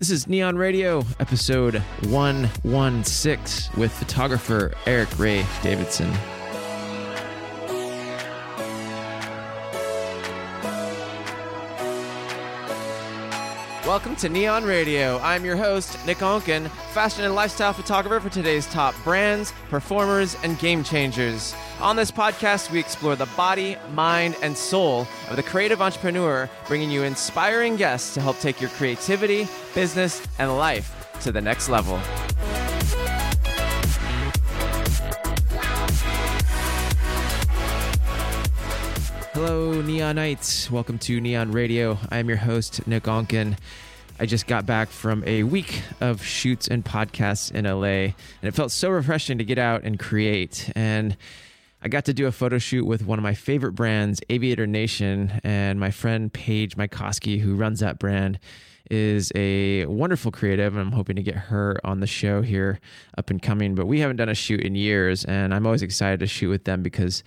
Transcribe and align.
This 0.00 0.10
is 0.10 0.26
Neon 0.26 0.56
Radio, 0.56 1.04
episode 1.20 1.76
116, 2.08 3.80
with 3.80 3.92
photographer 3.92 4.72
Eric 4.86 5.16
Ray 5.20 5.46
Davidson. 5.62 6.12
Welcome 14.04 14.20
to 14.20 14.28
Neon 14.28 14.64
Radio. 14.64 15.18
I'm 15.20 15.46
your 15.46 15.56
host, 15.56 15.96
Nick 16.04 16.18
Onken, 16.18 16.68
fashion 16.92 17.24
and 17.24 17.34
lifestyle 17.34 17.72
photographer 17.72 18.20
for 18.20 18.28
today's 18.28 18.66
top 18.66 18.94
brands, 19.02 19.50
performers, 19.70 20.36
and 20.44 20.58
game 20.58 20.84
changers. 20.84 21.54
On 21.80 21.96
this 21.96 22.10
podcast, 22.10 22.70
we 22.70 22.78
explore 22.78 23.16
the 23.16 23.24
body, 23.34 23.78
mind, 23.94 24.36
and 24.42 24.54
soul 24.58 25.08
of 25.30 25.36
the 25.36 25.42
creative 25.42 25.80
entrepreneur, 25.80 26.50
bringing 26.68 26.90
you 26.90 27.02
inspiring 27.02 27.76
guests 27.76 28.12
to 28.12 28.20
help 28.20 28.38
take 28.40 28.60
your 28.60 28.68
creativity, 28.68 29.48
business, 29.74 30.20
and 30.38 30.54
life 30.54 31.10
to 31.22 31.32
the 31.32 31.40
next 31.40 31.70
level. 31.70 31.96
Hello, 39.32 39.82
Neonites. 39.82 40.70
Welcome 40.70 40.98
to 40.98 41.18
Neon 41.22 41.52
Radio. 41.52 41.96
I 42.10 42.18
am 42.18 42.28
your 42.28 42.36
host, 42.36 42.86
Nick 42.86 43.04
Onken. 43.04 43.56
I 44.24 44.26
just 44.26 44.46
got 44.46 44.64
back 44.64 44.88
from 44.88 45.22
a 45.26 45.42
week 45.42 45.82
of 46.00 46.24
shoots 46.24 46.66
and 46.66 46.82
podcasts 46.82 47.52
in 47.52 47.66
LA, 47.66 47.84
and 48.14 48.14
it 48.44 48.54
felt 48.54 48.72
so 48.72 48.88
refreshing 48.88 49.36
to 49.36 49.44
get 49.44 49.58
out 49.58 49.82
and 49.82 49.98
create. 49.98 50.72
And 50.74 51.14
I 51.82 51.88
got 51.88 52.06
to 52.06 52.14
do 52.14 52.26
a 52.26 52.32
photo 52.32 52.56
shoot 52.56 52.86
with 52.86 53.04
one 53.04 53.18
of 53.18 53.22
my 53.22 53.34
favorite 53.34 53.72
brands, 53.72 54.22
Aviator 54.30 54.66
Nation, 54.66 55.42
and 55.44 55.78
my 55.78 55.90
friend 55.90 56.32
Paige 56.32 56.74
Mycoskie, 56.74 57.38
who 57.38 57.54
runs 57.54 57.80
that 57.80 57.98
brand, 57.98 58.38
is 58.90 59.30
a 59.34 59.84
wonderful 59.84 60.32
creative, 60.32 60.74
and 60.74 60.80
I'm 60.80 60.92
hoping 60.92 61.16
to 61.16 61.22
get 61.22 61.34
her 61.34 61.78
on 61.84 62.00
the 62.00 62.06
show 62.06 62.40
here 62.40 62.80
up 63.18 63.28
and 63.28 63.42
coming. 63.42 63.74
But 63.74 63.84
we 63.84 64.00
haven't 64.00 64.16
done 64.16 64.30
a 64.30 64.34
shoot 64.34 64.62
in 64.62 64.74
years, 64.74 65.26
and 65.26 65.52
I'm 65.52 65.66
always 65.66 65.82
excited 65.82 66.20
to 66.20 66.26
shoot 66.26 66.48
with 66.48 66.64
them 66.64 66.82
because 66.82 67.24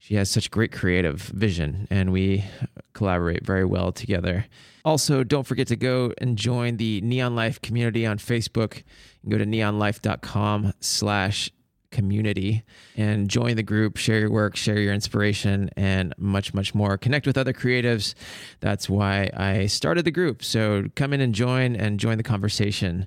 she 0.00 0.16
has 0.16 0.28
such 0.28 0.50
great 0.50 0.72
creative 0.72 1.20
vision, 1.20 1.86
and 1.92 2.10
we 2.10 2.44
collaborate 2.92 3.46
very 3.46 3.64
well 3.64 3.92
together. 3.92 4.46
Also, 4.84 5.22
don't 5.24 5.46
forget 5.46 5.66
to 5.68 5.76
go 5.76 6.12
and 6.18 6.36
join 6.36 6.76
the 6.76 7.00
Neon 7.02 7.34
Life 7.34 7.60
community 7.60 8.06
on 8.06 8.18
Facebook. 8.18 8.82
go 9.28 9.38
to 9.38 9.44
neonlife.com 9.44 10.72
slash 10.80 11.50
community 11.90 12.62
and 12.96 13.28
join 13.28 13.56
the 13.56 13.62
group, 13.62 13.96
share 13.96 14.20
your 14.20 14.30
work, 14.30 14.56
share 14.56 14.78
your 14.78 14.94
inspiration, 14.94 15.70
and 15.76 16.14
much, 16.16 16.54
much 16.54 16.74
more. 16.74 16.96
Connect 16.96 17.26
with 17.26 17.36
other 17.36 17.52
creatives. 17.52 18.14
That's 18.60 18.88
why 18.88 19.30
I 19.34 19.66
started 19.66 20.04
the 20.04 20.10
group. 20.10 20.42
So 20.42 20.84
come 20.94 21.12
in 21.12 21.20
and 21.20 21.34
join 21.34 21.76
and 21.76 22.00
join 22.00 22.16
the 22.16 22.22
conversation. 22.22 23.06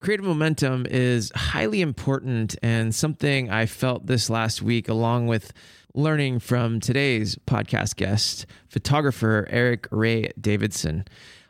Creative 0.00 0.24
momentum 0.24 0.86
is 0.88 1.32
highly 1.34 1.80
important 1.80 2.56
and 2.62 2.94
something 2.94 3.50
I 3.50 3.66
felt 3.66 4.06
this 4.06 4.30
last 4.30 4.62
week, 4.62 4.88
along 4.88 5.26
with 5.26 5.52
learning 5.94 6.38
from 6.38 6.80
today's 6.80 7.36
podcast 7.46 7.96
guest, 7.96 8.46
photographer 8.68 9.46
Eric 9.50 9.88
Ray 9.90 10.30
Davidson. 10.40 11.04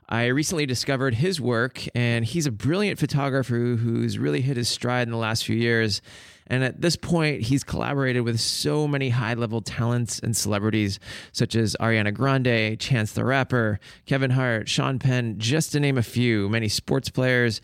I 0.09 0.27
recently 0.27 0.65
discovered 0.65 1.15
his 1.15 1.41
work, 1.41 1.85
and 1.95 2.25
he's 2.25 2.47
a 2.47 2.51
brilliant 2.51 2.99
photographer 2.99 3.55
who's 3.55 4.19
really 4.19 4.41
hit 4.41 4.57
his 4.57 4.69
stride 4.69 5.07
in 5.07 5.13
the 5.13 5.19
last 5.19 5.45
few 5.45 5.57
years. 5.57 6.01
And 6.47 6.65
at 6.65 6.81
this 6.81 6.97
point, 6.97 7.43
he's 7.43 7.63
collaborated 7.63 8.23
with 8.23 8.41
so 8.41 8.89
many 8.89 9.11
high 9.11 9.35
level 9.35 9.61
talents 9.61 10.19
and 10.19 10.35
celebrities 10.35 10.99
such 11.33 11.55
as 11.55 11.77
Ariana 11.79 12.15
Grande, 12.15 12.81
Chance 12.81 13.13
the 13.13 13.25
Rapper, 13.25 13.81
Kevin 14.07 14.31
Hart, 14.31 14.69
Sean 14.69 14.99
Penn, 14.99 15.39
just 15.39 15.73
to 15.73 15.81
name 15.81 15.99
a 15.99 16.03
few, 16.03 16.49
many 16.49 16.69
sports 16.69 17.11
players 17.11 17.61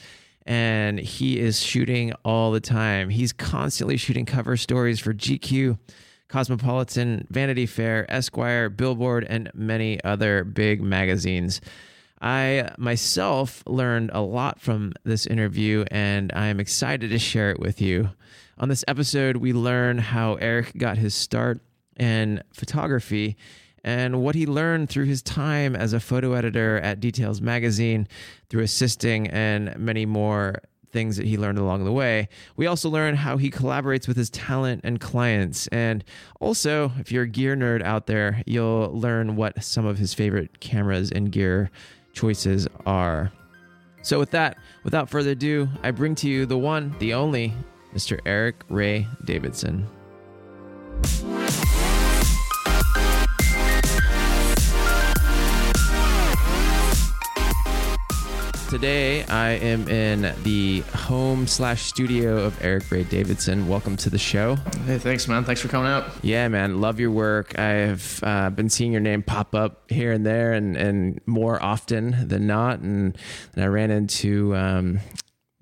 and 0.47 0.99
he 0.99 1.39
is 1.39 1.63
shooting 1.63 2.13
all 2.25 2.53
the 2.53 2.61
time. 2.61 3.09
He's 3.09 3.33
constantly 3.33 3.97
shooting 3.97 4.27
cover 4.27 4.57
stories 4.57 5.01
for 5.01 5.15
GQ, 5.15 5.79
Cosmopolitan, 6.35 7.29
Vanity 7.31 7.65
Fair, 7.65 8.11
Esquire, 8.11 8.69
Billboard, 8.69 9.23
and 9.23 9.53
many 9.55 10.03
other 10.03 10.43
big 10.43 10.83
magazines. 10.83 11.61
I 12.21 12.71
myself 12.77 13.63
learned 13.69 14.11
a 14.13 14.21
lot 14.21 14.61
from 14.61 14.95
this 15.05 15.27
interview, 15.27 15.85
and 15.93 16.33
I'm 16.35 16.59
excited 16.59 17.11
to 17.11 17.21
share 17.21 17.53
it 17.53 17.61
with 17.61 17.81
you. 17.81 18.11
On 18.59 18.69
this 18.69 18.85
episode, 18.89 19.37
we 19.37 19.53
learn 19.53 19.99
how 19.99 20.35
Eric 20.35 20.77
got 20.77 20.99
his 20.99 21.15
start 21.15 21.61
in 22.01 22.43
photography 22.53 23.37
and 23.85 24.21
what 24.21 24.35
he 24.35 24.45
learned 24.45 24.89
through 24.89 25.05
his 25.05 25.23
time 25.23 25.77
as 25.77 25.93
a 25.93 26.01
photo 26.01 26.33
editor 26.33 26.79
at 26.81 26.99
Details 26.99 27.41
Magazine, 27.41 28.09
through 28.51 28.65
assisting, 28.65 29.29
and 29.29 29.79
many 29.79 30.05
more 30.05 30.57
things 30.95 31.19
that 31.19 31.27
he 31.27 31.37
learned 31.37 31.59
along 31.59 31.85
the 31.85 31.93
way. 31.93 32.29
We 32.57 32.67
also 32.67 32.89
learn 32.89 33.17
how 33.17 33.37
he 33.37 33.51
collaborates 33.51 34.09
with 34.09 34.17
his 34.17 34.31
talent 34.31 34.81
and 34.85 34.99
clients. 34.99 35.67
And 35.67 36.03
also, 36.41 36.93
if 36.99 37.13
you're 37.13 37.25
a 37.25 37.29
gear 37.29 37.55
nerd 37.55 37.83
out 37.83 38.07
there, 38.07 38.43
you'll 38.47 38.91
learn 38.99 39.37
what 39.37 39.63
some 39.63 39.85
of 39.85 39.99
his 39.99 40.15
favorite 40.15 40.61
cameras 40.61 41.11
and 41.11 41.31
gear 41.31 41.71
choices 42.15 42.67
are. 42.87 43.31
So, 44.03 44.19
with 44.19 44.31
that, 44.31 44.57
without 44.85 45.11
further 45.11 45.31
ado, 45.31 45.69
I 45.83 45.91
bring 45.91 46.15
to 46.17 46.29
you 46.29 46.47
the 46.47 46.59
one, 46.59 46.95
the 46.99 47.13
only, 47.13 47.53
Mr. 47.95 48.19
Eric 48.25 48.63
Ray 48.69 49.07
Davidson. 49.25 49.87
Today, 58.75 59.23
I 59.27 59.51
am 59.51 59.87
in 59.87 60.35
the 60.43 60.81
home 60.81 61.47
slash 61.47 61.83
studio 61.83 62.39
of 62.39 62.61
Eric 62.61 62.91
Ray 62.91 63.05
Davidson. 63.05 63.69
Welcome 63.69 63.97
to 63.99 64.11
the 64.11 64.19
show. 64.19 64.57
Hey, 64.85 64.99
thanks, 64.99 65.29
man. 65.29 65.45
Thanks 65.45 65.61
for 65.61 65.69
coming 65.69 65.87
out. 65.87 66.11
Yeah, 66.23 66.49
man. 66.49 66.81
Love 66.81 66.99
your 66.99 67.13
work. 67.13 67.57
I've 67.57 68.19
uh, 68.25 68.51
been 68.51 68.69
seeing 68.69 68.91
your 68.91 69.01
name 69.01 69.23
pop 69.23 69.55
up 69.55 69.89
here 69.93 70.11
and 70.11 70.27
there 70.27 70.55
and, 70.55 70.77
and 70.77 71.21
more 71.25 71.63
often 71.63 72.27
than 72.27 72.49
not. 72.49 72.81
And, 72.81 73.17
and 73.55 73.63
I 73.63 73.69
ran 73.69 73.93
into 73.93 74.57
um, 74.57 74.99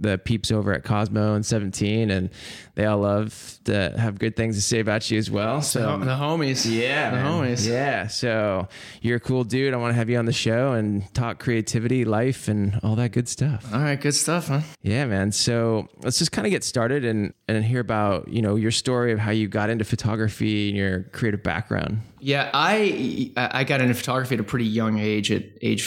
the 0.03 0.19
peeps 0.19 0.51
over 0.51 0.73
at 0.73 0.85
Cosmo 0.85 1.35
and 1.35 1.45
17, 1.47 2.11
and 2.11 2.31
they 2.75 2.85
all 2.85 2.99
love 2.99 3.59
to 3.65 3.95
have 3.97 4.19
good 4.19 4.37
things 4.37 4.57
to 4.57 4.63
say 4.63 4.81
about 4.81 5.11
you 5.11 5.19
as 5.19 5.31
well. 5.31 5.63
So 5.63 5.99
the, 5.99 6.05
the 6.05 6.13
homies, 6.13 6.71
yeah, 6.71 7.11
the 7.11 7.17
man. 7.17 7.27
homies, 7.27 7.69
yeah. 7.69 8.07
So 8.09 8.69
you're 9.01 9.17
a 9.17 9.21
cool 9.21 9.45
dude. 9.45 9.75
I 9.75 9.77
want 9.77 9.93
to 9.93 9.97
have 9.97 10.11
you 10.11 10.19
on 10.19 10.27
the 10.27 10.33
show 10.33 10.73
and 10.73 11.13
talk 11.15 11.39
creativity, 11.39 12.05
life, 12.05 12.49
and 12.49 12.79
all 12.83 12.97
that 12.97 13.13
good 13.13 13.29
stuff. 13.29 13.73
All 13.73 13.81
right, 13.81 14.01
good 14.01 14.15
stuff, 14.15 14.51
man. 14.51 14.65
Yeah, 14.83 15.07
man. 15.07 15.33
So 15.33 15.89
let's 16.03 16.19
just 16.19 16.33
kind 16.33 16.47
of 16.47 16.51
get 16.51 16.65
started 16.65 17.05
and 17.05 17.33
and 17.49 17.65
hear 17.65 17.81
about 17.81 18.29
you 18.29 18.43
know 18.43 18.57
your 18.57 18.71
story 18.71 19.13
of 19.13 19.19
how 19.19 19.31
you 19.31 19.49
got 19.49 19.71
into 19.71 19.85
photography 19.85 20.69
and 20.69 20.77
your 20.77 21.05
creative 21.05 21.43
background. 21.43 22.01
Yeah, 22.21 22.51
I 22.53 23.33
I 23.37 23.65
got 23.65 23.81
into 23.81 23.95
photography 23.95 24.35
at 24.35 24.41
a 24.41 24.45
pretty 24.45 24.67
young 24.67 24.99
age. 24.99 25.31
At 25.31 25.45
age 25.61 25.83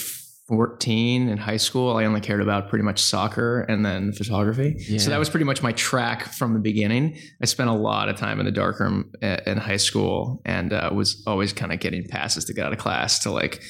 14 0.48 1.28
in 1.28 1.38
high 1.38 1.58
school, 1.58 1.98
I 1.98 2.06
only 2.06 2.22
cared 2.22 2.42
about 2.42 2.70
pretty 2.70 2.84
much 2.84 3.02
soccer 3.02 3.62
and 3.62 3.84
then 3.84 4.12
photography. 4.14 4.76
Yeah. 4.88 5.00
So 5.00 5.10
that 5.10 5.18
was 5.18 5.30
pretty 5.30 5.46
much 5.46 5.64
my 5.64 5.72
track 5.72 6.34
from 6.34 6.54
the 6.54 6.60
beginning. 6.60 7.18
I 7.42 7.46
spent 7.46 7.70
a 7.70 7.74
lot 7.74 8.10
of 8.10 8.18
time 8.18 8.40
in 8.40 8.46
the 8.46 8.52
darkroom 8.52 9.12
in 9.22 9.58
high 9.58 9.78
school 9.78 10.42
and 10.46 10.72
uh, 10.72 10.92
was 10.94 11.24
always 11.26 11.52
kind 11.52 11.74
of 11.74 11.80
getting 11.80 12.08
passes 12.08 12.46
to 12.46 12.54
get 12.54 12.66
out 12.66 12.74
of 12.74 12.78
class 12.78 13.20
to 13.20 13.32
like 13.32 13.64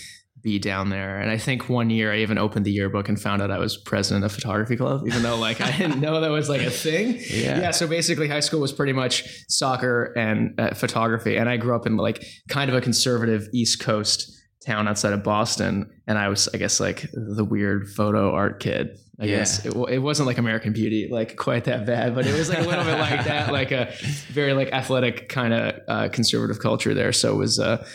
be 0.46 0.60
down 0.60 0.90
there. 0.90 1.20
And 1.20 1.32
I 1.32 1.38
think 1.38 1.70
one 1.70 1.90
year 1.90 2.14
I 2.14 2.18
even 2.18 2.38
opened 2.38 2.66
the 2.66 2.72
yearbook 2.72 3.10
and 3.10 3.20
found 3.20 3.42
out 3.42 3.50
I 3.50 3.58
was 3.58 3.78
president 3.78 4.26
of 4.26 4.32
photography 4.32 4.76
club, 4.76 5.08
even 5.08 5.24
though 5.24 5.38
like 5.38 5.62
I 5.62 5.76
didn't 5.76 6.02
know 6.02 6.22
that 6.22 6.30
was 6.30 6.50
like 6.50 6.62
a 6.62 6.70
thing. 6.70 7.16
Yeah. 7.32 7.60
Yeah. 7.62 7.72
So 7.72 7.88
basically, 7.88 8.28
high 8.28 8.42
school 8.42 8.60
was 8.60 8.72
pretty 8.72 8.94
much 8.94 9.24
soccer 9.50 10.14
and 10.16 10.60
uh, 10.60 10.76
photography. 10.76 11.38
And 11.38 11.50
I 11.50 11.58
grew 11.58 11.76
up 11.76 11.88
in 11.88 11.98
like 11.98 12.24
kind 12.48 12.70
of 12.70 12.76
a 12.76 12.82
conservative 12.82 13.48
East 13.54 13.80
Coast 13.80 14.32
town 14.66 14.88
outside 14.88 15.14
of 15.14 15.24
Boston, 15.24 15.90
and 16.08 16.18
I 16.18 16.28
was, 16.30 16.50
I 16.54 16.58
guess, 16.58 16.80
like 16.80 17.10
the 17.14 17.46
weird 17.46 17.90
photo 17.90 18.32
art 18.34 18.60
kid. 18.60 18.98
I 19.20 19.26
yeah. 19.26 19.38
guess 19.38 19.66
it, 19.66 19.74
it, 19.90 20.00
wasn't 20.00 20.28
like 20.28 20.38
American 20.38 20.74
Beauty, 20.74 21.08
like 21.10 21.38
quite 21.38 21.66
that 21.66 21.86
bad, 21.86 22.16
but 22.16 22.26
it 22.26 22.34
was 22.38 22.50
like 22.50 22.60
a 22.60 22.64
little 22.64 22.84
bit 22.84 23.00
like 23.00 23.24
that, 23.26 23.54
like 23.54 23.72
a 23.72 23.94
very 24.28 24.54
like 24.54 24.74
athletic 24.74 25.30
kind 25.30 25.54
of 25.54 25.80
uh, 25.88 26.10
conservative 26.10 26.60
culture 26.60 26.94
there. 26.94 27.14
So 27.14 27.34
it 27.34 27.38
was, 27.38 27.58
uh, 27.58 27.88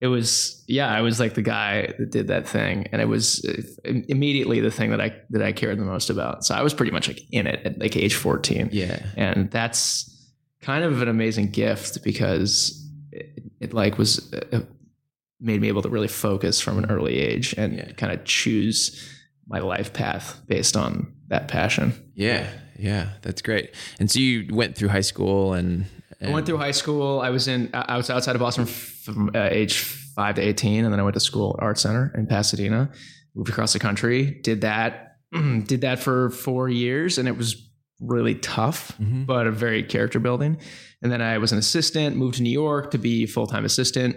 it 0.00 0.08
was, 0.08 0.64
yeah, 0.66 0.92
I 0.92 1.02
was 1.02 1.20
like 1.20 1.34
the 1.34 1.42
guy 1.42 1.94
that 1.98 2.10
did 2.10 2.26
that 2.28 2.48
thing, 2.48 2.88
and 2.92 3.00
it 3.00 3.08
was 3.08 3.44
uh, 3.44 3.92
immediately 4.08 4.60
the 4.60 4.70
thing 4.70 4.90
that 4.90 5.00
I 5.00 5.14
that 5.30 5.42
I 5.42 5.52
cared 5.52 5.78
the 5.78 5.84
most 5.84 6.10
about. 6.10 6.44
So 6.44 6.54
I 6.54 6.62
was 6.62 6.74
pretty 6.74 6.92
much 6.92 7.08
like 7.08 7.20
in 7.30 7.46
it 7.46 7.64
at 7.64 7.78
like 7.78 7.96
age 7.96 8.14
fourteen. 8.14 8.68
Yeah, 8.72 8.98
and 9.16 9.50
that's 9.50 10.12
kind 10.60 10.84
of 10.84 11.00
an 11.00 11.08
amazing 11.08 11.50
gift 11.50 12.02
because 12.02 12.84
it, 13.12 13.42
it 13.60 13.72
like 13.72 13.96
was 13.96 14.32
uh, 14.34 14.60
made 15.40 15.60
me 15.60 15.68
able 15.68 15.82
to 15.82 15.88
really 15.88 16.08
focus 16.08 16.60
from 16.60 16.78
an 16.78 16.90
early 16.90 17.18
age 17.18 17.54
and 17.56 17.76
yeah. 17.76 17.92
kind 17.92 18.12
of 18.12 18.24
choose 18.24 19.12
my 19.46 19.58
life 19.58 19.92
path 19.92 20.40
based 20.46 20.76
on 20.76 21.12
that 21.28 21.48
passion. 21.48 21.92
Yeah, 22.14 22.48
yeah, 22.78 23.10
that's 23.22 23.42
great. 23.42 23.74
And 23.98 24.10
so 24.10 24.18
you 24.18 24.54
went 24.54 24.76
through 24.76 24.88
high 24.88 25.00
school 25.00 25.52
and, 25.52 25.86
and 26.20 26.30
I 26.30 26.32
went 26.32 26.46
through 26.46 26.58
high 26.58 26.72
school. 26.72 27.20
I 27.20 27.30
was 27.30 27.48
in 27.48 27.70
I 27.72 27.96
was 27.96 28.10
outside 28.10 28.34
of 28.34 28.40
Boston 28.40 28.66
from 28.66 29.30
uh, 29.34 29.48
age 29.50 29.78
five 29.78 30.36
to 30.36 30.42
eighteen, 30.42 30.84
and 30.84 30.92
then 30.92 31.00
I 31.00 31.02
went 31.02 31.14
to 31.14 31.20
school 31.20 31.54
at 31.58 31.62
Art 31.62 31.78
Center 31.78 32.12
in 32.16 32.26
Pasadena. 32.26 32.90
moved 33.34 33.50
across 33.50 33.72
the 33.72 33.78
country, 33.78 34.40
did 34.42 34.62
that, 34.62 35.18
did 35.32 35.82
that 35.82 35.98
for 35.98 36.30
four 36.30 36.68
years, 36.68 37.18
and 37.18 37.28
it 37.28 37.36
was 37.36 37.70
really 38.00 38.34
tough, 38.34 38.96
mm-hmm. 38.98 39.24
but 39.24 39.46
a 39.46 39.50
very 39.50 39.82
character 39.82 40.18
building. 40.18 40.58
And 41.02 41.12
then 41.12 41.20
I 41.20 41.38
was 41.38 41.52
an 41.52 41.58
assistant, 41.58 42.16
moved 42.16 42.36
to 42.36 42.42
New 42.42 42.50
York 42.50 42.90
to 42.92 42.98
be 42.98 43.26
full 43.26 43.46
time 43.46 43.64
assistant 43.64 44.16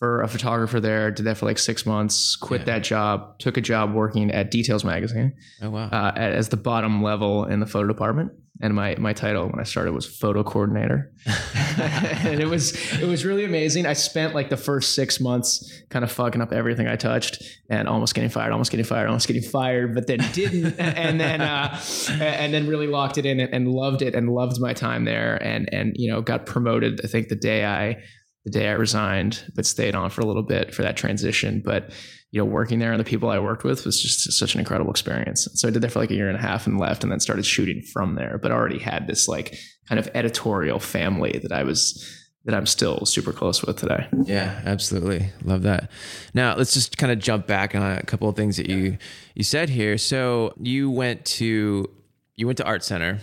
for 0.00 0.22
a 0.22 0.28
photographer 0.28 0.80
there. 0.80 1.12
Did 1.12 1.26
that 1.26 1.36
for 1.36 1.46
like 1.46 1.58
six 1.58 1.86
months. 1.86 2.34
Quit 2.34 2.62
yeah. 2.62 2.64
that 2.64 2.78
job. 2.80 3.38
Took 3.38 3.56
a 3.56 3.60
job 3.60 3.92
working 3.94 4.32
at 4.32 4.50
Details 4.50 4.82
Magazine. 4.82 5.34
Oh 5.62 5.70
wow! 5.70 5.88
Uh, 5.92 6.12
as 6.16 6.48
the 6.48 6.56
bottom 6.56 7.02
level 7.02 7.44
in 7.44 7.60
the 7.60 7.66
photo 7.66 7.86
department 7.86 8.32
and 8.62 8.74
my 8.74 8.94
my 8.96 9.12
title 9.12 9.46
when 9.46 9.58
I 9.58 9.64
started 9.64 9.92
was 9.92 10.06
photo 10.06 10.42
coordinator, 10.42 11.12
and 11.26 12.40
it 12.40 12.48
was 12.48 12.74
it 13.00 13.06
was 13.06 13.24
really 13.24 13.44
amazing. 13.44 13.86
I 13.86 13.92
spent 13.92 14.34
like 14.34 14.50
the 14.50 14.56
first 14.56 14.94
six 14.94 15.20
months 15.20 15.82
kind 15.88 16.04
of 16.04 16.12
fucking 16.12 16.40
up 16.40 16.52
everything 16.52 16.86
I 16.86 16.96
touched 16.96 17.42
and 17.68 17.88
almost 17.88 18.14
getting 18.14 18.30
fired, 18.30 18.52
almost 18.52 18.70
getting 18.70 18.84
fired, 18.84 19.06
almost 19.06 19.26
getting 19.26 19.42
fired, 19.42 19.94
but 19.94 20.06
then 20.06 20.18
didn't, 20.32 20.74
and 20.78 21.20
then 21.20 21.40
uh, 21.40 21.78
and 22.20 22.52
then 22.52 22.66
really 22.66 22.86
locked 22.86 23.18
it 23.18 23.26
in 23.26 23.40
and, 23.40 23.52
and 23.52 23.68
loved 23.68 24.02
it 24.02 24.14
and 24.14 24.28
loved 24.30 24.60
my 24.60 24.72
time 24.72 25.04
there, 25.04 25.36
and 25.42 25.72
and 25.72 25.92
you 25.96 26.10
know 26.10 26.20
got 26.20 26.46
promoted. 26.46 27.00
I 27.04 27.06
think 27.06 27.28
the 27.28 27.36
day 27.36 27.64
I 27.64 28.02
the 28.44 28.50
day 28.50 28.68
I 28.68 28.72
resigned, 28.72 29.44
but 29.54 29.66
stayed 29.66 29.94
on 29.94 30.10
for 30.10 30.22
a 30.22 30.26
little 30.26 30.42
bit 30.42 30.74
for 30.74 30.82
that 30.82 30.96
transition, 30.96 31.62
but 31.64 31.90
you 32.32 32.40
know, 32.40 32.44
working 32.44 32.78
there 32.78 32.92
and 32.92 33.00
the 33.00 33.04
people 33.04 33.28
I 33.28 33.40
worked 33.40 33.64
with 33.64 33.84
was 33.84 34.00
just 34.00 34.32
such 34.32 34.54
an 34.54 34.60
incredible 34.60 34.90
experience. 34.90 35.48
So 35.54 35.66
I 35.66 35.72
did 35.72 35.82
that 35.82 35.90
for 35.90 35.98
like 35.98 36.10
a 36.10 36.14
year 36.14 36.28
and 36.28 36.38
a 36.38 36.40
half 36.40 36.66
and 36.66 36.78
left 36.78 37.02
and 37.02 37.10
then 37.10 37.18
started 37.18 37.44
shooting 37.44 37.82
from 37.92 38.14
there, 38.14 38.38
but 38.38 38.52
already 38.52 38.78
had 38.78 39.08
this 39.08 39.26
like 39.26 39.58
kind 39.88 39.98
of 39.98 40.08
editorial 40.14 40.78
family 40.78 41.40
that 41.42 41.52
I 41.52 41.64
was 41.64 42.16
that 42.44 42.54
I'm 42.54 42.66
still 42.66 43.04
super 43.04 43.32
close 43.32 43.62
with 43.62 43.76
today. 43.76 44.08
Yeah, 44.24 44.62
absolutely. 44.64 45.30
Love 45.44 45.62
that. 45.62 45.90
Now 46.32 46.56
let's 46.56 46.72
just 46.72 46.96
kind 46.96 47.12
of 47.12 47.18
jump 47.18 47.46
back 47.46 47.74
on 47.74 47.82
a 47.82 48.02
couple 48.04 48.28
of 48.28 48.36
things 48.36 48.56
that 48.56 48.68
you 48.68 48.96
you 49.34 49.42
said 49.42 49.68
here. 49.68 49.98
So 49.98 50.54
you 50.58 50.90
went 50.90 51.24
to 51.26 51.90
you 52.36 52.46
went 52.46 52.58
to 52.58 52.64
art 52.64 52.84
center 52.84 53.18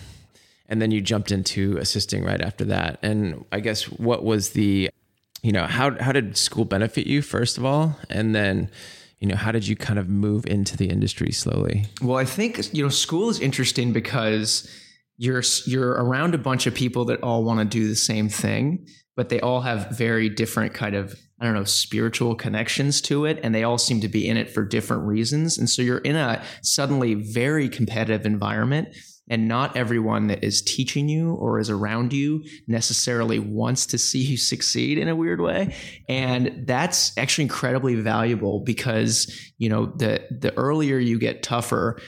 and 0.70 0.82
then 0.82 0.92
you 0.92 1.02
jumped 1.02 1.32
into 1.32 1.78
assisting 1.78 2.24
right 2.24 2.42
after 2.42 2.66
that. 2.66 3.00
And 3.02 3.46
I 3.52 3.62
guess 3.62 3.84
what 3.84 4.24
was 4.24 4.52
the 4.52 4.90
you 5.44 5.52
know, 5.52 5.66
how 5.66 5.98
how 6.02 6.12
did 6.12 6.38
school 6.38 6.66
benefit 6.66 7.08
you 7.08 7.22
first 7.22 7.58
of 7.58 7.66
all? 7.66 7.98
And 8.10 8.34
then 8.36 8.70
you 9.20 9.28
know 9.28 9.36
how 9.36 9.52
did 9.52 9.68
you 9.68 9.76
kind 9.76 10.00
of 10.00 10.08
move 10.08 10.46
into 10.46 10.78
the 10.78 10.90
industry 10.90 11.32
slowly 11.32 11.86
well 12.02 12.18
i 12.18 12.26
think 12.26 12.74
you 12.74 12.84
know 12.84 12.90
school 12.90 13.30
is 13.30 13.40
interesting 13.40 13.94
because 13.94 14.70
you're 15.18 15.44
you're 15.66 15.92
around 15.92 16.36
a 16.36 16.38
bunch 16.38 16.68
of 16.68 16.74
people 16.74 17.06
that 17.06 17.22
all 17.24 17.44
want 17.44 17.60
to 17.60 17.66
do 17.66 17.88
the 17.88 17.96
same 17.96 18.30
thing 18.30 18.86
but 19.16 19.30
they 19.30 19.40
all 19.42 19.62
have 19.62 19.90
very 19.98 20.30
different 20.30 20.74
kind 20.74 20.96
of 20.96 21.16
i 21.40 21.46
don't 21.46 21.56
know 21.56 21.64
spiritual 21.64 22.36
connections 22.36 23.02
to 23.02 23.26
it 23.26 23.40
and 23.44 23.54
they 23.54 23.64
all 23.64 23.78
seem 23.78 24.00
to 24.02 24.08
be 24.08 24.28
in 24.28 24.38
it 24.38 24.50
for 24.52 24.64
different 24.64 25.04
reasons 25.04 25.58
and 25.58 25.70
so 25.70 25.82
you're 25.82 25.98
in 26.00 26.16
a 26.16 26.42
suddenly 26.62 27.16
very 27.16 27.68
competitive 27.68 28.26
environment 28.26 28.90
and 29.30 29.48
not 29.48 29.76
everyone 29.76 30.28
that 30.28 30.44
is 30.44 30.62
teaching 30.62 31.10
you 31.10 31.34
or 31.34 31.60
is 31.60 31.70
around 31.70 32.14
you 32.14 32.44
necessarily 32.68 33.40
wants 33.40 33.86
to 33.86 33.98
see 33.98 34.20
you 34.20 34.38
succeed 34.38 34.98
in 34.98 35.08
a 35.08 35.16
weird 35.16 35.42
way 35.42 35.76
and 36.08 36.66
that's 36.66 37.18
actually 37.18 37.44
incredibly 37.44 37.96
valuable 37.96 38.62
because 38.62 39.32
you 39.58 39.70
know 39.70 39.86
the 39.86 40.26
the 40.32 40.56
earlier 40.58 40.98
you 40.98 41.20
get 41.20 41.44
tougher 41.44 42.00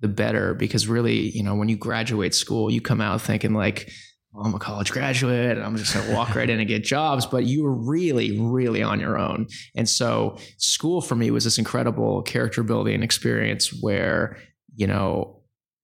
the 0.00 0.08
better 0.08 0.54
because 0.54 0.86
really 0.86 1.30
you 1.30 1.42
know 1.42 1.54
when 1.54 1.68
you 1.68 1.76
graduate 1.76 2.34
school 2.34 2.70
you 2.70 2.80
come 2.80 3.00
out 3.00 3.20
thinking 3.20 3.54
like 3.54 3.90
I'm 4.38 4.54
a 4.54 4.58
college 4.58 4.92
graduate 4.92 5.58
I'm 5.58 5.76
just 5.76 5.94
going 5.94 6.06
to 6.06 6.14
walk 6.14 6.34
right 6.34 6.48
in 6.48 6.58
and 6.58 6.68
get 6.68 6.84
jobs. 6.84 7.24
But 7.24 7.44
you 7.44 7.64
were 7.64 7.74
really, 7.74 8.38
really 8.38 8.82
on 8.82 9.00
your 9.00 9.18
own. 9.18 9.46
And 9.74 9.88
so 9.88 10.36
school 10.58 11.00
for 11.00 11.14
me 11.14 11.30
was 11.30 11.44
this 11.44 11.58
incredible 11.58 12.22
character 12.22 12.62
building 12.62 13.02
experience 13.02 13.72
where, 13.80 14.36
you 14.74 14.86
know, 14.86 15.36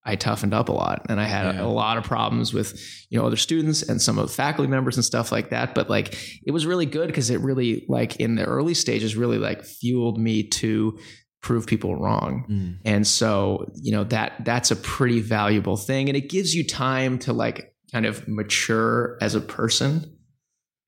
I 0.04 0.16
toughened 0.16 0.52
up 0.52 0.68
a 0.68 0.72
lot 0.72 1.06
and 1.08 1.20
I 1.20 1.24
had 1.24 1.54
yeah. 1.54 1.62
a, 1.62 1.66
a, 1.66 1.68
lot 1.68 1.96
of 1.96 2.02
problems 2.02 2.52
with, 2.52 2.80
you 3.08 3.18
know, 3.18 3.26
other 3.26 3.36
students 3.36 3.82
and 3.82 4.02
some 4.02 4.18
of 4.18 4.26
the 4.26 4.32
faculty 4.32 4.68
members 4.68 4.96
and 4.96 5.04
stuff 5.04 5.30
like 5.30 5.50
that. 5.50 5.74
But 5.74 5.88
like, 5.88 6.40
it 6.44 6.50
was 6.50 6.66
really 6.66 6.86
good 6.86 7.06
because 7.06 7.30
it 7.30 7.40
really 7.40 7.84
like 7.88 8.16
in 8.16 8.34
the 8.34 8.44
early 8.44 8.74
stages 8.74 9.16
really 9.16 9.38
like 9.38 9.64
fueled 9.64 10.18
me 10.18 10.42
to 10.48 10.98
prove 11.40 11.66
people 11.66 11.96
wrong. 11.96 12.46
Mm. 12.48 12.78
And 12.84 13.06
so, 13.06 13.70
you 13.74 13.92
know, 13.92 14.04
that 14.04 14.44
that's 14.44 14.70
a 14.72 14.76
pretty 14.76 15.20
valuable 15.20 15.76
thing. 15.76 16.08
And 16.08 16.16
it 16.16 16.28
gives 16.28 16.54
you 16.54 16.66
time 16.66 17.18
to 17.20 17.32
like 17.32 17.72
kind 17.92 18.06
of 18.06 18.26
mature 18.26 19.18
as 19.20 19.34
a 19.34 19.40
person. 19.40 20.18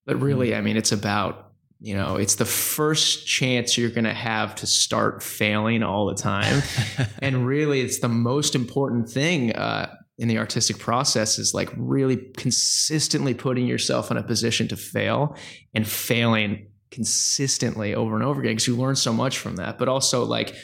But 0.06 0.20
really, 0.20 0.50
mm. 0.50 0.58
I 0.58 0.60
mean, 0.60 0.76
it's 0.76 0.92
about 0.92 1.43
you 1.84 1.94
know 1.94 2.16
it's 2.16 2.36
the 2.36 2.46
first 2.46 3.26
chance 3.26 3.76
you're 3.76 3.90
going 3.90 4.04
to 4.04 4.14
have 4.14 4.54
to 4.54 4.66
start 4.66 5.22
failing 5.22 5.82
all 5.82 6.06
the 6.06 6.14
time. 6.14 6.62
And 7.18 7.46
really 7.46 7.80
it's 7.80 7.98
the 7.98 8.08
most 8.08 8.54
important 8.54 9.08
thing 9.08 9.52
uh, 9.52 9.94
in 10.16 10.28
the 10.28 10.38
artistic 10.38 10.78
process 10.78 11.38
is 11.38 11.52
like 11.52 11.70
really 11.76 12.16
consistently 12.16 13.34
putting 13.34 13.66
yourself 13.66 14.10
in 14.10 14.16
a 14.16 14.22
position 14.22 14.68
to 14.68 14.76
fail 14.76 15.36
and 15.74 15.86
failing 15.86 16.68
consistently 16.90 17.94
over 17.94 18.14
and 18.14 18.24
over 18.24 18.40
again 18.40 18.52
because 18.52 18.66
you 18.66 18.76
learn 18.76 18.96
so 18.96 19.12
much 19.12 19.38
from 19.38 19.56
that. 19.56 19.78
But 19.78 19.88
also 19.88 20.24
like 20.24 20.54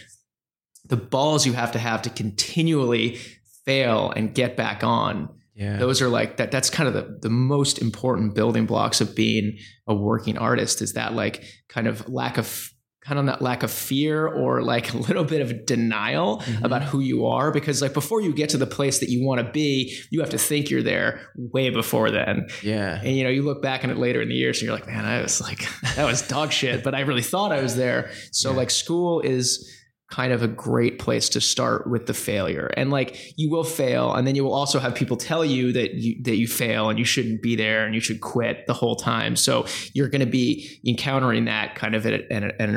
the 0.87 0.97
balls 0.97 1.47
you 1.47 1.53
have 1.53 1.73
to 1.73 1.79
have 1.79 2.03
to 2.03 2.11
continually 2.11 3.19
fail 3.67 4.11
and 4.17 4.35
get 4.35 4.57
back 4.57 4.83
on 4.83 5.29
yeah. 5.55 5.77
Those 5.77 6.01
are 6.01 6.09
like 6.09 6.37
that 6.39 6.51
that's 6.51 6.71
kind 6.71 6.89
of 6.89 6.95
the, 6.95 7.19
the 7.21 7.31
most 7.31 7.81
important 7.81 8.35
building 8.35 8.67
blocks 8.67 9.01
of 9.01 9.15
being 9.15 9.59
a 9.87 9.95
working 9.95 10.39
artist 10.39 10.81
is 10.81 10.95
that 10.95 11.13
like 11.15 11.45
kind 11.69 11.87
of 11.87 12.09
lack 12.09 12.39
of 12.39 12.73
kind 13.03 13.19
of 13.19 13.27
that 13.27 13.41
lack 13.41 13.63
of 13.63 13.71
fear 13.71 14.27
or 14.27 14.63
like 14.63 14.93
a 14.95 14.97
little 14.97 15.25
bit 15.25 15.41
of 15.41 15.67
denial 15.67 16.39
mm-hmm. 16.39 16.65
about 16.65 16.83
who 16.83 17.01
you 17.01 17.27
are 17.27 17.51
because 17.51 17.83
like 17.83 17.95
before 17.95 18.21
you 18.21 18.33
get 18.33 18.51
to 18.51 18.57
the 18.57 18.67
place 18.67 19.01
that 19.01 19.09
you 19.09 19.25
want 19.27 19.45
to 19.45 19.53
be 19.53 19.97
you 20.11 20.21
have 20.21 20.31
to 20.31 20.39
think 20.39 20.71
you're 20.71 20.83
there 20.83 21.21
way 21.35 21.71
before 21.71 22.11
then 22.11 22.47
yeah 22.63 23.01
and 23.03 23.17
you 23.17 23.25
know 23.25 23.31
you 23.31 23.43
look 23.43 23.63
back 23.63 23.85
on 23.85 23.91
it 23.91 23.97
later 23.97 24.21
in 24.21 24.29
the 24.29 24.35
years 24.35 24.59
and 24.59 24.67
you're 24.67 24.75
like 24.75 24.87
man 24.87 25.05
i 25.05 25.21
was 25.21 25.41
like 25.41 25.67
that 25.97 26.05
was 26.05 26.23
dog 26.23 26.53
shit 26.53 26.85
but 26.85 26.95
i 26.95 27.01
really 27.01 27.23
thought 27.23 27.53
i 27.53 27.63
was 27.63 27.75
there 27.77 28.11
so 28.33 28.51
yeah. 28.51 28.57
like 28.57 28.71
school 28.71 29.21
is 29.21 29.80
kind 30.11 30.33
of 30.33 30.43
a 30.43 30.49
great 30.49 30.99
place 30.99 31.29
to 31.31 31.41
start 31.41 31.89
with 31.89 32.07
the 32.07 32.15
failure. 32.15 32.71
And 32.77 32.91
like 32.91 33.39
you 33.39 33.49
will 33.49 33.65
fail 33.65 34.13
and 34.13 34.27
then 34.27 34.35
you 34.35 34.45
will 34.45 34.53
also 34.53 34.81
have 34.81 34.95
people 34.95 35.17
tell 35.17 35.45
you 35.45 35.73
that 35.73 35.95
you 35.95 36.21
that 36.25 36.37
you 36.37 36.49
fail 36.49 36.91
and 36.91 36.99
you 36.99 37.05
shouldn't 37.05 37.43
be 37.43 37.55
there 37.55 37.87
and 37.87 37.95
you 37.95 38.01
should 38.01 38.21
quit 38.21 38.67
the 38.67 38.75
whole 38.75 38.97
time. 38.97 39.37
So 39.37 39.67
you're 39.95 40.09
going 40.09 40.21
to 40.21 40.27
be 40.27 40.81
encountering 40.87 41.45
that 41.45 41.77
kind 41.77 41.95
of 41.95 42.05
at, 42.07 42.31
an, 42.31 42.53
an, 42.59 42.75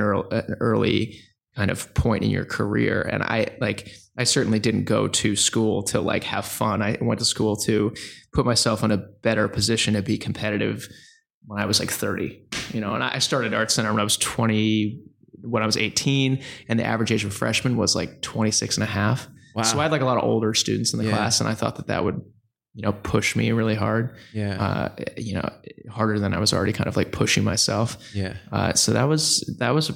early 0.59 1.19
kind 1.55 1.71
of 1.71 1.91
point 1.95 2.23
in 2.23 2.29
your 2.29 2.45
career 2.45 3.01
and 3.01 3.23
I 3.23 3.55
like 3.59 3.91
I 4.17 4.25
certainly 4.25 4.59
didn't 4.59 4.85
go 4.85 5.07
to 5.07 5.35
school 5.35 5.83
to 5.83 6.01
like 6.01 6.23
have 6.25 6.45
fun. 6.45 6.83
I 6.83 6.97
went 7.01 7.19
to 7.19 7.25
school 7.25 7.55
to 7.57 7.93
put 8.31 8.45
myself 8.45 8.83
in 8.83 8.91
a 8.91 8.97
better 8.97 9.47
position 9.47 9.95
to 9.95 10.03
be 10.03 10.19
competitive 10.19 10.87
when 11.45 11.61
I 11.61 11.65
was 11.65 11.79
like 11.79 11.91
30, 11.91 12.41
you 12.73 12.79
know, 12.79 12.93
and 12.93 13.03
I 13.03 13.19
started 13.19 13.53
art 13.53 13.71
center 13.71 13.91
when 13.91 13.99
I 13.99 14.03
was 14.03 14.17
20 14.17 15.01
when 15.43 15.61
I 15.61 15.65
was 15.65 15.77
18 15.77 16.41
and 16.67 16.79
the 16.79 16.85
average 16.85 17.11
age 17.11 17.23
of 17.23 17.31
a 17.31 17.33
freshman 17.33 17.77
was 17.77 17.95
like 17.95 18.21
26 18.21 18.77
and 18.77 18.83
a 18.83 18.87
half. 18.87 19.27
Wow. 19.55 19.63
So 19.63 19.79
I 19.79 19.83
had 19.83 19.91
like 19.91 20.01
a 20.01 20.05
lot 20.05 20.17
of 20.17 20.23
older 20.23 20.53
students 20.53 20.93
in 20.93 20.99
the 20.99 21.05
yeah. 21.05 21.11
class 21.11 21.39
and 21.39 21.49
I 21.49 21.53
thought 21.53 21.75
that 21.75 21.87
that 21.87 22.03
would, 22.03 22.21
you 22.73 22.81
know, 22.81 22.93
push 22.93 23.35
me 23.35 23.51
really 23.51 23.75
hard. 23.75 24.15
Yeah. 24.33 24.61
Uh, 24.61 24.89
you 25.17 25.35
know, 25.35 25.47
harder 25.91 26.17
than 26.17 26.33
I 26.33 26.39
was 26.39 26.53
already 26.53 26.73
kind 26.73 26.87
of 26.87 26.97
like 26.97 27.11
pushing 27.11 27.43
myself. 27.43 27.97
Yeah. 28.13 28.35
Uh, 28.51 28.73
so 28.73 28.93
that 28.93 29.03
was, 29.03 29.41
that 29.59 29.71
was 29.71 29.91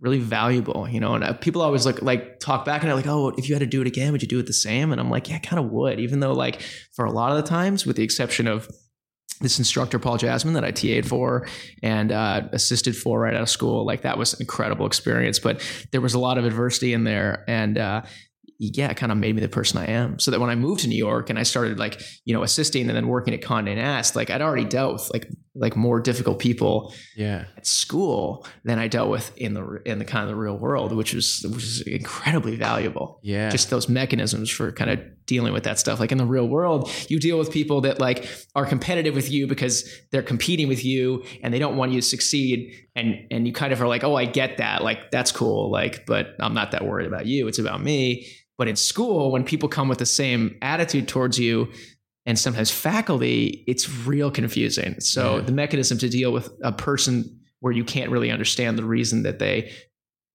really 0.00 0.18
valuable, 0.18 0.86
you 0.88 1.00
know, 1.00 1.14
and 1.14 1.24
uh, 1.24 1.32
people 1.32 1.62
always 1.62 1.86
like, 1.86 2.02
like 2.02 2.38
talk 2.38 2.64
back 2.64 2.82
and 2.82 2.88
they're 2.88 2.96
like, 2.96 3.06
Oh, 3.06 3.30
if 3.30 3.48
you 3.48 3.54
had 3.54 3.60
to 3.60 3.66
do 3.66 3.80
it 3.80 3.86
again, 3.86 4.12
would 4.12 4.22
you 4.22 4.28
do 4.28 4.38
it 4.38 4.46
the 4.46 4.52
same? 4.52 4.92
And 4.92 5.00
I'm 5.00 5.10
like, 5.10 5.28
yeah, 5.28 5.36
I 5.36 5.40
kind 5.40 5.58
of 5.58 5.70
would, 5.72 5.98
even 5.98 6.20
though 6.20 6.32
like 6.32 6.60
for 6.92 7.04
a 7.04 7.10
lot 7.10 7.32
of 7.32 7.38
the 7.38 7.48
times 7.48 7.86
with 7.86 7.96
the 7.96 8.04
exception 8.04 8.46
of 8.46 8.68
this 9.40 9.58
instructor 9.58 9.98
Paul 9.98 10.16
Jasmin 10.16 10.54
that 10.54 10.64
I 10.64 10.70
TA'd 10.70 11.06
for 11.06 11.46
and 11.82 12.12
uh, 12.12 12.42
assisted 12.52 12.96
for 12.96 13.20
right 13.20 13.34
out 13.34 13.42
of 13.42 13.50
school. 13.50 13.84
Like 13.84 14.02
that 14.02 14.18
was 14.18 14.34
an 14.34 14.42
incredible 14.42 14.86
experience, 14.86 15.38
but 15.38 15.62
there 15.92 16.00
was 16.00 16.14
a 16.14 16.18
lot 16.18 16.38
of 16.38 16.44
adversity 16.44 16.92
in 16.92 17.04
there, 17.04 17.44
and 17.48 17.78
uh, 17.78 18.02
yeah, 18.58 18.90
it 18.90 18.96
kind 18.96 19.12
of 19.12 19.18
made 19.18 19.34
me 19.34 19.40
the 19.40 19.48
person 19.48 19.78
I 19.78 19.86
am. 19.90 20.18
So 20.18 20.30
that 20.30 20.40
when 20.40 20.50
I 20.50 20.54
moved 20.54 20.82
to 20.82 20.88
New 20.88 20.96
York 20.96 21.28
and 21.28 21.38
I 21.38 21.42
started 21.42 21.78
like, 21.78 22.00
you 22.24 22.32
know, 22.32 22.42
assisting 22.42 22.88
and 22.88 22.96
then 22.96 23.08
working 23.08 23.34
at 23.34 23.42
Condé 23.42 23.76
Nast, 23.76 24.16
like 24.16 24.30
I'd 24.30 24.40
already 24.40 24.64
dealt 24.64 24.94
with 24.94 25.10
like 25.12 25.28
like 25.58 25.76
more 25.76 26.00
difficult 26.00 26.38
people 26.38 26.92
yeah. 27.16 27.46
at 27.56 27.66
school 27.66 28.46
than 28.64 28.78
I 28.78 28.88
dealt 28.88 29.08
with 29.08 29.36
in 29.36 29.54
the 29.54 29.80
in 29.84 29.98
the 29.98 30.04
kind 30.04 30.22
of 30.22 30.28
the 30.28 30.36
real 30.36 30.56
world, 30.56 30.92
which 30.92 31.14
was 31.14 31.44
which 31.48 31.64
is 31.64 31.80
incredibly 31.82 32.56
valuable. 32.56 33.18
Yeah. 33.22 33.48
Just 33.48 33.70
those 33.70 33.88
mechanisms 33.88 34.50
for 34.50 34.70
kind 34.72 34.90
of 34.90 35.00
dealing 35.26 35.52
with 35.52 35.64
that 35.64 35.78
stuff. 35.78 35.98
Like 35.98 36.12
in 36.12 36.18
the 36.18 36.26
real 36.26 36.46
world, 36.46 36.90
you 37.08 37.18
deal 37.18 37.38
with 37.38 37.50
people 37.50 37.80
that 37.82 37.98
like 37.98 38.28
are 38.54 38.66
competitive 38.66 39.14
with 39.14 39.30
you 39.30 39.46
because 39.46 39.90
they're 40.12 40.22
competing 40.22 40.68
with 40.68 40.84
you 40.84 41.24
and 41.42 41.52
they 41.52 41.58
don't 41.58 41.76
want 41.76 41.92
you 41.92 42.00
to 42.00 42.06
succeed. 42.06 42.74
And 42.94 43.26
and 43.30 43.46
you 43.46 43.52
kind 43.52 43.72
of 43.72 43.80
are 43.80 43.88
like, 43.88 44.04
oh, 44.04 44.14
I 44.14 44.26
get 44.26 44.58
that. 44.58 44.84
Like 44.84 45.10
that's 45.10 45.32
cool. 45.32 45.70
Like, 45.70 46.06
but 46.06 46.34
I'm 46.38 46.54
not 46.54 46.72
that 46.72 46.84
worried 46.84 47.06
about 47.06 47.26
you. 47.26 47.48
It's 47.48 47.58
about 47.58 47.82
me 47.82 48.26
but 48.58 48.68
in 48.68 48.76
school, 48.76 49.30
when 49.32 49.44
people 49.44 49.68
come 49.68 49.88
with 49.88 49.98
the 49.98 50.06
same 50.06 50.56
attitude 50.62 51.08
towards 51.08 51.38
you, 51.38 51.68
and 52.26 52.38
sometimes 52.38 52.70
faculty, 52.70 53.64
it's 53.66 53.88
real 54.04 54.30
confusing. 54.30 55.00
So 55.00 55.36
yeah. 55.36 55.42
the 55.42 55.52
mechanism 55.52 55.96
to 55.98 56.08
deal 56.08 56.32
with 56.32 56.50
a 56.62 56.72
person 56.72 57.40
where 57.60 57.72
you 57.72 57.84
can't 57.84 58.10
really 58.10 58.30
understand 58.30 58.76
the 58.76 58.84
reason 58.84 59.22
that 59.22 59.38
they 59.38 59.72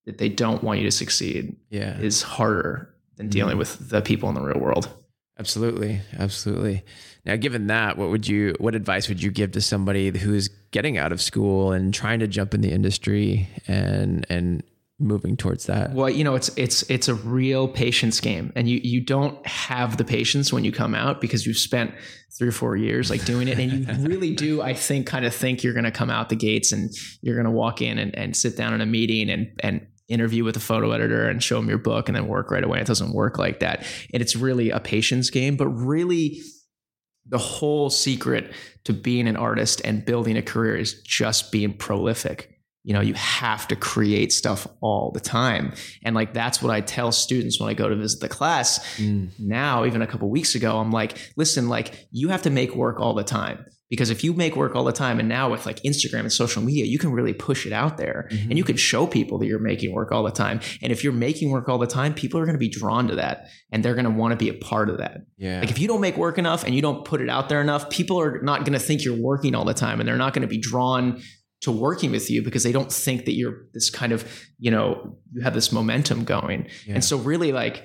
that 0.05 0.17
they 0.17 0.29
don't 0.29 0.63
want 0.63 0.79
you 0.79 0.86
to 0.86 0.91
succeed 0.91 1.55
yeah. 1.69 2.00
is 2.00 2.24
harder 2.24 2.95
than 3.17 3.29
dealing 3.29 3.51
mm-hmm. 3.51 3.60
with 3.60 3.89
the 3.89 4.01
people 4.01 4.29
in 4.29 4.36
the 4.36 4.41
real 4.41 4.60
world. 4.60 4.89
Absolutely, 5.38 6.01
absolutely. 6.17 6.83
Now, 7.25 7.36
given 7.36 7.67
that, 7.67 7.98
what 7.98 8.10
would 8.10 8.27
you, 8.27 8.55
what 8.60 8.74
advice 8.74 9.07
would 9.07 9.21
you 9.21 9.31
give 9.31 9.51
to 9.51 9.62
somebody 9.62 10.17
who's 10.17 10.50
getting 10.71 10.98
out 10.98 11.12
of 11.12 11.21
school 11.21 11.71
and 11.71 11.93
trying 11.93 12.19
to 12.19 12.27
jump 12.27 12.53
in 12.53 12.62
the 12.62 12.71
industry 12.71 13.48
and 13.67 14.25
and 14.29 14.63
moving 15.01 15.36
towards 15.36 15.65
that? 15.65 15.93
Well, 15.93 16.10
you 16.10 16.24
know, 16.24 16.36
it's 16.36 16.50
it's 16.58 16.84
it's 16.84 17.08
a 17.08 17.15
real 17.15 17.67
patience 17.67 18.20
game, 18.20 18.51
and 18.55 18.70
you 18.70 18.79
you 18.84 19.01
don't 19.01 19.46
have 19.46 19.98
the 19.98 20.05
patience 20.05 20.53
when 20.53 20.63
you 20.63 20.72
come 20.72 20.96
out 20.96 21.20
because 21.20 21.46
you've 21.46 21.58
spent 21.58 21.93
three 22.38 22.48
or 22.48 22.53
four 22.53 22.75
years 22.75 23.10
like 23.10 23.25
doing 23.25 23.48
it, 23.48 23.60
and 23.60 23.72
you 23.72 23.93
really 24.08 24.34
do, 24.34 24.62
I 24.62 24.74
think, 24.74 25.08
kind 25.08 25.25
of 25.25 25.34
think 25.34 25.63
you're 25.63 25.74
going 25.74 25.86
to 25.86 25.91
come 25.91 26.10
out 26.10 26.29
the 26.29 26.36
gates 26.36 26.72
and 26.72 26.91
you're 27.22 27.36
going 27.36 27.46
to 27.46 27.51
walk 27.51 27.81
in 27.81 27.98
and, 27.98 28.15
and 28.15 28.36
sit 28.36 28.55
down 28.55 28.74
in 28.74 28.81
a 28.81 28.86
meeting 28.86 29.29
and 29.29 29.51
and 29.62 29.88
interview 30.08 30.43
with 30.43 30.58
a 30.58 30.62
photo 30.62 30.91
editor 30.91 31.29
and 31.29 31.41
show 31.41 31.55
them 31.55 31.70
your 31.70 31.77
book 31.77 32.10
and 32.10 32.15
then 32.15 32.27
work 32.27 32.51
right 32.51 32.63
away. 32.63 32.79
It 32.79 32.88
doesn't 32.88 33.13
work 33.13 33.38
like 33.38 33.60
that, 33.62 33.86
and 34.13 34.22
it's 34.22 34.36
really 34.36 34.70
a 34.70 34.79
patience 34.79 35.29
game, 35.29 35.55
but 35.58 35.67
really. 35.67 36.41
The 37.27 37.38
whole 37.38 37.89
secret 37.89 38.51
to 38.84 38.91
being 38.91 39.25
an 39.25 39.38
artist 39.38 39.79
and 39.86 40.03
building 40.03 40.36
a 40.36 40.41
career 40.41 40.75
is 40.75 41.01
just 41.03 41.50
being 41.51 41.72
prolific 41.72 42.50
you 42.83 42.93
know 42.93 43.01
you 43.01 43.13
have 43.13 43.67
to 43.67 43.75
create 43.75 44.31
stuff 44.31 44.67
all 44.81 45.11
the 45.11 45.19
time. 45.19 45.73
And 46.03 46.15
like 46.15 46.33
that's 46.33 46.61
what 46.61 46.71
i 46.71 46.81
tell 46.81 47.11
students 47.11 47.59
when 47.59 47.69
i 47.69 47.73
go 47.73 47.89
to 47.89 47.95
visit 47.95 48.19
the 48.19 48.29
class. 48.29 48.79
Mm. 48.97 49.29
now 49.39 49.85
even 49.85 50.01
a 50.01 50.07
couple 50.07 50.29
weeks 50.29 50.55
ago 50.55 50.77
i'm 50.77 50.91
like 50.91 51.17
listen 51.35 51.69
like 51.69 52.07
you 52.11 52.29
have 52.29 52.41
to 52.43 52.50
make 52.50 52.75
work 52.75 53.00
all 53.00 53.13
the 53.13 53.23
time. 53.23 53.65
Because 53.89 54.09
if 54.09 54.23
you 54.23 54.33
make 54.33 54.55
work 54.55 54.73
all 54.73 54.85
the 54.85 54.93
time 54.93 55.19
and 55.19 55.27
now 55.27 55.51
with 55.51 55.65
like 55.65 55.81
instagram 55.83 56.21
and 56.21 56.31
social 56.31 56.63
media 56.63 56.85
you 56.85 56.97
can 56.97 57.11
really 57.11 57.33
push 57.33 57.65
it 57.65 57.73
out 57.73 57.97
there. 57.97 58.29
Mm-hmm. 58.31 58.50
and 58.50 58.57
you 58.57 58.63
can 58.63 58.77
show 58.77 59.05
people 59.05 59.38
that 59.39 59.47
you're 59.47 59.59
making 59.59 59.93
work 59.93 60.11
all 60.11 60.23
the 60.23 60.31
time. 60.31 60.59
And 60.81 60.91
if 60.91 61.03
you're 61.03 61.13
making 61.13 61.51
work 61.51 61.69
all 61.69 61.77
the 61.77 61.88
time 61.88 62.13
people 62.13 62.39
are 62.39 62.45
going 62.45 62.55
to 62.55 62.59
be 62.59 62.69
drawn 62.69 63.07
to 63.09 63.15
that. 63.15 63.47
And 63.71 63.83
they're 63.83 63.95
going 63.95 64.05
to 64.05 64.11
want 64.11 64.31
to 64.31 64.38
be 64.38 64.50
a 64.50 64.53
part 64.53 64.89
of 64.89 64.97
that. 64.97 65.21
Yeah. 65.38 65.59
Like 65.59 65.71
if 65.71 65.79
you 65.79 65.88
don't 65.88 66.01
make 66.01 66.17
work 66.17 66.38
enough 66.38 66.63
and 66.63 66.73
you 66.73 66.81
don't 66.81 67.05
put 67.05 67.21
it 67.21 67.29
out 67.29 67.50
there 67.50 67.61
enough 67.61 67.89
people 67.89 68.19
are 68.19 68.41
not 68.41 68.61
going 68.61 68.73
to 68.73 68.79
think 68.79 69.03
you're 69.03 69.21
working 69.21 69.55
all 69.55 69.65
the 69.65 69.73
time. 69.73 70.00
And 70.00 70.07
they're 70.07 70.17
not 70.17 70.33
going 70.33 70.41
to 70.41 70.47
be 70.47 70.57
drawn 70.57 71.21
to 71.61 71.71
working 71.71 72.11
with 72.11 72.29
you 72.29 72.41
because 72.41 72.63
they 72.63 72.71
don't 72.71 72.91
think 72.91 73.25
that 73.25 73.33
you're 73.33 73.65
this 73.73 73.89
kind 73.89 74.11
of 74.11 74.27
you 74.59 74.71
know 74.71 75.17
you 75.31 75.41
have 75.41 75.53
this 75.53 75.71
momentum 75.71 76.23
going. 76.23 76.67
Yeah. 76.85 76.95
and 76.95 77.03
so 77.03 77.17
really 77.17 77.51
like 77.51 77.83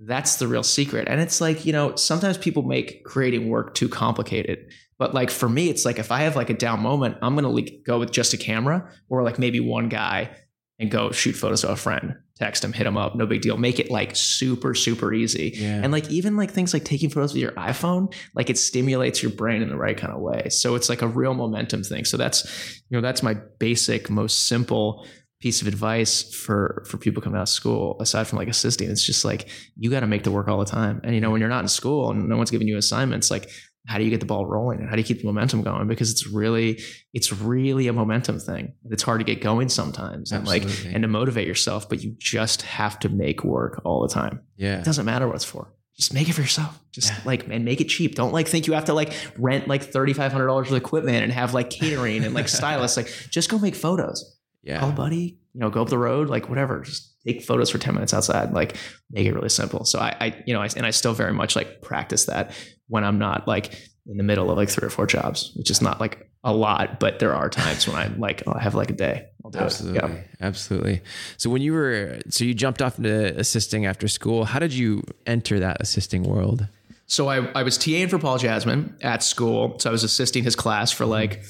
that's 0.00 0.36
the 0.36 0.48
real 0.48 0.62
secret. 0.62 1.08
And 1.08 1.20
it's 1.20 1.40
like 1.40 1.64
you 1.64 1.72
know 1.72 1.96
sometimes 1.96 2.38
people 2.38 2.62
make 2.62 3.04
creating 3.04 3.48
work 3.48 3.74
too 3.74 3.88
complicated. 3.88 4.70
But 4.98 5.12
like 5.12 5.30
for 5.30 5.48
me 5.48 5.68
it's 5.68 5.84
like 5.84 5.98
if 5.98 6.12
i 6.12 6.20
have 6.20 6.36
like 6.36 6.50
a 6.50 6.54
down 6.54 6.80
moment 6.80 7.16
i'm 7.20 7.34
gonna 7.34 7.48
like 7.48 7.82
go 7.84 7.98
with 7.98 8.12
just 8.12 8.32
a 8.32 8.36
camera 8.36 8.88
or 9.08 9.22
like 9.24 9.40
maybe 9.40 9.58
one 9.58 9.88
guy 9.88 10.30
and 10.78 10.90
go 10.90 11.10
shoot 11.10 11.32
photos 11.32 11.64
of 11.64 11.70
a 11.70 11.76
friend 11.76 12.14
text 12.36 12.62
them, 12.62 12.72
hit 12.72 12.84
them 12.84 12.96
up 12.96 13.14
no 13.14 13.26
big 13.26 13.42
deal. 13.42 13.56
Make 13.56 13.78
it 13.78 13.90
like 13.90 14.16
super 14.16 14.74
super 14.74 15.12
easy. 15.12 15.52
Yeah. 15.54 15.80
and 15.82 15.92
like 15.92 16.10
even 16.10 16.36
like 16.36 16.50
things 16.50 16.72
like 16.72 16.84
taking 16.84 17.10
photos 17.10 17.32
with 17.32 17.42
your 17.42 17.52
iphone 17.52 18.12
like 18.34 18.50
it 18.50 18.58
stimulates 18.58 19.22
your 19.22 19.32
brain 19.32 19.62
in 19.62 19.68
the 19.68 19.76
right 19.76 19.96
kind 19.96 20.12
of 20.12 20.20
way. 20.20 20.48
So 20.48 20.74
it's 20.74 20.88
like 20.88 21.02
a 21.02 21.08
real 21.08 21.34
momentum 21.34 21.82
thing. 21.84 22.04
So 22.04 22.16
that's 22.16 22.82
you 22.88 22.96
know 22.96 23.00
that's 23.00 23.22
my 23.22 23.34
basic 23.58 24.10
most 24.10 24.46
simple 24.46 25.06
piece 25.40 25.60
of 25.60 25.68
advice 25.68 26.34
for 26.34 26.84
for 26.88 26.96
people 26.96 27.22
coming 27.22 27.38
out 27.38 27.42
of 27.42 27.48
school 27.48 27.98
aside 28.00 28.26
from 28.26 28.38
like 28.38 28.48
assisting. 28.48 28.90
It's 28.90 29.04
just 29.04 29.24
like 29.24 29.48
you 29.76 29.90
got 29.90 30.00
to 30.00 30.06
make 30.06 30.22
the 30.22 30.30
work 30.30 30.48
all 30.48 30.58
the 30.58 30.64
time. 30.64 31.00
And 31.04 31.14
you 31.14 31.20
know 31.20 31.30
when 31.30 31.40
you're 31.40 31.50
not 31.50 31.62
in 31.62 31.68
school 31.68 32.10
and 32.10 32.28
no 32.28 32.36
one's 32.36 32.50
giving 32.50 32.66
you 32.66 32.78
assignments 32.78 33.30
like 33.30 33.50
how 33.86 33.98
do 33.98 34.04
you 34.04 34.10
get 34.10 34.20
the 34.20 34.26
ball 34.26 34.46
rolling 34.46 34.80
and 34.80 34.88
how 34.88 34.96
do 34.96 35.00
you 35.00 35.06
keep 35.06 35.18
the 35.18 35.26
momentum 35.26 35.62
going? 35.62 35.86
Because 35.86 36.10
it's 36.10 36.26
really 36.26 36.80
it's 37.12 37.32
really 37.32 37.86
a 37.88 37.92
momentum 37.92 38.40
thing. 38.40 38.72
It's 38.90 39.02
hard 39.02 39.20
to 39.20 39.24
get 39.24 39.42
going 39.42 39.68
sometimes 39.68 40.32
and 40.32 40.46
like 40.46 40.62
and 40.86 41.02
to 41.02 41.08
motivate 41.08 41.46
yourself 41.46 41.88
but 41.88 42.02
you 42.02 42.14
just 42.18 42.62
have 42.62 42.98
to 43.00 43.08
make 43.08 43.44
work 43.44 43.82
all 43.84 44.02
the 44.02 44.08
time. 44.08 44.40
Yeah. 44.56 44.78
It 44.78 44.84
doesn't 44.84 45.04
matter 45.04 45.26
what 45.26 45.36
it's 45.36 45.44
for. 45.44 45.72
Just 45.96 46.14
make 46.14 46.28
it 46.28 46.32
for 46.32 46.40
yourself. 46.40 46.80
Just 46.92 47.10
yeah. 47.10 47.20
like 47.24 47.46
and 47.48 47.64
make 47.64 47.80
it 47.80 47.88
cheap. 47.88 48.14
Don't 48.14 48.32
like 48.32 48.48
think 48.48 48.66
you 48.66 48.72
have 48.72 48.86
to 48.86 48.94
like 48.94 49.12
rent 49.38 49.68
like 49.68 49.92
$3500 49.92 50.66
of 50.66 50.72
equipment 50.72 51.22
and 51.22 51.32
have 51.32 51.52
like 51.52 51.70
catering 51.70 52.24
and 52.24 52.34
like 52.34 52.48
stylists. 52.60 52.96
Like 52.96 53.12
just 53.30 53.50
go 53.50 53.58
make 53.58 53.74
photos. 53.74 54.38
Yeah. 54.62 54.80
Call 54.80 54.90
a 54.90 54.92
buddy 54.92 55.38
you 55.54 55.60
know 55.60 55.70
go 55.70 55.80
up 55.80 55.88
the 55.88 55.98
road 55.98 56.28
like 56.28 56.48
whatever 56.48 56.80
just 56.80 57.14
take 57.24 57.42
photos 57.42 57.70
for 57.70 57.78
10 57.78 57.94
minutes 57.94 58.12
outside 58.12 58.52
like 58.52 58.76
make 59.10 59.26
it 59.26 59.32
really 59.32 59.48
simple 59.48 59.84
so 59.84 59.98
i, 59.98 60.14
I 60.20 60.42
you 60.46 60.52
know 60.52 60.60
I, 60.60 60.68
and 60.76 60.84
i 60.84 60.90
still 60.90 61.14
very 61.14 61.32
much 61.32 61.56
like 61.56 61.80
practice 61.80 62.26
that 62.26 62.52
when 62.88 63.04
I'm 63.04 63.18
not 63.18 63.46
like 63.48 63.74
in 64.06 64.16
the 64.16 64.22
middle 64.22 64.50
of 64.50 64.56
like 64.56 64.68
three 64.68 64.86
or 64.86 64.90
four 64.90 65.06
jobs, 65.06 65.52
which 65.56 65.70
is 65.70 65.80
not 65.80 66.00
like 66.00 66.30
a 66.42 66.52
lot, 66.52 67.00
but 67.00 67.20
there 67.20 67.34
are 67.34 67.48
times 67.48 67.88
when 67.88 67.96
I'm 67.96 68.20
like, 68.20 68.42
oh, 68.46 68.52
I 68.52 68.60
have 68.60 68.74
like 68.74 68.90
a 68.90 68.94
day. 68.94 69.26
I'll 69.44 69.50
do 69.50 69.58
absolutely, 69.60 69.98
it. 69.98 70.10
Yeah. 70.10 70.46
Absolutely. 70.46 71.00
So 71.38 71.48
when 71.48 71.62
you 71.62 71.72
were, 71.72 72.18
so 72.28 72.44
you 72.44 72.52
jumped 72.52 72.82
off 72.82 72.98
into 72.98 73.38
assisting 73.38 73.86
after 73.86 74.08
school. 74.08 74.44
How 74.44 74.58
did 74.58 74.72
you 74.72 75.02
enter 75.26 75.58
that 75.60 75.78
assisting 75.80 76.22
world? 76.22 76.66
So 77.06 77.28
I, 77.28 77.46
I 77.52 77.62
was 77.62 77.78
TAing 77.78 78.10
for 78.10 78.18
Paul 78.18 78.38
Jasmin 78.38 78.96
at 79.02 79.22
school. 79.22 79.78
So 79.78 79.90
I 79.90 79.92
was 79.92 80.04
assisting 80.04 80.44
his 80.44 80.56
class 80.56 80.92
for 80.92 81.04
mm-hmm. 81.04 81.12
like 81.12 81.44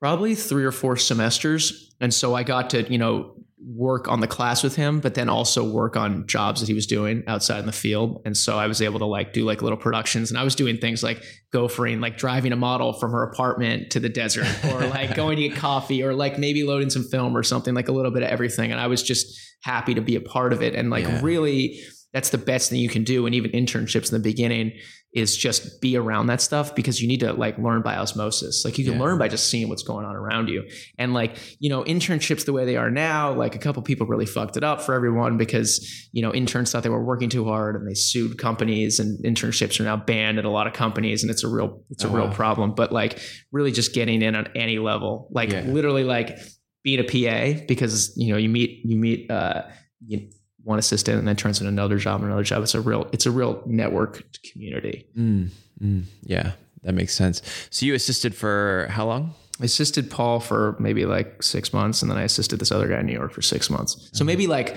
probably 0.00 0.34
three 0.34 0.64
or 0.64 0.72
four 0.72 0.96
semesters. 0.96 1.94
And 2.00 2.12
so 2.12 2.34
I 2.34 2.42
got 2.42 2.70
to, 2.70 2.90
you 2.90 2.98
know, 2.98 3.34
work 3.58 4.06
on 4.06 4.20
the 4.20 4.28
class 4.28 4.62
with 4.62 4.76
him, 4.76 5.00
but 5.00 5.14
then 5.14 5.28
also 5.28 5.64
work 5.64 5.96
on 5.96 6.26
jobs 6.26 6.60
that 6.60 6.68
he 6.68 6.74
was 6.74 6.86
doing 6.86 7.24
outside 7.26 7.58
in 7.58 7.66
the 7.66 7.72
field. 7.72 8.22
And 8.24 8.36
so 8.36 8.58
I 8.58 8.66
was 8.66 8.80
able 8.80 8.98
to 9.00 9.06
like 9.06 9.32
do 9.32 9.44
like 9.44 9.60
little 9.60 9.78
productions 9.78 10.30
and 10.30 10.38
I 10.38 10.44
was 10.44 10.54
doing 10.54 10.76
things 10.76 11.02
like 11.02 11.22
gophering, 11.52 12.00
like 12.00 12.16
driving 12.16 12.52
a 12.52 12.56
model 12.56 12.92
from 12.92 13.10
her 13.10 13.24
apartment 13.24 13.90
to 13.90 14.00
the 14.00 14.08
desert 14.08 14.46
or 14.72 14.86
like 14.86 15.16
going 15.16 15.36
to 15.38 15.48
get 15.48 15.56
coffee 15.56 16.02
or 16.02 16.14
like 16.14 16.38
maybe 16.38 16.62
loading 16.62 16.90
some 16.90 17.04
film 17.04 17.36
or 17.36 17.42
something, 17.42 17.74
like 17.74 17.88
a 17.88 17.92
little 17.92 18.12
bit 18.12 18.22
of 18.22 18.28
everything. 18.28 18.70
And 18.70 18.80
I 18.80 18.86
was 18.86 19.02
just 19.02 19.36
happy 19.62 19.94
to 19.94 20.02
be 20.02 20.14
a 20.14 20.20
part 20.20 20.52
of 20.52 20.62
it. 20.62 20.74
And 20.74 20.90
like 20.90 21.04
yeah. 21.04 21.20
really 21.22 21.80
that's 22.12 22.30
the 22.30 22.38
best 22.38 22.70
thing 22.70 22.78
you 22.78 22.88
can 22.88 23.04
do. 23.04 23.26
And 23.26 23.34
even 23.34 23.50
internships 23.50 24.10
in 24.10 24.14
the 24.14 24.22
beginning 24.22 24.72
is 25.16 25.34
just 25.34 25.80
be 25.80 25.96
around 25.96 26.26
that 26.26 26.42
stuff 26.42 26.74
because 26.74 27.00
you 27.00 27.08
need 27.08 27.20
to 27.20 27.32
like 27.32 27.56
learn 27.56 27.80
by 27.80 27.96
osmosis. 27.96 28.66
Like 28.66 28.76
you 28.76 28.84
can 28.84 28.94
yeah. 28.94 29.00
learn 29.00 29.18
by 29.18 29.28
just 29.28 29.48
seeing 29.48 29.70
what's 29.70 29.82
going 29.82 30.04
on 30.04 30.14
around 30.14 30.50
you. 30.50 30.68
And 30.98 31.14
like, 31.14 31.38
you 31.58 31.70
know, 31.70 31.82
internships 31.84 32.44
the 32.44 32.52
way 32.52 32.66
they 32.66 32.76
are 32.76 32.90
now, 32.90 33.32
like 33.32 33.54
a 33.54 33.58
couple 33.58 33.82
people 33.82 34.06
really 34.06 34.26
fucked 34.26 34.58
it 34.58 34.62
up 34.62 34.82
for 34.82 34.94
everyone 34.94 35.38
because, 35.38 36.08
you 36.12 36.20
know, 36.20 36.34
interns 36.34 36.70
thought 36.70 36.82
they 36.82 36.90
were 36.90 37.02
working 37.02 37.30
too 37.30 37.46
hard 37.46 37.76
and 37.76 37.88
they 37.88 37.94
sued 37.94 38.36
companies 38.36 39.00
and 39.00 39.18
internships 39.24 39.80
are 39.80 39.84
now 39.84 39.96
banned 39.96 40.38
at 40.38 40.44
a 40.44 40.50
lot 40.50 40.66
of 40.66 40.74
companies 40.74 41.22
and 41.22 41.30
it's 41.30 41.42
a 41.42 41.48
real 41.48 41.82
it's 41.88 42.04
a 42.04 42.08
oh, 42.08 42.12
real 42.12 42.26
wow. 42.26 42.32
problem. 42.34 42.74
But 42.74 42.92
like 42.92 43.18
really 43.52 43.72
just 43.72 43.94
getting 43.94 44.20
in 44.20 44.36
on 44.36 44.48
any 44.54 44.78
level, 44.78 45.30
like 45.32 45.50
yeah. 45.50 45.62
literally 45.62 46.04
like 46.04 46.38
being 46.84 47.00
a 47.00 47.04
PA 47.04 47.64
because, 47.66 48.12
you 48.18 48.32
know, 48.32 48.38
you 48.38 48.50
meet 48.50 48.82
you 48.84 48.98
meet 48.98 49.30
uh 49.30 49.62
you, 50.06 50.28
one 50.66 50.80
assistant 50.80 51.18
and 51.18 51.28
then 51.28 51.36
turns 51.36 51.60
into 51.60 51.68
another 51.68 51.96
job 51.96 52.20
and 52.20 52.26
another 52.26 52.42
job. 52.42 52.62
It's 52.62 52.74
a 52.74 52.80
real 52.80 53.08
it's 53.12 53.24
a 53.24 53.30
real 53.30 53.62
network 53.66 54.24
community. 54.50 55.06
Mm, 55.16 55.50
mm, 55.80 56.02
yeah, 56.22 56.52
that 56.82 56.92
makes 56.92 57.14
sense. 57.14 57.40
So 57.70 57.86
you 57.86 57.94
assisted 57.94 58.34
for 58.34 58.88
how 58.90 59.06
long? 59.06 59.32
I 59.60 59.64
assisted 59.64 60.10
Paul 60.10 60.40
for 60.40 60.76
maybe 60.80 61.06
like 61.06 61.42
six 61.42 61.72
months, 61.72 62.02
and 62.02 62.10
then 62.10 62.18
I 62.18 62.24
assisted 62.24 62.58
this 62.58 62.72
other 62.72 62.88
guy 62.88 62.98
in 62.98 63.06
New 63.06 63.12
York 63.12 63.32
for 63.32 63.42
six 63.42 63.70
months. 63.70 63.94
So 63.94 64.18
mm-hmm. 64.18 64.26
maybe 64.26 64.46
like, 64.48 64.76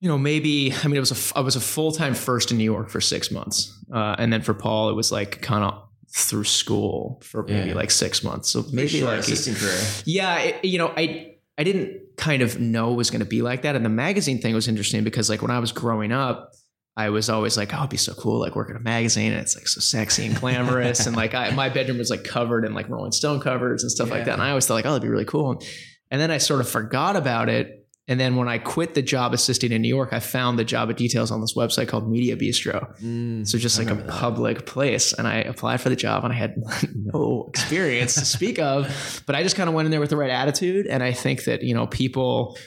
you 0.00 0.08
know, 0.08 0.18
maybe 0.18 0.74
I 0.84 0.86
mean, 0.86 0.96
it 0.96 1.00
was 1.00 1.32
a 1.34 1.38
I 1.38 1.40
was 1.40 1.56
a 1.56 1.60
full 1.60 1.90
time 1.90 2.12
first 2.12 2.52
in 2.52 2.58
New 2.58 2.64
York 2.64 2.90
for 2.90 3.00
six 3.00 3.30
months, 3.30 3.74
uh, 3.92 4.16
and 4.18 4.30
then 4.30 4.42
for 4.42 4.52
Paul, 4.52 4.90
it 4.90 4.94
was 4.94 5.10
like 5.10 5.40
kind 5.40 5.64
of 5.64 5.82
through 6.14 6.44
school 6.44 7.22
for 7.24 7.42
maybe 7.44 7.70
yeah. 7.70 7.74
like 7.74 7.90
six 7.90 8.22
months. 8.22 8.50
So 8.50 8.66
maybe 8.70 9.02
like 9.02 9.20
assistant 9.20 9.56
career. 9.56 9.80
Yeah, 10.04 10.38
it, 10.40 10.64
you 10.66 10.76
know, 10.76 10.92
I 10.94 11.36
I 11.56 11.64
didn't 11.64 12.01
kind 12.22 12.40
of 12.40 12.60
know 12.60 12.92
was 12.92 13.10
going 13.10 13.20
to 13.20 13.26
be 13.26 13.42
like 13.42 13.62
that. 13.62 13.74
And 13.74 13.84
the 13.84 13.88
magazine 13.90 14.40
thing 14.40 14.54
was 14.54 14.68
interesting 14.68 15.02
because 15.02 15.28
like 15.28 15.42
when 15.42 15.50
I 15.50 15.58
was 15.58 15.72
growing 15.72 16.12
up, 16.12 16.52
I 16.96 17.08
was 17.08 17.28
always 17.28 17.56
like, 17.56 17.74
oh, 17.74 17.78
it'd 17.78 17.90
be 17.90 17.96
so 17.96 18.14
cool, 18.14 18.38
like 18.38 18.54
working 18.54 18.76
a 18.76 18.80
magazine, 18.80 19.32
and 19.32 19.40
it's 19.40 19.56
like 19.56 19.66
so 19.66 19.80
sexy 19.80 20.26
and 20.26 20.36
glamorous, 20.36 21.06
and 21.06 21.16
like 21.16 21.34
I, 21.34 21.50
my 21.50 21.68
bedroom 21.68 21.98
was 21.98 22.10
like 22.10 22.22
covered 22.22 22.64
in 22.64 22.74
like 22.74 22.88
Rolling 22.88 23.12
Stone 23.12 23.40
covers 23.40 23.82
and 23.82 23.90
stuff 23.90 24.08
yeah. 24.08 24.14
like 24.14 24.24
that. 24.26 24.34
And 24.34 24.42
I 24.42 24.50
always 24.50 24.66
thought 24.66 24.74
like, 24.74 24.86
oh, 24.86 24.90
that'd 24.90 25.02
be 25.02 25.08
really 25.08 25.24
cool. 25.24 25.62
And 26.10 26.20
then 26.20 26.30
I 26.30 26.38
sort 26.38 26.60
of 26.60 26.68
forgot 26.68 27.16
about 27.16 27.48
it 27.48 27.81
and 28.12 28.20
then 28.20 28.36
when 28.36 28.46
I 28.46 28.58
quit 28.58 28.92
the 28.92 29.00
job 29.00 29.32
assisting 29.32 29.72
in 29.72 29.80
New 29.80 29.88
York, 29.88 30.12
I 30.12 30.20
found 30.20 30.58
the 30.58 30.64
job 30.64 30.90
at 30.90 30.98
details 30.98 31.30
on 31.30 31.40
this 31.40 31.54
website 31.54 31.88
called 31.88 32.10
Media 32.10 32.36
Bistro. 32.36 32.94
Mm, 33.00 33.48
so 33.48 33.56
just 33.56 33.78
like 33.78 33.88
a 33.88 33.96
public 33.96 34.58
that. 34.58 34.66
place. 34.66 35.14
And 35.14 35.26
I 35.26 35.36
applied 35.36 35.80
for 35.80 35.88
the 35.88 35.96
job 35.96 36.22
and 36.22 36.30
I 36.30 36.36
had 36.36 36.56
no 36.94 37.46
experience 37.48 38.12
to 38.16 38.26
speak 38.26 38.58
of, 38.58 39.22
but 39.24 39.34
I 39.34 39.42
just 39.42 39.56
kind 39.56 39.66
of 39.66 39.74
went 39.74 39.86
in 39.86 39.90
there 39.90 39.98
with 39.98 40.10
the 40.10 40.18
right 40.18 40.28
attitude. 40.28 40.86
And 40.86 41.02
I 41.02 41.12
think 41.12 41.44
that, 41.44 41.62
you 41.62 41.72
know, 41.72 41.86
people 41.86 42.58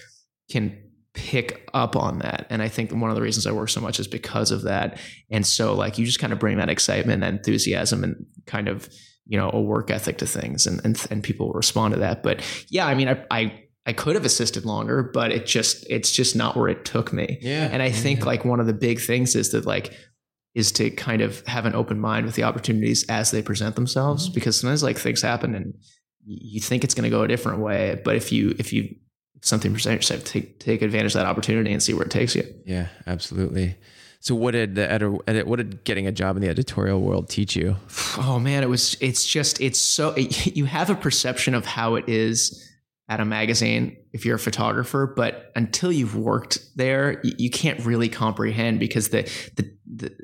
can 0.50 0.82
pick 1.14 1.70
up 1.75 1.96
on 1.96 2.18
that. 2.20 2.48
And 2.50 2.64
I 2.64 2.68
think 2.68 2.92
one 2.92 3.12
of 3.12 3.16
the 3.16 3.22
reasons 3.22 3.46
I 3.46 3.52
work 3.52 3.70
so 3.70 3.82
much 3.82 4.00
is 4.00 4.08
because 4.08 4.50
of 4.50 4.64
that. 4.64 4.98
And 5.30 5.46
so 5.46 5.75
like 5.75 6.00
you 6.00 6.08
just 6.08 6.18
kind 6.18 6.34
of 6.34 6.40
bring 6.40 6.58
that 6.58 6.70
excitement 6.70 7.24
and 7.24 7.38
enthusiasm 7.38 8.04
and 8.04 8.25
kind 8.48 8.68
of, 8.68 8.90
you 9.28 9.38
know, 9.38 9.52
a 9.54 9.62
work 9.62 9.92
ethic 9.92 10.18
to 10.18 10.25
things 10.25 10.66
and, 10.66 10.82
and, 10.84 11.06
and 11.12 11.24
people 11.24 11.52
respond 11.54 11.94
to 11.94 12.00
that. 12.00 12.24
But 12.24 12.42
yeah, 12.72 12.88
I 12.88 12.96
mean, 12.96 13.10
I, 13.10 13.24
I 13.30 13.65
I 13.86 13.94
could 13.94 14.15
have 14.15 14.25
assisted 14.25 14.65
longer, 14.65 15.04
but 15.04 15.32
it 15.32 15.46
just 15.46 15.86
it's 15.89 16.12
just 16.12 16.36
not 16.36 16.58
where 16.58 16.70
it 16.70 16.86
took 16.86 17.13
me. 17.13 17.38
Yeah. 17.42 17.70
And 17.72 17.82
I 17.82 17.92
think 17.92 18.20
yeah. 18.20 18.25
like 18.25 18.46
one 18.46 18.60
of 18.60 18.65
the 18.65 18.74
big 18.74 19.00
things 19.00 19.36
is 19.36 19.51
that 19.51 19.65
like 19.65 19.94
is 20.56 20.72
to 20.72 20.89
kind 20.89 21.22
of 21.22 21.46
have 21.48 21.65
an 21.65 21.75
open 21.75 22.00
mind 22.00 22.25
with 22.25 22.36
the 22.36 22.44
opportunities 22.44 23.06
as 23.10 23.32
they 23.32 23.42
present 23.42 23.75
themselves 23.75 24.25
mm-hmm. 24.25 24.34
because 24.34 24.60
sometimes 24.60 24.82
like 24.82 24.98
things 24.98 25.22
happen 25.22 25.54
and 25.54 25.74
you 26.25 26.60
think 26.60 26.84
it's 26.84 26.96
going 26.96 27.04
to 27.04 27.10
go 27.10 27.22
a 27.22 27.27
different 27.27 27.60
way, 27.60 28.01
but 28.04 28.15
if 28.15 28.32
you 28.32 28.56
if 28.58 28.74
you 28.74 28.96
something 29.42 29.72
percentage 29.72 30.08
to 30.08 30.18
take 30.18 30.60
take 30.60 30.82
advantage 30.82 31.13
of 31.13 31.20
that 31.20 31.27
opportunity 31.27 31.72
and 31.72 31.84
see 31.84 31.94
where 31.94 32.06
it 32.06 32.12
takes 32.12 32.36
you. 32.36 32.44
Yeah, 32.65 32.88
absolutely. 33.06 33.75
So 34.20 34.34
what 34.34 34.51
did 34.51 34.74
the 34.74 34.92
edit, 34.92 35.46
what 35.46 35.58
did 35.58 35.84
getting 35.84 36.08
a 36.08 36.12
job 36.12 36.36
in 36.36 36.42
the 36.42 36.50
editorial 36.50 37.00
world 37.00 37.30
teach 37.30 37.56
you? 37.56 37.77
Oh 38.18 38.39
man, 38.39 38.63
it 38.63 38.70
was 38.70 38.96
it's 39.01 39.25
just 39.25 39.60
it's 39.60 39.80
so 39.80 40.12
it, 40.12 40.56
you 40.56 40.65
have 40.65 40.89
a 40.89 40.96
perception 40.96 41.54
of 41.54 41.65
how 41.65 41.96
it 41.96 42.08
is 42.08 42.65
at 43.08 43.20
a 43.20 43.26
magazine 43.26 43.98
if 44.14 44.26
you're 44.26 44.36
a 44.36 44.40
photographer, 44.40 45.14
but 45.16 45.52
until 45.56 45.92
you've 45.92 46.16
worked 46.16 46.58
there, 46.76 47.22
you, 47.24 47.34
you 47.38 47.50
can't 47.50 47.80
really 47.86 48.10
comprehend 48.10 48.80
because 48.80 49.10
the 49.10 49.24
the, 49.56 49.72
the 49.86 50.16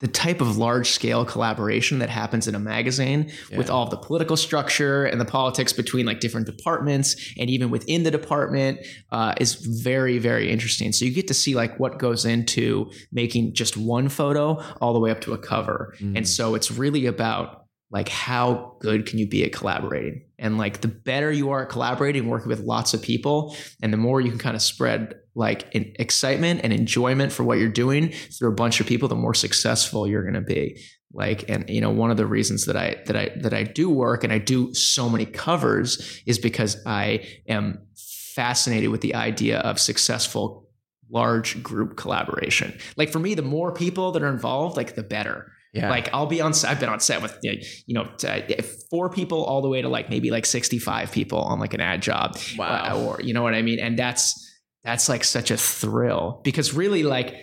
the 0.00 0.08
type 0.08 0.42
of 0.42 0.58
large 0.58 0.90
scale 0.90 1.24
collaboration 1.24 2.00
that 2.00 2.10
happens 2.10 2.46
in 2.46 2.54
a 2.54 2.58
magazine 2.58 3.32
yeah. 3.50 3.56
with 3.56 3.70
all 3.70 3.88
the 3.88 3.96
political 3.96 4.36
structure 4.36 5.06
and 5.06 5.18
the 5.20 5.24
politics 5.24 5.72
between 5.72 6.04
like 6.04 6.20
different 6.20 6.46
departments 6.46 7.32
and 7.38 7.48
even 7.48 7.70
within 7.70 8.02
the 8.02 8.10
department 8.10 8.78
uh, 9.10 9.32
is 9.40 9.54
very 9.54 10.18
very 10.18 10.50
interesting 10.50 10.92
so 10.92 11.04
you 11.04 11.10
get 11.12 11.26
to 11.26 11.34
see 11.34 11.54
like 11.54 11.78
what 11.80 11.98
goes 11.98 12.26
into 12.26 12.90
making 13.10 13.54
just 13.54 13.76
one 13.76 14.08
photo 14.08 14.62
all 14.82 14.92
the 14.92 15.00
way 15.00 15.10
up 15.10 15.20
to 15.20 15.32
a 15.32 15.38
cover 15.38 15.94
mm. 15.98 16.14
and 16.16 16.28
so 16.28 16.54
it's 16.54 16.70
really 16.70 17.06
about 17.06 17.65
like 17.90 18.08
how 18.08 18.76
good 18.80 19.06
can 19.06 19.18
you 19.18 19.28
be 19.28 19.44
at 19.44 19.52
collaborating? 19.52 20.24
And 20.38 20.58
like 20.58 20.80
the 20.80 20.88
better 20.88 21.30
you 21.30 21.50
are 21.50 21.62
at 21.62 21.68
collaborating 21.68 22.28
working 22.28 22.48
with 22.48 22.60
lots 22.60 22.94
of 22.94 23.02
people 23.02 23.56
and 23.80 23.92
the 23.92 23.96
more 23.96 24.20
you 24.20 24.30
can 24.30 24.38
kind 24.38 24.56
of 24.56 24.62
spread 24.62 25.14
like 25.34 25.68
excitement 25.72 26.60
and 26.64 26.72
enjoyment 26.72 27.32
for 27.32 27.44
what 27.44 27.58
you're 27.58 27.68
doing 27.68 28.12
through 28.36 28.50
a 28.50 28.54
bunch 28.54 28.80
of 28.80 28.86
people 28.86 29.08
the 29.08 29.14
more 29.14 29.34
successful 29.34 30.08
you're 30.08 30.22
going 30.22 30.34
to 30.34 30.40
be. 30.40 30.80
Like 31.12 31.48
and 31.48 31.68
you 31.70 31.80
know 31.80 31.90
one 31.90 32.10
of 32.10 32.16
the 32.16 32.26
reasons 32.26 32.66
that 32.66 32.76
i 32.76 33.00
that 33.06 33.16
i 33.16 33.30
that 33.40 33.54
i 33.54 33.62
do 33.62 33.88
work 33.88 34.22
and 34.22 34.32
i 34.32 34.38
do 34.38 34.74
so 34.74 35.08
many 35.08 35.24
covers 35.24 36.20
is 36.26 36.38
because 36.38 36.76
i 36.84 37.24
am 37.48 37.78
fascinated 37.94 38.90
with 38.90 39.00
the 39.00 39.14
idea 39.14 39.60
of 39.60 39.80
successful 39.80 40.68
large 41.08 41.62
group 41.62 41.96
collaboration. 41.96 42.76
Like 42.96 43.10
for 43.10 43.20
me 43.20 43.34
the 43.34 43.40
more 43.40 43.72
people 43.72 44.12
that 44.12 44.22
are 44.22 44.28
involved 44.28 44.76
like 44.76 44.94
the 44.94 45.02
better 45.02 45.52
yeah. 45.76 45.90
Like 45.90 46.08
I'll 46.12 46.26
be 46.26 46.40
on 46.40 46.52
I've 46.66 46.80
been 46.80 46.88
on 46.88 47.00
set 47.00 47.22
with 47.22 47.38
you 47.42 47.94
know 47.94 48.08
eh, 48.24 48.62
four 48.90 49.10
people 49.10 49.44
all 49.44 49.62
the 49.62 49.68
way 49.68 49.82
to 49.82 49.88
like 49.88 50.08
maybe 50.08 50.30
like 50.30 50.46
65 50.46 51.12
people 51.12 51.38
on 51.38 51.60
like 51.60 51.74
an 51.74 51.80
ad 51.80 52.02
job. 52.02 52.36
Uh, 52.36 52.56
wow. 52.58 53.00
Or 53.00 53.20
you 53.20 53.34
know 53.34 53.42
what 53.42 53.54
I 53.54 53.62
mean? 53.62 53.78
And 53.78 53.98
that's 53.98 54.42
that's 54.84 55.08
like 55.08 55.24
such 55.24 55.50
a 55.50 55.56
thrill 55.56 56.40
because 56.44 56.72
really 56.72 57.02
like 57.02 57.34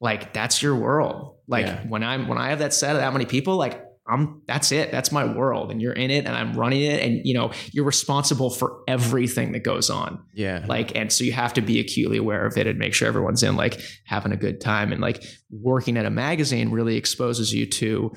like 0.00 0.32
that's 0.32 0.62
your 0.62 0.76
world. 0.76 1.36
Like 1.48 1.66
yeah. 1.66 1.82
when 1.88 2.04
I'm 2.04 2.28
when 2.28 2.38
I 2.38 2.50
have 2.50 2.60
that 2.60 2.72
set 2.72 2.94
of 2.94 3.02
that 3.02 3.12
many 3.12 3.26
people, 3.26 3.56
like 3.56 3.82
I'm 4.10 4.42
that's 4.46 4.72
it. 4.72 4.90
That's 4.90 5.12
my 5.12 5.24
world. 5.24 5.70
And 5.70 5.80
you're 5.80 5.92
in 5.92 6.10
it 6.10 6.26
and 6.26 6.34
I'm 6.34 6.54
running 6.54 6.82
it. 6.82 7.02
And 7.02 7.20
you 7.24 7.34
know, 7.34 7.52
you're 7.72 7.84
responsible 7.84 8.50
for 8.50 8.82
everything 8.88 9.52
that 9.52 9.60
goes 9.60 9.88
on. 9.90 10.22
Yeah. 10.34 10.64
Like, 10.66 10.96
and 10.96 11.12
so 11.12 11.24
you 11.24 11.32
have 11.32 11.54
to 11.54 11.60
be 11.60 11.78
acutely 11.80 12.18
aware 12.18 12.44
of 12.44 12.56
it 12.58 12.66
and 12.66 12.78
make 12.78 12.94
sure 12.94 13.06
everyone's 13.08 13.42
in 13.42 13.56
like 13.56 13.80
having 14.04 14.32
a 14.32 14.36
good 14.36 14.60
time. 14.60 14.92
And 14.92 15.00
like 15.00 15.22
working 15.50 15.96
at 15.96 16.06
a 16.06 16.10
magazine 16.10 16.70
really 16.70 16.96
exposes 16.96 17.54
you 17.54 17.66
to 17.66 18.12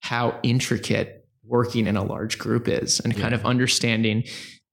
how 0.00 0.38
intricate 0.42 1.26
working 1.44 1.86
in 1.86 1.96
a 1.96 2.04
large 2.04 2.38
group 2.38 2.68
is 2.68 3.00
and 3.00 3.14
yeah. 3.14 3.20
kind 3.20 3.34
of 3.34 3.44
understanding 3.44 4.24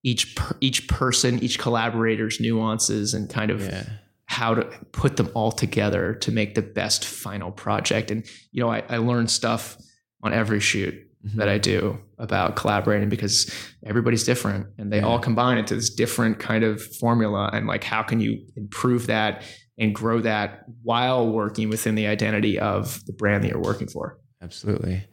each 0.04 0.36
per, 0.36 0.56
each 0.62 0.88
person, 0.88 1.42
each 1.44 1.58
collaborator's 1.58 2.40
nuances, 2.40 3.14
and 3.14 3.30
kind 3.30 3.50
of 3.50 3.62
yeah. 3.62 3.86
how 4.26 4.54
to 4.54 4.64
put 4.92 5.18
them 5.18 5.32
all 5.34 5.52
together 5.52 6.14
to 6.14 6.32
make 6.32 6.54
the 6.54 6.62
best 6.62 7.06
final 7.06 7.52
project. 7.52 8.12
And 8.12 8.26
you 8.52 8.62
know, 8.62 8.70
I, 8.70 8.84
I 8.88 8.98
learned 8.98 9.32
stuff 9.32 9.78
on 10.26 10.34
every 10.34 10.60
shoot 10.60 10.94
mm-hmm. 11.26 11.38
that 11.38 11.50
I 11.50 11.58
do 11.58 11.98
about 12.18 12.56
collaborating 12.56 13.10
because 13.10 13.54
everybody's 13.86 14.24
different 14.24 14.68
and 14.78 14.92
they 14.92 14.98
yeah. 14.98 15.06
all 15.06 15.20
combine 15.20 15.58
into 15.58 15.76
this 15.76 15.90
different 15.90 16.40
kind 16.40 16.64
of 16.64 16.82
formula. 16.82 17.50
And 17.54 17.68
like, 17.68 17.84
how 17.84 18.04
can 18.04 18.20
you 18.20 18.46
improve 18.56 19.08
that 19.08 19.44
and 19.78 19.94
grow 19.94 20.22
that 20.22 20.66
while 20.84 21.28
working 21.28 21.70
within 21.70 21.96
the 21.96 22.08
identity 22.08 22.60
of 22.60 23.06
the 23.06 23.14
brand 23.14 23.44
that 23.44 23.52
you're 23.52 23.62
working 23.62 23.88
for? 23.88 24.20
Absolutely. 24.42 25.04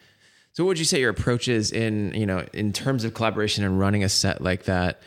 So, 0.53 0.65
what 0.65 0.69
would 0.69 0.79
you 0.79 0.85
say 0.85 1.01
your 1.01 1.11
approach 1.11 1.49
is 1.49 1.73
in 1.73 2.13
you 2.15 2.27
know 2.27 2.45
in 2.53 2.73
terms 2.73 3.05
of 3.05 3.15
collaboration 3.15 3.65
and 3.65 3.79
running 3.79 4.05
a 4.05 4.09
set 4.09 4.43
like 4.43 4.65
that? 4.65 5.01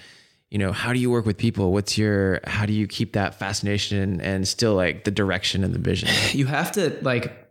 You 0.50 0.60
know, 0.60 0.72
how 0.72 0.94
do 0.94 1.00
you 1.00 1.12
work 1.12 1.26
with 1.26 1.38
people? 1.38 1.72
What's 1.72 1.98
your 1.98 2.40
how 2.46 2.66
do 2.66 2.74
you 2.74 2.88
keep 2.88 3.14
that 3.14 3.36
fascination 3.36 4.22
and 4.22 4.48
still 4.48 4.74
like 4.74 5.04
the 5.04 5.12
direction 5.12 5.64
and 5.64 5.74
the 5.74 5.80
vision? 5.80 6.10
You 6.34 6.48
have 6.48 6.72
to 6.74 6.98
like 7.02 7.45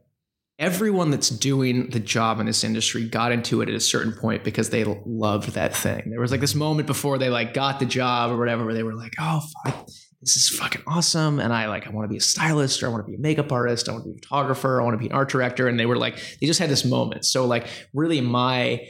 everyone 0.58 1.10
that's 1.10 1.30
doing 1.30 1.90
the 1.90 1.98
job 1.98 2.38
in 2.38 2.46
this 2.46 2.62
industry 2.62 3.08
got 3.08 3.32
into 3.32 3.60
it 3.60 3.68
at 3.68 3.74
a 3.74 3.80
certain 3.80 4.12
point 4.12 4.44
because 4.44 4.70
they 4.70 4.84
loved 4.84 5.50
that 5.50 5.74
thing. 5.74 6.10
There 6.10 6.20
was 6.20 6.30
like 6.30 6.40
this 6.40 6.54
moment 6.54 6.86
before 6.86 7.18
they 7.18 7.28
like 7.28 7.54
got 7.54 7.80
the 7.80 7.86
job 7.86 8.30
or 8.30 8.36
whatever 8.36 8.64
where 8.64 8.74
they 8.74 8.84
were 8.84 8.94
like, 8.94 9.14
"Oh, 9.18 9.42
fuck, 9.64 9.88
this 10.24 10.36
is 10.36 10.58
fucking 10.58 10.82
awesome. 10.86 11.38
And 11.38 11.52
I 11.52 11.66
like, 11.66 11.86
I 11.86 11.90
want 11.90 12.04
to 12.06 12.08
be 12.08 12.16
a 12.16 12.20
stylist 12.20 12.82
or 12.82 12.86
I 12.86 12.88
want 12.90 13.04
to 13.04 13.10
be 13.10 13.16
a 13.16 13.20
makeup 13.20 13.52
artist. 13.52 13.88
I 13.88 13.92
want 13.92 14.04
to 14.04 14.10
be 14.10 14.16
a 14.16 14.22
photographer. 14.22 14.80
I 14.80 14.84
want 14.84 14.94
to 14.94 14.98
be 14.98 15.06
an 15.06 15.12
art 15.12 15.28
director. 15.28 15.68
And 15.68 15.78
they 15.78 15.84
were 15.84 15.98
like, 15.98 16.16
they 16.40 16.46
just 16.46 16.58
had 16.58 16.70
this 16.70 16.84
moment. 16.84 17.26
So 17.26 17.44
like 17.44 17.66
really 17.92 18.22
my, 18.22 18.86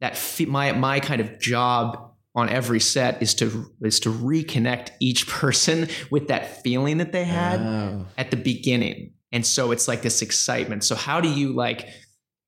that 0.00 0.20
my, 0.46 0.72
my 0.72 1.00
kind 1.00 1.22
of 1.22 1.40
job 1.40 2.12
on 2.34 2.50
every 2.50 2.80
set 2.80 3.22
is 3.22 3.32
to, 3.36 3.72
is 3.80 4.00
to 4.00 4.10
reconnect 4.10 4.90
each 5.00 5.26
person 5.28 5.88
with 6.10 6.28
that 6.28 6.62
feeling 6.62 6.98
that 6.98 7.12
they 7.12 7.24
had 7.24 7.60
oh. 7.60 8.06
at 8.18 8.30
the 8.30 8.36
beginning. 8.36 9.13
And 9.34 9.44
so 9.44 9.72
it's 9.72 9.88
like 9.88 10.00
this 10.00 10.22
excitement. 10.22 10.84
So 10.84 10.94
how 10.94 11.20
do 11.20 11.28
you 11.28 11.52
like 11.52 11.88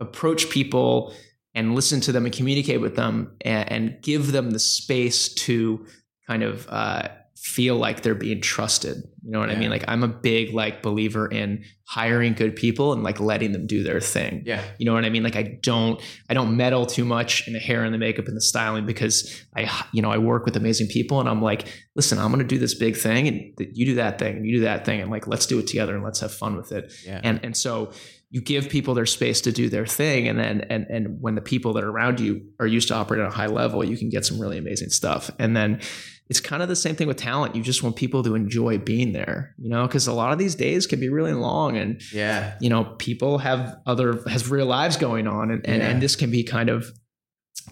approach 0.01 0.49
people 0.49 1.12
and 1.55 1.75
listen 1.75 2.01
to 2.03 2.12
them 2.12 2.25
and 2.25 2.35
communicate 2.35 2.81
with 2.81 2.96
them 2.96 3.37
and, 3.40 3.72
and 3.72 4.03
give 4.03 4.33
them 4.33 4.53
the 4.53 4.59
space 4.59 5.35
to 5.35 5.85
kind 6.27 6.42
of, 6.42 6.66
uh, 6.68 7.09
feel 7.37 7.77
like 7.77 8.03
they're 8.03 8.14
being 8.14 8.40
trusted. 8.40 8.96
You 9.22 9.31
know 9.31 9.40
what 9.40 9.51
yeah. 9.51 9.57
I 9.57 9.59
mean? 9.59 9.70
Like 9.70 9.85
I'm 9.88 10.03
a 10.03 10.09
big 10.09 10.55
like 10.55 10.83
believer 10.83 11.27
in 11.27 11.64
hiring 11.85 12.33
good 12.33 12.57
people 12.57 12.92
and 12.94 13.03
like 13.03 13.20
letting 13.20 13.53
them 13.53 13.66
do 13.66 13.83
their 13.83 14.01
thing. 14.01 14.42
Yeah. 14.46 14.62
You 14.79 14.87
know 14.87 14.94
what 14.94 15.05
I 15.05 15.11
mean? 15.11 15.22
Like 15.22 15.37
I 15.37 15.59
don't 15.62 16.01
I 16.31 16.35
don't 16.35 16.57
meddle 16.57 16.87
too 16.87 17.05
much 17.05 17.46
in 17.46 17.53
the 17.53 17.59
hair 17.59 17.85
and 17.85 17.92
the 17.92 17.99
makeup 17.99 18.27
and 18.27 18.37
the 18.37 18.40
styling 18.40 18.87
because 18.87 19.44
I 19.55 19.70
you 19.92 20.01
know 20.01 20.11
I 20.11 20.18
work 20.18 20.46
with 20.46 20.57
amazing 20.57 20.88
people 20.88 21.20
and 21.20 21.29
I'm 21.29 21.42
like, 21.42 21.68
listen, 21.94 22.18
I'm 22.18 22.29
going 22.29 22.38
to 22.38 22.44
do 22.44 22.59
this 22.59 22.75
big 22.75 22.96
thing 22.96 23.29
and 23.29 23.70
you 23.75 23.85
do 23.85 23.94
that 23.96 24.18
thing 24.18 24.37
and 24.37 24.46
you 24.46 24.57
do 24.57 24.61
that 24.62 24.87
thing 24.87 25.01
and 25.01 25.11
like 25.11 25.27
let's 25.27 25.46
do 25.46 25.59
it 25.59 25.66
together 25.66 25.94
and 25.94 26.03
let's 26.03 26.20
have 26.20 26.33
fun 26.33 26.57
with 26.57 26.72
it. 26.72 26.90
Yeah. 27.05 27.20
And 27.22 27.40
and 27.44 27.57
so 27.57 27.92
you 28.31 28.40
give 28.40 28.68
people 28.68 28.94
their 28.94 29.07
space 29.07 29.40
to 29.42 29.53
do 29.53 29.68
their 29.68 29.87
thing 29.87 30.27
and 30.27 30.38
then 30.38 30.62
and 30.70 30.87
and 30.88 31.20
when 31.20 31.35
the 31.35 31.42
people 31.42 31.75
that 31.75 31.85
are 31.85 31.90
around 31.90 32.18
you 32.18 32.46
are 32.59 32.66
used 32.66 32.88
to 32.88 32.94
operate 32.94 33.20
at 33.20 33.29
a 33.29 33.31
high 33.31 33.46
level, 33.46 33.85
you 33.85 33.99
can 33.99 34.09
get 34.09 34.25
some 34.25 34.40
really 34.40 34.57
amazing 34.57 34.88
stuff. 34.88 35.31
And 35.38 35.55
then 35.55 35.81
it's 36.29 36.41
kind 36.41 36.62
of 36.62 36.69
the 36.69 36.77
same 36.77 36.97
thing 36.97 37.07
with 37.07 37.19
talent. 37.19 37.55
You 37.55 37.62
just 37.62 37.83
want 37.83 37.97
people 37.97 38.23
to 38.25 38.35
enjoy 38.35 38.79
being 38.79 39.12
there, 39.12 39.55
you 39.59 39.69
know, 39.69 39.87
because 39.87 40.07
a 40.07 40.12
lot 40.12 40.33
of 40.33 40.39
these 40.39 40.55
days 40.55 40.87
can 40.87 40.99
be 40.99 41.09
really 41.09 41.33
long 41.33 41.77
and 41.77 42.01
yeah, 42.12 42.57
you 42.61 42.69
know, 42.69 42.85
people 42.99 43.39
have 43.39 43.77
other 43.87 44.23
has 44.29 44.49
real 44.49 44.67
lives 44.67 44.97
going 44.97 45.27
on 45.29 45.51
and 45.51 45.67
and, 45.67 45.83
yeah. 45.83 45.89
and 45.89 46.03
this 46.03 46.17
can 46.17 46.31
be 46.31 46.43
kind 46.43 46.69
of 46.69 46.91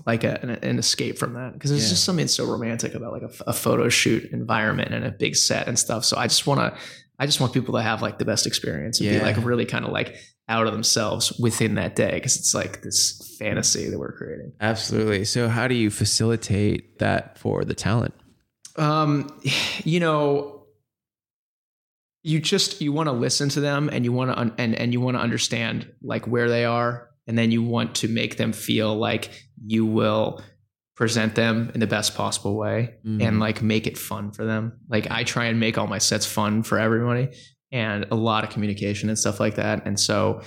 like 0.07 0.25
a, 0.25 0.41
an, 0.43 0.51
an 0.51 0.79
escape 0.79 1.19
from 1.19 1.35
that 1.35 1.53
because 1.55 1.71
there's 1.71 1.85
yeah. 1.85 1.91
just 1.91 2.05
something 2.05 2.29
so 2.29 2.45
romantic 2.45 2.95
about 2.95 3.13
like 3.13 3.23
a, 3.23 3.31
a, 3.47 3.53
photo 3.53 3.89
shoot 3.89 4.25
environment 4.33 4.93
and 4.93 5.05
a 5.05 5.11
big 5.11 5.37
set 5.37 5.69
and 5.69 5.79
stuff. 5.79 6.05
So 6.05 6.17
I 6.17 6.27
just 6.27 6.47
want 6.47 6.61
to, 6.61 6.79
I 7.19 7.27
just 7.27 7.41
want 7.41 7.53
people 7.53 7.75
to 7.75 7.83
have 7.83 8.03
like 8.03 8.19
the 8.19 8.25
best 8.25 8.47
experience 8.47 9.01
and 9.01 9.09
yeah. 9.09 9.19
be 9.19 9.25
like 9.25 9.45
really 9.45 9.65
kind 9.65 9.85
of 9.85 9.93
like 9.93 10.17
out 10.49 10.67
of 10.67 10.73
themselves 10.73 11.33
within 11.39 11.77
that 11.77 11.97
day 11.97 12.13
because 12.15 12.37
it's 12.37 12.55
like 12.55 12.83
this 12.83 13.37
fantasy 13.39 13.89
that 13.89 13.99
we're 13.99 14.13
creating. 14.13 14.53
Absolutely. 14.61 15.25
So 15.25 15.49
how 15.49 15.69
do 15.69 15.75
you 15.75 15.91
facilitate 15.91 16.99
that 16.99 17.39
for 17.39 17.65
the 17.65 17.75
talent? 17.75 18.15
Um, 18.77 19.41
you 19.85 20.01
know, 20.01 20.67
you 22.23 22.41
just 22.41 22.81
you 22.81 22.93
want 22.93 23.09
to 23.09 23.13
listen 23.13 23.49
to 23.51 23.61
them 23.61 23.91
and 23.93 24.05
you 24.05 24.13
want 24.13 24.31
to 24.31 24.39
un- 24.39 24.55
and 24.59 24.75
and 24.75 24.93
you 24.93 25.01
want 25.01 25.17
to 25.17 25.23
understand 25.23 25.93
like 26.03 26.27
where 26.27 26.49
they 26.49 26.65
are 26.65 27.11
and 27.27 27.37
then 27.37 27.51
you 27.51 27.63
want 27.63 27.95
to 27.97 28.09
make 28.09 28.37
them 28.37 28.53
feel 28.53 28.95
like 28.97 29.31
you 29.65 29.85
will 29.87 30.43
present 30.97 31.35
them 31.35 31.71
in 31.75 31.81
the 31.81 31.87
best 31.87 32.15
possible 32.15 32.57
way 32.57 32.95
mm-hmm. 33.05 33.21
and 33.21 33.41
like 33.41 33.63
make 33.63 33.87
it 33.87 33.99
fun 33.99 34.31
for 34.31 34.45
them. 34.45 34.79
Like 34.89 35.11
I 35.11 35.25
try 35.25 35.47
and 35.47 35.59
make 35.59 35.77
all 35.77 35.87
my 35.87 35.99
sets 35.99 36.25
fun 36.25 36.63
for 36.63 36.79
everybody 36.79 37.31
and 37.73 38.07
a 38.11 38.15
lot 38.15 38.45
of 38.45 38.51
communication 38.51 39.09
and 39.09 39.19
stuff 39.19 39.41
like 39.41 39.57
that. 39.57 39.85
And 39.87 39.99
so 39.99 40.43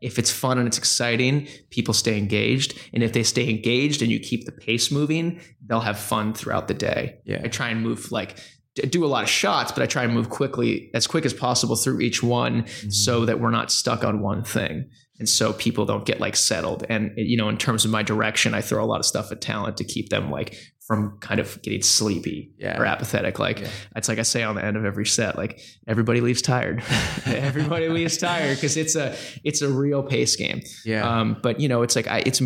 if 0.00 0.18
it's 0.18 0.30
fun 0.30 0.58
and 0.58 0.66
it's 0.66 0.78
exciting, 0.78 1.48
people 1.70 1.94
stay 1.94 2.16
engaged. 2.16 2.78
And 2.92 3.02
if 3.02 3.12
they 3.12 3.22
stay 3.22 3.48
engaged 3.48 4.02
and 4.02 4.10
you 4.10 4.18
keep 4.18 4.44
the 4.44 4.52
pace 4.52 4.90
moving, 4.90 5.40
they'll 5.66 5.80
have 5.80 5.98
fun 5.98 6.34
throughout 6.34 6.68
the 6.68 6.74
day. 6.74 7.18
Yeah. 7.24 7.40
I 7.44 7.48
try 7.48 7.68
and 7.68 7.82
move 7.82 8.10
like 8.12 8.38
do 8.74 9.04
a 9.04 9.08
lot 9.08 9.24
of 9.24 9.28
shots, 9.28 9.72
but 9.72 9.82
I 9.82 9.86
try 9.86 10.04
and 10.04 10.14
move 10.14 10.30
quickly, 10.30 10.90
as 10.94 11.06
quick 11.06 11.26
as 11.26 11.34
possible 11.34 11.76
through 11.76 12.00
each 12.00 12.22
one 12.22 12.62
mm-hmm. 12.62 12.90
so 12.90 13.26
that 13.26 13.40
we're 13.40 13.50
not 13.50 13.72
stuck 13.72 14.04
on 14.04 14.20
one 14.20 14.44
thing. 14.44 14.88
And 15.18 15.28
so 15.28 15.52
people 15.52 15.84
don't 15.84 16.06
get 16.06 16.18
like 16.18 16.34
settled. 16.34 16.86
And, 16.88 17.12
you 17.16 17.36
know, 17.36 17.48
in 17.50 17.58
terms 17.58 17.84
of 17.84 17.90
my 17.90 18.02
direction, 18.02 18.54
I 18.54 18.62
throw 18.62 18.82
a 18.82 18.86
lot 18.86 19.00
of 19.00 19.06
stuff 19.06 19.30
at 19.30 19.42
talent 19.42 19.76
to 19.76 19.84
keep 19.84 20.08
them 20.08 20.30
like 20.30 20.56
from 20.90 21.16
kind 21.20 21.38
of 21.38 21.62
getting 21.62 21.80
sleepy 21.82 22.50
Yeah. 22.58 22.76
or 22.80 22.84
apathetic. 22.84 23.38
Like 23.38 23.60
Yeah. 23.60 23.68
it's 23.94 24.08
like 24.08 24.18
I 24.18 24.22
say 24.22 24.42
on 24.42 24.56
the 24.56 24.64
end 24.64 24.76
of 24.76 24.84
every 24.84 25.06
set, 25.06 25.36
like 25.36 25.60
everybody 25.86 26.20
leaves 26.20 26.42
tired. 26.42 26.82
everybody 27.26 27.88
leaves 27.88 28.16
tired 28.16 28.56
because 28.56 28.76
it's 28.76 28.96
a 28.96 29.14
it's 29.44 29.62
a 29.62 29.68
real 29.68 30.02
pace 30.02 30.34
game. 30.34 30.62
Yeah. 30.84 31.08
Um, 31.08 31.36
but 31.44 31.60
you 31.60 31.68
know, 31.68 31.82
it's 31.82 31.94
like 31.94 32.08
I 32.08 32.24
it's 32.26 32.42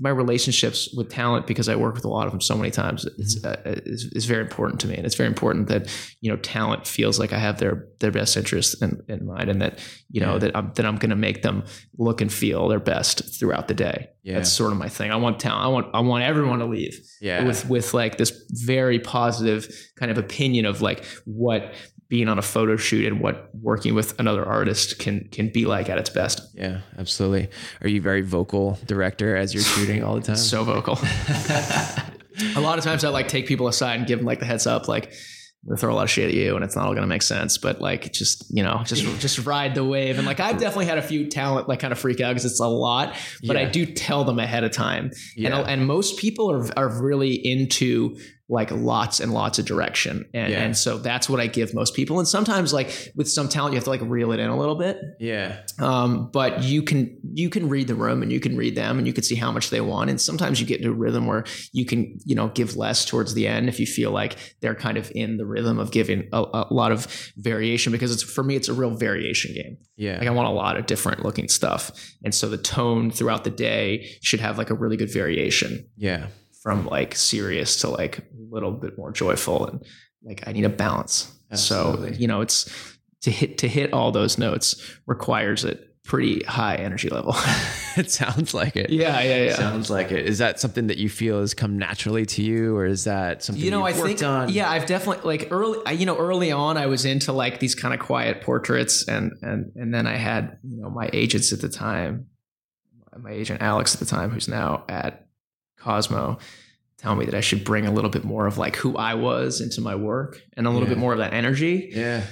my 0.00 0.08
relationships 0.08 0.88
with 0.96 1.10
talent 1.10 1.46
because 1.46 1.68
I 1.68 1.76
work 1.76 1.94
with 1.94 2.06
a 2.06 2.08
lot 2.08 2.24
of 2.26 2.32
them 2.32 2.40
so 2.40 2.56
many 2.56 2.70
times. 2.70 3.04
It's 3.18 3.38
Mm-hmm. 3.42 4.24
uh, 4.24 4.26
very 4.26 4.40
important 4.42 4.80
to 4.80 4.86
me, 4.86 4.96
and 4.96 5.04
it's 5.04 5.14
very 5.16 5.26
important 5.28 5.68
that 5.68 5.88
you 6.22 6.30
know 6.30 6.36
talent 6.38 6.86
feels 6.86 7.18
like 7.18 7.34
I 7.34 7.38
have 7.38 7.58
their 7.58 7.88
their 8.00 8.10
best 8.10 8.38
interest 8.38 8.80
in, 8.82 9.02
in 9.08 9.26
mind, 9.26 9.50
and 9.50 9.60
that 9.60 9.78
you 10.10 10.22
know 10.22 10.32
Yeah. 10.34 10.38
that 10.38 10.56
I'm 10.56 10.72
that 10.76 10.86
I'm 10.86 10.96
going 10.96 11.10
to 11.10 11.16
make 11.16 11.42
them 11.42 11.64
look 11.98 12.22
and 12.22 12.32
feel 12.32 12.68
their 12.68 12.80
best 12.80 13.38
throughout 13.38 13.68
the 13.68 13.74
day. 13.74 14.08
Yeah. 14.22 14.34
That's 14.34 14.52
sort 14.52 14.70
of 14.70 14.78
my 14.78 14.88
thing. 14.88 15.10
I 15.10 15.16
want 15.16 15.40
talent. 15.40 15.64
I 15.64 15.68
want 15.68 15.86
I 15.94 16.00
want 16.00 16.22
everyone 16.22 16.60
to 16.60 16.66
leave 16.66 16.96
yeah. 17.20 17.44
with 17.44 17.68
with 17.68 17.92
like 17.92 18.18
this 18.18 18.30
very 18.50 19.00
positive 19.00 19.68
kind 19.96 20.12
of 20.12 20.18
opinion 20.18 20.64
of 20.64 20.80
like 20.80 21.04
what 21.24 21.74
being 22.12 22.28
on 22.28 22.38
a 22.38 22.42
photo 22.42 22.76
shoot 22.76 23.06
and 23.06 23.20
what 23.20 23.48
working 23.54 23.94
with 23.94 24.20
another 24.20 24.44
artist 24.44 24.98
can 24.98 25.26
can 25.32 25.48
be 25.48 25.64
like 25.64 25.88
at 25.88 25.96
its 25.96 26.10
best. 26.10 26.42
yeah, 26.54 26.82
absolutely. 26.98 27.48
Are 27.80 27.88
you 27.88 28.02
very 28.02 28.20
vocal 28.20 28.78
director 28.86 29.34
as 29.34 29.54
you're 29.54 29.62
shooting 29.62 30.04
all 30.04 30.16
the 30.16 30.20
time? 30.26 30.36
So 30.36 30.62
vocal. 30.62 30.98
a 32.54 32.60
lot 32.60 32.78
of 32.78 32.84
times 32.84 33.02
I 33.02 33.08
like 33.08 33.28
take 33.28 33.46
people 33.46 33.66
aside 33.66 33.98
and 33.98 34.06
give 34.06 34.18
them 34.18 34.26
like 34.26 34.40
the 34.40 34.44
heads 34.44 34.66
up, 34.66 34.88
like 34.88 35.12
I'm 35.70 35.76
throw 35.76 35.92
a 35.92 35.94
lot 35.94 36.04
of 36.04 36.10
shit 36.10 36.28
at 36.28 36.34
you 36.34 36.56
and 36.56 36.64
it's 36.64 36.74
not 36.74 36.86
all 36.86 36.94
gonna 36.94 37.06
make 37.06 37.22
sense, 37.22 37.56
but 37.56 37.80
like 37.80 38.12
just 38.12 38.44
you 38.50 38.62
know 38.62 38.82
just 38.84 39.04
just 39.20 39.46
ride 39.46 39.74
the 39.74 39.84
wave. 39.84 40.18
And 40.18 40.26
like 40.26 40.40
I've 40.40 40.58
definitely 40.58 40.86
had 40.86 40.98
a 40.98 41.02
few 41.02 41.28
talent 41.28 41.68
like 41.68 41.80
kind 41.80 41.92
of 41.92 41.98
freak 41.98 42.20
out 42.20 42.30
because 42.30 42.44
it's 42.44 42.60
a 42.60 42.66
lot, 42.66 43.16
but 43.46 43.56
I 43.56 43.64
do 43.64 43.86
tell 43.86 44.24
them 44.24 44.38
ahead 44.38 44.64
of 44.64 44.72
time. 44.72 45.12
yeah. 45.36 45.58
And, 45.58 45.70
and 45.70 45.86
most 45.86 46.18
people 46.18 46.50
are, 46.50 46.66
are 46.76 47.02
really 47.02 47.34
into 47.34 48.16
like 48.52 48.70
lots 48.70 49.18
and 49.18 49.32
lots 49.32 49.58
of 49.58 49.64
direction. 49.64 50.28
And, 50.34 50.52
Yeah. 50.52 50.62
and 50.62 50.76
so 50.76 50.98
that's 50.98 51.26
what 51.28 51.40
I 51.40 51.46
give 51.46 51.72
most 51.72 51.94
people. 51.94 52.18
And 52.18 52.28
sometimes 52.28 52.72
like 52.72 53.10
with 53.16 53.28
some 53.28 53.48
talent, 53.48 53.72
you 53.72 53.76
have 53.78 53.84
to 53.84 53.90
like 53.90 54.02
reel 54.02 54.30
it 54.32 54.40
in 54.40 54.50
a 54.50 54.56
little 54.58 54.74
bit. 54.74 54.98
yeah. 55.18 55.60
Um, 55.80 56.30
but 56.30 56.62
you 56.62 56.82
can, 56.82 57.18
you 57.32 57.48
can 57.48 57.68
read 57.68 57.88
the 57.88 57.94
room 57.94 58.22
and 58.22 58.30
you 58.30 58.40
can 58.40 58.56
read 58.56 58.76
them 58.76 58.98
and 58.98 59.06
you 59.06 59.12
can 59.14 59.24
see 59.24 59.36
how 59.36 59.50
much 59.50 59.70
they 59.70 59.80
want. 59.80 60.10
And 60.10 60.20
sometimes 60.20 60.60
you 60.60 60.66
get 60.66 60.78
into 60.80 60.90
a 60.90 60.94
rhythm 60.94 61.26
where 61.26 61.44
you 61.72 61.86
can, 61.86 62.18
you 62.26 62.34
know, 62.34 62.48
give 62.48 62.76
less 62.76 63.04
towards 63.06 63.32
the 63.34 63.46
end 63.46 63.68
if 63.70 63.80
you 63.80 63.86
feel 63.86 64.10
like 64.10 64.36
they're 64.60 64.74
kind 64.74 64.98
of 64.98 65.10
in 65.14 65.38
the 65.38 65.46
rhythm 65.46 65.78
of 65.78 65.90
giving 65.90 66.28
a, 66.32 66.44
a 66.52 66.66
lot 66.70 66.92
of 66.92 67.06
variation 67.38 67.90
because 67.90 68.12
it's, 68.12 68.22
for 68.22 68.44
me, 68.44 68.54
it's 68.54 68.68
a 68.68 68.74
real 68.74 68.90
variation 68.90 69.54
game. 69.54 69.78
Yeah. 69.96 70.18
Like 70.18 70.28
I 70.28 70.30
want 70.30 70.48
a 70.48 70.52
lot 70.52 70.76
of 70.76 70.84
different 70.86 71.24
looking 71.24 71.48
stuff. 71.48 71.90
And 72.22 72.34
so 72.34 72.48
the 72.50 72.58
tone 72.58 73.10
throughout 73.10 73.44
the 73.44 73.50
day 73.50 74.14
should 74.20 74.40
have 74.40 74.58
like 74.58 74.68
a 74.70 74.74
really 74.74 74.96
good 74.98 75.10
variation 75.12 75.88
yeah. 75.96 76.26
From 76.62 76.86
like 76.86 77.14
serious 77.14 77.80
to 77.80 77.88
like 77.90 78.18
a 78.18 78.22
little 78.50 78.70
bit 78.72 78.96
more 78.96 79.10
joyful 79.12 79.66
and 79.66 79.84
like 80.22 80.44
I 80.46 80.52
need 80.52 80.64
a 80.64 80.68
balance. 80.68 81.32
Absolutely. 81.50 82.14
So, 82.14 82.18
you 82.20 82.28
know, 82.28 82.40
it's 82.40 82.70
to 83.22 83.30
hit 83.30 83.58
to 83.58 83.68
hit 83.68 83.92
all 83.92 84.12
those 84.12 84.38
notes 84.38 84.80
requires 85.06 85.64
a 85.64 85.76
pretty 86.04 86.42
high 86.44 86.74
energy 86.76 87.08
level. 87.08 87.34
it 87.96 88.10
sounds 88.10 88.54
like 88.54 88.74
it. 88.76 88.90
yeah, 88.90 89.20
yeah, 89.22 89.44
yeah. 89.44 89.54
Sounds 89.54 89.90
like 89.90 90.10
it. 90.10 90.26
Is 90.26 90.38
that 90.38 90.58
something 90.58 90.86
that 90.88 90.98
you 90.98 91.08
feel 91.08 91.40
has 91.40 91.54
come 91.54 91.78
naturally 91.78 92.26
to 92.26 92.42
you, 92.42 92.76
or 92.76 92.86
is 92.86 93.04
that 93.04 93.42
something 93.44 93.64
you 93.64 93.70
know, 93.70 93.84
I 93.84 93.92
think 93.92 94.22
on? 94.22 94.48
yeah, 94.48 94.68
I've 94.70 94.86
definitely 94.86 95.24
like 95.38 95.48
early. 95.52 95.78
I- 95.86 95.92
You 95.92 96.06
know, 96.06 96.16
early 96.16 96.50
on, 96.50 96.76
I 96.76 96.86
was 96.86 97.04
into 97.04 97.32
like 97.32 97.60
these 97.60 97.74
kind 97.76 97.92
of 97.94 98.00
quiet 98.00 98.40
portraits, 98.42 99.06
and 99.06 99.32
and 99.42 99.70
and 99.76 99.92
then 99.94 100.06
I 100.06 100.16
had 100.16 100.58
you 100.64 100.80
know 100.80 100.90
my 100.90 101.08
agents 101.12 101.52
at 101.52 101.60
the 101.60 101.68
time, 101.68 102.26
my 103.18 103.30
agent 103.30 103.62
Alex 103.62 103.94
at 103.94 104.00
the 104.00 104.06
time, 104.06 104.30
who's 104.30 104.48
now 104.48 104.84
at 104.88 105.26
Cosmo, 105.82 106.38
tell 106.98 107.14
me 107.16 107.24
that 107.26 107.34
I 107.34 107.40
should 107.40 107.64
bring 107.64 107.86
a 107.86 107.90
little 107.92 108.10
bit 108.10 108.24
more 108.24 108.46
of 108.46 108.58
like 108.58 108.76
who 108.76 108.96
I 108.96 109.14
was 109.14 109.60
into 109.60 109.80
my 109.80 109.94
work 109.94 110.40
and 110.56 110.66
a 110.66 110.70
little 110.70 110.86
Yeah. 110.86 110.94
bit 110.94 110.98
more 110.98 111.12
of 111.12 111.18
that 111.18 111.32
energy. 111.34 111.90
Yeah. 111.94 112.24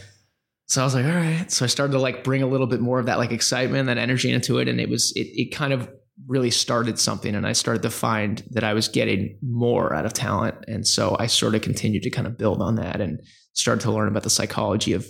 So 0.67 0.81
I 0.81 0.85
was 0.85 0.95
like, 0.95 1.05
all 1.05 1.11
right. 1.11 1.51
So 1.51 1.65
I 1.65 1.69
started 1.69 1.93
to 1.95 1.99
like 1.99 2.23
bring 2.23 2.43
a 2.43 2.47
little 2.47 2.69
bit 2.69 2.81
more 2.81 3.01
of 3.01 3.07
that 3.07 3.19
like 3.19 3.33
excitement, 3.33 3.87
that 3.87 3.99
energy 3.99 4.31
into 4.31 4.59
it. 4.59 4.69
And 4.69 4.81
it 4.81 4.89
was, 4.89 5.13
it, 5.17 5.27
it 5.35 5.53
kind 5.53 5.73
of 5.73 5.89
really 6.29 6.51
started 6.51 6.99
something. 6.99 7.35
And 7.35 7.45
I 7.47 7.53
started 7.53 7.83
to 7.83 7.91
find 7.91 8.45
that 8.51 8.63
I 8.63 8.73
was 8.75 8.87
getting 8.87 9.37
more 9.43 9.93
out 9.93 10.07
of 10.07 10.13
talent. 10.13 10.55
And 10.69 10.87
so 10.87 11.17
I 11.19 11.27
sort 11.27 11.57
of 11.57 11.63
continued 11.63 12.05
to 12.05 12.11
kind 12.11 12.27
of 12.29 12.39
build 12.39 12.63
on 12.63 12.77
that 12.77 13.01
and 13.01 13.21
started 13.55 13.81
to 13.83 13.91
learn 13.91 14.07
about 14.07 14.23
the 14.23 14.31
psychology 14.31 14.93
of 14.93 15.07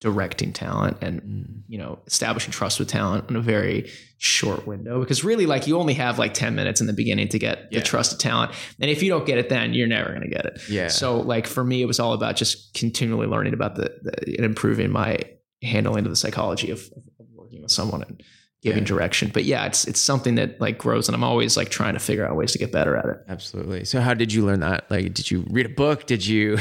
directing 0.00 0.52
talent 0.52 0.98
and, 1.00 1.22
Mm. 1.22 1.62
you 1.68 1.78
know, 1.78 1.98
establishing 2.06 2.52
trust 2.52 2.78
with 2.78 2.88
talent 2.88 3.30
in 3.30 3.36
a 3.36 3.40
very 3.40 3.90
short 4.18 4.66
window. 4.66 5.00
Because 5.00 5.24
really, 5.24 5.46
like, 5.46 5.66
you 5.66 5.78
only 5.78 5.94
have 5.94 6.18
like 6.18 6.34
10 6.34 6.54
minutes 6.54 6.80
in 6.82 6.86
the 6.86 6.92
beginning 6.92 7.28
to 7.28 7.38
get 7.38 7.68
Yeah. 7.70 7.78
the 7.78 7.84
trust 7.84 8.12
of 8.12 8.18
talent. 8.18 8.52
And 8.78 8.90
if 8.90 9.02
you 9.02 9.08
don't 9.08 9.24
get 9.26 9.38
it 9.38 9.48
then, 9.48 9.72
you're 9.72 9.86
never 9.88 10.10
going 10.10 10.22
to 10.22 10.28
get 10.28 10.44
it. 10.44 10.60
Yeah. 10.68 10.88
So 10.88 11.18
like 11.20 11.46
for 11.46 11.64
me, 11.64 11.80
it 11.80 11.86
was 11.86 11.98
all 11.98 12.12
about 12.12 12.36
just 12.36 12.74
continually 12.74 13.26
learning 13.26 13.54
about 13.54 13.76
the, 13.76 13.90
the 14.02 14.34
and 14.36 14.44
improving 14.44 14.90
my 14.90 15.18
handling 15.62 16.04
of 16.04 16.10
the 16.10 16.16
psychology 16.16 16.70
of, 16.70 16.80
of 17.18 17.26
working 17.34 17.62
with 17.62 17.70
someone 17.70 18.02
and 18.02 18.22
giving 18.62 18.82
Yeah. 18.82 18.88
direction. 18.88 19.30
But 19.32 19.44
yeah, 19.44 19.64
it's 19.64 19.86
it's 19.86 20.00
something 20.00 20.34
that 20.34 20.60
like 20.60 20.76
grows, 20.76 21.08
and 21.08 21.14
I'm 21.16 21.24
always 21.24 21.56
like 21.56 21.70
trying 21.70 21.94
to 21.94 22.00
figure 22.00 22.26
out 22.28 22.36
ways 22.36 22.52
to 22.52 22.58
get 22.58 22.70
better 22.70 22.96
at 22.96 23.06
it. 23.06 23.16
Absolutely. 23.28 23.84
So, 23.86 24.00
how 24.00 24.12
did 24.12 24.30
you 24.32 24.44
learn 24.44 24.60
that? 24.60 24.90
Like, 24.90 25.14
did 25.14 25.30
you 25.30 25.46
read 25.50 25.64
a 25.66 25.70
book? 25.70 26.04
Did 26.06 26.26
you 26.26 26.58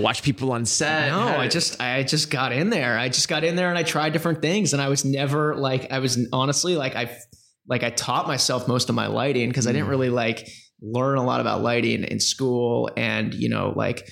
watch 0.00 0.22
people 0.22 0.52
on 0.52 0.64
set? 0.64 1.08
No, 1.08 1.26
I 1.26 1.48
just 1.48 1.80
I 1.80 2.02
just 2.02 2.30
got 2.30 2.52
in 2.52 2.70
there. 2.70 2.98
I 2.98 3.08
just 3.08 3.28
got 3.28 3.44
in 3.44 3.56
there 3.56 3.68
and 3.68 3.78
I 3.78 3.82
tried 3.82 4.12
different 4.12 4.42
things, 4.42 4.72
and 4.72 4.80
I 4.82 4.88
was 4.88 5.04
never 5.04 5.54
like 5.54 5.90
I 5.92 5.98
was 6.00 6.18
honestly 6.32 6.76
like 6.76 6.94
I 6.96 7.16
like 7.68 7.82
I 7.84 7.90
taught 7.90 8.26
myself 8.26 8.66
most 8.68 8.88
of 8.88 8.94
my 8.94 9.06
lighting 9.06 9.48
because 9.48 9.66
I 9.66 9.72
didn't 9.72 9.86
Mm. 9.86 9.90
really 9.90 10.10
like 10.10 10.48
learn 10.82 11.18
a 11.18 11.22
lot 11.24 11.40
about 11.40 11.62
lighting 11.62 12.04
in 12.04 12.20
school, 12.20 12.90
and 12.96 13.34
you 13.34 13.48
know 13.48 13.72
like. 13.76 14.08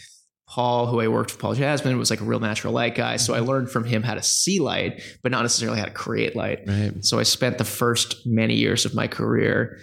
Paul, 0.50 0.86
who 0.86 0.98
I 0.98 1.08
worked 1.08 1.32
with, 1.32 1.40
Paul 1.42 1.52
Jasmin, 1.54 1.98
was 1.98 2.08
like 2.08 2.22
a 2.22 2.24
real 2.24 2.40
natural 2.40 2.72
light 2.72 2.94
guy. 2.94 3.16
So 3.18 3.34
I 3.34 3.40
learned 3.40 3.68
from 3.70 3.84
him 3.84 4.02
how 4.02 4.14
to 4.14 4.22
see 4.22 4.60
light, 4.60 5.02
but 5.22 5.30
not 5.30 5.42
necessarily 5.42 5.78
how 5.78 5.84
to 5.84 5.90
create 5.90 6.34
light. 6.34 6.60
Right. 6.66 7.04
So 7.04 7.18
I 7.18 7.24
spent 7.24 7.58
the 7.58 7.66
first 7.66 8.26
many 8.26 8.54
years 8.54 8.86
of 8.86 8.94
my 8.94 9.08
career 9.08 9.78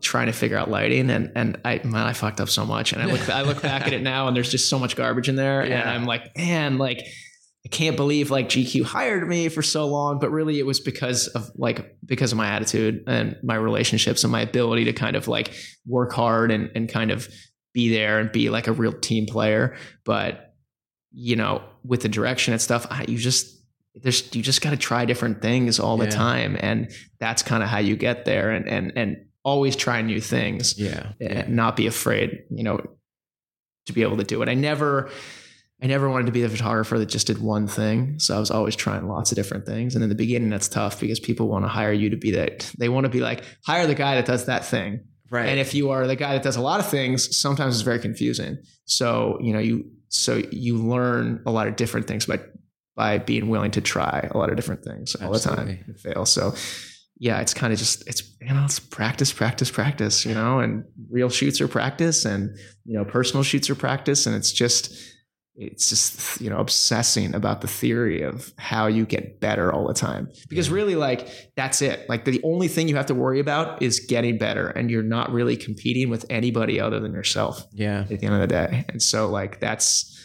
trying 0.00 0.26
to 0.26 0.32
figure 0.32 0.56
out 0.56 0.70
lighting, 0.70 1.10
and 1.10 1.32
and 1.34 1.58
I 1.64 1.80
man, 1.84 2.06
I 2.06 2.12
fucked 2.12 2.40
up 2.40 2.48
so 2.48 2.64
much. 2.64 2.92
And 2.92 3.02
I 3.02 3.06
look 3.06 3.28
I 3.28 3.42
look 3.42 3.60
back 3.62 3.86
at 3.86 3.92
it 3.92 4.02
now, 4.02 4.28
and 4.28 4.36
there's 4.36 4.50
just 4.50 4.68
so 4.68 4.78
much 4.78 4.96
garbage 4.96 5.28
in 5.28 5.36
there, 5.36 5.60
and 5.62 5.88
I'm 5.88 6.04
like, 6.04 6.36
man, 6.36 6.78
like 6.78 6.98
I 7.66 7.68
can't 7.68 7.96
believe 7.96 8.30
like 8.30 8.48
GQ 8.48 8.84
hired 8.84 9.28
me 9.28 9.48
for 9.48 9.62
so 9.62 9.86
long, 9.88 10.20
but 10.20 10.30
really 10.30 10.58
it 10.60 10.66
was 10.66 10.78
because 10.80 11.26
of 11.28 11.50
like 11.56 11.96
because 12.04 12.30
of 12.32 12.38
my 12.38 12.46
attitude 12.48 13.02
and 13.08 13.36
my 13.42 13.56
relationships 13.56 14.22
and 14.22 14.30
my 14.30 14.42
ability 14.42 14.84
to 14.84 14.92
kind 14.92 15.16
of 15.16 15.26
like 15.28 15.52
work 15.86 16.12
hard 16.12 16.50
and 16.52 16.70
and 16.76 16.88
kind 16.88 17.10
of 17.10 17.28
be 17.74 17.90
there 17.90 18.20
and 18.20 18.30
be 18.32 18.48
like 18.50 18.68
a 18.68 18.72
real 18.72 18.92
team 18.92 19.26
player. 19.26 19.76
But 20.04 20.54
you 21.12 21.34
know, 21.36 21.62
with 21.84 22.02
the 22.02 22.08
direction 22.08 22.52
and 22.52 22.62
stuff, 22.62 22.86
I, 22.90 23.06
you 23.08 23.18
just 23.18 23.56
there's 23.96 24.32
you 24.36 24.42
just 24.42 24.60
got 24.62 24.70
to 24.70 24.76
try 24.76 25.04
different 25.04 25.42
things 25.42 25.80
all 25.80 25.98
Yeah. 25.98 26.04
the 26.04 26.10
time, 26.12 26.56
and 26.60 26.90
that's 27.18 27.42
kind 27.42 27.62
of 27.62 27.68
how 27.68 27.78
you 27.78 27.96
get 27.96 28.24
there. 28.24 28.50
And 28.50 28.68
and 28.68 28.92
and 28.94 29.16
always 29.48 29.74
try 29.76 30.02
new 30.02 30.20
things 30.20 30.78
Yeah. 30.78 31.12
and 31.20 31.56
not 31.56 31.76
be 31.76 31.86
afraid, 31.86 32.44
you 32.50 32.62
know, 32.62 32.78
to 33.86 33.92
be 33.92 34.02
able 34.02 34.16
to 34.18 34.24
do 34.24 34.42
it. 34.42 34.48
I 34.48 34.54
never, 34.54 35.10
I 35.82 35.86
never 35.86 36.08
wanted 36.10 36.26
to 36.26 36.32
be 36.32 36.42
the 36.42 36.48
photographer 36.48 36.98
that 36.98 37.06
just 37.06 37.26
did 37.26 37.38
one 37.40 37.66
thing. 37.66 38.18
So 38.18 38.36
I 38.36 38.38
was 38.38 38.50
always 38.50 38.76
trying 38.76 39.08
lots 39.08 39.32
of 39.32 39.36
different 39.36 39.64
things. 39.64 39.94
And 39.94 40.02
in 40.02 40.08
the 40.10 40.14
beginning, 40.14 40.50
that's 40.50 40.68
tough 40.68 41.00
because 41.00 41.20
people 41.20 41.48
want 41.48 41.64
to 41.64 41.68
hire 41.68 41.92
you 41.92 42.10
to 42.10 42.16
be 42.16 42.32
that. 42.32 42.70
They 42.78 42.88
want 42.88 43.04
to 43.04 43.10
be 43.10 43.20
like, 43.20 43.44
hire 43.64 43.86
the 43.86 43.94
guy 43.94 44.16
that 44.16 44.26
does 44.26 44.44
that 44.46 44.64
thing. 44.64 45.04
Right. 45.30 45.48
And 45.48 45.58
if 45.60 45.74
you 45.74 45.90
are 45.90 46.06
the 46.06 46.16
guy 46.16 46.32
that 46.34 46.42
does 46.42 46.56
a 46.56 46.60
lot 46.60 46.80
of 46.80 46.88
things, 46.88 47.36
sometimes 47.36 47.74
it's 47.76 47.82
very 47.82 47.98
confusing. 47.98 48.58
So, 48.86 49.38
you 49.40 49.52
know, 49.52 49.58
you, 49.58 49.90
so 50.08 50.42
you 50.50 50.76
learn 50.78 51.42
a 51.46 51.50
lot 51.50 51.68
of 51.68 51.76
different 51.76 52.06
things 52.06 52.26
by, 52.26 52.40
by 52.96 53.18
being 53.18 53.48
willing 53.48 53.70
to 53.72 53.80
try 53.80 54.28
a 54.30 54.36
lot 54.38 54.50
of 54.50 54.56
different 54.56 54.82
things 54.84 55.14
all 55.16 55.32
the 55.32 55.38
time 55.38 55.68
and 55.86 56.00
fail. 56.00 56.24
So 56.26 56.54
yeah, 57.18 57.40
it's 57.40 57.54
kind 57.54 57.72
of 57.72 57.78
just, 57.78 58.06
it's, 58.08 58.22
you 58.40 58.52
know, 58.52 58.64
it's 58.64 58.78
practice, 58.78 59.32
practice, 59.32 59.70
practice, 59.70 60.24
you 60.24 60.34
know, 60.34 60.60
and 60.60 60.84
real 61.10 61.28
shoots 61.28 61.60
are 61.60 61.68
practice 61.68 62.24
and, 62.24 62.56
you 62.84 62.96
know, 62.96 63.04
personal 63.04 63.42
shoots 63.42 63.68
are 63.68 63.74
practice. 63.74 64.26
And 64.26 64.36
it's 64.36 64.52
just, 64.52 64.94
it's 65.56 65.88
just, 65.88 66.40
you 66.40 66.48
know, 66.48 66.58
obsessing 66.58 67.34
about 67.34 67.60
the 67.60 67.66
theory 67.66 68.22
of 68.22 68.52
how 68.58 68.86
you 68.86 69.04
get 69.04 69.40
better 69.40 69.72
all 69.72 69.88
the 69.88 69.94
time. 69.94 70.28
Because 70.48 70.70
really, 70.70 70.94
like, 70.94 71.28
that's 71.56 71.82
it. 71.82 72.08
Like, 72.08 72.24
the 72.24 72.40
only 72.44 72.68
thing 72.68 72.86
you 72.86 72.94
have 72.94 73.06
to 73.06 73.14
worry 73.14 73.40
about 73.40 73.82
is 73.82 73.98
getting 73.98 74.38
better. 74.38 74.68
And 74.68 74.88
you're 74.88 75.02
not 75.02 75.32
really 75.32 75.56
competing 75.56 76.10
with 76.10 76.24
anybody 76.30 76.78
other 76.78 77.00
than 77.00 77.12
yourself 77.12 77.64
yeah. 77.72 78.06
at 78.08 78.20
the 78.20 78.26
end 78.26 78.36
of 78.36 78.40
the 78.40 78.46
day. 78.46 78.84
And 78.88 79.02
so, 79.02 79.28
like, 79.28 79.58
that's, 79.58 80.16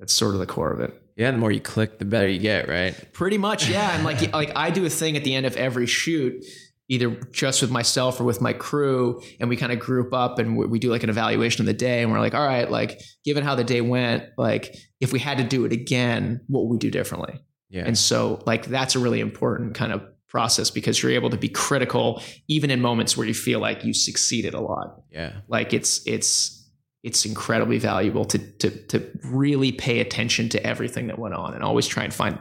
that's 0.00 0.12
sort 0.12 0.34
of 0.34 0.40
the 0.40 0.46
core 0.46 0.72
of 0.72 0.80
it. 0.80 1.00
Yeah. 1.16 1.30
The 1.30 1.38
more 1.38 1.52
you 1.52 1.60
click, 1.60 1.98
the 1.98 2.04
better 2.04 2.28
you 2.28 2.38
get. 2.38 2.68
Right. 2.68 2.94
Pretty 3.12 3.38
much, 3.38 3.68
yeah. 3.68 3.94
And 3.94 4.04
like 4.04 4.32
like 4.34 4.52
I 4.56 4.70
do 4.70 4.84
a 4.84 4.90
thing 4.90 5.16
at 5.16 5.24
the 5.24 5.34
end 5.34 5.46
of 5.46 5.56
every 5.56 5.86
shoot, 5.86 6.44
either 6.88 7.10
just 7.32 7.62
with 7.62 7.70
myself 7.70 8.20
or 8.20 8.24
with 8.24 8.40
my 8.40 8.52
crew, 8.52 9.20
and 9.40 9.48
we 9.48 9.56
kind 9.56 9.72
of 9.72 9.78
group 9.78 10.12
up 10.12 10.38
and 10.38 10.56
we, 10.56 10.66
we 10.66 10.78
do 10.78 10.90
like 10.90 11.02
an 11.02 11.10
evaluation 11.10 11.62
of 11.62 11.66
the 11.66 11.74
day, 11.74 12.02
and 12.02 12.12
we're 12.12 12.20
like, 12.20 12.34
all 12.34 12.46
right, 12.46 12.70
like 12.70 13.00
given 13.24 13.44
how 13.44 13.54
the 13.54 13.64
day 13.64 13.80
went, 13.80 14.24
like 14.36 14.74
if 15.00 15.12
we 15.12 15.18
had 15.18 15.38
to 15.38 15.44
do 15.44 15.64
it 15.64 15.72
again, 15.72 16.40
what 16.48 16.64
would 16.64 16.72
we 16.72 16.78
do 16.78 16.90
differently? 16.90 17.40
Yeah. 17.70 17.84
And 17.86 17.96
so 17.96 18.42
like 18.46 18.66
that's 18.66 18.94
a 18.94 18.98
really 18.98 19.20
important 19.20 19.74
kind 19.74 19.92
of 19.92 20.02
process 20.32 20.70
because 20.70 21.02
you're 21.02 21.12
able 21.12 21.28
to 21.28 21.36
be 21.36 21.48
critical 21.48 22.22
even 22.48 22.70
in 22.70 22.80
moments 22.80 23.18
where 23.18 23.26
you 23.26 23.34
feel 23.34 23.60
like 23.60 23.84
you 23.84 23.92
succeeded 23.92 24.54
a 24.54 24.60
lot 24.60 25.02
yeah. 25.10 25.30
like 25.46 25.74
it's 25.74 26.00
it's 26.06 26.61
it's 27.02 27.24
incredibly 27.24 27.78
valuable 27.78 28.24
to 28.26 28.38
to 28.38 28.70
to 28.86 29.10
really 29.24 29.72
pay 29.72 30.00
attention 30.00 30.48
to 30.50 30.66
everything 30.66 31.08
that 31.08 31.18
went 31.18 31.34
on 31.34 31.54
and 31.54 31.62
always 31.62 31.86
try 31.86 32.04
and 32.04 32.14
find 32.14 32.38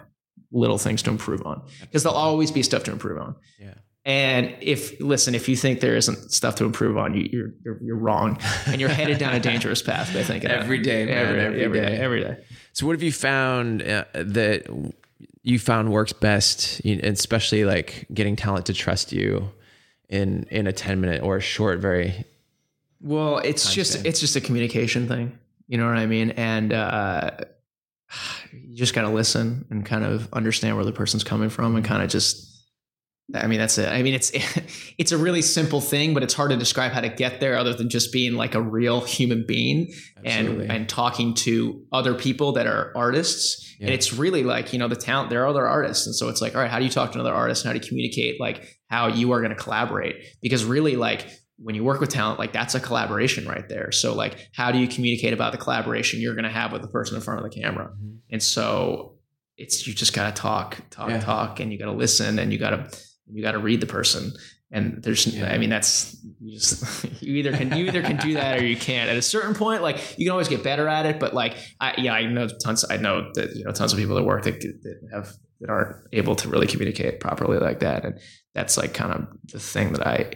little 0.51 0.77
things 0.77 1.01
to 1.03 1.09
improve 1.09 1.45
on 1.45 1.61
because 1.81 2.03
there'll 2.03 2.17
always 2.17 2.51
be 2.51 2.61
stuff 2.61 2.83
to 2.83 2.91
improve 2.91 3.17
on. 3.17 3.35
Yeah. 3.59 3.73
And 4.03 4.55
if 4.61 4.99
listen, 4.99 5.35
if 5.35 5.47
you 5.47 5.55
think 5.55 5.79
there 5.79 5.95
isn't 5.95 6.31
stuff 6.31 6.55
to 6.55 6.65
improve 6.65 6.97
on, 6.97 7.13
you, 7.13 7.29
you're 7.31 7.53
you're, 7.63 7.83
you're 7.83 7.97
wrong, 7.97 8.39
and 8.65 8.81
you're 8.81 8.89
headed 8.89 9.19
down 9.19 9.35
a 9.35 9.39
dangerous 9.51 9.81
path 9.81 10.15
I 10.15 10.23
think 10.23 10.43
every 10.43 10.79
day, 10.79 11.05
man, 11.05 11.17
every, 11.17 11.39
every, 11.39 11.63
every 11.63 11.79
day. 11.79 11.85
day, 11.85 11.97
every 11.97 12.23
day. 12.23 12.37
So, 12.73 12.87
what 12.87 12.93
have 12.93 13.03
you 13.03 13.11
found 13.11 13.83
uh, 13.83 14.05
that 14.13 14.65
you 15.43 15.59
found 15.59 15.91
works 15.91 16.13
best, 16.13 16.79
especially 16.83 17.63
like 17.63 18.07
getting 18.11 18.35
talent 18.35 18.65
to 18.67 18.73
trust 18.73 19.11
you 19.11 19.51
in 20.09 20.47
in 20.49 20.65
a 20.65 20.73
ten 20.73 20.99
minute 20.99 21.21
or 21.21 21.37
a 21.37 21.41
short, 21.41 21.77
very 21.77 22.25
Well, 23.01 23.39
it's 23.39 23.73
just 23.73 23.93
span. 23.93 24.05
it's 24.05 24.19
just 24.19 24.35
a 24.35 24.41
communication 24.41 25.07
thing. 25.07 25.37
You 25.67 25.77
know 25.77 25.87
what 25.87 25.97
I 25.97 26.05
mean? 26.05 26.31
And 26.31 26.73
uh, 26.73 27.31
you 28.51 28.75
just 28.75 28.93
got 28.93 29.01
to 29.03 29.09
listen 29.09 29.65
and 29.69 29.85
kind 29.85 30.03
of 30.03 30.31
understand 30.33 30.75
where 30.75 30.85
the 30.85 30.91
person's 30.91 31.23
coming 31.23 31.49
from, 31.49 31.75
and 31.75 31.85
kind 31.85 32.03
of 32.03 32.09
just. 32.09 32.49
I 33.33 33.47
mean, 33.47 33.59
that's 33.59 33.77
it. 33.77 33.87
I 33.87 34.03
mean, 34.03 34.13
it's 34.13 34.31
it's 34.97 35.11
a 35.13 35.17
really 35.17 35.41
simple 35.41 35.79
thing, 35.79 36.13
but 36.13 36.21
it's 36.21 36.33
hard 36.33 36.51
to 36.51 36.57
describe 36.57 36.91
how 36.91 37.01
to 37.01 37.09
get 37.09 37.39
there, 37.39 37.57
other 37.57 37.73
than 37.73 37.89
just 37.89 38.11
being 38.11 38.33
like 38.33 38.55
a 38.55 38.61
real 38.61 39.01
human 39.01 39.45
being 39.47 39.93
Absolutely. 40.23 40.63
and 40.65 40.71
and 40.71 40.89
talking 40.89 41.33
to 41.35 41.85
other 41.93 42.13
people 42.13 42.51
that 42.53 42.67
are 42.67 42.91
artists. 42.95 43.75
Yeah. 43.79 43.87
And 43.87 43.93
it's 43.95 44.13
really 44.13 44.43
like 44.43 44.73
you 44.73 44.79
know 44.79 44.89
the 44.89 44.97
talent. 44.97 45.29
There 45.29 45.41
are 45.43 45.47
other 45.47 45.67
artists, 45.67 46.05
and 46.05 46.13
so 46.13 46.27
it's 46.27 46.41
like, 46.41 46.53
all 46.55 46.61
right, 46.61 46.69
how 46.69 46.79
do 46.79 46.83
you 46.83 46.91
talk 46.91 47.13
to 47.13 47.19
another 47.19 47.33
artist, 47.33 47.63
and 47.63 47.69
how 47.69 47.79
do 47.79 47.83
you 47.83 47.87
communicate 47.87 48.39
like 48.39 48.77
how 48.89 49.07
you 49.07 49.31
are 49.31 49.39
going 49.39 49.55
to 49.55 49.63
collaborate? 49.63 50.17
Because 50.41 50.65
really, 50.65 50.97
like 50.97 51.27
when 51.63 51.75
you 51.75 51.83
work 51.83 51.99
with 51.99 52.09
talent, 52.09 52.39
like 52.39 52.53
that's 52.53 52.75
a 52.75 52.79
collaboration 52.79 53.47
right 53.47 53.67
there. 53.69 53.91
So 53.91 54.13
like, 54.15 54.49
how 54.53 54.71
do 54.71 54.79
you 54.79 54.87
communicate 54.87 55.33
about 55.33 55.51
the 55.51 55.57
collaboration 55.57 56.19
you're 56.19 56.33
going 56.33 56.43
to 56.45 56.49
have 56.49 56.71
with 56.71 56.81
the 56.81 56.87
person 56.87 57.15
in 57.15 57.21
front 57.21 57.43
of 57.43 57.51
the 57.51 57.61
camera? 57.61 57.89
Mm-hmm. 57.89 58.15
And 58.31 58.41
so 58.43 59.15
it's 59.57 59.85
you 59.85 59.93
just 59.93 60.13
got 60.13 60.35
to 60.35 60.41
talk, 60.41 60.77
talk, 60.89 61.09
Yeah. 61.09 61.19
talk, 61.19 61.59
and 61.59 61.71
you 61.71 61.77
got 61.77 61.85
to 61.85 61.91
listen, 61.91 62.39
and 62.39 62.51
you 62.51 62.57
got 62.57 62.71
to 62.71 62.99
you 63.31 63.41
got 63.43 63.51
to 63.51 63.59
read 63.59 63.79
the 63.79 63.85
person. 63.87 64.33
And 64.73 65.03
there's, 65.03 65.27
Yeah. 65.27 65.51
I 65.53 65.57
mean, 65.57 65.69
that's 65.69 66.17
you 66.39 66.57
just 66.57 67.05
you 67.21 67.35
either 67.35 67.51
can 67.51 67.77
you 67.77 67.85
either 67.85 68.01
can 68.01 68.17
do 68.17 68.33
that 68.35 68.59
or 68.59 68.65
you 68.65 68.77
can't. 68.77 69.09
At 69.09 69.17
a 69.17 69.21
certain 69.21 69.53
point, 69.53 69.81
like 69.83 70.17
you 70.17 70.25
can 70.25 70.31
always 70.31 70.47
get 70.47 70.63
better 70.63 70.87
at 70.87 71.05
it, 71.05 71.19
but 71.19 71.33
like 71.33 71.55
I 71.79 71.93
yeah, 71.97 72.13
I 72.13 72.25
know 72.25 72.47
tons. 72.47 72.85
I 72.89 72.97
know 72.97 73.29
that 73.35 73.55
you 73.55 73.65
know 73.65 73.71
tons 73.71 73.93
of 73.93 73.99
people 73.99 74.15
that 74.15 74.23
work 74.23 74.43
that, 74.43 74.59
that 74.61 74.99
have 75.13 75.29
that 75.59 75.69
aren't 75.69 75.95
able 76.11 76.35
to 76.37 76.49
really 76.49 76.67
communicate 76.67 77.19
properly 77.19 77.59
like 77.59 77.81
that, 77.81 78.03
and 78.05 78.19
that's 78.55 78.77
like 78.77 78.93
kind 78.93 79.13
of 79.13 79.27
the 79.51 79.59
thing 79.59 79.93
that 79.93 80.07
I 80.07 80.31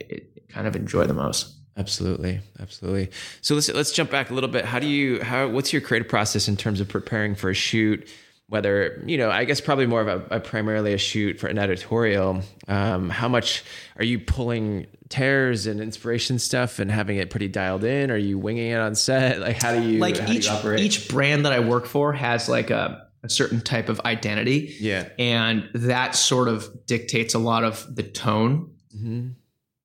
kind 0.49 0.67
of 0.67 0.75
enjoy 0.75 1.05
the 1.05 1.13
most. 1.13 1.55
Absolutely, 1.77 2.39
absolutely. 2.60 3.10
So 3.41 3.53
let's 3.55 3.69
let's 3.69 3.91
jump 3.91 4.10
back 4.10 4.29
a 4.29 4.34
little 4.34 4.49
bit. 4.49 4.63
How 4.63 4.79
do 4.79 4.88
you 4.88 5.21
how 5.21 5.49
what's 5.49 5.73
your 5.73 5.81
creative 5.81 6.08
process 6.08 6.47
in 6.47 6.55
terms 6.55 6.79
of 6.79 6.88
preparing 6.88 7.36
for 7.36 7.49
a 7.49 7.53
shoot? 7.53 8.08
Whether 8.47 9.03
you 9.05 9.17
know, 9.17 9.29
I 9.29 9.43
guess 9.43 9.60
probably 9.60 9.86
more 9.86 10.01
of 10.01 10.08
a, 10.08 10.36
a 10.36 10.39
primarily 10.39 10.93
a 10.93 10.97
shoot 10.97 11.38
for 11.38 11.47
an 11.47 11.58
editorial. 11.58 12.41
Um, 12.67 13.10
how 13.10 13.27
much 13.27 13.63
are 13.97 14.05
you 14.05 14.19
pulling 14.19 14.88
tears 15.10 15.67
and 15.67 15.81
inspiration 15.81 16.39
stuff 16.39 16.79
and 16.79 16.89
having 16.89 17.17
it 17.17 17.29
pretty 17.29 17.49
dialed 17.49 17.84
in? 17.84 18.10
Are 18.10 18.17
you 18.17 18.39
winging 18.39 18.71
it 18.71 18.79
on 18.79 18.95
set? 18.95 19.39
Like 19.45 19.62
how 19.62 19.73
do 19.73 19.81
you 19.81 19.99
like 19.99 20.17
how 20.17 20.27
do 20.27 20.34
you 20.34 20.39
each 20.39 20.49
operate? 20.49 20.79
each 20.79 21.10
brand 21.10 21.45
that 21.45 21.51
I 21.51 21.60
work 21.60 21.88
for 21.88 22.13
has 22.13 22.47
like 22.47 22.69
a, 22.69 23.05
a 23.21 23.29
certain 23.29 23.60
type 23.60 23.89
of 23.89 23.99
identity, 24.05 24.75
yeah. 24.79 25.10
and 25.19 25.67
that 25.73 26.15
sort 26.15 26.47
of 26.47 26.86
dictates 26.86 27.34
a 27.34 27.39
lot 27.39 27.65
of 27.65 27.93
the 27.93 28.03
tone 28.03 28.71
hmm 28.97 29.29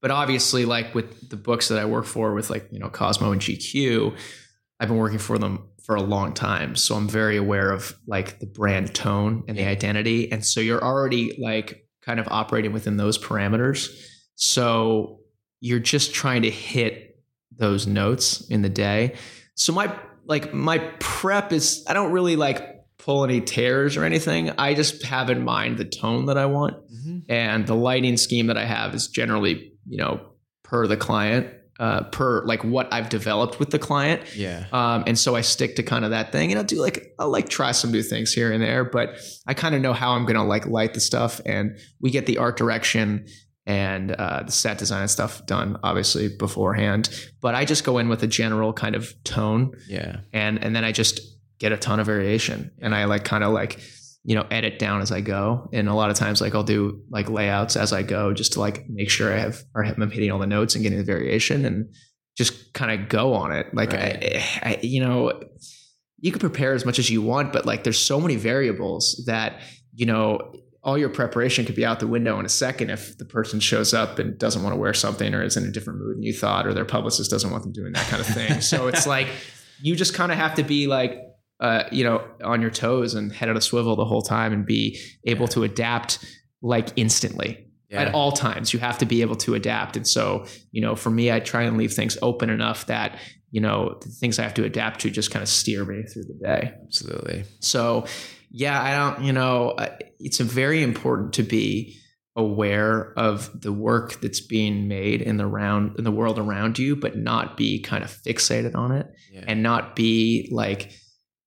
but 0.01 0.11
obviously 0.11 0.65
like 0.65 0.95
with 0.95 1.29
the 1.29 1.37
books 1.37 1.69
that 1.69 1.79
i 1.79 1.85
work 1.85 2.05
for 2.05 2.35
with 2.35 2.51
like 2.51 2.67
you 2.71 2.79
know 2.79 2.89
cosmo 2.89 3.33
and 3.33 3.41
gq 3.41 4.15
i've 4.79 4.89
been 4.89 4.97
working 4.97 5.19
for 5.19 5.39
them 5.39 5.71
for 5.91 5.97
a 5.97 6.03
long 6.03 6.33
time. 6.33 6.77
So 6.77 6.95
i'm 6.95 7.09
very 7.09 7.37
aware 7.37 7.73
of 7.73 7.97
like 8.07 8.39
the 8.39 8.47
brand 8.47 8.95
tone 8.95 9.43
and 9.49 9.59
the 9.59 9.65
identity. 9.65 10.31
And 10.31 10.47
so 10.47 10.61
you're 10.61 10.83
already 10.83 11.37
like 11.41 11.85
kind 12.03 12.21
of 12.21 12.29
operating 12.31 12.73
within 12.73 12.97
those 12.97 13.19
parameters. 13.19 13.91
So 14.37 15.19
you're 15.61 15.81
just 15.81 16.15
trying 16.15 16.43
to 16.43 16.51
hit 16.51 17.19
those 17.51 17.89
notes 17.89 18.47
in 18.51 18.63
the 18.63 18.69
day. 18.69 19.17
So 19.57 19.73
my 19.73 19.93
like 20.27 20.55
my 20.55 20.79
prep 21.01 21.53
is 21.53 21.85
i 21.89 21.93
don't 21.93 22.13
really 22.13 22.37
like 22.37 22.85
pull 22.99 23.25
any 23.25 23.41
tears 23.41 23.97
or 23.97 24.05
anything. 24.05 24.51
I 24.59 24.75
just 24.75 25.03
have 25.05 25.29
in 25.29 25.43
mind 25.43 25.79
the 25.79 25.87
tone 25.87 26.27
that 26.27 26.39
i 26.39 26.47
want. 26.47 26.77
Hmm 27.03 27.19
and 27.31 27.65
the 27.65 27.77
lighting 27.77 28.17
scheme 28.17 28.49
that 28.49 28.59
I 28.59 28.65
have 28.65 28.93
is 28.93 29.07
generally, 29.07 29.70
you 29.91 29.99
know, 29.99 30.21
per 30.63 30.87
the 30.87 30.97
client, 30.97 31.49
uh, 31.79 32.05
per 32.05 32.45
like 32.45 32.63
what 32.63 32.93
I've 32.93 33.09
developed 33.09 33.59
with 33.59 33.71
the 33.71 33.79
client. 33.79 34.23
Yeah. 34.37 34.67
Um, 34.73 35.05
and 35.07 35.19
so 35.19 35.35
I 35.35 35.41
stick 35.41 35.77
to 35.77 35.83
kind 35.83 36.05
of 36.05 36.11
that 36.13 36.31
thing, 36.33 36.51
and 36.53 36.59
I'll 36.59 36.65
do 36.65 36.81
like 36.81 37.13
I'll 37.19 37.31
like 37.31 37.49
try 37.49 37.73
some 37.73 37.91
new 37.91 38.03
things 38.03 38.33
here 38.33 38.53
and 38.53 38.63
there, 38.63 38.85
but 38.85 39.17
I 39.47 39.55
kind 39.55 39.75
of 39.75 39.81
know 39.83 39.93
how 39.93 40.13
I'm 40.13 40.27
gonna 40.27 40.45
like 40.47 40.67
light 40.67 40.95
the 40.95 41.01
stuff, 41.01 41.41
and 41.45 41.77
we 42.01 42.11
get 42.11 42.27
the 42.27 42.39
art 42.39 42.57
direction 42.57 43.27
and 43.67 44.13
uh, 44.13 44.43
the 44.45 44.53
set 44.53 44.79
design 44.79 45.03
and 45.03 45.11
stuff 45.11 45.45
done 45.47 45.79
obviously 45.83 46.29
beforehand. 46.29 47.09
But 47.41 47.55
I 47.55 47.65
just 47.65 47.85
go 47.85 47.99
in 47.99 48.09
with 48.09 48.23
a 48.23 48.27
general 48.27 48.73
kind 48.73 48.95
of 48.95 49.13
tone, 49.25 49.73
Yeah. 49.89 50.21
and 50.33 50.63
and 50.65 50.75
then 50.77 50.85
I 50.85 50.93
just 50.93 51.21
get 51.59 51.73
a 51.73 51.77
ton 51.77 52.01
of 52.01 52.07
variation, 52.07 52.71
and 52.81 52.95
I 52.95 53.05
like 53.07 53.25
kind 53.25 53.45
of 53.45 53.53
like 53.53 53.81
you 54.25 54.35
know 54.35 54.47
edit 54.51 54.79
down 54.79 55.01
as 55.01 55.13
I 55.13 55.21
go. 55.21 55.69
And 55.73 55.89
a 55.89 55.95
lot 55.95 56.11
of 56.11 56.17
times, 56.17 56.41
like 56.41 56.55
I'll 56.55 56.63
do 56.63 57.03
like 57.11 57.29
layouts 57.29 57.77
as 57.77 57.93
I 57.93 58.03
go, 58.03 58.33
just 58.33 58.55
to 58.55 58.61
like 58.61 58.89
make 58.89 59.11
sure 59.11 59.33
I 59.33 59.39
have 59.39 59.63
or 59.75 59.85
I'm 59.85 60.11
hitting 60.11 60.31
all 60.31 60.39
the 60.39 60.47
notes 60.47 60.75
and 60.75 60.83
getting 60.83 60.99
the 60.99 61.05
variation, 61.05 61.65
and 61.65 61.95
just 62.37 62.73
kind 62.73 63.01
of 63.01 63.09
go 63.09 63.35
on 63.35 63.53
it. 63.53 63.75
Like 63.75 63.95
I, 63.95 64.43
I, 64.63 64.79
you 64.83 65.01
know, 65.01 65.43
you 66.19 66.33
can 66.33 66.41
prepare 66.41 66.75
as 66.75 66.85
much 66.85 66.99
as 66.99 67.11
you 67.11 67.23
want, 67.23 67.53
but 67.53 67.67
like 67.67 67.85
there's 67.85 67.99
so 67.99 68.21
many 68.21 68.37
variables 68.37 69.25
that 69.27 69.61
you 69.95 70.07
know 70.07 70.53
all 70.83 70.97
your 70.97 71.11
preparation 71.11 71.67
could 71.67 71.75
be 71.75 71.85
out 71.85 72.01
the 72.01 72.07
window 72.07 72.39
in 72.39 72.47
a 72.47 72.51
second 72.51 72.91
if 72.91 73.19
the 73.19 73.25
person 73.25 73.61
shows 73.61 73.93
up 73.93 74.19
and 74.19 74.39
doesn't 74.39 74.63
want 74.63 74.73
to 74.73 74.79
wear 74.79 74.95
something 74.95 75.35
or 75.35 75.43
is 75.43 75.57
in 75.57 75.65
a 75.65 75.71
different 75.71 75.99
mood 75.99 76.17
than 76.17 76.23
you 76.23 76.33
thought 76.33 76.67
or 76.67 76.73
their 76.73 76.87
publicist 76.87 77.31
doesn't 77.31 77.51
want 77.51 77.63
them 77.63 77.73
doing 77.73 77.93
that 77.93 78.07
kind 78.07 78.21
of 78.21 78.27
thing 78.27 78.63
so 78.63 78.89
it's 78.89 79.07
like 79.07 79.29
you 79.83 79.95
just 79.95 80.15
kind 80.15 80.33
of 80.33 80.39
have 80.39 80.55
to 80.55 80.63
be 80.63 80.87
like 80.87 81.21
uh, 81.61 81.85
you 81.93 82.03
know 82.05 82.25
on 82.43 82.61
your 82.61 82.71
toes 82.71 83.15
and 83.15 83.33
head 83.33 83.49
on 83.49 83.57
a 83.57 83.61
swivel 83.61 83.95
the 83.97 84.05
whole 84.05 84.23
time 84.23 84.53
and 84.53 84.65
be 84.67 84.99
able 85.25 85.47
to 85.49 85.63
adapt 85.63 86.19
like 86.63 86.89
instantly 86.97 87.67
Yeah. 87.91 88.03
at 88.03 88.15
all 88.15 88.33
times 88.33 88.73
you 88.73 88.79
have 88.81 88.99
to 88.99 89.07
be 89.07 89.21
able 89.23 89.37
to 89.37 89.55
adapt 89.55 89.97
and 89.97 90.07
so 90.07 90.47
you 90.73 90.81
know 90.81 90.95
for 90.97 91.11
me 91.11 91.31
i 91.33 91.41
try 91.41 91.63
and 91.63 91.77
leave 91.77 91.93
things 91.93 92.17
open 92.23 92.49
enough 92.51 92.87
that 92.87 93.19
you 93.51 93.61
know 93.61 93.99
the 94.03 94.09
things 94.09 94.39
i 94.39 94.43
have 94.43 94.55
to 94.55 94.65
adapt 94.65 95.01
to 95.03 95.11
just 95.11 95.31
kind 95.31 95.43
of 95.43 95.49
steer 95.49 95.85
me 95.85 96.03
through 96.05 96.25
the 96.25 96.39
day 96.43 96.73
Absolutely. 96.87 97.45
so, 97.61 98.05
yeah, 98.53 98.83
I 98.83 98.91
don't, 98.97 99.25
you 99.27 99.33
know, 99.33 99.77
it's 100.19 100.39
very 100.41 100.83
important 100.83 101.35
to 101.35 101.45
be 101.45 101.97
aware 102.37 103.13
of 103.17 103.49
the 103.61 103.73
work 103.73 104.21
that's 104.21 104.41
being 104.41 104.89
made 104.89 105.23
in 105.23 105.37
the 105.37 105.47
round 105.47 105.97
in 105.99 106.05
the 106.05 106.11
world 106.11 106.37
around 106.39 106.77
you, 106.79 106.97
but 106.97 107.17
not 107.17 107.57
be 107.57 107.81
kind 107.81 108.03
of 108.03 108.11
fixated 108.11 108.75
on 108.75 108.91
it 108.93 109.07
Yeah. 109.33 109.45
and 109.47 109.63
not 109.63 109.95
be 109.95 110.49
like, 110.53 110.93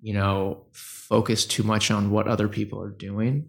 you 0.04 0.14
know, 0.14 0.66
focus 0.74 1.46
too 1.46 1.64
much 1.64 1.90
on 1.90 2.12
what 2.12 2.28
other 2.28 2.50
people 2.50 2.82
are 2.84 2.92
doing. 2.92 3.48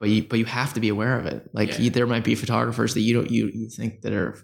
But 0.00 0.08
you, 0.08 0.22
but 0.24 0.38
you 0.38 0.46
have 0.46 0.72
to 0.74 0.80
be 0.80 0.88
aware 0.88 1.18
of 1.18 1.26
it. 1.26 1.48
Like 1.52 1.72
Yeah. 1.72 1.78
you, 1.82 1.90
there 1.90 2.06
might 2.06 2.24
be 2.24 2.34
photographers 2.34 2.94
that 2.94 3.02
you 3.02 3.14
don't 3.14 3.30
you 3.30 3.50
you 3.54 3.68
think 3.68 4.00
that 4.00 4.12
are 4.14 4.36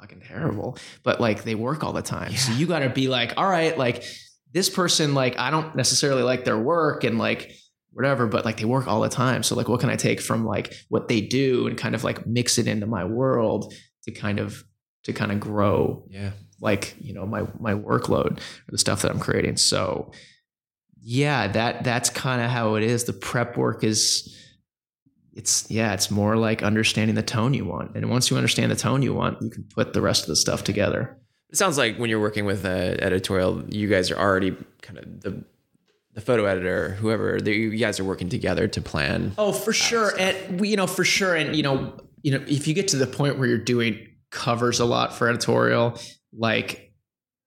fucking 0.00 0.22
terrible, 0.26 0.78
but 1.02 1.20
like 1.20 1.42
they 1.42 1.56
work 1.56 1.82
all 1.82 1.92
the 1.92 2.02
time. 2.02 2.32
So 2.36 2.52
you 2.52 2.66
got 2.66 2.78
to 2.80 2.88
be 2.88 3.08
like, 3.08 3.34
all 3.36 3.48
right, 3.48 3.76
like 3.76 4.04
this 4.52 4.70
person, 4.70 5.12
like 5.14 5.38
I 5.38 5.50
don't 5.50 5.74
necessarily 5.74 6.22
like 6.22 6.44
their 6.44 6.58
work 6.58 7.02
and 7.02 7.18
like 7.18 7.52
whatever, 7.92 8.26
but 8.28 8.44
like 8.44 8.58
they 8.58 8.64
work 8.64 8.86
all 8.86 9.00
the 9.00 9.08
time. 9.08 9.42
So 9.42 9.56
like, 9.56 9.68
what 9.68 9.80
can 9.80 9.90
I 9.90 9.96
take 9.96 10.20
from 10.20 10.46
like 10.46 10.72
what 10.88 11.08
they 11.08 11.20
do 11.20 11.66
and 11.66 11.76
kind 11.76 11.94
of 11.96 12.04
like 12.04 12.26
mix 12.26 12.58
it 12.58 12.68
into 12.68 12.86
my 12.86 13.04
world 13.04 13.74
to 14.04 14.12
kind 14.12 14.38
of 14.38 14.62
to 15.04 15.12
kind 15.12 15.32
of 15.32 15.40
grow 15.40 16.04
yeah. 16.10 16.30
like 16.60 16.94
you 17.00 17.12
know 17.14 17.26
my 17.26 17.42
my 17.58 17.74
workload 17.74 18.38
or 18.38 18.70
the 18.70 18.78
stuff 18.78 19.02
that 19.02 19.10
I'm 19.10 19.20
creating. 19.20 19.56
So 19.56 20.12
yeah, 21.08 21.46
that 21.46 21.84
that's 21.84 22.10
kind 22.10 22.42
of 22.42 22.50
how 22.50 22.74
it 22.74 22.82
is. 22.82 23.04
The 23.04 23.12
prep 23.12 23.56
work 23.56 23.84
is 23.84 24.36
it's 25.32 25.70
yeah, 25.70 25.94
it's 25.94 26.10
more 26.10 26.34
like 26.34 26.64
understanding 26.64 27.14
the 27.14 27.22
tone 27.22 27.54
you 27.54 27.64
want. 27.64 27.94
And 27.94 28.10
once 28.10 28.28
you 28.28 28.36
understand 28.36 28.72
the 28.72 28.76
tone 28.76 29.02
you 29.02 29.14
want, 29.14 29.40
you 29.40 29.48
can 29.48 29.62
put 29.72 29.92
the 29.92 30.00
rest 30.00 30.24
of 30.24 30.28
the 30.28 30.34
stuff 30.34 30.64
together. 30.64 31.16
It 31.50 31.58
sounds 31.58 31.78
like 31.78 31.96
when 31.96 32.10
you're 32.10 32.20
working 32.20 32.44
with 32.44 32.64
an 32.64 32.98
editorial, 33.00 33.62
you 33.68 33.86
guys 33.86 34.10
are 34.10 34.18
already 34.18 34.56
kind 34.82 34.98
of 34.98 35.20
the 35.20 35.44
the 36.14 36.20
photo 36.20 36.44
editor, 36.44 36.94
whoever, 36.94 37.40
the, 37.40 37.52
you 37.52 37.76
guys 37.76 38.00
are 38.00 38.04
working 38.04 38.28
together 38.28 38.66
to 38.66 38.80
plan. 38.80 39.32
Oh, 39.38 39.52
for 39.52 39.72
sure. 39.72 40.10
And 40.18 40.58
we, 40.58 40.70
you 40.70 40.76
know, 40.76 40.88
for 40.88 41.04
sure. 41.04 41.36
And 41.36 41.54
you 41.54 41.62
know, 41.62 42.00
you 42.22 42.32
know, 42.32 42.44
if 42.48 42.66
you 42.66 42.74
get 42.74 42.88
to 42.88 42.96
the 42.96 43.06
point 43.06 43.38
where 43.38 43.46
you're 43.46 43.58
doing 43.58 44.08
covers 44.32 44.80
a 44.80 44.84
lot 44.84 45.14
for 45.14 45.28
editorial, 45.28 46.00
like 46.32 46.92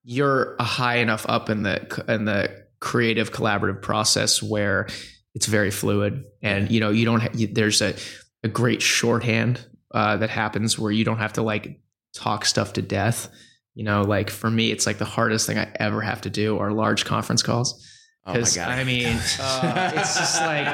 you're 0.05 0.55
a 0.59 0.63
high 0.63 0.99
enough 0.99 1.25
up 1.27 1.49
in 1.49 1.63
the 1.63 2.05
in 2.07 2.23
the 2.23 2.68
creative 2.79 3.31
collaborative 3.31 3.81
process 3.81 4.41
where 4.41 4.87
it's 5.35 5.45
very 5.45 5.71
fluid, 5.71 6.23
and 6.41 6.71
you 6.71 6.79
know, 6.79 6.89
you 6.89 7.05
don't. 7.05 7.21
Ha- 7.21 7.29
you, 7.33 7.47
there's 7.47 7.81
a 7.81 7.95
a 8.43 8.47
great 8.47 8.81
shorthand 8.81 9.65
uh, 9.93 10.17
that 10.17 10.29
happens 10.29 10.77
where 10.79 10.91
you 10.91 11.03
don't 11.03 11.17
have 11.17 11.33
to 11.33 11.41
like 11.41 11.81
talk 12.13 12.45
stuff 12.45 12.73
to 12.73 12.81
death. 12.81 13.29
you 13.75 13.83
know, 13.83 14.01
like 14.01 14.29
for 14.29 14.49
me, 14.49 14.71
it's 14.71 14.85
like 14.85 14.97
the 14.97 15.05
hardest 15.05 15.47
thing 15.47 15.57
I 15.57 15.71
ever 15.79 16.01
have 16.01 16.21
to 16.21 16.29
do 16.29 16.57
are 16.57 16.71
large 16.71 17.05
conference 17.05 17.43
calls. 17.43 17.85
Because 18.25 18.57
oh 18.57 18.61
I 18.61 18.83
mean, 18.83 19.07
uh, 19.39 19.91
it's 19.95 20.17
just 20.17 20.41
like 20.41 20.67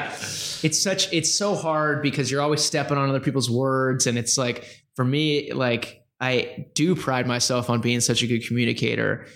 it's 0.64 0.82
such 0.82 1.12
it's 1.12 1.32
so 1.32 1.54
hard 1.54 2.02
because 2.02 2.30
you're 2.30 2.42
always 2.42 2.62
stepping 2.62 2.98
on 2.98 3.08
other 3.08 3.20
people's 3.20 3.50
words, 3.50 4.06
and 4.06 4.18
it's 4.18 4.36
like 4.36 4.64
for 4.94 5.04
me, 5.04 5.52
like 5.52 6.02
I 6.20 6.66
do 6.74 6.94
pride 6.94 7.26
myself 7.26 7.70
on 7.70 7.80
being 7.80 8.00
such 8.00 8.22
a 8.22 8.26
good 8.26 8.46
communicator, 8.46 9.26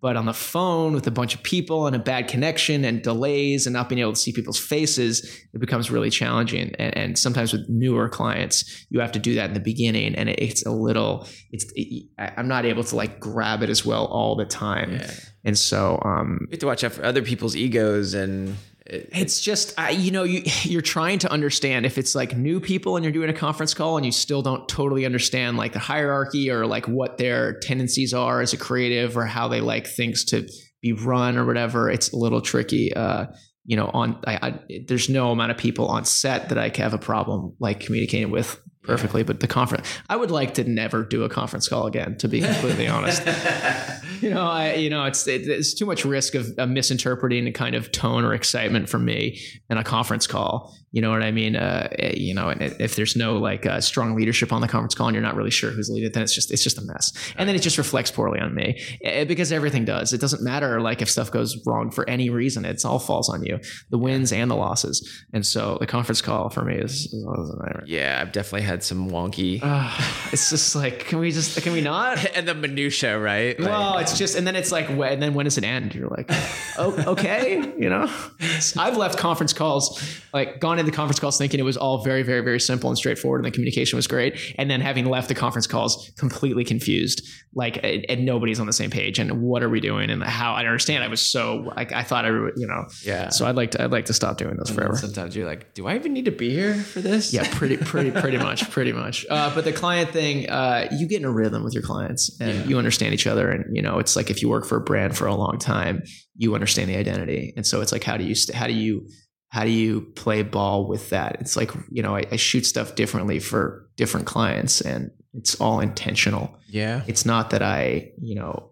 but 0.00 0.16
on 0.16 0.24
the 0.24 0.32
phone 0.32 0.94
with 0.94 1.06
a 1.06 1.10
bunch 1.10 1.34
of 1.34 1.42
people 1.42 1.86
and 1.86 1.94
a 1.94 1.98
bad 1.98 2.26
connection 2.26 2.84
and 2.84 3.02
delays 3.02 3.66
and 3.66 3.74
not 3.74 3.88
being 3.88 4.00
able 4.00 4.12
to 4.12 4.18
see 4.18 4.32
people's 4.32 4.58
faces, 4.58 5.24
it 5.52 5.60
becomes 5.60 5.90
really 5.90 6.08
challenging. 6.08 6.74
And, 6.78 6.96
and 6.96 7.18
sometimes 7.18 7.52
with 7.52 7.68
newer 7.68 8.08
clients, 8.08 8.86
you 8.88 9.00
have 9.00 9.12
to 9.12 9.18
do 9.18 9.34
that 9.34 9.48
in 9.48 9.54
the 9.54 9.60
beginning, 9.60 10.14
and 10.14 10.28
it, 10.28 10.38
it's 10.38 10.64
a 10.64 10.70
little. 10.70 11.26
It's 11.52 11.66
it, 11.74 12.06
I'm 12.18 12.48
not 12.48 12.64
able 12.64 12.84
to 12.84 12.96
like 12.96 13.20
grab 13.20 13.62
it 13.62 13.68
as 13.68 13.84
well 13.84 14.06
all 14.06 14.36
the 14.36 14.46
time, 14.46 14.92
yeah. 14.92 15.10
and 15.44 15.58
so 15.58 16.00
um, 16.04 16.38
you 16.42 16.52
have 16.52 16.60
to 16.60 16.66
watch 16.66 16.84
out 16.84 16.92
for 16.92 17.04
other 17.04 17.22
people's 17.22 17.54
egos 17.54 18.14
and 18.14 18.56
it's 18.90 19.40
just 19.40 19.72
I, 19.78 19.90
you 19.90 20.10
know 20.10 20.24
you 20.24 20.42
you're 20.62 20.82
trying 20.82 21.18
to 21.20 21.30
understand 21.30 21.86
if 21.86 21.98
it's 21.98 22.14
like 22.14 22.36
new 22.36 22.60
people 22.60 22.96
and 22.96 23.04
you're 23.04 23.12
doing 23.12 23.30
a 23.30 23.34
conference 23.34 23.74
call 23.74 23.96
and 23.96 24.04
you 24.04 24.12
still 24.12 24.42
don't 24.42 24.68
totally 24.68 25.06
understand 25.06 25.56
like 25.56 25.72
the 25.72 25.78
hierarchy 25.78 26.50
or 26.50 26.66
like 26.66 26.86
what 26.86 27.18
their 27.18 27.58
tendencies 27.60 28.12
are 28.12 28.40
as 28.40 28.52
a 28.52 28.56
creative 28.56 29.16
or 29.16 29.24
how 29.24 29.48
they 29.48 29.60
like 29.60 29.86
things 29.86 30.24
to 30.26 30.48
be 30.82 30.92
run 30.92 31.36
or 31.36 31.44
whatever 31.44 31.90
it's 31.90 32.12
a 32.12 32.16
little 32.16 32.40
tricky 32.40 32.92
uh 32.94 33.26
you 33.64 33.76
know 33.76 33.90
on 33.92 34.18
I, 34.26 34.38
I 34.42 34.60
there's 34.86 35.08
no 35.08 35.30
amount 35.30 35.52
of 35.52 35.56
people 35.56 35.86
on 35.88 36.04
set 36.04 36.48
that 36.48 36.58
I 36.58 36.72
have 36.76 36.94
a 36.94 36.98
problem 36.98 37.54
like 37.60 37.80
communicating 37.80 38.30
with 38.30 38.60
perfectly. 38.82 39.22
But 39.22 39.40
the 39.40 39.46
conference, 39.46 39.86
I 40.08 40.16
would 40.16 40.30
like 40.30 40.54
to 40.54 40.64
never 40.64 41.04
do 41.04 41.24
a 41.24 41.28
conference 41.28 41.68
call 41.68 41.86
again, 41.86 42.16
to 42.18 42.28
be 42.28 42.40
completely 42.40 42.88
honest. 42.88 43.22
you 44.20 44.30
know, 44.30 44.46
I, 44.46 44.74
you 44.74 44.90
know, 44.90 45.04
it's 45.04 45.26
it, 45.26 45.48
it's 45.48 45.74
too 45.74 45.86
much 45.86 46.04
risk 46.04 46.34
of, 46.34 46.58
of 46.58 46.68
misinterpreting 46.68 47.46
a 47.46 47.52
kind 47.52 47.74
of 47.74 47.92
tone 47.92 48.24
or 48.24 48.34
excitement 48.34 48.88
from 48.88 49.04
me 49.04 49.40
in 49.68 49.78
a 49.78 49.84
conference 49.84 50.26
call. 50.26 50.74
You 50.92 51.00
know 51.02 51.10
what 51.10 51.22
I 51.22 51.30
mean? 51.30 51.56
Uh, 51.56 51.88
eh, 51.98 52.14
you 52.16 52.34
know, 52.34 52.48
and 52.48 52.60
if 52.80 52.96
there's 52.96 53.16
no 53.16 53.36
like 53.36 53.64
uh, 53.66 53.80
strong 53.80 54.16
leadership 54.16 54.52
on 54.52 54.60
the 54.60 54.68
conference 54.68 54.94
call 54.94 55.08
and 55.08 55.14
you're 55.14 55.22
not 55.22 55.36
really 55.36 55.50
sure 55.50 55.70
who's 55.70 55.88
leading, 55.88 56.10
then 56.12 56.22
it's 56.22 56.34
just 56.34 56.50
it's 56.50 56.64
just 56.64 56.78
a 56.78 56.82
mess, 56.82 57.12
and 57.36 57.48
then 57.48 57.54
it 57.54 57.60
just 57.60 57.78
reflects 57.78 58.10
poorly 58.10 58.40
on 58.40 58.54
me 58.54 58.80
eh, 59.02 59.24
because 59.24 59.52
everything 59.52 59.84
does. 59.84 60.12
It 60.12 60.20
doesn't 60.20 60.42
matter 60.42 60.80
like 60.80 61.00
if 61.00 61.08
stuff 61.08 61.30
goes 61.30 61.56
wrong 61.64 61.90
for 61.90 62.08
any 62.08 62.28
reason; 62.28 62.64
it's 62.64 62.84
all 62.84 62.98
falls 62.98 63.28
on 63.28 63.44
you, 63.44 63.60
the 63.90 63.98
wins 63.98 64.32
and 64.32 64.50
the 64.50 64.56
losses. 64.56 65.24
And 65.32 65.46
so 65.46 65.76
the 65.78 65.86
conference 65.86 66.20
call 66.20 66.50
for 66.50 66.64
me 66.64 66.74
is, 66.74 67.12
is 67.12 67.54
yeah, 67.86 68.18
I've 68.20 68.32
definitely 68.32 68.66
had 68.66 68.82
some 68.82 69.10
wonky. 69.10 69.60
Uh, 69.62 69.90
it's 70.32 70.50
just 70.50 70.74
like, 70.74 71.06
can 71.06 71.18
we 71.20 71.30
just 71.30 71.60
can 71.62 71.72
we 71.72 71.80
not? 71.80 72.24
and 72.34 72.48
the 72.48 72.54
minutia, 72.54 73.18
right? 73.18 73.58
Well, 73.60 73.98
it's 73.98 74.18
just, 74.18 74.36
and 74.36 74.46
then 74.46 74.56
it's 74.56 74.72
like, 74.72 74.88
and 74.88 75.22
then 75.22 75.34
when 75.34 75.44
does 75.44 75.58
it 75.58 75.64
end? 75.64 75.94
You're 75.94 76.08
like, 76.08 76.30
oh, 76.78 77.12
okay, 77.12 77.56
you 77.78 77.88
know. 77.88 78.10
I've 78.76 78.96
left 78.96 79.18
conference 79.18 79.52
calls, 79.52 80.02
like 80.32 80.60
gone 80.60 80.79
into 80.80 80.92
conference 80.92 81.20
calls 81.20 81.38
thinking 81.38 81.60
it 81.60 81.64
was 81.64 81.76
all 81.76 82.02
very, 82.02 82.22
very, 82.22 82.40
very 82.40 82.60
simple 82.60 82.90
and 82.90 82.98
straightforward, 82.98 83.44
and 83.44 83.46
the 83.46 83.50
communication 83.50 83.96
was 83.96 84.06
great, 84.06 84.54
and 84.58 84.70
then 84.70 84.80
having 84.80 85.06
left 85.06 85.28
the 85.28 85.34
conference 85.34 85.66
calls 85.66 86.10
completely 86.18 86.64
confused, 86.64 87.26
like, 87.54 87.78
and 87.82 88.24
nobody's 88.24 88.60
on 88.60 88.66
the 88.66 88.72
same 88.72 88.90
page, 88.90 89.18
and 89.18 89.42
what 89.42 89.62
are 89.62 89.68
we 89.68 89.80
doing, 89.80 90.10
and 90.10 90.22
how 90.22 90.52
I 90.52 90.60
understand. 90.60 91.04
I 91.04 91.08
was 91.08 91.20
so 91.20 91.70
like, 91.76 91.92
I 91.92 92.02
thought 92.02 92.24
I, 92.24 92.28
you 92.28 92.66
know, 92.66 92.86
yeah. 93.04 93.28
So 93.28 93.46
I'd 93.46 93.56
like 93.56 93.72
to, 93.72 93.84
I'd 93.84 93.92
like 93.92 94.06
to 94.06 94.12
stop 94.12 94.38
doing 94.38 94.56
those 94.56 94.70
forever. 94.70 94.96
Sometimes 94.96 95.36
you're 95.36 95.46
like, 95.46 95.74
do 95.74 95.86
I 95.86 95.96
even 95.96 96.12
need 96.12 96.24
to 96.24 96.32
be 96.32 96.50
here 96.50 96.74
for 96.74 97.00
this? 97.00 97.32
Yeah, 97.32 97.46
pretty, 97.52 97.76
pretty, 97.76 98.10
pretty 98.10 98.38
much, 98.48 98.70
pretty 98.70 98.92
much. 98.92 99.26
Uh, 99.28 99.54
but 99.54 99.64
the 99.64 99.72
client 99.72 100.10
thing, 100.10 100.48
uh, 100.48 100.88
you 100.92 101.06
get 101.06 101.20
in 101.20 101.24
a 101.24 101.32
rhythm 101.32 101.62
with 101.64 101.74
your 101.74 101.82
clients, 101.82 102.40
and 102.40 102.58
yeah. 102.58 102.64
you 102.64 102.78
understand 102.78 103.14
each 103.14 103.26
other, 103.26 103.50
and 103.50 103.76
you 103.76 103.82
know, 103.82 103.98
it's 103.98 104.16
like 104.16 104.30
if 104.30 104.42
you 104.42 104.48
work 104.48 104.64
for 104.64 104.76
a 104.76 104.80
brand 104.80 105.16
for 105.16 105.26
a 105.26 105.34
long 105.34 105.58
time, 105.58 106.02
you 106.36 106.54
understand 106.54 106.88
the 106.88 106.96
identity, 106.96 107.52
and 107.56 107.66
so 107.66 107.80
it's 107.80 107.92
like, 107.92 108.04
how 108.04 108.16
do 108.16 108.24
you, 108.24 108.34
how 108.54 108.66
do 108.66 108.72
you 108.72 109.06
how 109.50 109.64
do 109.64 109.70
you 109.70 110.00
play 110.00 110.42
ball 110.42 110.86
with 110.86 111.10
that? 111.10 111.36
It's 111.40 111.56
like, 111.56 111.72
you 111.90 112.02
know, 112.02 112.16
I, 112.16 112.24
I, 112.30 112.36
shoot 112.36 112.64
stuff 112.64 112.94
differently 112.94 113.40
for 113.40 113.88
different 113.96 114.26
clients 114.26 114.80
and 114.80 115.10
it's 115.34 115.60
all 115.60 115.80
intentional. 115.80 116.56
Yeah. 116.68 117.02
It's 117.08 117.26
not 117.26 117.50
that 117.50 117.60
I, 117.60 118.12
you 118.20 118.36
know, 118.36 118.70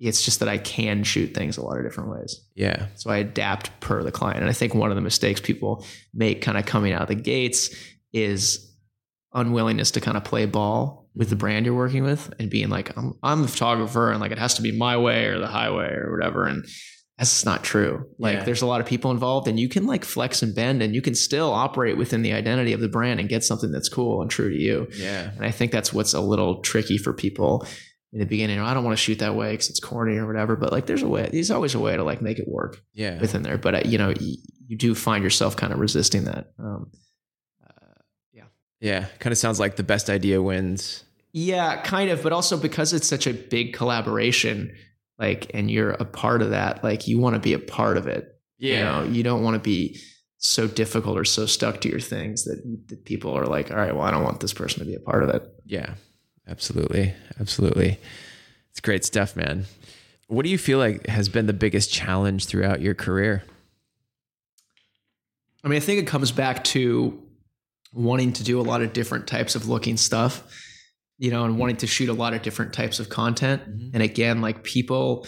it's 0.00 0.22
just 0.22 0.40
that 0.40 0.48
I 0.48 0.56
can 0.58 1.04
shoot 1.04 1.34
things 1.34 1.58
a 1.58 1.62
lot 1.62 1.78
of 1.78 1.84
different 1.84 2.10
ways. 2.10 2.40
Yeah. 2.54 2.86
So 2.96 3.10
I 3.10 3.18
adapt 3.18 3.78
per 3.80 4.02
the 4.02 4.12
client. 4.12 4.40
And 4.40 4.48
I 4.48 4.52
think 4.52 4.74
one 4.74 4.90
of 4.90 4.96
the 4.96 5.02
mistakes 5.02 5.40
people 5.40 5.84
make 6.14 6.42
kind 6.42 6.58
of 6.58 6.64
coming 6.64 6.92
out 6.92 7.02
of 7.02 7.08
the 7.08 7.14
gates 7.14 7.74
is 8.12 8.74
unwillingness 9.34 9.90
to 9.92 10.00
kind 10.00 10.16
of 10.16 10.24
play 10.24 10.46
ball 10.46 11.10
with 11.14 11.28
the 11.28 11.34
mm-hmm. 11.34 11.40
brand 11.40 11.66
you're 11.66 11.74
working 11.74 12.04
with 12.04 12.32
and 12.38 12.50
being 12.50 12.70
like, 12.70 12.96
I'm, 12.96 13.18
I'm 13.22 13.42
the 13.42 13.48
photographer 13.48 14.10
and 14.10 14.20
like 14.20 14.32
it 14.32 14.38
has 14.38 14.54
to 14.54 14.62
be 14.62 14.72
my 14.72 14.96
way 14.96 15.26
or 15.26 15.38
the 15.38 15.46
highway 15.46 15.92
or 15.92 16.10
whatever. 16.10 16.46
And 16.46 16.64
that's 17.18 17.46
not 17.46 17.64
true. 17.64 18.06
Like 18.18 18.38
yeah. 18.38 18.44
there's 18.44 18.60
a 18.60 18.66
lot 18.66 18.82
of 18.82 18.86
people 18.86 19.10
involved 19.10 19.48
and 19.48 19.58
you 19.58 19.68
can 19.68 19.86
like 19.86 20.04
flex 20.04 20.42
and 20.42 20.54
bend 20.54 20.82
and 20.82 20.94
you 20.94 21.00
can 21.00 21.14
still 21.14 21.50
operate 21.50 21.96
within 21.96 22.20
the 22.20 22.34
identity 22.34 22.74
of 22.74 22.80
the 22.80 22.88
brand 22.88 23.20
and 23.20 23.28
get 23.28 23.42
something 23.42 23.72
that's 23.72 23.88
cool 23.88 24.20
and 24.20 24.30
true 24.30 24.50
to 24.50 24.56
you. 24.56 24.86
Yeah. 24.92 25.30
And 25.34 25.44
I 25.44 25.50
think 25.50 25.72
that's 25.72 25.94
what's 25.94 26.12
a 26.12 26.20
little 26.20 26.60
tricky 26.60 26.98
for 26.98 27.14
people 27.14 27.66
in 28.12 28.18
the 28.18 28.26
beginning. 28.26 28.60
I 28.60 28.74
don't 28.74 28.84
want 28.84 28.98
to 28.98 29.02
shoot 29.02 29.20
that 29.20 29.34
way 29.34 29.52
because 29.52 29.70
it's 29.70 29.80
corny 29.80 30.16
or 30.16 30.26
whatever, 30.26 30.56
but 30.56 30.72
like 30.72 30.84
there's 30.86 31.02
a 31.02 31.08
way, 31.08 31.28
there's 31.32 31.50
always 31.50 31.74
a 31.74 31.80
way 31.80 31.96
to 31.96 32.04
like 32.04 32.20
make 32.20 32.38
it 32.38 32.48
work 32.48 32.82
yeah. 32.92 33.18
within 33.18 33.42
there. 33.42 33.56
But 33.56 33.74
uh, 33.74 33.82
you 33.86 33.96
know, 33.96 34.10
you, 34.10 34.36
you, 34.68 34.76
do 34.76 34.94
find 34.94 35.24
yourself 35.24 35.56
kind 35.56 35.72
of 35.72 35.78
resisting 35.78 36.24
that. 36.24 36.52
Um, 36.58 36.90
uh, 37.66 38.00
yeah. 38.34 38.44
Yeah. 38.80 39.06
Kind 39.20 39.32
of 39.32 39.38
sounds 39.38 39.58
like 39.58 39.76
the 39.76 39.82
best 39.82 40.10
idea 40.10 40.42
wins. 40.42 41.04
Yeah, 41.32 41.82
kind 41.82 42.10
of, 42.10 42.22
but 42.22 42.32
also 42.32 42.56
because 42.56 42.94
it's 42.94 43.06
such 43.06 43.26
a 43.26 43.34
big 43.34 43.74
collaboration, 43.74 44.74
like 45.18 45.50
and 45.54 45.70
you're 45.70 45.90
a 45.90 46.04
part 46.04 46.42
of 46.42 46.50
that 46.50 46.84
like 46.84 47.08
you 47.08 47.18
want 47.18 47.34
to 47.34 47.40
be 47.40 47.52
a 47.52 47.58
part 47.58 47.96
of 47.96 48.06
it. 48.06 48.32
Yeah. 48.58 48.76
you 48.76 48.84
know 48.84 49.12
you 49.12 49.22
don't 49.22 49.42
want 49.42 49.54
to 49.54 49.60
be 49.60 50.00
so 50.38 50.66
difficult 50.66 51.18
or 51.18 51.24
so 51.24 51.44
stuck 51.46 51.80
to 51.82 51.88
your 51.88 52.00
things 52.00 52.44
that, 52.44 52.62
that 52.88 53.04
people 53.04 53.32
are 53.32 53.46
like 53.46 53.70
all 53.70 53.76
right 53.76 53.94
well 53.94 54.04
i 54.04 54.10
don't 54.10 54.22
want 54.22 54.40
this 54.40 54.52
person 54.52 54.78
to 54.80 54.84
be 54.84 54.94
a 54.94 55.00
part 55.00 55.22
of 55.22 55.30
it. 55.30 55.42
Yeah. 55.64 55.94
Absolutely. 56.48 57.12
Absolutely. 57.40 57.98
It's 58.70 58.80
great 58.80 59.04
stuff 59.04 59.34
man. 59.36 59.64
What 60.28 60.44
do 60.44 60.48
you 60.48 60.58
feel 60.58 60.78
like 60.78 61.06
has 61.06 61.28
been 61.28 61.46
the 61.46 61.52
biggest 61.52 61.92
challenge 61.92 62.46
throughout 62.46 62.80
your 62.80 62.94
career? 62.94 63.42
I 65.64 65.68
mean 65.68 65.76
i 65.76 65.80
think 65.80 66.00
it 66.00 66.06
comes 66.06 66.30
back 66.32 66.62
to 66.64 67.20
wanting 67.92 68.32
to 68.34 68.44
do 68.44 68.60
a 68.60 68.62
lot 68.62 68.82
of 68.82 68.92
different 68.92 69.26
types 69.26 69.54
of 69.54 69.68
looking 69.68 69.96
stuff 69.96 70.42
you 71.18 71.30
know, 71.30 71.44
and 71.44 71.58
wanting 71.58 71.76
to 71.78 71.86
shoot 71.86 72.08
a 72.08 72.12
lot 72.12 72.34
of 72.34 72.42
different 72.42 72.72
types 72.72 73.00
of 73.00 73.08
content. 73.08 73.62
Mm-hmm. 73.62 73.90
And 73.94 74.02
again, 74.02 74.40
like 74.40 74.64
people 74.64 75.26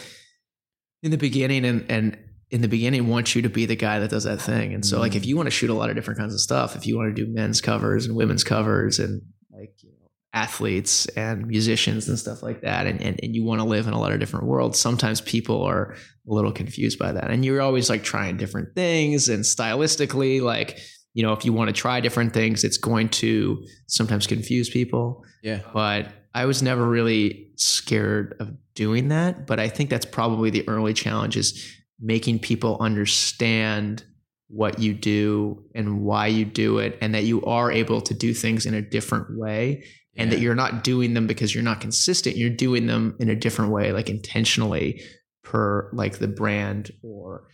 in 1.03 1.11
the 1.11 1.19
beginning 1.19 1.65
and 1.65 1.91
and 1.91 2.19
in 2.51 2.63
the 2.63 2.69
beginning 2.69 3.09
want 3.09 3.35
you 3.35 3.43
to 3.43 3.49
be 3.49 3.67
the 3.67 3.77
guy 3.77 3.99
that 3.99 4.11
does 4.11 4.25
that 4.25 4.41
thing. 4.41 4.73
And 4.73 4.85
so 4.85 4.95
mm-hmm. 4.95 5.03
like 5.03 5.15
if 5.15 5.27
you 5.27 5.37
want 5.37 5.47
to 5.47 5.51
shoot 5.51 5.71
a 5.71 5.75
lot 5.75 5.91
of 5.91 5.97
different 5.97 6.19
kinds 6.19 6.35
of 6.35 6.41
stuff, 6.41 6.77
if 6.77 6.87
you 6.87 6.97
want 6.97 7.15
to 7.15 7.25
do 7.25 7.31
men's 7.31 7.61
covers 7.61 8.07
and 8.07 8.17
women's 8.17 8.45
covers 8.45 8.99
and 8.99 9.23
like 9.51 9.73
you 9.83 9.91
know, 9.91 10.09
athletes 10.33 11.07
and 11.09 11.47
musicians 11.47 12.09
and 12.09 12.19
stuff 12.19 12.43
like 12.43 12.63
that, 12.63 12.87
and, 12.87 13.03
and 13.03 13.21
and 13.23 13.35
you 13.35 13.45
want 13.45 13.61
to 13.61 13.67
live 13.67 13.87
in 13.87 13.93
a 13.93 14.01
lot 14.01 14.13
of 14.13 14.21
different 14.21 14.47
worlds, 14.47 14.79
sometimes 14.79 15.21
people 15.21 15.63
are 15.63 15.95
a 16.29 16.33
little 16.33 16.53
confused 16.53 16.99
by 16.99 17.13
that. 17.13 17.31
And 17.31 17.45
you're 17.45 17.61
always 17.61 17.91
like 17.91 18.03
trying 18.03 18.37
different 18.37 18.75
things 18.75 19.29
and 19.29 19.45
stylistically, 19.45 20.41
like 20.41 20.79
you 21.19 21.25
know, 21.25 21.33
if 21.33 21.45
you 21.45 21.53
want 21.53 21.67
to 21.67 21.73
try 21.73 21.99
different 21.99 22.33
things, 22.33 22.63
it's 22.63 22.77
going 22.77 23.09
to 23.09 23.67
sometimes 23.89 24.25
confuse 24.25 24.71
people. 24.71 25.25
Yeah. 25.43 25.63
But 25.75 26.13
I 26.33 26.47
was 26.47 26.63
never 26.63 26.89
really 26.89 27.51
scared 27.57 28.37
of 28.39 28.53
doing 28.77 29.09
that. 29.09 29.45
But 29.45 29.59
I 29.59 29.69
think 29.69 29.91
that's 29.91 30.07
probably 30.07 30.51
the 30.51 30.67
early 30.69 30.95
challenge 30.95 31.37
is 31.37 31.77
making 32.01 32.39
people 32.39 32.77
understand 32.79 34.05
what 34.47 34.79
you 34.79 34.95
do 34.95 35.65
and 35.75 36.03
why 36.03 36.29
you 36.29 36.45
do 36.45 36.79
it 36.79 36.97
and 37.01 37.13
that 37.17 37.25
you 37.25 37.45
are 37.47 37.73
able 37.73 38.01
to 38.03 38.15
do 38.15 38.33
things 38.33 38.65
in 38.65 38.73
a 38.73 38.81
different 38.81 39.37
way 39.37 39.83
yeah. 40.15 40.23
and 40.23 40.31
that 40.31 40.39
you're 40.39 40.55
not 40.55 40.85
doing 40.85 41.15
them 41.15 41.27
because 41.27 41.53
you're 41.53 41.65
not 41.65 41.81
consistent 41.81 42.37
you're 42.37 42.49
doing 42.49 42.87
them 42.87 43.15
in 43.19 43.29
a 43.29 43.37
different 43.37 43.73
way 43.73 43.93
like 43.93 44.09
intentionally 44.09 45.03
per 45.43 45.91
like 45.93 46.19
the 46.19 46.29
brand 46.29 46.91
or 47.03 47.47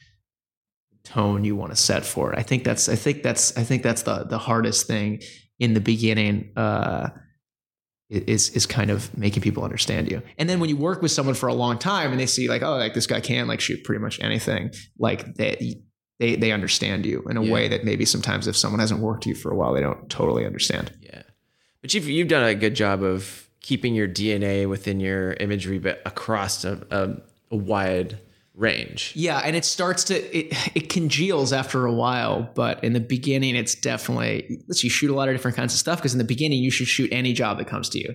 tone 1.04 1.44
you 1.44 1.54
want 1.54 1.70
to 1.70 1.76
set 1.76 2.04
for 2.04 2.32
it. 2.32 2.38
I 2.38 2.42
think 2.42 2.64
that's 2.64 2.88
I 2.88 2.96
think 2.96 3.22
that's 3.22 3.56
I 3.56 3.62
think 3.62 3.82
that's 3.82 4.02
the 4.02 4.24
the 4.24 4.38
hardest 4.38 4.86
thing 4.86 5.22
in 5.58 5.74
the 5.74 5.80
beginning 5.80 6.52
uh, 6.56 7.10
is 8.10 8.50
is 8.50 8.66
kind 8.66 8.90
of 8.90 9.16
making 9.16 9.42
people 9.42 9.64
understand 9.64 10.10
you. 10.10 10.22
And 10.38 10.48
then 10.48 10.60
when 10.60 10.68
you 10.68 10.76
work 10.76 11.02
with 11.02 11.10
someone 11.10 11.34
for 11.34 11.48
a 11.48 11.54
long 11.54 11.78
time 11.78 12.10
and 12.10 12.20
they 12.20 12.26
see 12.26 12.48
like 12.48 12.62
oh 12.62 12.76
like 12.76 12.94
this 12.94 13.06
guy 13.06 13.20
can 13.20 13.46
like 13.46 13.60
shoot 13.60 13.84
pretty 13.84 14.00
much 14.00 14.20
anything 14.20 14.70
like 14.98 15.34
they 15.34 15.82
they 16.18 16.36
they 16.36 16.52
understand 16.52 17.06
you 17.06 17.22
in 17.28 17.36
a 17.36 17.42
yeah. 17.42 17.52
way 17.52 17.68
that 17.68 17.84
maybe 17.84 18.04
sometimes 18.04 18.46
if 18.46 18.56
someone 18.56 18.80
hasn't 18.80 19.00
worked 19.00 19.26
with 19.26 19.36
you 19.36 19.40
for 19.40 19.52
a 19.52 19.56
while 19.56 19.74
they 19.74 19.80
don't 19.80 20.08
totally 20.08 20.46
understand. 20.46 20.92
Yeah. 21.00 21.22
But 21.82 21.92
you've 21.94 22.08
you've 22.08 22.28
done 22.28 22.44
a 22.44 22.54
good 22.54 22.74
job 22.74 23.02
of 23.02 23.48
keeping 23.60 23.94
your 23.94 24.08
DNA 24.08 24.68
within 24.68 25.00
your 25.00 25.32
imagery 25.34 25.78
but 25.78 26.02
across 26.04 26.64
a, 26.64 26.86
a, 26.90 27.54
a 27.54 27.56
wide 27.56 28.18
range. 28.54 29.12
Yeah, 29.16 29.38
and 29.38 29.56
it 29.56 29.64
starts 29.64 30.04
to 30.04 30.36
it 30.36 30.54
it 30.74 30.88
congeals 30.88 31.52
after 31.52 31.86
a 31.86 31.92
while, 31.92 32.48
but 32.54 32.82
in 32.84 32.92
the 32.92 33.00
beginning 33.00 33.56
it's 33.56 33.74
definitely 33.74 34.62
let's 34.68 34.84
you 34.84 34.90
shoot 34.90 35.10
a 35.10 35.14
lot 35.14 35.28
of 35.28 35.34
different 35.34 35.56
kinds 35.56 35.74
of 35.74 35.80
stuff 35.80 35.98
because 35.98 36.12
in 36.12 36.18
the 36.18 36.24
beginning 36.24 36.62
you 36.62 36.70
should 36.70 36.86
shoot 36.86 37.12
any 37.12 37.32
job 37.32 37.58
that 37.58 37.66
comes 37.66 37.88
to 37.90 37.98
you. 37.98 38.14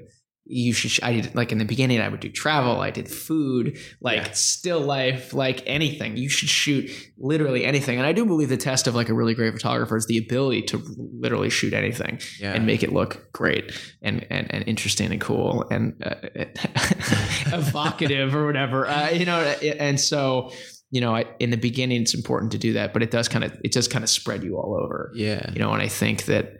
You 0.51 0.73
should 0.73 1.03
i 1.03 1.13
did 1.21 1.35
like 1.35 1.51
in 1.51 1.59
the 1.59 1.65
beginning 1.65 2.01
i 2.01 2.09
would 2.09 2.19
do 2.19 2.29
travel 2.29 2.81
i 2.81 2.89
did 2.89 3.07
food 3.07 3.77
like 4.01 4.17
Yeah. 4.25 4.31
still 4.31 4.79
life 4.81 5.31
like 5.33 5.61
anything 5.67 6.17
you 6.17 6.27
should 6.27 6.49
shoot 6.49 6.89
literally 7.19 7.63
anything 7.65 7.97
and 7.99 8.07
i 8.07 8.11
do 8.13 8.25
believe 8.25 8.49
the 8.49 8.57
test 8.57 8.87
of 8.87 8.95
like 8.95 9.09
a 9.09 9.13
really 9.13 9.35
great 9.35 9.53
photographer 9.53 9.95
is 9.95 10.07
the 10.07 10.17
ability 10.17 10.63
to 10.63 10.81
literally 11.19 11.51
shoot 11.51 11.73
anything 11.73 12.19
Yeah. 12.39 12.53
and 12.53 12.65
make 12.65 12.81
it 12.81 12.91
look 12.91 13.31
great 13.31 13.71
and 14.01 14.25
and, 14.31 14.51
and 14.51 14.67
interesting 14.67 15.11
and 15.11 15.21
cool 15.21 15.67
and 15.69 15.93
uh, 16.03 16.15
evocative 17.53 18.35
or 18.35 18.45
whatever 18.45 18.87
uh, 18.87 19.09
you 19.09 19.25
know 19.25 19.39
and 19.79 19.99
so 19.99 20.51
you 20.91 21.01
know 21.01 21.15
I, 21.15 21.25
in 21.39 21.49
the 21.51 21.57
beginning 21.57 22.01
it's 22.01 22.13
important 22.15 22.51
to 22.53 22.57
do 22.57 22.73
that 22.73 22.93
but 22.93 23.03
it 23.03 23.11
does 23.11 23.27
kind 23.27 23.43
of 23.43 23.55
it 23.63 23.71
does 23.71 23.87
kind 23.87 24.03
of 24.03 24.09
spread 24.09 24.43
you 24.43 24.57
all 24.57 24.75
over 24.75 25.11
yeah. 25.13 25.51
you 25.53 25.59
know 25.59 25.71
and 25.73 25.81
i 25.81 25.87
think 25.87 26.25
that 26.25 26.57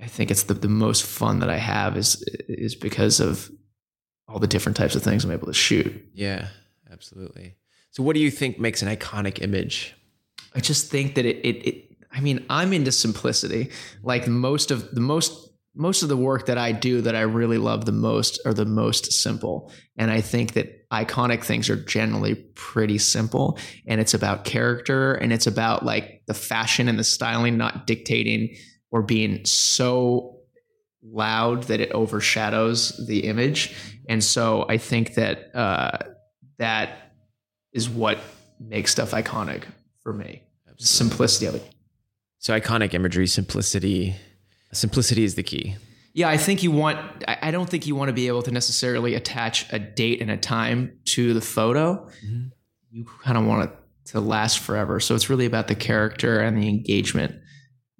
i 0.00 0.06
think 0.06 0.30
it's 0.30 0.44
the, 0.44 0.54
the 0.54 0.68
most 0.68 1.04
fun 1.04 1.40
that 1.40 1.50
i 1.50 1.56
have 1.56 1.96
is 1.96 2.22
is 2.48 2.74
because 2.74 3.20
of 3.20 3.50
all 4.28 4.38
the 4.38 4.46
different 4.46 4.76
types 4.76 4.94
of 4.94 5.02
things 5.02 5.24
i'm 5.24 5.30
able 5.30 5.46
to 5.46 5.54
shoot 5.54 5.92
Yeah. 6.14 6.48
Absolutely. 6.90 7.54
So, 7.90 8.02
what 8.02 8.14
do 8.14 8.20
you 8.20 8.30
think 8.30 8.58
makes 8.58 8.82
an 8.82 8.88
iconic 8.88 9.42
image? 9.42 9.94
i 10.54 10.60
just 10.60 10.90
think 10.90 11.14
that 11.14 11.26
it 11.26 11.36
it, 11.44 11.56
it 11.68 11.96
i 12.10 12.20
mean 12.20 12.44
i'm 12.48 12.72
into 12.72 12.90
simplicity 12.90 13.70
like 14.02 14.26
most 14.26 14.70
of 14.70 14.90
the 14.94 15.00
most 15.00 15.50
most 15.74 16.02
of 16.02 16.08
the 16.08 16.16
work 16.16 16.46
that 16.46 16.56
i 16.56 16.72
do 16.72 17.02
that 17.02 17.14
i 17.14 17.20
really 17.20 17.58
love 17.58 17.84
the 17.84 17.92
most 17.92 18.40
are 18.46 18.54
the 18.54 18.64
most 18.64 19.12
simple 19.12 19.70
and 19.96 20.10
i 20.10 20.20
think 20.20 20.54
that 20.54 20.88
iconic 20.90 21.44
things 21.44 21.68
are 21.68 21.76
generally 21.76 22.34
pretty 22.54 22.96
simple 22.98 23.58
and 23.86 24.00
it's 24.00 24.14
about 24.14 24.44
character 24.44 25.12
and 25.14 25.32
it's 25.32 25.46
about 25.46 25.84
like 25.84 26.22
the 26.26 26.34
fashion 26.34 26.88
and 26.88 26.98
the 26.98 27.04
styling 27.04 27.58
not 27.58 27.86
dictating 27.86 28.56
or 28.90 29.02
being 29.02 29.44
so 29.44 30.40
loud 31.02 31.64
that 31.64 31.80
it 31.80 31.90
overshadows 31.92 33.04
the 33.06 33.20
image 33.24 33.74
and 34.08 34.22
so 34.22 34.66
i 34.68 34.76
think 34.76 35.14
that 35.14 35.54
uh, 35.54 35.96
that 36.58 37.12
is 37.72 37.88
what 37.88 38.18
makes 38.60 38.90
stuff 38.90 39.12
iconic 39.12 39.62
for 40.02 40.12
me 40.12 40.42
simplicity 40.78 41.46
of 41.46 41.54
it 41.54 41.64
So, 42.40 42.54
iconic 42.58 42.94
imagery, 42.94 43.26
simplicity. 43.26 44.14
Simplicity 44.72 45.24
is 45.24 45.34
the 45.34 45.42
key. 45.42 45.74
Yeah, 46.14 46.28
I 46.28 46.36
think 46.36 46.62
you 46.62 46.70
want. 46.70 46.98
I 47.26 47.50
don't 47.50 47.68
think 47.68 47.86
you 47.88 47.96
want 47.96 48.10
to 48.10 48.12
be 48.12 48.28
able 48.28 48.42
to 48.42 48.52
necessarily 48.52 49.14
attach 49.16 49.66
a 49.72 49.78
date 49.80 50.20
and 50.22 50.30
a 50.30 50.36
time 50.36 50.98
to 51.16 51.34
the 51.34 51.40
photo. 51.40 52.08
Mhm. 52.24 52.50
You 52.92 53.04
kind 53.24 53.36
of 53.38 53.44
want 53.44 53.64
it 53.70 53.76
to 54.12 54.20
last 54.20 54.60
forever. 54.60 55.00
So 55.00 55.16
it's 55.16 55.28
really 55.28 55.46
about 55.46 55.66
the 55.66 55.74
character 55.74 56.38
and 56.40 56.56
the 56.62 56.68
engagement 56.68 57.34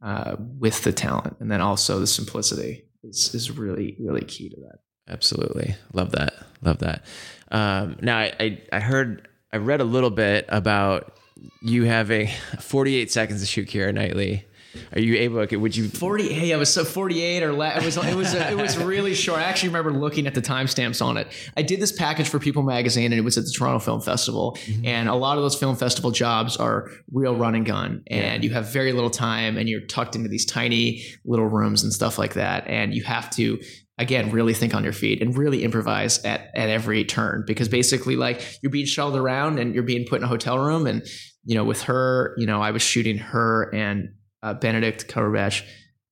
uh, 0.02 0.36
with 0.38 0.82
the 0.84 0.92
talent, 0.92 1.36
and 1.40 1.50
then 1.50 1.60
also 1.60 1.98
the 1.98 2.06
simplicity 2.06 2.84
is 3.02 3.34
is 3.34 3.50
really 3.50 3.96
really 3.98 4.24
key 4.24 4.48
to 4.48 4.56
that. 4.62 4.78
Absolutely. 5.08 5.74
Love 5.92 6.12
that. 6.12 6.34
Love 6.62 6.78
that. 6.78 7.04
Um, 7.50 7.96
now, 8.02 8.18
I, 8.18 8.32
I, 8.38 8.62
I 8.72 8.80
heard, 8.80 9.26
I 9.52 9.56
read 9.56 9.80
a 9.80 9.84
little 9.84 10.10
bit 10.10 10.44
about 10.48 11.16
you 11.62 11.84
having 11.84 12.28
48 12.60 13.10
seconds 13.10 13.40
to 13.40 13.46
shoot 13.46 13.68
Keira 13.68 13.94
Knightley. 13.94 14.44
Are 14.92 15.00
you 15.00 15.16
able, 15.16 15.38
okay, 15.40 15.56
would 15.56 15.74
you, 15.76 15.88
Forty. 15.88 16.32
Hey, 16.32 16.52
I 16.52 16.56
was 16.56 16.72
so 16.72 16.84
forty-eight 16.84 17.42
or 17.42 17.52
less. 17.52 17.82
It 17.82 17.84
was. 17.84 17.96
It 17.96 18.14
was. 18.14 18.34
it 18.34 18.56
was 18.56 18.76
really 18.76 19.14
short. 19.14 19.40
I 19.40 19.44
actually 19.44 19.70
remember 19.70 19.92
looking 19.92 20.26
at 20.26 20.34
the 20.34 20.42
timestamps 20.42 21.04
on 21.04 21.16
it. 21.16 21.26
I 21.56 21.62
did 21.62 21.80
this 21.80 21.92
package 21.92 22.28
for 22.28 22.38
People 22.38 22.62
Magazine, 22.62 23.12
and 23.12 23.18
it 23.18 23.22
was 23.22 23.38
at 23.38 23.44
the 23.44 23.50
Toronto 23.50 23.78
Film 23.78 24.00
Festival. 24.00 24.56
Mm-hmm. 24.60 24.86
And 24.86 25.08
a 25.08 25.14
lot 25.14 25.38
of 25.38 25.42
those 25.42 25.58
film 25.58 25.76
festival 25.76 26.10
jobs 26.10 26.56
are 26.56 26.90
real 27.12 27.34
run 27.34 27.54
and 27.54 27.64
gun, 27.64 28.02
and 28.08 28.44
you 28.44 28.50
have 28.50 28.72
very 28.72 28.92
little 28.92 29.10
time, 29.10 29.56
and 29.56 29.68
you're 29.68 29.86
tucked 29.86 30.16
into 30.16 30.28
these 30.28 30.44
tiny 30.44 31.04
little 31.24 31.46
rooms 31.46 31.82
and 31.82 31.92
stuff 31.92 32.18
like 32.18 32.34
that, 32.34 32.66
and 32.66 32.94
you 32.94 33.02
have 33.04 33.30
to. 33.30 33.58
Again, 34.00 34.30
really 34.30 34.54
think 34.54 34.76
on 34.76 34.84
your 34.84 34.92
feet 34.92 35.20
and 35.20 35.36
really 35.36 35.64
improvise 35.64 36.22
at, 36.22 36.52
at 36.54 36.68
every 36.68 37.04
turn 37.04 37.42
because 37.48 37.68
basically, 37.68 38.14
like 38.14 38.40
you're 38.62 38.70
being 38.70 38.86
shuttled 38.86 39.16
around 39.16 39.58
and 39.58 39.74
you're 39.74 39.82
being 39.82 40.06
put 40.06 40.20
in 40.20 40.22
a 40.22 40.28
hotel 40.28 40.56
room. 40.56 40.86
And, 40.86 41.04
you 41.44 41.56
know, 41.56 41.64
with 41.64 41.82
her, 41.82 42.32
you 42.38 42.46
know, 42.46 42.62
I 42.62 42.70
was 42.70 42.80
shooting 42.80 43.18
her 43.18 43.74
and 43.74 44.10
uh, 44.42 44.54
Benedict 44.54 45.08
Cumberbatch 45.08 45.62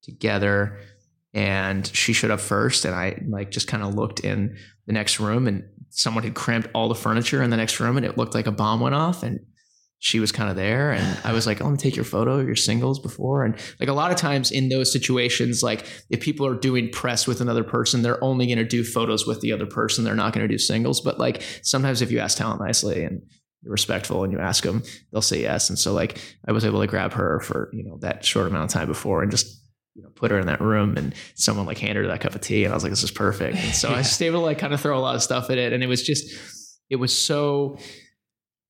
together 0.03 0.79
and 1.35 1.87
she 1.87 2.12
showed 2.12 2.31
up 2.31 2.41
first 2.41 2.85
and 2.85 2.95
I 2.95 3.22
like 3.29 3.51
just 3.51 3.68
kind 3.68 3.83
of 3.83 3.95
looked 3.95 4.20
in 4.20 4.57
the 4.87 4.93
next 4.93 5.20
room 5.20 5.47
and 5.47 5.64
someone 5.91 6.24
had 6.24 6.35
cramped 6.35 6.68
all 6.74 6.89
the 6.89 6.95
furniture 6.95 7.43
in 7.43 7.51
the 7.51 7.57
next 7.57 7.81
room 7.81 7.97
and 7.97 8.07
it 8.07 8.16
looked 8.16 8.35
like 8.35 8.47
a 8.47 8.53
bomb 8.53 8.81
went 8.81 8.95
off 8.95 9.22
and 9.22 9.41
she 9.99 10.20
was 10.20 10.31
kind 10.31 10.51
of 10.51 10.57
there 10.57 10.93
and 10.93 11.18
I 11.24 11.33
was 11.33 11.47
like, 11.47 11.61
oh, 11.61 11.64
let 11.64 11.72
me 11.72 11.79
take 11.79 11.97
your 11.97 12.05
photo, 12.05 12.41
your 12.41 12.55
singles 12.55 12.99
before. 12.99 13.45
And 13.45 13.57
like 13.81 13.89
a 13.89 13.95
lot 13.95 14.11
of 14.11 14.16
times 14.16 14.51
in 14.51 14.68
those 14.68 14.93
situations, 14.93 15.62
like 15.62 15.87
if 16.11 16.20
people 16.20 16.47
are 16.47 16.55
doing 16.55 16.91
press 16.91 17.27
with 17.27 17.41
another 17.41 17.64
person, 17.64 18.03
they're 18.03 18.22
only 18.22 18.47
going 18.47 18.59
to 18.59 18.64
do 18.64 18.85
photos 18.85 19.27
with 19.27 19.41
the 19.41 19.53
other 19.53 19.66
person. 19.66 20.05
They're 20.05 20.14
not 20.14 20.35
going 20.35 20.47
to 20.47 20.53
do 20.53 20.59
singles. 20.59 21.01
But 21.01 21.18
like 21.18 21.43
sometimes 21.62 22.03
if 22.03 22.11
you 22.11 22.18
ask 22.18 22.37
talent 22.37 22.61
nicely 22.61 23.05
and 23.05 23.22
you're 23.66 23.72
respectful 23.72 24.22
and 24.22 24.32
you 24.32 24.38
ask 24.38 24.62
them, 24.62 24.80
they'll 25.10 25.20
say 25.20 25.42
yes. 25.42 25.68
And 25.68 25.76
so 25.78 25.92
like 25.92 26.20
I 26.46 26.52
was 26.52 26.64
able 26.64 26.80
to 26.80 26.86
grab 26.86 27.12
her 27.14 27.40
for, 27.40 27.68
you 27.72 27.82
know, 27.82 27.98
that 27.98 28.24
short 28.24 28.46
amount 28.46 28.64
of 28.64 28.70
time 28.70 28.86
before 28.86 29.22
and 29.22 29.30
just 29.30 29.60
you 29.94 30.02
know, 30.02 30.08
put 30.10 30.30
her 30.30 30.38
in 30.38 30.46
that 30.46 30.60
room 30.60 30.96
and 30.96 31.14
someone 31.34 31.66
like 31.66 31.78
handed 31.78 32.02
her 32.02 32.06
that 32.06 32.20
cup 32.20 32.34
of 32.34 32.40
tea 32.42 32.64
and 32.64 32.72
I 32.72 32.76
was 32.76 32.84
like, 32.84 32.92
this 32.92 33.02
is 33.02 33.10
perfect. 33.10 33.56
And 33.56 33.74
so 33.74 33.88
I 33.88 33.96
was 33.98 34.06
just 34.06 34.22
able 34.22 34.40
to 34.40 34.44
like 34.44 34.58
kind 34.58 34.72
of 34.72 34.80
throw 34.80 34.96
a 34.96 35.00
lot 35.00 35.16
of 35.16 35.22
stuff 35.22 35.50
at 35.50 35.58
it. 35.58 35.72
And 35.72 35.82
it 35.82 35.88
was 35.88 36.04
just, 36.04 36.32
it 36.88 36.96
was 36.96 37.16
so, 37.16 37.76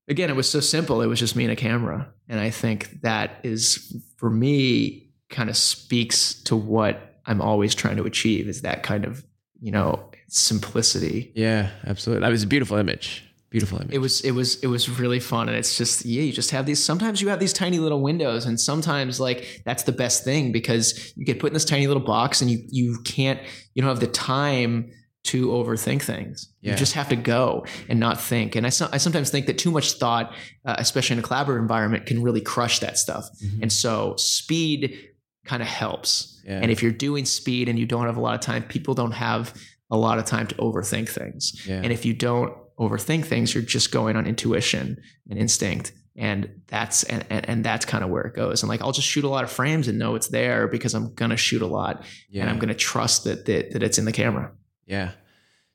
again, 0.07 0.31
it 0.31 0.35
was 0.35 0.49
so 0.49 0.61
simple. 0.61 1.03
It 1.03 1.07
was 1.07 1.19
just 1.19 1.35
me 1.35 1.43
and 1.43 1.53
a 1.53 1.55
camera. 1.55 2.11
And 2.27 2.39
I 2.39 2.49
think 2.49 3.01
that 3.01 3.39
is 3.43 3.95
for 4.17 4.31
me 4.31 5.11
kind 5.29 5.49
of 5.49 5.57
speaks 5.57 6.41
to 6.43 6.55
what 6.55 7.21
I'm 7.27 7.41
always 7.41 7.75
trying 7.75 7.97
to 7.97 8.03
achieve 8.05 8.47
is 8.47 8.63
that 8.63 8.81
kind 8.81 9.05
of, 9.05 9.23
you 9.61 9.71
know, 9.71 10.09
simplicity. 10.29 11.31
yeah, 11.35 11.69
absolutely. 11.85 12.21
That 12.21 12.31
was 12.31 12.43
a 12.43 12.47
beautiful 12.47 12.77
image. 12.77 13.26
Beautiful 13.59 13.79
image. 13.81 13.93
It 13.93 13.99
was 13.99 14.21
it 14.21 14.31
was 14.31 14.49
it 14.63 14.67
was 14.67 14.83
really 14.99 15.19
fun 15.19 15.49
and 15.49 15.57
it's 15.57 15.77
just 15.77 16.05
yeah 16.05 16.21
you 16.27 16.31
just 16.41 16.51
have 16.51 16.65
these 16.65 16.83
sometimes 16.83 17.21
you 17.21 17.27
have 17.29 17.39
these 17.39 17.53
tiny 17.53 17.79
little 17.79 18.01
windows 18.01 18.45
and 18.45 18.59
sometimes 18.59 19.19
like 19.19 19.61
that's 19.65 19.83
the 19.83 19.91
best 20.03 20.23
thing 20.23 20.51
because 20.51 20.85
you 21.17 21.25
get 21.25 21.39
put 21.39 21.47
in 21.47 21.53
this 21.53 21.65
tiny 21.65 21.87
little 21.87 22.03
box 22.03 22.41
and 22.41 22.49
you 22.51 22.59
you 22.69 22.97
can't 23.03 23.39
you 23.73 23.81
don't 23.81 23.89
have 23.89 23.99
the 23.99 24.07
time 24.07 24.91
to 25.23 25.47
overthink 25.47 26.01
things 26.03 26.37
Yeah. 26.61 26.71
you 26.71 26.77
just 26.77 26.93
have 26.93 27.09
to 27.09 27.15
go 27.17 27.65
and 27.89 27.99
not 27.99 28.21
think 28.21 28.55
and 28.55 28.65
I, 28.65 28.69
so, 28.69 28.87
I 28.93 28.97
sometimes 28.97 29.29
think 29.29 29.45
that 29.47 29.57
too 29.57 29.71
much 29.71 29.93
thought 29.93 30.33
uh, 30.65 30.75
especially 30.77 31.15
in 31.17 31.23
a 31.23 31.27
collaborative 31.27 31.59
environment 31.59 32.05
can 32.05 32.21
really 32.23 32.41
crush 32.41 32.79
that 32.79 32.97
stuff 32.97 33.25
Mhm. 33.43 33.63
and 33.63 33.71
so 33.73 34.15
speed 34.17 34.97
kind 35.45 35.61
of 35.61 35.67
helps 35.67 36.41
Yeah. 36.45 36.59
and 36.61 36.71
if 36.71 36.81
you're 36.83 36.91
doing 37.07 37.25
speed 37.25 37.67
and 37.69 37.77
you 37.79 37.85
don't 37.85 38.05
have 38.05 38.17
a 38.17 38.21
lot 38.21 38.35
of 38.35 38.41
time 38.41 38.63
people 38.63 38.93
don't 38.93 39.13
have 39.13 39.53
a 39.89 39.97
lot 39.97 40.17
of 40.19 40.25
time 40.25 40.47
to 40.47 40.55
overthink 40.55 41.07
things 41.09 41.43
yeah. 41.67 41.81
and 41.83 41.91
if 41.91 42.05
you 42.05 42.13
don't 42.13 42.53
overthink 42.79 43.25
things, 43.25 43.53
you're 43.53 43.63
just 43.63 43.91
going 43.91 44.15
on 44.15 44.25
intuition 44.27 45.01
and 45.29 45.39
instinct. 45.39 45.91
And 46.15 46.61
that's 46.67 47.03
and, 47.03 47.25
and, 47.29 47.47
and 47.47 47.63
that's 47.63 47.85
kind 47.85 48.03
of 48.03 48.09
where 48.09 48.23
it 48.23 48.35
goes. 48.35 48.63
And 48.63 48.69
like 48.69 48.81
I'll 48.81 48.91
just 48.91 49.07
shoot 49.07 49.23
a 49.23 49.29
lot 49.29 49.43
of 49.43 49.51
frames 49.51 49.87
and 49.87 49.99
know 49.99 50.15
it's 50.15 50.29
there 50.29 50.67
because 50.67 50.95
I'm 50.95 51.13
gonna 51.13 51.37
shoot 51.37 51.61
a 51.61 51.67
lot 51.67 52.03
yeah. 52.29 52.41
and 52.41 52.49
I'm 52.49 52.57
gonna 52.57 52.73
trust 52.73 53.25
that, 53.25 53.45
that 53.45 53.71
that 53.71 53.83
it's 53.83 53.99
in 53.99 54.05
the 54.05 54.11
camera. 54.11 54.51
Yeah, 54.87 55.11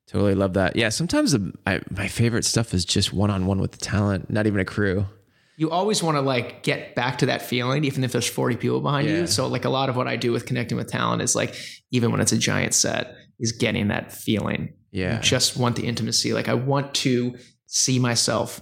totally 0.08 0.34
love 0.34 0.54
that. 0.54 0.74
Yeah, 0.74 0.88
sometimes 0.88 1.32
the, 1.32 1.52
I, 1.64 1.80
my 1.90 2.08
favorite 2.08 2.44
stuff 2.44 2.74
is 2.74 2.84
just 2.84 3.12
one 3.12 3.30
on 3.30 3.46
one 3.46 3.60
with 3.60 3.72
the 3.72 3.78
talent, 3.78 4.30
not 4.30 4.46
even 4.46 4.58
a 4.58 4.64
crew. 4.64 5.06
You 5.58 5.70
always 5.70 6.02
want 6.02 6.16
to 6.16 6.22
like 6.22 6.64
get 6.64 6.96
back 6.96 7.18
to 7.18 7.26
that 7.26 7.42
feeling, 7.42 7.84
even 7.84 8.02
if 8.02 8.10
there's 8.10 8.26
40 8.28 8.56
people 8.56 8.80
behind 8.80 9.08
Yeah. 9.08 9.18
you. 9.18 9.26
So 9.28 9.46
like 9.46 9.64
a 9.64 9.70
lot 9.70 9.90
of 9.90 9.96
what 9.96 10.08
I 10.08 10.16
do 10.16 10.32
with 10.32 10.46
connecting 10.46 10.76
with 10.76 10.88
talent 10.90 11.22
is 11.22 11.36
like 11.36 11.54
even 11.92 12.10
when 12.10 12.20
it's 12.20 12.32
a 12.32 12.38
giant 12.38 12.74
set, 12.74 13.14
is 13.38 13.52
getting 13.52 13.88
that 13.88 14.10
feeling. 14.12 14.72
Yeah, 14.92 15.16
I 15.18 15.20
just 15.20 15.56
want 15.56 15.76
the 15.76 15.86
intimacy. 15.86 16.32
Like 16.32 16.48
I 16.48 16.54
want 16.54 16.94
to 16.96 17.36
see 17.66 17.98
myself 17.98 18.60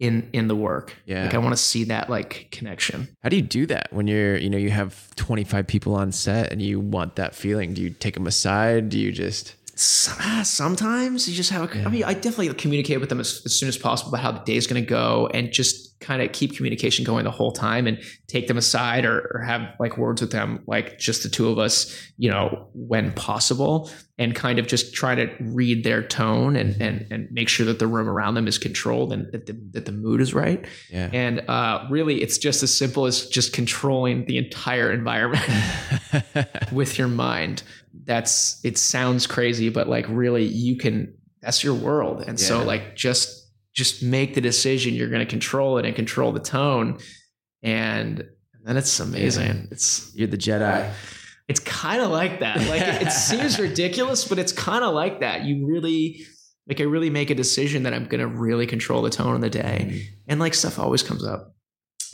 in 0.00 0.28
in 0.32 0.48
the 0.48 0.56
work. 0.56 0.96
Yeah. 1.04 1.24
Like 1.24 1.34
I 1.34 1.38
want 1.38 1.52
to 1.52 1.62
see 1.62 1.84
that 1.84 2.10
like 2.10 2.48
connection. 2.50 3.08
How 3.22 3.28
do 3.28 3.36
you 3.36 3.42
do 3.42 3.66
that 3.66 3.92
when 3.92 4.08
you're, 4.08 4.36
you 4.36 4.50
know, 4.50 4.58
you 4.58 4.70
have 4.70 5.14
25 5.16 5.66
people 5.66 5.94
on 5.94 6.10
set 6.10 6.50
and 6.50 6.60
you 6.60 6.80
want 6.80 7.16
that 7.16 7.34
feeling? 7.34 7.74
Do 7.74 7.82
you 7.82 7.90
take 7.90 8.14
them 8.14 8.26
aside? 8.26 8.88
Do 8.88 8.98
you 8.98 9.12
just, 9.12 9.54
ah, 10.18 10.40
sometimes 10.44 11.28
you 11.28 11.34
just 11.34 11.50
have 11.50 11.70
a, 11.70 11.84
I 11.84 11.88
mean, 11.90 12.04
I 12.04 12.14
definitely 12.14 12.52
communicate 12.54 12.98
with 12.98 13.10
them 13.10 13.20
as, 13.20 13.42
as 13.44 13.54
soon 13.54 13.68
as 13.68 13.76
possible 13.76 14.08
about 14.10 14.22
how 14.22 14.32
the 14.32 14.44
day 14.44 14.56
is 14.56 14.66
going 14.66 14.82
to 14.82 14.88
go 14.88 15.28
and 15.32 15.52
just 15.52 15.89
kind 16.00 16.22
of 16.22 16.32
keep 16.32 16.56
communication 16.56 17.04
going 17.04 17.24
the 17.24 17.30
whole 17.30 17.52
time 17.52 17.86
and 17.86 18.02
take 18.26 18.48
them 18.48 18.56
aside 18.56 19.04
or, 19.04 19.30
or 19.34 19.42
have 19.42 19.74
like 19.78 19.98
words 19.98 20.22
with 20.22 20.32
them, 20.32 20.62
like 20.66 20.98
just 20.98 21.22
the 21.22 21.28
two 21.28 21.48
of 21.48 21.58
us, 21.58 21.94
you 22.16 22.30
know, 22.30 22.68
when 22.72 23.12
possible 23.12 23.90
and 24.18 24.34
kind 24.34 24.58
of 24.58 24.66
just 24.66 24.94
try 24.94 25.14
to 25.14 25.30
read 25.40 25.84
their 25.84 26.02
tone 26.02 26.56
and, 26.56 26.80
and, 26.80 27.06
and 27.10 27.30
make 27.30 27.48
sure 27.48 27.66
that 27.66 27.78
the 27.78 27.86
room 27.86 28.08
around 28.08 28.34
them 28.34 28.48
is 28.48 28.56
controlled 28.56 29.12
and 29.12 29.30
that 29.32 29.46
the, 29.46 29.52
that 29.72 29.84
the 29.84 29.92
mood 29.92 30.22
is 30.22 30.32
right. 30.32 30.66
yeah. 30.90 31.10
And 31.12 31.40
uh, 31.48 31.86
really, 31.90 32.22
it's 32.22 32.38
just 32.38 32.62
as 32.62 32.76
simple 32.76 33.04
as 33.04 33.26
just 33.28 33.52
controlling 33.52 34.24
the 34.24 34.38
entire 34.38 34.90
environment 34.90 35.44
with 36.72 36.98
your 36.98 37.08
mind. 37.08 37.62
That's 38.04 38.64
it 38.64 38.78
sounds 38.78 39.26
crazy, 39.26 39.68
but 39.68 39.88
like 39.88 40.06
really, 40.08 40.44
you 40.44 40.76
can. 40.76 41.14
That's 41.42 41.64
your 41.64 41.74
world, 41.74 42.22
and 42.26 42.38
so 42.38 42.62
like 42.62 42.94
just 42.96 43.39
just 43.74 44.02
make 44.02 44.34
the 44.34 44.40
decision. 44.40 44.94
You're 44.94 45.08
going 45.08 45.24
to 45.24 45.30
control 45.30 45.78
it 45.78 45.86
and 45.86 45.94
control 45.94 46.32
the 46.32 46.40
tone, 46.40 46.98
and 47.62 48.24
then 48.64 48.76
it's 48.76 49.00
amazing. 49.00 49.68
It's 49.70 50.12
you're 50.14 50.28
the 50.28 50.38
Jedi. 50.38 50.90
it's 51.48 51.60
kind 51.60 52.02
of 52.02 52.10
like 52.10 52.40
that. 52.40 52.58
Like 52.68 52.82
it, 52.82 53.08
it 53.08 53.12
seems 53.12 53.58
ridiculous, 53.58 54.26
but 54.26 54.38
it's 54.38 54.52
kind 54.52 54.84
of 54.84 54.94
like 54.94 55.20
that. 55.20 55.44
You 55.44 55.66
really 55.66 56.22
like 56.68 56.80
I 56.80 56.84
really 56.84 57.10
make 57.10 57.30
a 57.30 57.34
decision 57.34 57.82
that 57.84 57.94
I'm 57.94 58.06
gonna 58.06 58.26
really 58.26 58.66
control 58.66 59.02
the 59.02 59.10
tone 59.10 59.34
of 59.34 59.40
the 59.40 59.50
day, 59.50 59.86
mm-hmm. 59.88 59.98
and 60.28 60.40
like 60.40 60.54
stuff 60.54 60.78
always 60.78 61.02
comes 61.02 61.24
up. 61.24 61.54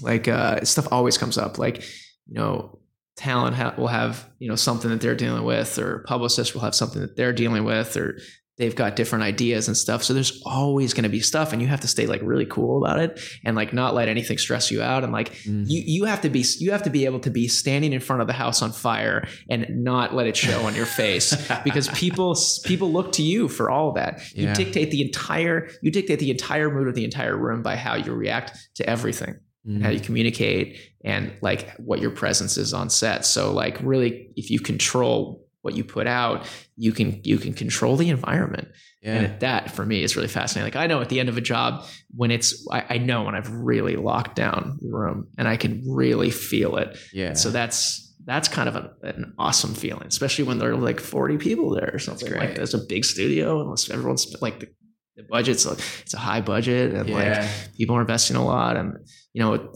Like 0.01 0.29
uh, 0.29 0.65
stuff 0.65 0.89
always 0.91 1.19
comes 1.19 1.39
up. 1.39 1.59
Like 1.59 1.83
you 2.27 2.35
know, 2.35 2.79
talent 3.17 3.57
ha- 3.57 3.75
will 3.77 3.89
have 3.89 4.29
you 4.39 4.49
know 4.49 4.57
something 4.57 4.91
that 4.91 5.01
they're 5.01 5.15
dealing 5.15 5.45
with, 5.45 5.79
or 5.79 6.05
publicists 6.07 6.55
will 6.55 6.63
have 6.63 6.75
something 6.75 7.03
that 7.03 7.17
they're 7.17 7.33
dealing 7.33 7.65
with, 7.65 7.97
or 7.97 8.19
they've 8.59 8.75
got 8.75 8.97
different 8.97 9.23
ideas 9.23 9.69
and 9.69 9.77
stuff. 9.77 10.03
So 10.03 10.15
there's 10.15 10.43
always 10.47 10.95
going 10.95 11.03
to 11.03 11.11
be 11.11 11.21
stuff 11.21 11.53
and 11.53 11.61
you 11.61 11.69
have 11.69 11.81
to 11.83 11.89
stay 11.89 12.07
like 12.07 12.23
really 12.23 12.47
cool 12.47 12.83
about 12.83 12.99
it 13.01 13.21
and 13.45 13.55
like 13.55 13.73
not 13.73 13.95
let 13.95 14.09
anything 14.09 14.39
stress 14.39 14.71
you 14.71 14.83
out. 14.83 15.05
And 15.05 15.13
like 15.13 15.35
mm. 15.43 15.69
you, 15.69 15.83
you 15.85 16.05
have 16.05 16.23
to 16.23 16.31
be, 16.31 16.45
you 16.59 16.73
have 16.73 16.83
to 16.85 16.91
be 16.91 17.05
able 17.05 17.21
to 17.21 17.31
be 17.31 17.49
standing 17.49 17.93
in 17.93 18.01
front 18.01 18.23
of 18.23 18.29
the 18.29 18.33
house 18.33 18.63
on 18.63 18.73
fire 18.73 19.27
and 19.51 19.67
not 19.85 20.15
let 20.15 20.27
it 20.27 20.37
show 20.37 20.67
on 20.67 20.75
your 20.75 20.87
face 20.87 21.37
because 21.65 21.89
people, 21.89 22.37
people 22.65 22.91
look 22.91 23.13
to 23.13 23.23
you 23.23 23.49
for 23.49 23.71
all 23.71 23.93
that. 23.93 24.23
You 24.35 24.45
yeah. 24.45 24.55
dictate 24.55 24.91
the 24.91 25.03
entire, 25.03 25.69
you 25.83 25.91
dictate 25.91 26.19
the 26.19 26.31
entire 26.31 26.71
mood 26.71 26.89
of 26.89 26.95
the 26.95 27.05
entire 27.05 27.37
room 27.37 27.63
by 27.63 27.77
how 27.77 27.95
you 27.95 28.13
react 28.13 28.57
to 28.77 28.89
everything. 28.89 29.37
Mm. 29.67 29.83
how 29.83 29.89
you 29.89 29.99
communicate 29.99 30.79
and 31.05 31.33
like 31.41 31.75
what 31.79 32.01
your 32.01 32.13
presence 32.13 32.57
is 32.57 32.73
on 32.73 32.89
set. 32.89 33.27
So 33.27 33.53
like 33.53 33.77
really 33.83 34.31
if 34.37 34.49
you 34.49 34.61
control 34.61 35.45
what 35.67 35.75
you 35.75 35.83
put 35.83 36.07
out, 36.07 36.47
you 36.77 36.93
can 36.93 37.21
you 37.25 37.39
can 37.39 37.53
control 37.53 37.97
the 37.97 38.09
environment. 38.09 38.69
Yeah. 39.03 39.15
And 39.15 39.41
that 39.41 39.73
for 39.73 39.85
me 39.85 40.03
is 40.03 40.15
really 40.17 40.29
fascinating. 40.29 40.73
Like 40.73 40.83
I 40.83 40.87
know 40.87 41.01
at 41.01 41.09
the 41.09 41.19
end 41.19 41.29
of 41.29 41.37
a 41.37 41.41
job 41.41 41.85
when 42.15 42.31
it's 42.31 42.67
I, 42.71 42.85
I, 42.89 42.99
know 42.99 43.25
when 43.25 43.35
I've 43.35 43.53
really 43.53 43.97
locked 43.97 44.37
down 44.37 44.79
the 44.81 44.89
room 44.89 45.29
and 45.37 45.47
I 45.47 45.57
can 45.57 45.83
really 45.89 46.31
feel 46.31 46.77
it. 46.77 46.97
Yeah. 47.13 47.35
So 47.35 47.51
that's 47.51 48.15
that's 48.25 48.49
kind 48.49 48.69
of 48.69 48.77
a, 48.77 48.93
an 49.03 49.35
awesome 49.39 49.75
feeling, 49.75 50.07
especially 50.07 50.45
when 50.45 50.59
there 50.59 50.71
are 50.71 50.77
like 50.77 51.01
40 51.01 51.39
people 51.39 51.71
there 51.71 51.91
or 51.93 51.99
something. 51.99 52.33
Like 52.33 52.55
there's 52.55 52.75
a 52.75 52.79
big 52.79 53.05
studio 53.05 53.61
and 53.61 53.91
everyone's 53.91 54.35
like 54.41 54.61
the, 54.61 54.69
the 55.17 55.25
budget's 55.25 55.67
a, 55.67 55.73
it's 56.03 56.15
a 56.15 56.19
high 56.19 56.41
budget 56.41 56.95
and 56.95 57.09
yeah. 57.09 57.17
like 57.17 57.77
people 57.77 57.97
are 57.97 58.01
investing 58.01 58.37
a 58.37 58.45
lot 58.45 58.77
and 58.77 58.97
you 59.33 59.43
know 59.43 59.73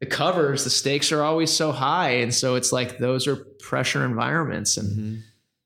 the 0.00 0.06
covers 0.06 0.64
the 0.64 0.70
stakes 0.70 1.12
are 1.12 1.22
always 1.22 1.50
so 1.50 1.70
high 1.70 2.10
and 2.10 2.34
so 2.34 2.54
it's 2.54 2.72
like 2.72 2.98
those 2.98 3.26
are 3.26 3.36
pressure 3.60 4.04
environments 4.04 4.76
and 4.76 4.88
mm-hmm 4.88 5.20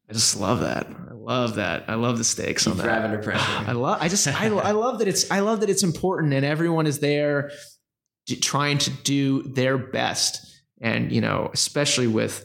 I 0.09 0.13
just 0.13 0.39
love 0.39 0.61
that. 0.61 0.87
I 0.87 1.13
love 1.15 1.55
that. 1.57 1.85
I 1.89 1.95
love 1.95 2.19
the 2.19 2.25
stakes 2.25 2.67
on 2.67 2.77
that. 2.77 3.05
under 3.05 3.19
pressure. 3.19 3.43
I 3.67 3.73
love. 3.73 3.99
I 4.01 4.09
just. 4.09 4.27
I, 4.29 4.47
I 4.47 4.73
love 4.73 4.99
that 4.99 5.09
it's. 5.09 5.31
I 5.31 5.41
love 5.41 5.61
that 5.61 5.71
it's 5.71 5.83
important, 5.83 6.35
and 6.35 6.45
everyone 6.45 6.87
is 6.87 6.99
there, 6.99 7.51
trying 8.41 8.79
to 8.79 8.91
do 8.91 9.43
their 9.43 9.79
best. 9.79 10.51
And 10.81 11.11
you 11.11 11.21
know, 11.21 11.51
especially 11.55 12.07
with, 12.07 12.45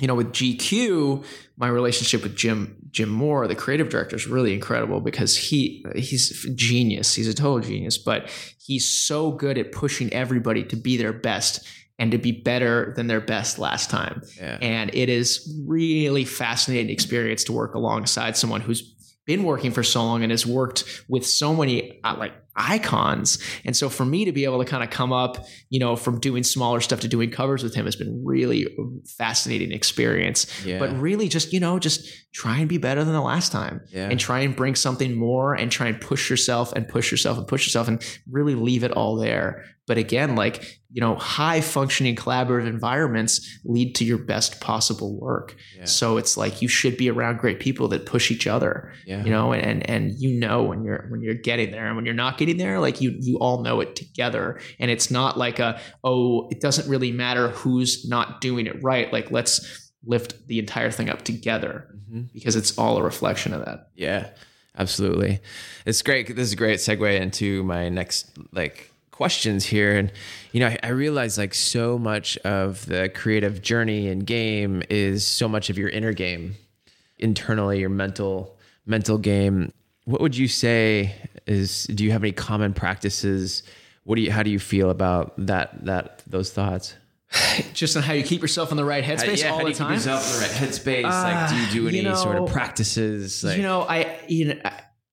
you 0.00 0.06
know, 0.06 0.14
with 0.14 0.32
GQ, 0.32 1.24
my 1.58 1.68
relationship 1.68 2.22
with 2.22 2.34
Jim 2.34 2.76
Jim 2.90 3.10
Moore, 3.10 3.46
the 3.46 3.54
creative 3.54 3.90
director, 3.90 4.16
is 4.16 4.26
really 4.26 4.54
incredible 4.54 5.00
because 5.00 5.36
he 5.36 5.84
he's 5.94 6.48
genius. 6.54 7.14
He's 7.14 7.28
a 7.28 7.34
total 7.34 7.60
genius, 7.60 7.98
but 7.98 8.30
he's 8.58 8.88
so 8.88 9.30
good 9.32 9.58
at 9.58 9.72
pushing 9.72 10.12
everybody 10.12 10.64
to 10.64 10.76
be 10.76 10.96
their 10.96 11.12
best 11.12 11.66
and 12.00 12.10
to 12.12 12.18
be 12.18 12.32
better 12.32 12.92
than 12.96 13.06
their 13.06 13.20
best 13.20 13.58
last 13.58 13.90
time. 13.90 14.22
Yeah. 14.36 14.58
And 14.60 14.90
it 14.94 15.10
is 15.10 15.54
really 15.66 16.24
fascinating 16.24 16.90
experience 16.90 17.44
to 17.44 17.52
work 17.52 17.74
alongside 17.74 18.36
someone 18.36 18.62
who's 18.62 18.96
been 19.26 19.44
working 19.44 19.70
for 19.70 19.82
so 19.82 20.02
long 20.02 20.22
and 20.22 20.32
has 20.32 20.46
worked 20.46 21.04
with 21.08 21.24
so 21.24 21.54
many 21.54 22.00
uh, 22.02 22.16
like 22.18 22.32
icons. 22.56 23.38
And 23.64 23.76
so 23.76 23.88
for 23.88 24.04
me 24.04 24.24
to 24.24 24.32
be 24.32 24.44
able 24.44 24.58
to 24.58 24.64
kind 24.64 24.82
of 24.82 24.90
come 24.90 25.12
up, 25.12 25.46
you 25.68 25.78
know, 25.78 25.94
from 25.94 26.18
doing 26.20 26.42
smaller 26.42 26.80
stuff 26.80 27.00
to 27.00 27.08
doing 27.08 27.30
covers 27.30 27.62
with 27.62 27.74
him 27.74 27.84
has 27.84 27.96
been 27.96 28.22
really 28.24 28.66
fascinating 29.18 29.72
experience. 29.72 30.46
Yeah. 30.64 30.78
But 30.78 30.98
really 30.98 31.28
just, 31.28 31.52
you 31.52 31.60
know, 31.60 31.78
just 31.78 32.08
try 32.32 32.58
and 32.58 32.68
be 32.68 32.78
better 32.78 33.04
than 33.04 33.12
the 33.12 33.20
last 33.20 33.52
time 33.52 33.82
yeah. 33.90 34.08
and 34.10 34.18
try 34.18 34.40
and 34.40 34.56
bring 34.56 34.74
something 34.74 35.14
more 35.14 35.54
and 35.54 35.70
try 35.70 35.86
and 35.88 36.00
push 36.00 36.30
yourself 36.30 36.72
and 36.72 36.88
push 36.88 37.10
yourself 37.10 37.38
and 37.38 37.46
push 37.46 37.66
yourself 37.66 37.88
and 37.88 38.02
really 38.30 38.54
leave 38.54 38.84
it 38.84 38.92
all 38.92 39.16
there. 39.16 39.64
But 39.86 39.98
again, 39.98 40.36
like, 40.36 40.80
you 40.92 41.00
know, 41.00 41.16
high 41.16 41.60
functioning 41.60 42.14
collaborative 42.14 42.68
environments 42.68 43.58
lead 43.64 43.94
to 43.96 44.04
your 44.04 44.18
best 44.18 44.60
possible 44.60 45.18
work. 45.18 45.56
Yeah. 45.76 45.84
So 45.84 46.16
it's 46.16 46.36
like 46.36 46.62
you 46.62 46.68
should 46.68 46.96
be 46.96 47.10
around 47.10 47.38
great 47.38 47.58
people 47.58 47.88
that 47.88 48.06
push 48.06 48.30
each 48.30 48.46
other, 48.46 48.92
yeah. 49.04 49.24
you 49.24 49.30
know, 49.30 49.52
and, 49.52 49.88
and 49.90 50.12
you 50.16 50.38
know 50.38 50.62
when 50.62 50.84
you're 50.84 51.06
when 51.08 51.22
you're 51.22 51.34
getting 51.34 51.72
there 51.72 51.86
and 51.86 51.96
when 51.96 52.04
you're 52.04 52.14
not 52.14 52.38
getting 52.38 52.56
there, 52.56 52.78
like 52.78 53.00
you 53.00 53.16
you 53.18 53.38
all 53.38 53.62
know 53.62 53.80
it 53.80 53.96
together. 53.96 54.60
And 54.78 54.90
it's 54.90 55.10
not 55.10 55.36
like 55.36 55.58
a, 55.58 55.80
oh, 56.04 56.48
it 56.50 56.60
doesn't 56.60 56.88
really 56.88 57.10
matter 57.10 57.48
who's 57.48 58.08
not 58.08 58.40
doing 58.40 58.66
it 58.66 58.80
right. 58.82 59.12
Like 59.12 59.30
let's 59.32 59.90
lift 60.04 60.46
the 60.46 60.58
entire 60.58 60.90
thing 60.90 61.10
up 61.10 61.22
together 61.22 61.88
mm-hmm. 61.96 62.22
because 62.32 62.54
it's 62.54 62.78
all 62.78 62.96
a 62.96 63.02
reflection 63.02 63.52
of 63.52 63.64
that. 63.64 63.88
Yeah. 63.94 64.30
Absolutely. 64.78 65.40
It's 65.84 66.00
great. 66.00 66.28
This 66.28 66.46
is 66.46 66.52
a 66.52 66.56
great 66.56 66.78
segue 66.78 67.20
into 67.20 67.64
my 67.64 67.88
next 67.88 68.30
like 68.52 68.89
questions 69.20 69.66
here 69.66 69.98
and 69.98 70.10
you 70.52 70.60
know 70.60 70.68
I, 70.68 70.78
I 70.82 70.88
realize 70.88 71.36
like 71.36 71.52
so 71.52 71.98
much 71.98 72.38
of 72.38 72.86
the 72.86 73.10
creative 73.10 73.60
journey 73.60 74.08
and 74.08 74.26
game 74.26 74.82
is 74.88 75.26
so 75.26 75.46
much 75.46 75.68
of 75.68 75.76
your 75.76 75.90
inner 75.90 76.14
game 76.14 76.54
internally 77.18 77.80
your 77.80 77.90
mental 77.90 78.56
mental 78.86 79.18
game 79.18 79.74
what 80.06 80.22
would 80.22 80.38
you 80.38 80.48
say 80.48 81.14
is 81.46 81.84
do 81.84 82.02
you 82.02 82.12
have 82.12 82.22
any 82.22 82.32
common 82.32 82.72
practices 82.72 83.62
what 84.04 84.16
do 84.16 84.22
you 84.22 84.32
how 84.32 84.42
do 84.42 84.50
you 84.50 84.58
feel 84.58 84.88
about 84.88 85.34
that 85.36 85.84
that 85.84 86.22
those 86.26 86.50
thoughts 86.50 86.94
just 87.74 87.98
on 87.98 88.02
how 88.02 88.14
you 88.14 88.22
keep 88.22 88.40
yourself 88.40 88.70
in 88.70 88.78
the 88.78 88.86
right 88.86 89.04
headspace 89.04 89.42
how, 89.42 89.48
yeah, 89.48 89.52
all 89.52 89.58
how 89.58 89.64
the 89.64 89.64
do 89.64 89.68
you 89.68 89.74
time. 89.74 89.88
Keep 89.88 89.96
yourself 89.96 90.26
in 90.26 90.32
the 90.32 90.46
right 90.46 90.56
headspace. 90.56 91.04
Uh, 91.04 91.22
like, 91.22 91.50
do 91.50 91.56
you 91.56 91.82
do 91.82 91.88
any 91.88 91.98
you 91.98 92.02
know, 92.02 92.14
sort 92.14 92.36
of 92.36 92.48
practices? 92.48 93.44
Like, 93.44 93.56
you 93.56 93.62
know, 93.62 93.82
I 93.82 94.18
you 94.26 94.46
know 94.46 94.60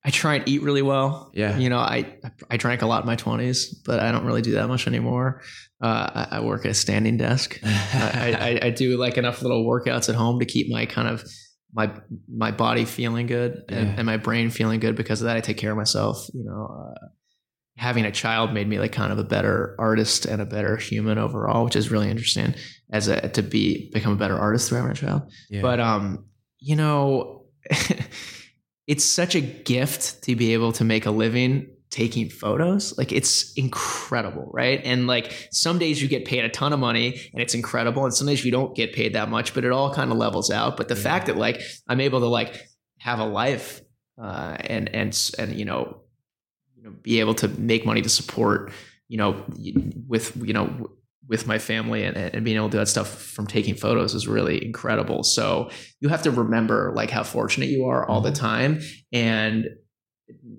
I 0.07 0.09
try 0.09 0.35
and 0.35 0.47
eat 0.47 0.61
really 0.61 0.81
well. 0.81 1.31
Yeah. 1.33 1.57
You 1.57 1.69
know, 1.69 1.79
I 1.79 2.15
I 2.49 2.55
drank 2.55 2.81
a 2.81 2.85
lot 2.85 3.03
in 3.03 3.07
my 3.07 3.17
twenties, 3.17 3.73
but 3.85 3.99
I 3.99 4.13
don't 4.13 4.23
really 4.23 4.41
do 4.41 4.53
that 4.53 4.69
much 4.69 4.87
anymore. 4.87 5.41
Uh, 5.81 6.25
I, 6.31 6.37
I, 6.37 6.39
work 6.39 6.65
at 6.65 6.71
a 6.71 6.73
standing 6.73 7.17
desk. 7.17 7.59
I, 7.63 8.59
I, 8.63 8.67
I, 8.67 8.69
do 8.71 8.97
like 8.97 9.17
enough 9.17 9.43
little 9.43 9.63
workouts 9.63 10.09
at 10.09 10.15
home 10.15 10.39
to 10.39 10.45
keep 10.45 10.71
my 10.71 10.87
kind 10.87 11.07
of 11.09 11.23
my 11.73 11.91
my 12.33 12.51
body 12.51 12.85
feeling 12.85 13.27
good 13.27 13.65
and, 13.69 13.87
yeah. 13.89 13.95
and 13.97 14.05
my 14.05 14.17
brain 14.17 14.49
feeling 14.49 14.79
good 14.79 14.95
because 14.95 15.21
of 15.21 15.25
that. 15.25 15.35
I 15.35 15.41
take 15.41 15.57
care 15.57 15.71
of 15.71 15.77
myself. 15.77 16.25
You 16.33 16.45
know, 16.45 16.65
uh, 16.65 17.07
having 17.75 18.05
a 18.05 18.11
child 18.11 18.53
made 18.53 18.67
me 18.67 18.79
like 18.79 18.93
kind 18.93 19.11
of 19.11 19.19
a 19.19 19.25
better 19.25 19.75
artist 19.77 20.25
and 20.25 20.41
a 20.41 20.45
better 20.45 20.77
human 20.77 21.17
overall, 21.17 21.65
which 21.65 21.75
is 21.75 21.91
really 21.91 22.09
interesting 22.09 22.55
as 22.91 23.09
a 23.09 23.27
to 23.27 23.43
be 23.43 23.91
become 23.91 24.13
a 24.13 24.17
better 24.17 24.39
artist 24.39 24.69
through 24.69 24.77
having 24.77 24.93
a 24.93 24.95
child. 24.95 25.23
Yeah. 25.49 25.61
But 25.61 25.81
um, 25.81 26.27
you 26.59 26.77
know. 26.77 27.43
it's 28.87 29.03
such 29.03 29.35
a 29.35 29.41
gift 29.41 30.23
to 30.23 30.35
be 30.35 30.53
able 30.53 30.71
to 30.73 30.83
make 30.83 31.05
a 31.05 31.11
living 31.11 31.69
taking 31.89 32.29
photos. 32.29 32.97
Like 32.97 33.11
it's 33.11 33.53
incredible 33.53 34.49
right? 34.53 34.81
And 34.83 35.07
like 35.07 35.49
some 35.51 35.79
days 35.79 36.01
you 36.01 36.07
get 36.07 36.25
paid 36.25 36.43
a 36.43 36.49
ton 36.49 36.73
of 36.73 36.79
money 36.79 37.19
and 37.31 37.41
it's 37.41 37.53
incredible 37.53 38.03
and 38.03 38.13
some 38.13 38.27
days 38.27 38.43
you 38.43 38.51
don't 38.51 38.75
get 38.75 38.93
paid 38.93 39.13
that 39.13 39.29
much 39.29 39.53
but 39.53 39.63
it 39.63 39.71
all 39.71 39.93
kind 39.93 40.11
of 40.11 40.17
levels 40.17 40.51
out. 40.51 40.77
But 40.77 40.87
the 40.87 40.95
yeah. 40.95 41.01
fact 41.01 41.27
that 41.27 41.37
like 41.37 41.61
i'm 41.87 42.01
able 42.01 42.19
to 42.21 42.27
like 42.27 42.67
have 42.99 43.19
a 43.19 43.25
life 43.25 43.81
uh, 44.21 44.57
and 44.59 44.93
and 44.95 45.31
and 45.37 45.55
you 45.55 45.65
know 45.65 46.01
you 46.75 46.83
know 46.83 46.91
be 47.01 47.19
able 47.19 47.35
to 47.35 47.47
make 47.47 47.85
money 47.85 48.01
to 48.01 48.09
support 48.09 48.71
you 49.07 49.17
know 49.17 49.45
with 50.07 50.35
you 50.37 50.53
know 50.53 50.89
with 51.27 51.45
my 51.45 51.59
family 51.59 52.03
and, 52.03 52.15
and 52.15 52.45
being 52.45 52.55
able 52.55 52.69
to 52.69 52.73
do 52.73 52.77
that 52.77 52.87
stuff 52.87 53.21
from 53.21 53.47
taking 53.47 53.75
photos 53.75 54.13
is 54.13 54.27
really 54.27 54.63
incredible. 54.63 55.23
So 55.23 55.69
you 55.99 56.09
have 56.09 56.23
to 56.23 56.31
remember 56.31 56.93
like 56.95 57.09
how 57.09 57.23
fortunate 57.23 57.69
you 57.69 57.85
are 57.85 58.05
all 58.05 58.21
the 58.21 58.31
mm-hmm. 58.31 58.45
time 58.45 58.81
and 59.11 59.67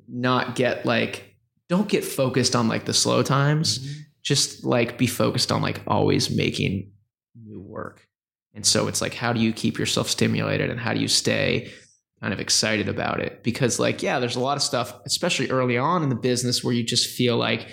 not 0.08 0.54
get 0.54 0.84
like 0.84 1.36
don't 1.68 1.88
get 1.88 2.04
focused 2.04 2.54
on 2.54 2.68
like 2.68 2.84
the 2.84 2.94
slow 2.94 3.22
times. 3.22 3.78
Mm-hmm. 3.78 4.00
Just 4.22 4.64
like 4.64 4.98
be 4.98 5.06
focused 5.06 5.50
on 5.50 5.62
like 5.62 5.80
always 5.86 6.30
making 6.30 6.90
new 7.34 7.60
work. 7.60 8.06
And 8.54 8.66
so 8.66 8.88
it's 8.88 9.00
like 9.00 9.14
how 9.14 9.32
do 9.32 9.40
you 9.40 9.52
keep 9.52 9.78
yourself 9.78 10.08
stimulated 10.08 10.70
and 10.70 10.78
how 10.78 10.92
do 10.92 11.00
you 11.00 11.08
stay 11.08 11.72
kind 12.20 12.34
of 12.34 12.40
excited 12.40 12.88
about 12.88 13.20
it? 13.20 13.42
Because 13.42 13.78
like 13.78 14.02
yeah, 14.02 14.18
there's 14.18 14.36
a 14.36 14.40
lot 14.40 14.58
of 14.58 14.62
stuff 14.62 14.92
especially 15.06 15.48
early 15.48 15.78
on 15.78 16.02
in 16.02 16.10
the 16.10 16.14
business 16.14 16.62
where 16.62 16.74
you 16.74 16.82
just 16.82 17.08
feel 17.08 17.38
like 17.38 17.68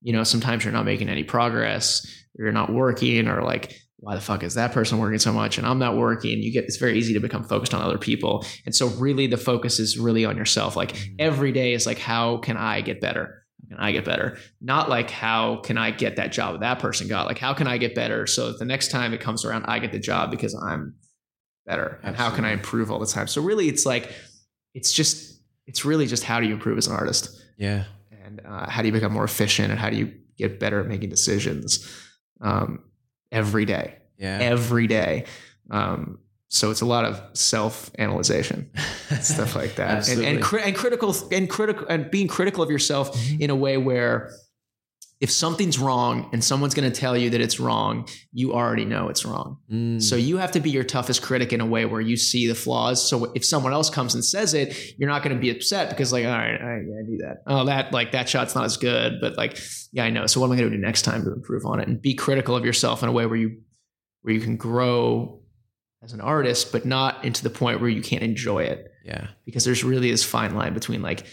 you 0.00 0.14
know 0.14 0.24
sometimes 0.24 0.64
you're 0.64 0.72
not 0.72 0.86
making 0.86 1.10
any 1.10 1.24
progress 1.24 2.06
you're 2.38 2.52
not 2.52 2.72
working 2.72 3.28
or 3.28 3.42
like 3.42 3.76
why 4.00 4.14
the 4.14 4.20
fuck 4.20 4.42
is 4.42 4.54
that 4.54 4.72
person 4.72 4.98
working 4.98 5.18
so 5.18 5.32
much 5.32 5.58
and 5.58 5.66
I'm 5.66 5.78
not 5.78 5.96
working? 5.96 6.42
You 6.42 6.52
get 6.52 6.64
it's 6.64 6.78
very 6.78 6.98
easy 6.98 7.12
to 7.14 7.20
become 7.20 7.44
focused 7.44 7.74
on 7.74 7.82
other 7.82 7.98
people. 7.98 8.44
And 8.64 8.74
so 8.74 8.88
really 8.88 9.26
the 9.26 9.36
focus 9.36 9.78
is 9.78 9.98
really 9.98 10.24
on 10.24 10.36
yourself. 10.36 10.74
Like 10.74 10.92
mm-hmm. 10.92 11.16
every 11.18 11.52
day 11.52 11.74
is 11.74 11.86
like 11.86 11.98
how 11.98 12.38
can 12.38 12.56
I 12.56 12.80
get 12.80 13.00
better? 13.00 13.44
How 13.62 13.76
can 13.76 13.84
I 13.84 13.92
get 13.92 14.06
better? 14.06 14.38
Not 14.60 14.88
like 14.88 15.10
how 15.10 15.56
can 15.56 15.76
I 15.76 15.90
get 15.90 16.16
that 16.16 16.32
job 16.32 16.60
that 16.60 16.78
person 16.78 17.08
got? 17.08 17.26
Like 17.26 17.38
how 17.38 17.52
can 17.52 17.66
I 17.66 17.76
get 17.76 17.94
better 17.94 18.26
so 18.26 18.48
that 18.48 18.58
the 18.58 18.64
next 18.64 18.90
time 18.90 19.12
it 19.12 19.20
comes 19.20 19.44
around 19.44 19.66
I 19.66 19.78
get 19.78 19.92
the 19.92 19.98
job 19.98 20.30
because 20.30 20.54
I'm 20.54 20.94
better. 21.66 22.00
And 22.02 22.16
how 22.16 22.30
can 22.30 22.44
I 22.46 22.52
improve 22.52 22.90
all 22.90 22.98
the 22.98 23.06
time? 23.06 23.26
So 23.26 23.42
really 23.42 23.68
it's 23.68 23.84
like 23.84 24.10
it's 24.72 24.92
just 24.92 25.42
it's 25.66 25.84
really 25.84 26.06
just 26.06 26.24
how 26.24 26.40
do 26.40 26.46
you 26.46 26.54
improve 26.54 26.78
as 26.78 26.86
an 26.86 26.94
artist? 26.94 27.38
Yeah. 27.58 27.84
And 28.24 28.40
uh, 28.46 28.68
how 28.68 28.80
do 28.80 28.88
you 28.88 28.92
become 28.92 29.12
more 29.12 29.24
efficient 29.24 29.70
and 29.70 29.78
how 29.78 29.90
do 29.90 29.96
you 29.96 30.12
get 30.38 30.58
better 30.58 30.80
at 30.80 30.86
making 30.86 31.10
decisions? 31.10 31.86
Um, 32.40 32.82
every 33.30 33.64
day. 33.64 33.96
Yeah. 34.18 34.38
Every 34.40 34.86
day. 34.86 35.24
Um, 35.70 36.18
so 36.48 36.70
it's 36.72 36.80
a 36.80 36.86
lot 36.86 37.04
of 37.04 37.22
self 37.38 37.92
analyzation, 37.96 38.70
stuff 39.20 39.54
like 39.54 39.76
that, 39.76 40.08
and, 40.08 40.20
and, 40.24 40.42
cri- 40.42 40.62
and, 40.62 40.74
critical 40.74 41.14
and 41.30 41.48
critical 41.48 41.86
and 41.88 42.10
being 42.10 42.26
critical 42.26 42.62
of 42.62 42.70
yourself 42.70 43.12
mm-hmm. 43.12 43.42
in 43.42 43.50
a 43.50 43.56
way 43.56 43.76
where 43.76 44.32
if 45.20 45.30
something's 45.30 45.78
wrong 45.78 46.30
and 46.32 46.42
someone's 46.42 46.72
going 46.72 46.90
to 46.90 47.00
tell 47.00 47.14
you 47.14 47.28
that 47.30 47.42
it's 47.42 47.60
wrong, 47.60 48.08
you 48.32 48.54
already 48.54 48.86
know 48.86 49.08
it's 49.08 49.26
wrong. 49.26 49.58
Mm. 49.70 50.02
So 50.02 50.16
you 50.16 50.38
have 50.38 50.52
to 50.52 50.60
be 50.60 50.70
your 50.70 50.82
toughest 50.82 51.20
critic 51.20 51.52
in 51.52 51.60
a 51.60 51.66
way 51.66 51.84
where 51.84 52.00
you 52.00 52.16
see 52.16 52.46
the 52.46 52.54
flaws. 52.54 53.06
So 53.06 53.30
if 53.34 53.44
someone 53.44 53.74
else 53.74 53.90
comes 53.90 54.14
and 54.14 54.24
says 54.24 54.54
it, 54.54 54.94
you're 54.96 55.10
not 55.10 55.22
going 55.22 55.36
to 55.36 55.40
be 55.40 55.50
upset 55.50 55.90
because 55.90 56.10
like, 56.10 56.24
all 56.24 56.32
right, 56.32 56.58
I, 56.58 56.74
I 56.76 57.02
knew 57.02 57.18
that. 57.18 57.42
Oh, 57.46 57.66
that 57.66 57.92
like 57.92 58.12
that 58.12 58.30
shot's 58.30 58.54
not 58.54 58.64
as 58.64 58.78
good, 58.78 59.20
but 59.20 59.36
like, 59.36 59.58
yeah, 59.92 60.04
I 60.04 60.10
know. 60.10 60.26
So 60.26 60.40
what 60.40 60.46
am 60.46 60.52
I 60.52 60.56
going 60.56 60.70
to 60.70 60.76
do 60.76 60.82
next 60.82 61.02
time 61.02 61.22
to 61.24 61.32
improve 61.32 61.66
on 61.66 61.80
it 61.80 61.88
and 61.88 62.00
be 62.00 62.14
critical 62.14 62.56
of 62.56 62.64
yourself 62.64 63.02
in 63.02 63.10
a 63.10 63.12
way 63.12 63.26
where 63.26 63.36
you 63.36 63.60
where 64.22 64.32
you 64.32 64.40
can 64.40 64.56
grow 64.56 65.42
as 66.02 66.14
an 66.14 66.20
artist, 66.22 66.72
but 66.72 66.86
not 66.86 67.24
into 67.26 67.42
the 67.42 67.50
point 67.50 67.80
where 67.80 67.90
you 67.90 68.00
can't 68.00 68.22
enjoy 68.22 68.62
it. 68.62 68.90
Yeah. 69.04 69.28
Because 69.44 69.64
there's 69.64 69.84
really 69.84 70.10
this 70.10 70.24
fine 70.24 70.54
line 70.54 70.72
between 70.72 71.02
like 71.02 71.26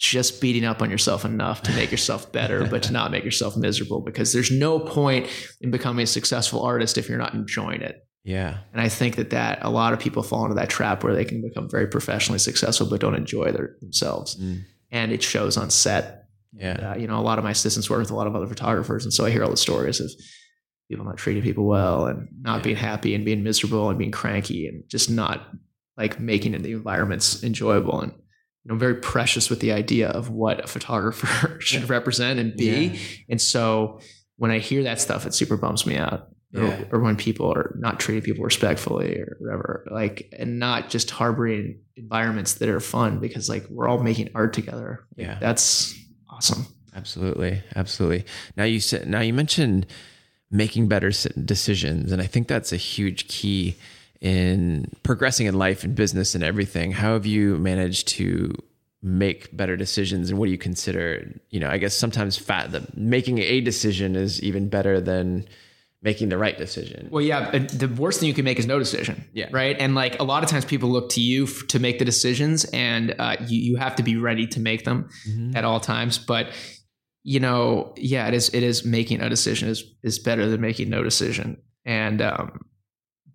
just 0.00 0.40
beating 0.40 0.64
up 0.64 0.80
on 0.80 0.90
yourself 0.90 1.26
enough 1.26 1.62
to 1.62 1.72
make 1.72 1.90
yourself 1.90 2.32
better, 2.32 2.66
but 2.66 2.82
to 2.82 2.90
not 2.90 3.10
make 3.10 3.22
yourself 3.22 3.54
miserable 3.54 4.00
because 4.00 4.32
there's 4.32 4.50
no 4.50 4.80
point 4.80 5.28
in 5.60 5.70
becoming 5.70 6.02
a 6.02 6.06
successful 6.06 6.62
artist 6.62 6.96
if 6.96 7.06
you're 7.06 7.18
not 7.18 7.34
enjoying 7.34 7.82
it. 7.82 8.02
Yeah. 8.24 8.58
And 8.72 8.80
I 8.80 8.88
think 8.88 9.16
that 9.16 9.30
that 9.30 9.58
a 9.60 9.68
lot 9.68 9.92
of 9.92 10.00
people 10.00 10.22
fall 10.22 10.44
into 10.44 10.54
that 10.54 10.70
trap 10.70 11.04
where 11.04 11.14
they 11.14 11.26
can 11.26 11.42
become 11.42 11.68
very 11.68 11.86
professionally 11.86 12.38
successful 12.38 12.88
but 12.88 13.00
don't 13.00 13.14
enjoy 13.14 13.52
their, 13.52 13.76
themselves. 13.82 14.40
Mm. 14.40 14.62
And 14.90 15.12
it 15.12 15.22
shows 15.22 15.58
on 15.58 15.68
set. 15.68 16.24
Yeah. 16.54 16.92
Uh, 16.92 16.96
you 16.96 17.06
know, 17.06 17.18
a 17.18 17.22
lot 17.22 17.38
of 17.38 17.44
my 17.44 17.50
assistants 17.50 17.90
work 17.90 18.00
with 18.00 18.10
a 18.10 18.16
lot 18.16 18.26
of 18.26 18.34
other 18.34 18.46
photographers 18.46 19.04
and 19.04 19.12
so 19.12 19.26
I 19.26 19.30
hear 19.30 19.44
all 19.44 19.50
the 19.50 19.56
stories 19.58 20.00
of 20.00 20.10
people 20.88 21.04
not 21.04 21.18
treating 21.18 21.42
people 21.42 21.66
well 21.66 22.06
and 22.06 22.26
not 22.40 22.56
yeah. 22.56 22.62
being 22.62 22.76
happy 22.76 23.14
and 23.14 23.24
being 23.24 23.42
miserable 23.42 23.90
and 23.90 23.98
being 23.98 24.12
cranky 24.12 24.66
and 24.66 24.82
just 24.88 25.10
not 25.10 25.46
like 25.98 26.18
making 26.18 26.52
the 26.52 26.72
environments 26.72 27.44
enjoyable 27.44 28.00
and 28.00 28.12
you 28.64 28.72
know 28.72 28.78
very 28.78 28.96
precious 28.96 29.48
with 29.50 29.60
the 29.60 29.72
idea 29.72 30.08
of 30.08 30.30
what 30.30 30.62
a 30.62 30.66
photographer 30.66 31.58
should 31.60 31.82
yeah. 31.82 31.88
represent 31.88 32.38
and 32.38 32.56
be. 32.56 32.86
Yeah. 32.86 32.98
and 33.30 33.40
so 33.40 34.00
when 34.36 34.50
i 34.50 34.58
hear 34.58 34.82
that 34.84 35.00
stuff 35.00 35.26
it 35.26 35.34
super 35.34 35.56
bumps 35.56 35.86
me 35.86 35.96
out. 35.96 36.28
Yeah. 36.52 36.82
or, 36.90 36.96
or, 36.96 37.00
when 37.00 37.14
people 37.14 37.52
are 37.52 37.76
not 37.78 38.00
treating 38.00 38.24
people 38.24 38.42
respectfully 38.42 39.14
or 39.20 39.36
whatever. 39.38 39.86
Like 39.88 40.34
and 40.36 40.58
not 40.58 40.90
just 40.90 41.08
harboring 41.08 41.78
environments 41.94 42.54
that 42.54 42.68
are 42.68 42.80
fun 42.80 43.20
because 43.20 43.48
like 43.48 43.68
we're 43.70 43.86
all 43.86 44.02
making 44.02 44.30
art 44.34 44.52
together. 44.52 45.06
Yeah. 45.16 45.38
that's 45.38 45.96
awesome. 46.28 46.66
Absolutely. 46.92 47.62
Absolutely. 47.76 48.24
Now 48.56 48.64
you 48.64 48.80
said 48.80 49.06
now 49.08 49.20
you 49.20 49.32
mentioned 49.32 49.86
making 50.50 50.88
better 50.88 51.10
decisions 51.44 52.10
and 52.10 52.20
i 52.20 52.26
think 52.26 52.48
that's 52.48 52.72
a 52.72 52.76
huge 52.76 53.28
key 53.28 53.76
in 54.20 54.90
progressing 55.02 55.46
in 55.46 55.54
life 55.54 55.84
and 55.84 55.94
business 55.94 56.34
and 56.34 56.44
everything, 56.44 56.92
how 56.92 57.14
have 57.14 57.26
you 57.26 57.56
managed 57.58 58.08
to 58.08 58.52
make 59.02 59.56
better 59.56 59.76
decisions 59.76 60.28
and 60.28 60.38
what 60.38 60.46
do 60.46 60.52
you 60.52 60.58
consider, 60.58 61.40
you 61.48 61.58
know, 61.58 61.70
I 61.70 61.78
guess 61.78 61.94
sometimes 61.96 62.36
fat 62.36 62.70
the 62.70 62.86
making 62.94 63.38
a 63.38 63.60
decision 63.60 64.14
is 64.14 64.42
even 64.42 64.68
better 64.68 65.00
than 65.00 65.46
making 66.02 66.28
the 66.28 66.36
right 66.36 66.56
decision. 66.56 67.08
Well, 67.10 67.22
yeah, 67.22 67.50
the 67.50 67.88
worst 67.88 68.20
thing 68.20 68.28
you 68.28 68.34
can 68.34 68.44
make 68.44 68.58
is 68.58 68.66
no 68.66 68.78
decision. 68.78 69.24
Yeah. 69.32 69.48
Right. 69.50 69.76
And 69.78 69.94
like 69.94 70.18
a 70.20 70.24
lot 70.24 70.42
of 70.42 70.50
times 70.50 70.64
people 70.64 70.90
look 70.90 71.10
to 71.10 71.20
you 71.20 71.44
f- 71.44 71.66
to 71.68 71.78
make 71.78 71.98
the 71.98 72.04
decisions 72.04 72.64
and 72.66 73.14
uh, 73.18 73.36
you, 73.46 73.58
you 73.58 73.76
have 73.76 73.96
to 73.96 74.02
be 74.02 74.16
ready 74.16 74.46
to 74.48 74.60
make 74.60 74.84
them 74.84 75.08
mm-hmm. 75.28 75.56
at 75.56 75.64
all 75.64 75.80
times. 75.80 76.18
But 76.18 76.48
you 77.22 77.40
know, 77.40 77.94
yeah, 77.96 78.28
it 78.28 78.34
is, 78.34 78.48
it 78.54 78.62
is 78.62 78.84
making 78.84 79.20
a 79.20 79.28
decision 79.28 79.68
is, 79.68 79.84
is 80.02 80.18
better 80.18 80.48
than 80.48 80.60
making 80.60 80.88
no 80.88 81.02
decision. 81.02 81.58
And, 81.84 82.22
um, 82.22 82.60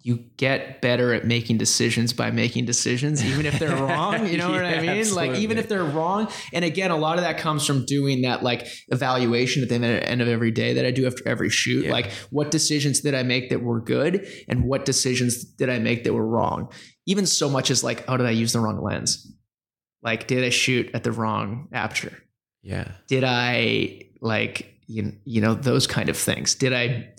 you 0.06 0.24
get 0.38 0.84
better 0.84 1.16
at 1.16 1.26
making 1.26 1.58
decisions 1.58 2.14
by 2.14 2.30
making 2.30 2.64
decisions, 2.64 3.26
even 3.26 3.48
if 3.48 3.58
they're 3.58 3.76
wrong. 3.76 4.28
You 4.28 4.38
know 4.38 4.54
yeah, 4.54 4.62
what 4.62 4.66
I 4.66 4.80
mean? 4.80 4.90
Absolutely. 5.00 5.30
Like 5.30 5.40
even 5.40 5.58
if 5.58 5.68
they're 5.68 5.84
wrong. 5.84 6.32
And 6.54 6.64
again, 6.64 6.92
a 6.92 6.96
lot 6.96 7.18
of 7.18 7.24
that 7.24 7.40
comes 7.40 7.66
from 7.66 7.88
doing 7.88 8.22
that 8.22 8.44
like 8.44 8.68
evaluation 8.90 9.64
at 9.64 9.70
the 9.70 9.76
end 9.84 10.22
of 10.22 10.28
every 10.28 10.52
day 10.52 10.74
that 10.74 10.86
I 10.86 10.92
do 10.92 11.08
after 11.08 11.28
every 11.28 11.50
shoot. 11.50 11.86
Yeah. 11.86 11.92
Like 11.92 12.12
what 12.30 12.52
decisions 12.52 13.00
did 13.00 13.16
I 13.16 13.24
make 13.24 13.50
that 13.50 13.64
were 13.64 13.82
good, 13.82 14.28
and 14.48 14.66
what 14.66 14.86
decisions 14.86 15.44
did 15.44 15.72
I 15.72 15.80
make 15.80 16.04
that 16.04 16.14
were 16.14 16.28
wrong? 16.28 16.72
Even 17.08 17.26
so 17.26 17.50
much 17.50 17.72
as 17.72 17.84
like, 17.84 18.04
oh, 18.08 18.16
did 18.16 18.28
I 18.28 18.32
use 18.32 18.54
the 18.54 18.60
wrong 18.60 18.84
lens? 18.84 19.36
Like, 20.04 20.28
did 20.28 20.44
I 20.44 20.50
shoot 20.50 20.92
at 20.94 21.04
the 21.04 21.12
wrong 21.12 21.68
aperture? 21.74 22.16
Yeah. 22.62 22.92
Did 23.08 23.24
I 23.24 24.04
like 24.22 24.72
you, 24.86 25.14
you 25.24 25.42
know 25.42 25.56
those 25.56 25.88
kind 25.88 26.10
of 26.10 26.18
things? 26.18 26.54
Did 26.54 26.74
I 26.74 27.10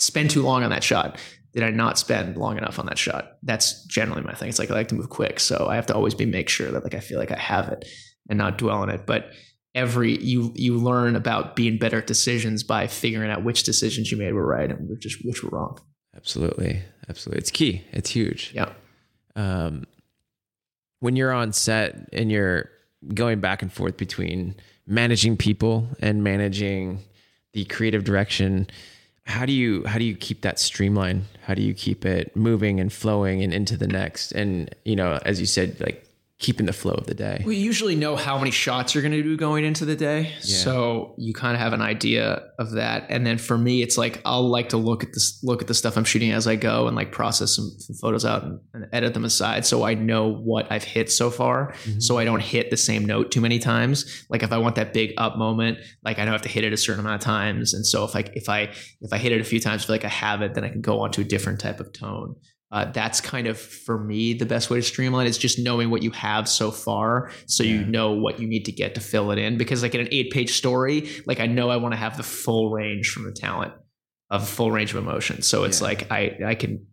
spend 0.00 0.30
too 0.30 0.42
long 0.42 0.64
on 0.64 0.70
that 0.70 0.82
shot? 0.82 1.20
Did 1.52 1.62
I 1.62 1.70
not 1.70 1.98
spend 1.98 2.36
long 2.36 2.56
enough 2.56 2.78
on 2.78 2.86
that 2.86 2.98
shot? 2.98 3.36
That's 3.42 3.84
generally 3.84 4.22
my 4.22 4.34
thing. 4.34 4.48
It's 4.48 4.58
like 4.58 4.70
I 4.70 4.74
like 4.74 4.88
to 4.88 4.94
move 4.94 5.10
quick, 5.10 5.38
so 5.38 5.66
I 5.68 5.76
have 5.76 5.86
to 5.86 5.94
always 5.94 6.14
be 6.14 6.26
make 6.26 6.48
sure 6.48 6.70
that 6.70 6.82
like 6.82 6.94
I 6.94 7.00
feel 7.00 7.18
like 7.18 7.30
I 7.30 7.38
have 7.38 7.68
it 7.68 7.84
and 8.28 8.38
not 8.38 8.58
dwell 8.58 8.78
on 8.78 8.88
it. 8.88 9.06
But 9.06 9.30
every 9.74 10.18
you 10.22 10.52
you 10.54 10.76
learn 10.76 11.16
about 11.16 11.56
being 11.56 11.78
better 11.78 11.98
at 11.98 12.06
decisions 12.06 12.62
by 12.62 12.86
figuring 12.86 13.30
out 13.30 13.44
which 13.44 13.64
decisions 13.64 14.10
you 14.10 14.18
made 14.18 14.32
were 14.32 14.46
right 14.46 14.70
and 14.70 14.88
which 14.88 15.00
just 15.00 15.24
which 15.24 15.42
were 15.42 15.50
wrong. 15.50 15.78
Absolutely, 16.16 16.82
absolutely. 17.08 17.38
It's 17.38 17.50
key. 17.50 17.84
It's 17.92 18.10
huge. 18.10 18.52
Yeah. 18.54 18.72
Um, 19.36 19.84
when 21.00 21.16
you're 21.16 21.32
on 21.32 21.52
set 21.52 22.08
and 22.12 22.30
you're 22.30 22.70
going 23.14 23.40
back 23.40 23.62
and 23.62 23.72
forth 23.72 23.96
between 23.96 24.54
managing 24.86 25.36
people 25.36 25.88
and 26.00 26.22
managing 26.22 27.00
the 27.54 27.64
creative 27.64 28.04
direction 28.04 28.68
how 29.24 29.46
do 29.46 29.52
you 29.52 29.84
how 29.84 29.98
do 29.98 30.04
you 30.04 30.16
keep 30.16 30.40
that 30.42 30.58
streamline 30.58 31.24
how 31.42 31.54
do 31.54 31.62
you 31.62 31.74
keep 31.74 32.04
it 32.04 32.34
moving 32.36 32.80
and 32.80 32.92
flowing 32.92 33.42
and 33.42 33.52
into 33.52 33.76
the 33.76 33.88
next? 33.88 34.32
And 34.32 34.74
you 34.84 34.96
know 34.96 35.20
as 35.24 35.40
you 35.40 35.46
said 35.46 35.80
like 35.80 36.06
keeping 36.42 36.66
the 36.66 36.72
flow 36.72 36.92
of 36.92 37.06
the 37.06 37.14
day. 37.14 37.40
We 37.46 37.56
usually 37.56 37.94
know 37.94 38.16
how 38.16 38.36
many 38.36 38.50
shots 38.50 38.94
you're 38.94 39.02
going 39.02 39.12
to 39.12 39.22
do 39.22 39.36
going 39.36 39.64
into 39.64 39.84
the 39.84 39.94
day. 39.94 40.32
Yeah. 40.42 40.56
So 40.56 41.14
you 41.16 41.32
kind 41.32 41.54
of 41.54 41.60
have 41.60 41.72
an 41.72 41.80
idea 41.80 42.42
of 42.58 42.72
that. 42.72 43.06
And 43.08 43.24
then 43.24 43.38
for 43.38 43.56
me, 43.56 43.80
it's 43.80 43.96
like, 43.96 44.20
I'll 44.24 44.48
like 44.48 44.70
to 44.70 44.76
look 44.76 45.04
at 45.04 45.12
this, 45.12 45.38
look 45.44 45.62
at 45.62 45.68
the 45.68 45.74
stuff 45.74 45.96
I'm 45.96 46.04
shooting 46.04 46.32
as 46.32 46.48
I 46.48 46.56
go 46.56 46.88
and 46.88 46.96
like 46.96 47.12
process 47.12 47.54
some, 47.54 47.70
some 47.78 47.94
photos 47.94 48.24
out 48.24 48.42
and, 48.42 48.58
and, 48.74 48.88
edit 48.92 49.14
them 49.14 49.24
aside. 49.24 49.64
So 49.64 49.84
I 49.84 49.94
know 49.94 50.28
what 50.28 50.70
I've 50.70 50.82
hit 50.82 51.10
so 51.10 51.30
far. 51.30 51.72
Mm-hmm. 51.84 52.00
So 52.00 52.18
I 52.18 52.24
don't 52.24 52.42
hit 52.42 52.70
the 52.70 52.76
same 52.76 53.06
note 53.06 53.30
too 53.30 53.40
many 53.40 53.60
times. 53.60 54.26
Like 54.28 54.42
if 54.42 54.52
I 54.52 54.58
want 54.58 54.74
that 54.74 54.92
big 54.92 55.14
up 55.16 55.38
moment, 55.38 55.78
like 56.04 56.18
I 56.18 56.24
don't 56.24 56.32
have 56.32 56.42
to 56.42 56.48
hit 56.48 56.64
it 56.64 56.72
a 56.72 56.76
certain 56.76 57.00
amount 57.00 57.22
of 57.22 57.24
times. 57.24 57.72
And 57.72 57.86
so 57.86 58.04
if 58.04 58.16
I, 58.16 58.24
if 58.34 58.48
I, 58.48 58.72
if 59.00 59.12
I 59.12 59.18
hit 59.18 59.30
it 59.30 59.40
a 59.40 59.44
few 59.44 59.60
times, 59.60 59.84
feel 59.84 59.94
like 59.94 60.04
I 60.04 60.08
have 60.08 60.42
it, 60.42 60.54
then 60.54 60.64
I 60.64 60.68
can 60.68 60.80
go 60.80 61.00
on 61.00 61.12
to 61.12 61.20
a 61.20 61.24
different 61.24 61.60
type 61.60 61.78
of 61.78 61.92
tone. 61.92 62.34
Uh, 62.72 62.90
that's 62.92 63.20
kind 63.20 63.46
of 63.46 63.60
for 63.60 64.02
me 64.02 64.32
the 64.32 64.46
best 64.46 64.70
way 64.70 64.78
to 64.78 64.82
streamline 64.82 65.26
is 65.26 65.36
just 65.36 65.58
knowing 65.58 65.90
what 65.90 66.02
you 66.02 66.10
have 66.10 66.48
so 66.48 66.70
far 66.70 67.30
so 67.46 67.62
yeah. 67.62 67.74
you 67.74 67.84
know 67.84 68.12
what 68.12 68.40
you 68.40 68.48
need 68.48 68.64
to 68.64 68.72
get 68.72 68.94
to 68.94 69.00
fill 69.00 69.30
it 69.30 69.38
in 69.38 69.58
because 69.58 69.82
like 69.82 69.94
in 69.94 70.00
an 70.00 70.08
eight 70.10 70.30
page 70.30 70.54
story 70.54 71.10
like 71.26 71.38
i 71.38 71.46
know 71.46 71.68
i 71.68 71.76
want 71.76 71.92
to 71.92 71.98
have 71.98 72.16
the 72.16 72.22
full 72.22 72.70
range 72.70 73.10
from 73.10 73.24
the 73.24 73.32
talent 73.32 73.74
of 74.30 74.48
full 74.48 74.70
range 74.70 74.90
of 74.90 74.96
emotion 74.96 75.42
so 75.42 75.64
it's 75.64 75.82
yeah. 75.82 75.86
like 75.86 76.10
i 76.10 76.34
i 76.46 76.54
can 76.54 76.86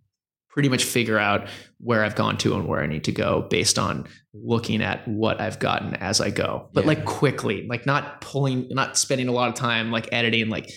pretty 0.49 0.67
much 0.67 0.83
figure 0.83 1.17
out 1.17 1.47
where 1.79 2.03
i've 2.03 2.15
gone 2.15 2.37
to 2.37 2.55
and 2.55 2.67
where 2.67 2.81
i 2.81 2.85
need 2.85 3.05
to 3.05 3.13
go 3.13 3.47
based 3.49 3.79
on 3.79 4.05
looking 4.33 4.83
at 4.83 5.07
what 5.07 5.39
i've 5.39 5.59
gotten 5.59 5.95
as 5.95 6.19
i 6.19 6.29
go 6.29 6.67
but 6.73 6.83
yeah. 6.83 6.89
like 6.89 7.05
quickly 7.05 7.65
like 7.69 7.85
not 7.85 8.19
pulling 8.19 8.67
not 8.71 8.97
spending 8.97 9.29
a 9.29 9.31
lot 9.31 9.47
of 9.47 9.55
time 9.55 9.91
like 9.91 10.09
editing 10.11 10.49
like 10.49 10.69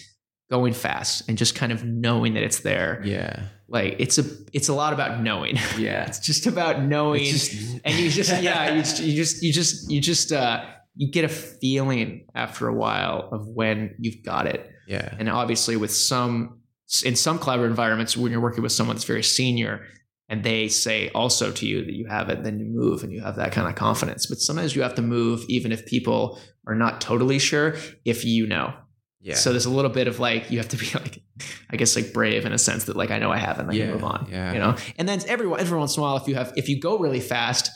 going 0.53 0.75
fast 0.75 1.27
and 1.31 1.39
just 1.39 1.55
kind 1.55 1.73
of 1.73 1.83
knowing 1.83 2.35
that 2.35 2.43
it's 2.43 2.61
there. 2.61 3.01
Yeah. 3.07 3.45
Like 3.73 3.97
it's 3.99 4.19
a 4.19 4.25
it's 4.53 4.69
a 4.69 4.75
lot 4.75 4.93
about 4.93 5.23
knowing. 5.23 5.57
Yeah. 5.79 6.05
it's 6.05 6.19
just 6.19 6.47
about 6.47 6.83
knowing 6.83 7.25
just, 7.25 7.81
and 7.85 7.99
you 7.99 8.11
just 8.11 8.43
yeah, 8.43 8.75
you 8.75 8.83
just, 8.83 9.03
you 9.03 9.17
just 9.17 9.43
you 9.43 9.53
just 9.53 9.91
you 9.91 10.01
just 10.01 10.31
uh 10.31 10.65
you 10.95 11.11
get 11.11 11.25
a 11.25 11.29
feeling 11.29 12.27
after 12.35 12.69
a 12.69 12.75
while 12.75 13.31
of 13.33 13.49
when 13.49 13.95
you've 13.99 14.23
got 14.23 14.47
it. 14.47 14.71
Yeah. 14.87 15.15
And 15.19 15.31
obviously 15.31 15.77
with 15.77 15.91
some 15.91 16.61
in 17.03 17.17
some 17.17 17.39
collaborative 17.39 17.69
environments 17.69 18.15
when 18.15 18.31
you're 18.31 18.43
working 18.43 18.63
with 18.63 18.73
someone 18.73 18.95
that's 18.97 19.07
very 19.07 19.23
senior 19.23 19.87
and 20.29 20.45
they 20.45 20.69
say 20.69 21.09
also 21.15 21.51
to 21.53 21.67
you 21.67 21.83
that 21.83 21.95
you 21.95 22.07
have 22.07 22.29
it, 22.29 22.45
then 22.45 22.59
you 22.59 22.67
move 22.67 23.03
and 23.03 23.11
you 23.11 23.23
have 23.23 23.37
that 23.37 23.53
kind 23.53 23.67
of 23.69 23.75
confidence. 23.75 24.27
But 24.27 24.39
sometimes 24.39 24.77
you 24.77 24.83
have 24.83 24.95
to 24.97 25.03
move 25.03 25.47
even 25.49 25.73
if 25.73 25.87
people 25.87 26.39
are 26.67 26.75
not 26.75 27.01
totally 27.01 27.39
sure 27.39 27.75
if 28.05 28.25
you 28.27 28.47
know. 28.47 28.75
Yeah. 29.23 29.37
So 29.37 29.51
there's 29.51 29.67
a 29.67 29.71
little 29.71 29.91
bit 29.91 30.09
of 30.09 30.19
like 30.19 30.51
you 30.51 30.59
have 30.59 30.69
to 30.71 30.77
be 30.77 30.87
like, 30.95 31.23
I 31.71 31.77
guess 31.77 31.95
like 31.95 32.13
brave 32.13 32.45
in 32.45 32.53
a 32.53 32.59
sense 32.59 32.85
that 32.85 32.97
like 32.97 33.11
I 33.11 33.19
know 33.19 33.31
I 33.31 33.39
have 33.39 33.59
and 33.59 33.71
I 33.71 33.75
yeah, 33.75 33.85
can 33.85 33.95
move 33.95 34.05
on. 34.05 34.29
Yeah. 34.31 34.53
You 34.53 34.59
know. 34.59 34.77
And 34.97 35.09
then 35.09 35.21
every 35.29 35.51
every 35.59 35.79
once 35.79 35.97
in 35.97 36.01
a 36.01 36.03
while, 36.03 36.17
if 36.17 36.27
you 36.27 36.35
have 36.35 36.53
if 36.57 36.69
you 36.69 36.81
go 36.81 36.99
really 36.99 37.21
fast 37.21 37.71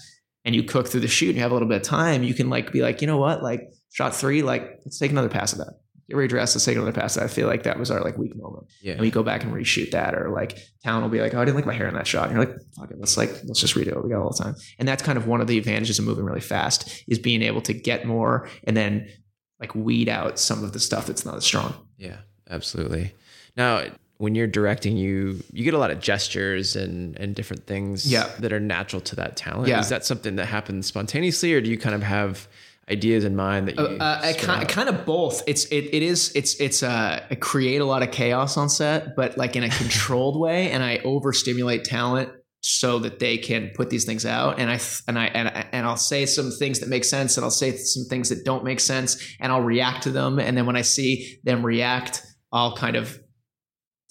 and 0.44 0.55
you 0.55 0.64
cook 0.64 0.88
through 0.88 1.01
the 1.01 1.09
shoot 1.09 1.28
and 1.28 1.36
you 1.36 1.42
have 1.42 1.53
a 1.53 1.55
little 1.55 1.68
bit 1.68 1.76
of 1.76 1.82
time, 1.82 2.22
you 2.22 2.34
can 2.34 2.51
like 2.51 2.72
be 2.72 2.82
like, 2.82 3.01
you 3.01 3.07
know 3.07 3.18
what, 3.18 3.42
like 3.42 3.72
shot 3.92 4.14
three, 4.14 4.42
like 4.42 4.80
let's 4.84 4.99
take 4.99 5.12
another 5.12 5.28
pass 5.28 5.53
of 5.53 5.59
that. 5.59 5.74
Get 6.09 6.16
redressed, 6.16 6.55
let's 6.55 6.64
take 6.64 6.76
another 6.76 6.92
pass. 6.92 7.16
I 7.16 7.26
feel 7.26 7.49
like 7.49 7.64
that 7.64 7.80
was 7.80 7.90
our 7.90 8.01
like 8.01 8.16
weak 8.16 8.36
moment. 8.36 8.66
Yeah. 8.80 8.92
And 8.92 9.01
we 9.01 9.11
go 9.11 9.24
back 9.24 9.42
and 9.42 9.53
reshoot 9.53 9.90
that, 9.90 10.14
or 10.14 10.30
like 10.30 10.57
town 10.84 11.03
will 11.03 11.09
be 11.09 11.20
like, 11.20 11.34
oh, 11.34 11.40
I 11.40 11.44
didn't 11.44 11.57
like 11.57 11.66
my 11.66 11.74
hair 11.74 11.88
in 11.88 11.94
that 11.94 12.07
shot. 12.07 12.28
And 12.28 12.36
you're 12.36 12.47
like, 12.47 12.57
fuck 12.76 12.90
it, 12.90 12.99
let's 12.99 13.16
like 13.16 13.30
let's 13.44 13.61
just 13.61 13.74
redo 13.74 13.88
it. 13.88 14.05
We 14.05 14.11
got 14.11 14.22
all 14.22 14.30
the 14.30 14.42
time. 14.42 14.55
And 14.78 14.86
that's 14.86 15.03
kind 15.03 15.18
of 15.18 15.26
one 15.26 15.40
of 15.40 15.49
the 15.49 15.59
advantages 15.59 15.99
of 15.99 16.05
moving 16.05 16.24
really 16.24 16.40
fast 16.40 17.05
is 17.09 17.18
being 17.18 17.42
able 17.42 17.61
to 17.62 17.72
get 17.72 18.05
more 18.05 18.49
and 18.64 18.76
then 18.76 19.09
like 19.61 19.75
weed 19.75 20.09
out 20.09 20.39
some 20.39 20.63
of 20.63 20.73
the 20.73 20.81
stuff 20.81 21.07
that's 21.07 21.25
not 21.25 21.37
as 21.37 21.45
strong. 21.45 21.75
Yeah, 21.99 22.19
absolutely. 22.51 23.15
Now, 23.57 23.85
when 24.19 24.35
you're 24.35 24.47
directing 24.47 24.97
you 24.97 25.43
you 25.53 25.65
get 25.65 25.75
a 25.75 25.79
lot 25.79 25.91
of 25.91 26.01
gestures 26.01 26.77
and 26.77 27.19
and 27.19 27.35
different 27.35 27.67
things 27.67 28.11
yeah. 28.11 28.31
that 28.39 28.53
are 28.53 28.61
natural 28.61 29.01
to 29.03 29.17
that 29.17 29.37
talent 29.37 29.69
yeah. 29.69 29.79
is 29.79 29.89
that 29.89 30.05
something 30.05 30.37
that 30.37 30.47
happens 30.47 30.87
spontaneously 30.87 31.53
or 31.53 31.61
do 31.61 31.71
you 31.71 31.79
kind 31.79 31.95
of 31.95 32.03
have 32.03 32.49
ideas 32.89 33.25
in 33.25 33.35
mind 33.35 33.69
that 33.69 33.77
you 33.77 33.83
uh, 33.83 34.21
uh, 34.23 34.33
kind, 34.35 34.69
kind 34.69 34.89
of 34.89 35.05
both 35.05 35.43
it's 35.47 35.65
it, 35.67 35.93
it 35.93 36.03
is 36.03 36.33
it's 36.35 36.59
it's 36.61 36.83
uh 36.83 37.23
I 37.31 37.35
create 37.35 37.81
a 37.81 37.85
lot 37.85 38.03
of 38.03 38.11
chaos 38.11 38.57
on 38.57 38.69
set 38.69 39.17
but 39.17 39.37
like 39.37 39.57
in 39.57 39.65
a 39.65 39.69
controlled 39.69 40.39
way 40.39 40.71
and 40.71 40.83
i 40.83 40.99
overstimulate 41.05 41.85
talent 41.85 42.31
so 42.69 42.99
that 42.99 43.21
they 43.21 43.39
can 43.39 43.71
put 43.75 43.91
these 43.91 44.05
things 44.05 44.27
out 44.27 44.59
and 44.59 44.71
i 44.71 44.81
and 45.07 45.19
i 45.19 45.27
and, 45.27 45.49
I, 45.49 45.67
and 45.73 45.87
i'll 45.87 45.97
say 45.97 46.27
some 46.27 46.51
things 46.51 46.81
that 46.81 46.89
make 46.89 47.05
sense 47.05 47.37
and 47.37 47.45
i'll 47.45 47.51
say 47.51 47.77
some 47.77 48.05
things 48.05 48.29
that 48.31 48.45
don't 48.45 48.64
make 48.64 48.81
sense 48.81 49.23
and 49.39 49.53
i'll 49.53 49.62
react 49.62 50.03
to 50.05 50.11
them 50.11 50.39
and 50.41 50.57
then 50.57 50.67
when 50.67 50.77
i 50.77 50.83
see 50.83 51.39
them 51.45 51.64
react 51.64 52.23
i'll 52.53 52.77
kind 52.77 52.97
of 52.97 53.21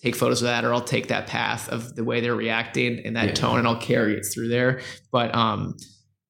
take 0.01 0.16
photos 0.16 0.41
of 0.41 0.45
that 0.45 0.64
or 0.64 0.74
I'll 0.74 0.82
take 0.82 1.08
that 1.08 1.26
path 1.26 1.68
of 1.70 1.95
the 1.95 2.03
way 2.03 2.22
they're 2.22 2.36
reacting 2.36 2.99
and 3.06 3.16
that 3.16 3.30
yeah. 3.30 3.34
tone 3.34 3.58
and 3.58 3.68
I'll 3.68 3.80
carry 3.80 4.16
it 4.16 4.24
through 4.24 4.49
there. 4.49 4.82
But 5.12 5.34
um 5.34 5.76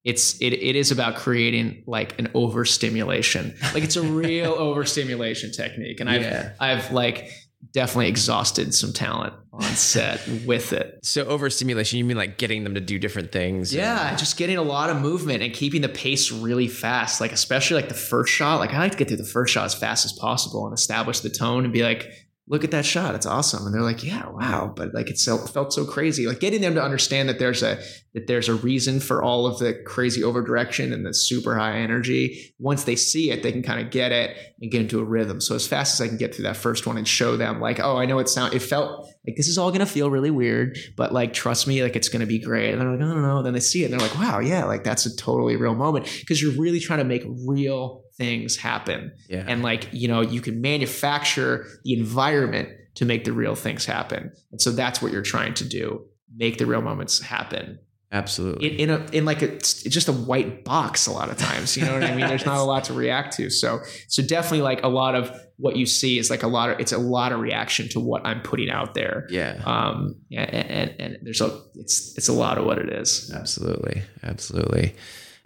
it's 0.02 0.40
it, 0.40 0.52
it 0.52 0.76
is 0.76 0.92
about 0.92 1.16
creating 1.16 1.82
like 1.86 2.18
an 2.18 2.30
overstimulation. 2.32 3.54
Like 3.74 3.82
it's 3.82 3.96
a 3.96 4.02
real 4.02 4.52
overstimulation 4.58 5.50
technique. 5.52 6.00
And 6.00 6.08
I've 6.08 6.22
yeah. 6.22 6.52
I've 6.60 6.92
like 6.92 7.28
definitely 7.72 8.08
exhausted 8.08 8.72
some 8.72 8.92
talent 8.92 9.34
on 9.56 9.62
set 9.74 10.20
with 10.46 10.72
it. 10.72 10.98
So 11.02 11.24
overstimulation, 11.24 11.98
you 11.98 12.04
mean 12.04 12.16
like 12.16 12.38
getting 12.38 12.64
them 12.64 12.74
to 12.74 12.80
do 12.80 12.98
different 12.98 13.32
things? 13.32 13.74
Yeah, 13.74 14.10
and- 14.10 14.18
just 14.18 14.36
getting 14.36 14.56
a 14.56 14.62
lot 14.62 14.90
of 14.90 15.00
movement 15.00 15.42
and 15.42 15.52
keeping 15.52 15.82
the 15.82 15.88
pace 15.88 16.30
really 16.30 16.68
fast. 16.68 17.20
Like 17.20 17.32
especially 17.32 17.76
like 17.76 17.88
the 17.88 17.94
first 17.94 18.32
shot. 18.32 18.60
Like 18.60 18.72
I 18.74 18.78
like 18.78 18.92
to 18.92 18.98
get 18.98 19.08
through 19.08 19.16
the 19.18 19.24
first 19.24 19.52
shot 19.52 19.64
as 19.64 19.74
fast 19.74 20.04
as 20.04 20.12
possible 20.12 20.66
and 20.66 20.74
establish 20.74 21.20
the 21.20 21.30
tone 21.30 21.64
and 21.64 21.72
be 21.72 21.82
like, 21.82 22.25
look 22.48 22.64
at 22.64 22.70
that 22.70 22.84
shot 22.84 23.14
it's 23.14 23.26
awesome. 23.26 23.66
And 23.66 23.74
they're 23.74 23.82
like 23.82 24.04
yeah 24.04 24.28
wow 24.28 24.72
but 24.74 24.94
like 24.94 25.10
it 25.10 25.18
felt 25.18 25.72
so 25.72 25.84
crazy 25.84 26.26
like 26.26 26.40
getting 26.40 26.60
them 26.60 26.74
to 26.74 26.82
understand 26.82 27.28
that 27.28 27.38
there's 27.38 27.62
a 27.62 27.78
that 28.14 28.26
there's 28.26 28.48
a 28.48 28.54
reason 28.54 29.00
for 29.00 29.22
all 29.22 29.46
of 29.46 29.58
the 29.58 29.74
crazy 29.84 30.24
over 30.24 30.42
direction 30.42 30.92
and 30.92 31.04
the 31.04 31.12
super 31.12 31.56
high 31.56 31.76
energy. 31.78 32.54
Once 32.58 32.84
they 32.84 32.96
see 32.96 33.30
it 33.30 33.42
they 33.42 33.52
can 33.52 33.62
kind 33.62 33.84
of 33.84 33.90
get 33.90 34.12
it 34.12 34.36
and 34.60 34.70
get 34.70 34.80
into 34.80 35.00
a 35.00 35.04
rhythm. 35.04 35.40
So 35.40 35.54
as 35.54 35.66
fast 35.66 35.94
as 35.94 36.04
i 36.04 36.08
can 36.08 36.16
get 36.16 36.34
through 36.34 36.44
that 36.44 36.56
first 36.56 36.86
one 36.86 36.96
and 36.96 37.06
show 37.06 37.36
them 37.36 37.60
like 37.60 37.80
oh 37.80 37.96
i 37.96 38.06
know 38.06 38.18
it 38.18 38.28
sound 38.28 38.54
it 38.54 38.60
felt 38.60 39.08
like 39.26 39.36
this 39.36 39.48
is 39.48 39.58
all 39.58 39.72
gonna 39.72 39.86
feel 39.86 40.10
really 40.10 40.30
weird 40.30 40.78
but 40.96 41.12
like 41.12 41.32
trust 41.32 41.66
me 41.66 41.82
like 41.82 41.96
it's 41.96 42.08
gonna 42.08 42.26
be 42.26 42.38
great. 42.38 42.70
And 42.70 42.80
they're 42.80 42.90
like 42.90 43.00
no 43.00 43.14
no 43.14 43.20
no. 43.20 43.42
Then 43.42 43.54
they 43.54 43.60
see 43.60 43.82
it 43.82 43.90
and 43.90 43.94
they're 43.94 44.08
like 44.08 44.18
wow 44.18 44.38
yeah 44.38 44.64
like 44.64 44.84
that's 44.84 45.06
a 45.06 45.16
totally 45.16 45.56
real 45.56 45.74
moment. 45.74 46.06
Because 46.20 46.40
you're 46.40 46.60
really 46.60 46.80
trying 46.80 47.00
to 47.00 47.04
make 47.04 47.24
real 47.46 48.05
things 48.16 48.56
happen. 48.56 49.12
Yeah. 49.28 49.44
And 49.46 49.62
like, 49.62 49.88
you 49.92 50.08
know, 50.08 50.20
you 50.20 50.40
can 50.40 50.60
manufacture 50.60 51.66
the 51.84 51.92
environment 51.98 52.70
to 52.96 53.04
make 53.04 53.24
the 53.24 53.32
real 53.32 53.54
things 53.54 53.84
happen. 53.84 54.32
And 54.50 54.60
so 54.60 54.70
that's 54.70 55.02
what 55.02 55.12
you're 55.12 55.22
trying 55.22 55.54
to 55.54 55.64
do. 55.64 56.06
Make 56.34 56.58
the 56.58 56.66
real 56.66 56.82
moments 56.82 57.20
happen. 57.20 57.78
Absolutely. 58.12 58.80
In, 58.80 58.90
in 58.90 58.90
a 58.90 59.06
in 59.12 59.24
like 59.24 59.42
a 59.42 59.52
it's 59.52 59.82
just 59.82 60.08
a 60.08 60.12
white 60.12 60.64
box 60.64 61.06
a 61.06 61.12
lot 61.12 61.28
of 61.28 61.36
times. 61.36 61.76
You 61.76 61.84
know 61.84 61.92
what 61.92 62.04
I 62.04 62.14
mean? 62.14 62.26
There's 62.26 62.46
not 62.46 62.58
a 62.58 62.62
lot 62.62 62.84
to 62.84 62.94
react 62.94 63.36
to. 63.36 63.50
So 63.50 63.80
so 64.06 64.22
definitely 64.22 64.62
like 64.62 64.82
a 64.84 64.88
lot 64.88 65.16
of 65.16 65.36
what 65.56 65.76
you 65.76 65.86
see 65.86 66.18
is 66.18 66.30
like 66.30 66.44
a 66.44 66.46
lot 66.46 66.70
of 66.70 66.78
it's 66.78 66.92
a 66.92 66.98
lot 66.98 67.32
of 67.32 67.40
reaction 67.40 67.88
to 67.90 68.00
what 68.00 68.24
I'm 68.24 68.42
putting 68.42 68.70
out 68.70 68.94
there. 68.94 69.26
Yeah. 69.28 69.60
Um 69.66 70.16
and, 70.30 70.54
and, 70.54 71.00
and 71.00 71.18
there's 71.22 71.40
a 71.40 71.60
it's 71.74 72.16
it's 72.16 72.28
a 72.28 72.32
lot 72.32 72.58
of 72.58 72.64
what 72.64 72.78
it 72.78 72.90
is. 72.90 73.32
Absolutely. 73.34 74.02
Absolutely. 74.22 74.94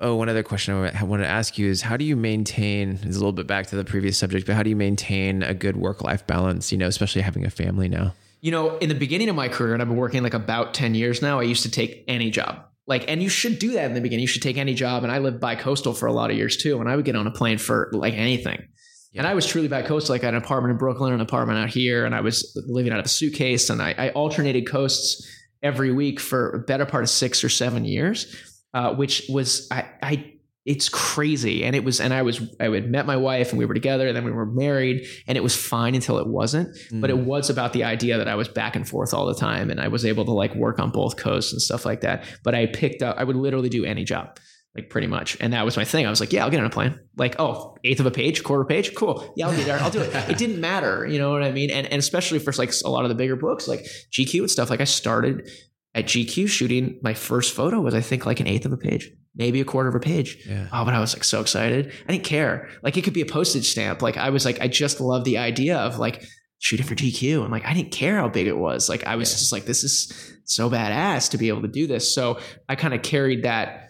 Oh, 0.03 0.16
one 0.16 0.30
other 0.30 0.42
question 0.42 0.74
I 0.74 1.05
want 1.05 1.22
to 1.22 1.28
ask 1.28 1.59
you 1.59 1.68
is 1.68 1.82
how 1.82 1.98
do 1.98 2.07
you 2.07 2.16
maintain, 2.16 2.98
is 3.03 3.16
a 3.16 3.18
little 3.18 3.32
bit 3.32 3.46
back 3.46 3.66
to 3.66 3.76
the 3.76 3.84
previous 3.84 4.16
subject, 4.16 4.46
but 4.46 4.57
how 4.57 4.62
do 4.62 4.70
you 4.70 4.76
maintain 4.76 5.42
a 5.42 5.53
good 5.53 5.76
work 5.76 6.03
life 6.03 6.26
balance, 6.26 6.72
you 6.72 6.78
know, 6.78 6.86
especially 6.86 7.20
having 7.20 7.44
a 7.44 7.51
family 7.51 7.86
now? 7.86 8.14
You 8.40 8.51
know, 8.51 8.78
in 8.78 8.88
the 8.88 8.94
beginning 8.94 9.28
of 9.28 9.36
my 9.36 9.48
career, 9.48 9.74
and 9.74 9.82
I've 9.82 9.88
been 9.88 9.98
working 9.98 10.22
like 10.22 10.32
about 10.32 10.72
10 10.72 10.94
years 10.94 11.20
now, 11.20 11.38
I 11.38 11.42
used 11.42 11.62
to 11.64 11.70
take 11.70 12.03
any 12.09 12.30
job. 12.30 12.64
Like, 12.86 13.11
and 13.11 13.22
you 13.22 13.28
should 13.28 13.59
do 13.59 13.72
that 13.72 13.84
in 13.84 13.94
the 13.94 14.01
beginning. 14.01 14.22
You 14.22 14.26
should 14.26 14.42
take 14.42 14.57
any 14.57 14.72
job. 14.72 15.03
And 15.03 15.12
I 15.12 15.18
lived 15.18 15.38
by 15.38 15.55
coastal 15.55 15.92
for 15.92 16.07
a 16.07 16.12
lot 16.12 16.30
of 16.30 16.36
years 16.36 16.57
too. 16.57 16.80
And 16.80 16.88
I 16.88 16.96
would 16.96 17.05
get 17.05 17.14
on 17.14 17.26
a 17.26 17.30
plane 17.30 17.59
for 17.59 17.90
like 17.92 18.14
anything. 18.14 18.66
Yeah. 19.12 19.20
And 19.20 19.28
I 19.28 19.34
was 19.34 19.46
truly 19.46 19.68
by 19.68 19.82
coastal. 19.82 20.14
Like 20.14 20.22
I 20.22 20.28
had 20.28 20.34
an 20.34 20.42
apartment 20.42 20.72
in 20.72 20.78
Brooklyn, 20.78 21.12
an 21.12 21.20
apartment 21.20 21.59
out 21.59 21.68
here, 21.68 22.07
and 22.07 22.14
I 22.14 22.22
was 22.22 22.59
living 22.66 22.92
out 22.92 22.98
of 22.98 23.05
a 23.05 23.09
suitcase. 23.09 23.68
And 23.68 23.82
I, 23.82 23.94
I 23.98 24.09
alternated 24.11 24.66
coasts 24.66 25.28
every 25.62 25.92
week 25.92 26.18
for 26.18 26.51
a 26.53 26.59
better 26.59 26.86
part 26.86 27.05
of 27.05 27.11
six 27.11 27.44
or 27.44 27.51
seven 27.51 27.84
years 27.84 28.34
uh, 28.75 28.95
which 28.95 29.27
was 29.29 29.66
I, 29.71 29.87
I 30.03 30.33
it's 30.66 30.89
crazy. 30.89 31.64
And 31.64 31.75
it 31.75 31.85
was 31.85 32.01
and 32.01 32.12
i 32.12 32.23
was 32.23 32.41
i 32.61 32.64
had 32.64 32.91
met 32.91 33.07
my 33.07 33.16
wife 33.16 33.51
and 33.51 33.59
we 33.59 33.64
were 33.64 33.75
together 33.75 34.07
and 34.07 34.16
then 34.16 34.25
we 34.25 34.31
were 34.31 34.47
married 34.47 35.07
and 35.27 35.39
it 35.39 35.41
was 35.41 35.57
fine 35.57 35.95
until 35.95 36.18
it 36.18 36.27
wasn't. 36.27 36.77
Mm. 36.91 37.01
but 37.01 37.11
it 37.11 37.16
mm. 37.16 37.25
was 37.25 37.51
about 37.51 37.73
the 37.73 37.85
idea 37.85 38.18
that 38.18 38.29
i 38.29 38.35
was 38.35 38.49
back 38.49 38.77
and 38.77 38.89
forth 38.89 39.14
all 39.14 39.27
the 39.27 39.35
time 39.35 39.71
and 39.71 39.81
i 39.81 39.89
was 39.89 40.05
able 40.05 40.25
to 40.25 40.33
like 40.33 40.55
work 40.55 40.79
on 40.79 40.91
both 40.91 41.16
coasts 41.16 41.53
and 41.53 41.62
stuff 41.62 41.85
like 41.85 42.03
that. 42.03 42.25
But 42.45 42.55
i 42.55 42.66
picked 42.66 43.03
up 43.03 43.16
i 43.18 43.25
would 43.25 43.37
literally 43.37 43.68
do 43.68 43.85
any 43.85 44.05
job 44.05 44.39
like 44.77 44.89
pretty 44.89 45.09
much. 45.09 45.37
And 45.41 45.53
that 45.53 45.64
was 45.64 45.77
my 45.77 45.85
thing. 45.85 46.07
I 46.07 46.11
was 46.11 46.21
like 46.21 46.33
yeah 46.33 46.45
i'll 46.45 46.51
get 46.51 46.61
on 46.61 46.66
a 46.66 46.71
plane. 46.71 46.99
Like 47.16 47.37
oh 47.39 47.77
eighth 47.83 48.01
of 48.01 48.07
a 48.07 48.11
page 48.11 48.45
quarter 48.45 48.64
page? 48.64 48.95
Cool. 48.95 49.33
Yeah 49.37 49.49
i'll 49.49 49.57
be 49.57 49.62
there. 49.62 49.81
I'll 49.81 49.91
do 49.91 50.01
it. 50.01 50.14
It 50.31 50.39
didn't 50.39 50.61
matter. 50.61 51.07
You 51.07 51.18
know 51.18 51.33
what 51.33 51.43
i 51.43 51.51
mean? 51.51 51.71
And, 51.71 51.87
and 51.87 51.99
especially 51.99 52.39
for 52.39 52.53
like 52.53 52.73
a 52.85 52.91
lot 52.91 53.05
of 53.05 53.09
the 53.09 53.16
bigger 53.16 53.37
books 53.37 53.66
like 53.66 53.81
gq 54.12 54.39
and 54.39 54.51
stuff 54.51 54.68
like 54.68 54.81
i 54.81 54.85
started 54.85 55.51
at 55.95 56.07
GQ 56.07 56.49
shooting, 56.49 57.01
my 57.03 57.14
first 57.14 57.55
photo 57.55 57.80
was 57.80 57.95
I 57.95 58.01
think 58.01 58.26
like 58.26 58.41
an 58.41 58.47
eighth 58.47 58.64
of 58.64 58.72
a 58.72 58.76
page, 58.76 59.11
maybe 59.34 59.61
a 59.61 59.64
quarter 59.64 59.88
of 59.88 59.95
a 59.95 60.01
page. 60.01 60.45
Yeah. 60.47 60.68
Oh, 60.72 60.84
but 60.84 60.95
I 60.95 61.01
was 61.01 61.14
like 61.14 61.24
so 61.24 61.41
excited. 61.41 61.93
I 62.09 62.12
didn't 62.12 62.24
care. 62.24 62.68
Like 62.82 62.97
it 62.97 63.03
could 63.03 63.14
be 63.14 63.22
a 63.22 63.26
postage 63.26 63.68
stamp. 63.68 64.01
Like 64.03 64.16
I 64.16 64.30
was 64.30 64.45
like, 64.45 64.61
I 64.61 64.68
just 64.68 65.01
love 65.01 65.24
the 65.24 65.38
idea 65.38 65.78
of 65.78 65.99
like 65.99 66.24
shooting 66.59 66.86
for 66.86 66.95
GQ. 66.95 67.43
And 67.43 67.51
like 67.51 67.66
I 67.66 67.74
didn't 67.74 67.91
care 67.91 68.18
how 68.18 68.28
big 68.28 68.47
it 68.47 68.57
was. 68.57 68.88
Like 68.88 69.05
I 69.05 69.16
was 69.16 69.30
yeah. 69.30 69.38
just 69.38 69.53
like, 69.53 69.64
this 69.64 69.82
is 69.82 70.36
so 70.45 70.70
badass 70.70 71.30
to 71.30 71.38
be 71.38 71.49
able 71.49 71.62
to 71.62 71.68
do 71.68 71.86
this. 71.86 72.14
So 72.14 72.38
I 72.68 72.76
kind 72.76 72.95
of 72.95 73.03
carried 73.03 73.43
that 73.43 73.88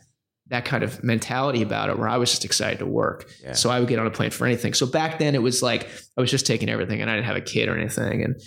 that 0.51 0.65
kind 0.65 0.83
of 0.83 1.03
mentality 1.05 1.63
about 1.63 1.91
it 1.91 1.99
where 1.99 2.09
I 2.09 2.17
was 2.17 2.31
just 2.31 2.45
excited 2.45 2.81
to 2.81 2.87
work. 2.87 3.31
Yeah. 3.41 3.53
So 3.53 3.71
I 3.71 3.79
would 3.79 3.89
get 3.89 4.01
on 4.01 4.07
a 4.07 4.11
plane 4.11 4.31
for 4.31 4.47
anything. 4.47 4.75
So 4.75 4.85
back 4.85 5.21
then 5.21 5.37
it 5.37 5.43
was 5.43 5.63
like 5.63 5.89
I 6.17 6.21
was 6.21 6.31
just 6.31 6.45
taking 6.45 6.69
everything 6.69 7.01
and 7.01 7.09
I 7.09 7.15
didn't 7.15 7.27
have 7.27 7.37
a 7.37 7.41
kid 7.41 7.69
or 7.69 7.79
anything. 7.79 8.25
And 8.25 8.41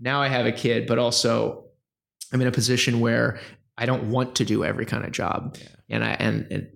now 0.00 0.22
I 0.22 0.28
have 0.28 0.46
a 0.46 0.52
kid, 0.52 0.86
but 0.86 0.98
also 0.98 1.66
I'm 2.32 2.40
in 2.40 2.46
a 2.46 2.52
position 2.52 3.00
where 3.00 3.38
I 3.76 3.86
don't 3.86 4.10
want 4.10 4.36
to 4.36 4.44
do 4.44 4.64
every 4.64 4.86
kind 4.86 5.04
of 5.04 5.12
job, 5.12 5.56
yeah. 5.58 5.96
and 5.96 6.04
I 6.04 6.10
and, 6.12 6.46
and 6.50 6.68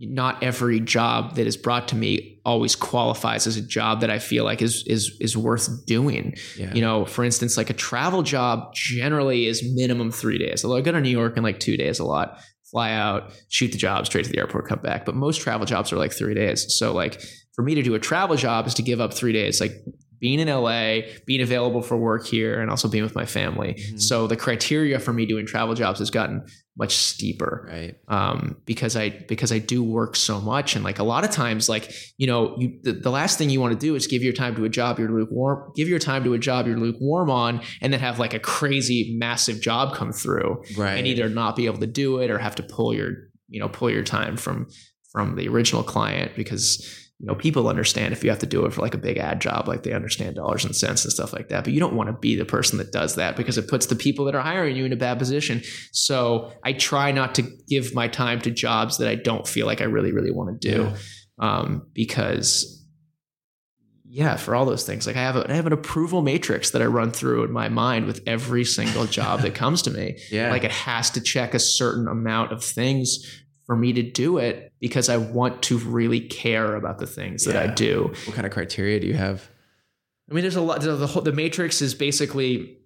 not 0.00 0.42
every 0.42 0.80
job 0.80 1.36
that 1.36 1.46
is 1.46 1.56
brought 1.56 1.88
to 1.88 1.94
me 1.94 2.40
always 2.44 2.74
qualifies 2.74 3.46
as 3.46 3.56
a 3.56 3.62
job 3.62 4.00
that 4.00 4.10
I 4.10 4.18
feel 4.18 4.44
like 4.44 4.60
is 4.60 4.84
is 4.86 5.16
is 5.20 5.36
worth 5.36 5.86
doing. 5.86 6.34
Yeah. 6.56 6.74
You 6.74 6.80
know, 6.80 7.04
for 7.04 7.24
instance, 7.24 7.56
like 7.56 7.70
a 7.70 7.74
travel 7.74 8.22
job 8.22 8.74
generally 8.74 9.46
is 9.46 9.62
minimum 9.74 10.10
three 10.10 10.38
days. 10.38 10.64
Although 10.64 10.78
I 10.78 10.80
go 10.80 10.92
to 10.92 11.00
New 11.00 11.10
York 11.10 11.36
in 11.36 11.42
like 11.42 11.60
two 11.60 11.76
days 11.76 12.00
a 12.00 12.04
lot, 12.04 12.40
fly 12.70 12.92
out, 12.92 13.32
shoot 13.48 13.70
the 13.70 13.78
job, 13.78 14.06
straight 14.06 14.24
to 14.24 14.30
the 14.30 14.38
airport, 14.38 14.66
come 14.66 14.80
back. 14.80 15.04
But 15.04 15.14
most 15.14 15.40
travel 15.40 15.66
jobs 15.66 15.92
are 15.92 15.98
like 15.98 16.12
three 16.12 16.34
days. 16.34 16.74
So 16.76 16.92
like 16.92 17.22
for 17.54 17.62
me 17.62 17.74
to 17.76 17.82
do 17.82 17.94
a 17.94 18.00
travel 18.00 18.36
job 18.36 18.66
is 18.66 18.74
to 18.74 18.82
give 18.82 19.00
up 19.00 19.14
three 19.14 19.32
days. 19.32 19.60
Like 19.60 19.72
being 20.22 20.38
in 20.38 20.46
LA, 20.46 21.00
being 21.26 21.42
available 21.42 21.82
for 21.82 21.96
work 21.96 22.24
here, 22.24 22.60
and 22.60 22.70
also 22.70 22.88
being 22.88 23.02
with 23.02 23.16
my 23.16 23.26
family. 23.26 23.74
Mm-hmm. 23.74 23.98
So 23.98 24.28
the 24.28 24.36
criteria 24.36 25.00
for 25.00 25.12
me 25.12 25.26
doing 25.26 25.46
travel 25.46 25.74
jobs 25.74 25.98
has 25.98 26.10
gotten 26.10 26.46
much 26.78 26.94
steeper, 26.94 27.68
right? 27.68 27.96
Um, 28.06 28.56
because 28.64 28.94
I 28.94 29.08
because 29.26 29.50
I 29.50 29.58
do 29.58 29.82
work 29.82 30.14
so 30.14 30.40
much, 30.40 30.76
and 30.76 30.84
like 30.84 31.00
a 31.00 31.02
lot 31.02 31.24
of 31.24 31.32
times, 31.32 31.68
like 31.68 31.92
you 32.18 32.28
know, 32.28 32.56
you 32.56 32.78
the, 32.84 32.92
the 32.92 33.10
last 33.10 33.36
thing 33.36 33.50
you 33.50 33.60
want 33.60 33.78
to 33.78 33.86
do 33.86 33.96
is 33.96 34.06
give 34.06 34.22
your 34.22 34.32
time 34.32 34.54
to 34.54 34.64
a 34.64 34.68
job 34.68 35.00
you're 35.00 35.10
lukewarm, 35.10 35.72
give 35.74 35.88
your 35.88 35.98
time 35.98 36.22
to 36.22 36.34
a 36.34 36.38
job 36.38 36.68
you're 36.68 36.78
lukewarm 36.78 37.28
on, 37.28 37.60
and 37.80 37.92
then 37.92 37.98
have 37.98 38.20
like 38.20 38.32
a 38.32 38.38
crazy 38.38 39.16
massive 39.18 39.60
job 39.60 39.92
come 39.96 40.12
through, 40.12 40.62
right? 40.76 40.98
And 40.98 41.06
either 41.08 41.28
not 41.28 41.56
be 41.56 41.66
able 41.66 41.78
to 41.78 41.86
do 41.88 42.18
it 42.20 42.30
or 42.30 42.38
have 42.38 42.54
to 42.54 42.62
pull 42.62 42.94
your 42.94 43.10
you 43.48 43.58
know 43.58 43.68
pull 43.68 43.90
your 43.90 44.04
time 44.04 44.36
from 44.36 44.68
from 45.10 45.34
the 45.34 45.48
original 45.48 45.82
client 45.82 46.30
because 46.36 47.01
you 47.22 47.28
know, 47.28 47.36
people 47.36 47.68
understand 47.68 48.12
if 48.12 48.24
you 48.24 48.30
have 48.30 48.40
to 48.40 48.46
do 48.46 48.66
it 48.66 48.72
for 48.72 48.80
like 48.80 48.94
a 48.94 48.98
big 48.98 49.16
ad 49.16 49.40
job, 49.40 49.68
like 49.68 49.84
they 49.84 49.92
understand 49.92 50.34
dollars 50.34 50.64
and 50.64 50.74
cents 50.74 51.04
and 51.04 51.12
stuff 51.12 51.32
like 51.32 51.50
that. 51.50 51.62
But 51.62 51.72
you 51.72 51.78
don't 51.78 51.94
want 51.94 52.08
to 52.08 52.14
be 52.14 52.34
the 52.34 52.44
person 52.44 52.78
that 52.78 52.90
does 52.90 53.14
that 53.14 53.36
because 53.36 53.56
it 53.56 53.68
puts 53.68 53.86
the 53.86 53.94
people 53.94 54.24
that 54.24 54.34
are 54.34 54.40
hiring 54.40 54.74
you 54.74 54.84
in 54.84 54.92
a 54.92 54.96
bad 54.96 55.20
position. 55.20 55.62
So 55.92 56.52
I 56.64 56.72
try 56.72 57.12
not 57.12 57.36
to 57.36 57.44
give 57.68 57.94
my 57.94 58.08
time 58.08 58.40
to 58.40 58.50
jobs 58.50 58.98
that 58.98 59.06
I 59.06 59.14
don't 59.14 59.46
feel 59.46 59.66
like 59.66 59.80
I 59.80 59.84
really, 59.84 60.10
really 60.10 60.32
want 60.32 60.60
to 60.60 60.68
do. 60.68 60.82
Yeah. 60.82 60.96
Um, 61.38 61.86
because 61.92 62.84
yeah, 64.04 64.34
for 64.34 64.56
all 64.56 64.66
those 64.66 64.84
things, 64.84 65.06
like 65.06 65.14
I 65.14 65.20
have, 65.20 65.36
a, 65.36 65.48
I 65.48 65.54
have 65.54 65.66
an 65.66 65.72
approval 65.72 66.22
matrix 66.22 66.72
that 66.72 66.82
I 66.82 66.86
run 66.86 67.12
through 67.12 67.44
in 67.44 67.52
my 67.52 67.68
mind 67.68 68.06
with 68.06 68.20
every 68.26 68.64
single 68.64 69.06
job 69.06 69.42
that 69.42 69.54
comes 69.54 69.80
to 69.82 69.90
me. 69.90 70.18
Yeah. 70.32 70.50
Like 70.50 70.64
it 70.64 70.72
has 70.72 71.10
to 71.10 71.20
check 71.20 71.54
a 71.54 71.58
certain 71.58 72.08
amount 72.08 72.52
of 72.52 72.64
things 72.64 73.41
for 73.72 73.76
me 73.76 73.90
to 73.90 74.02
do 74.02 74.36
it 74.36 74.70
because 74.80 75.08
I 75.08 75.16
want 75.16 75.62
to 75.62 75.78
really 75.78 76.20
care 76.20 76.74
about 76.74 76.98
the 76.98 77.06
things 77.06 77.46
yeah. 77.46 77.54
that 77.54 77.70
I 77.70 77.72
do. 77.72 78.12
What 78.26 78.34
kind 78.34 78.46
of 78.46 78.52
criteria 78.52 79.00
do 79.00 79.06
you 79.06 79.14
have? 79.14 79.48
I 80.30 80.34
mean, 80.34 80.42
there's 80.42 80.56
a 80.56 80.60
lot. 80.60 80.82
The, 80.82 81.06
whole, 81.06 81.22
the 81.22 81.32
matrix 81.32 81.80
is 81.80 81.94
basically 81.94 82.76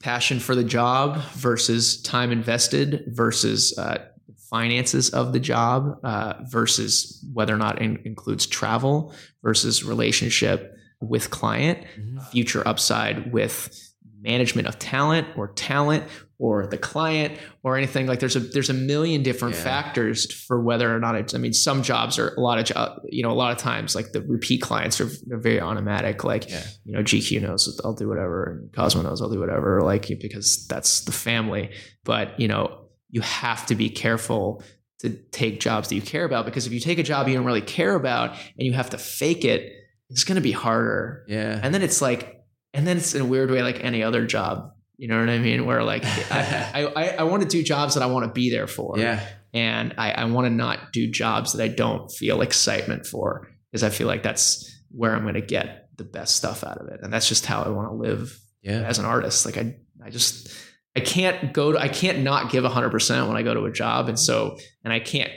passion 0.00 0.40
for 0.40 0.54
the 0.54 0.64
job 0.64 1.20
versus 1.34 2.00
time 2.00 2.32
invested 2.32 3.04
versus 3.08 3.76
uh, 3.76 4.06
finances 4.48 5.10
of 5.10 5.34
the 5.34 5.40
job 5.40 5.98
uh, 6.02 6.32
versus 6.44 7.22
whether 7.34 7.54
or 7.54 7.58
not 7.58 7.82
it 7.82 8.00
includes 8.06 8.46
travel 8.46 9.12
versus 9.42 9.84
relationship 9.84 10.74
with 11.02 11.28
client, 11.28 11.78
mm-hmm. 11.94 12.20
future 12.30 12.66
upside 12.66 13.34
with 13.34 13.92
management 14.22 14.66
of 14.66 14.78
talent 14.78 15.28
or 15.36 15.48
talent 15.48 16.04
or 16.44 16.66
the 16.66 16.76
client 16.76 17.38
or 17.62 17.76
anything 17.76 18.04
like 18.06 18.18
there's 18.18 18.34
a 18.34 18.40
there's 18.40 18.68
a 18.68 18.74
million 18.74 19.22
different 19.22 19.54
Yeah. 19.54 19.62
factors 19.62 20.18
for 20.46 20.60
whether 20.60 20.92
or 20.94 20.98
not 20.98 21.14
it's 21.14 21.34
i 21.34 21.38
mean 21.38 21.52
some 21.52 21.82
jobs 21.84 22.18
are 22.18 22.34
a 22.34 22.40
lot 22.40 22.58
of 22.58 22.64
job 22.64 22.98
you 23.08 23.22
know 23.22 23.30
a 23.30 23.38
lot 23.44 23.52
of 23.52 23.58
times 23.58 23.94
like 23.94 24.10
the 24.12 24.22
repeat 24.22 24.60
clients 24.60 25.00
are 25.00 25.08
they're 25.26 25.38
very 25.50 25.60
automatic 25.60 26.24
like 26.24 26.50
Yeah. 26.50 26.64
you 26.84 26.92
know 26.94 27.02
gq 27.02 27.40
knows 27.40 27.80
i'll 27.84 27.94
do 27.94 28.08
whatever 28.08 28.44
and 28.50 28.72
cosmo 28.72 29.02
knows 29.02 29.22
i'll 29.22 29.30
do 29.30 29.38
whatever 29.38 29.82
like 29.82 30.08
because 30.20 30.66
that's 30.66 31.02
the 31.02 31.12
family 31.12 31.70
but 32.04 32.38
you 32.40 32.48
know 32.48 32.88
you 33.10 33.20
have 33.20 33.64
to 33.66 33.74
be 33.76 33.88
careful 33.88 34.62
to 35.00 35.10
take 35.30 35.60
jobs 35.60 35.88
that 35.90 35.94
you 35.94 36.02
care 36.02 36.24
about 36.24 36.44
because 36.44 36.66
if 36.66 36.72
you 36.72 36.80
take 36.80 36.98
a 36.98 37.02
job 37.04 37.28
you 37.28 37.34
don't 37.36 37.44
really 37.46 37.60
care 37.78 37.94
about 37.94 38.30
and 38.58 38.66
you 38.66 38.72
have 38.72 38.90
to 38.90 38.98
fake 38.98 39.44
it 39.44 39.72
it's 40.10 40.24
going 40.24 40.36
to 40.36 40.42
be 40.42 40.52
harder 40.52 41.24
Yeah. 41.28 41.60
and 41.62 41.72
then 41.72 41.82
it's 41.82 42.02
like 42.02 42.42
and 42.74 42.84
then 42.86 42.96
it's 42.96 43.14
in 43.14 43.22
a 43.22 43.24
weird 43.24 43.50
way 43.50 43.62
like 43.62 43.84
any 43.84 44.02
other 44.02 44.26
job 44.26 44.72
you 45.02 45.08
know 45.08 45.18
what 45.18 45.28
i 45.28 45.38
mean 45.38 45.66
where 45.66 45.82
like 45.82 46.04
i 46.30 46.80
i, 46.96 47.06
I 47.18 47.22
want 47.24 47.42
to 47.42 47.48
do 47.48 47.60
jobs 47.62 47.94
that 47.94 48.02
i 48.02 48.06
want 48.06 48.24
to 48.26 48.32
be 48.32 48.50
there 48.50 48.68
for 48.68 48.96
yeah. 48.98 49.18
and 49.52 49.94
i, 49.98 50.12
I 50.12 50.24
want 50.26 50.46
to 50.46 50.50
not 50.50 50.92
do 50.92 51.10
jobs 51.10 51.52
that 51.52 51.62
i 51.62 51.68
don't 51.68 52.08
feel 52.10 52.40
excitement 52.40 53.04
for 53.06 53.48
because 53.70 53.82
i 53.82 53.90
feel 53.90 54.06
like 54.06 54.22
that's 54.22 54.48
where 54.90 55.12
i'm 55.16 55.22
going 55.22 55.34
to 55.34 55.40
get 55.40 55.88
the 55.96 56.04
best 56.04 56.36
stuff 56.36 56.62
out 56.62 56.78
of 56.78 56.86
it 56.88 57.00
and 57.02 57.12
that's 57.12 57.28
just 57.28 57.46
how 57.46 57.62
i 57.62 57.68
want 57.68 57.88
to 57.90 57.94
live 57.94 58.38
Yeah. 58.62 58.82
as 58.82 58.98
an 59.00 59.04
artist 59.04 59.44
like 59.44 59.58
i 59.58 59.74
i 60.04 60.08
just 60.10 60.48
i 60.94 61.00
can't 61.00 61.52
go 61.52 61.72
to 61.72 61.78
i 61.78 61.88
can't 61.88 62.20
not 62.20 62.52
give 62.52 62.62
100% 62.64 63.26
when 63.28 63.36
i 63.36 63.42
go 63.42 63.54
to 63.54 63.64
a 63.64 63.72
job 63.72 64.08
and 64.08 64.18
so 64.18 64.56
and 64.84 64.92
i 64.92 65.00
can't 65.00 65.32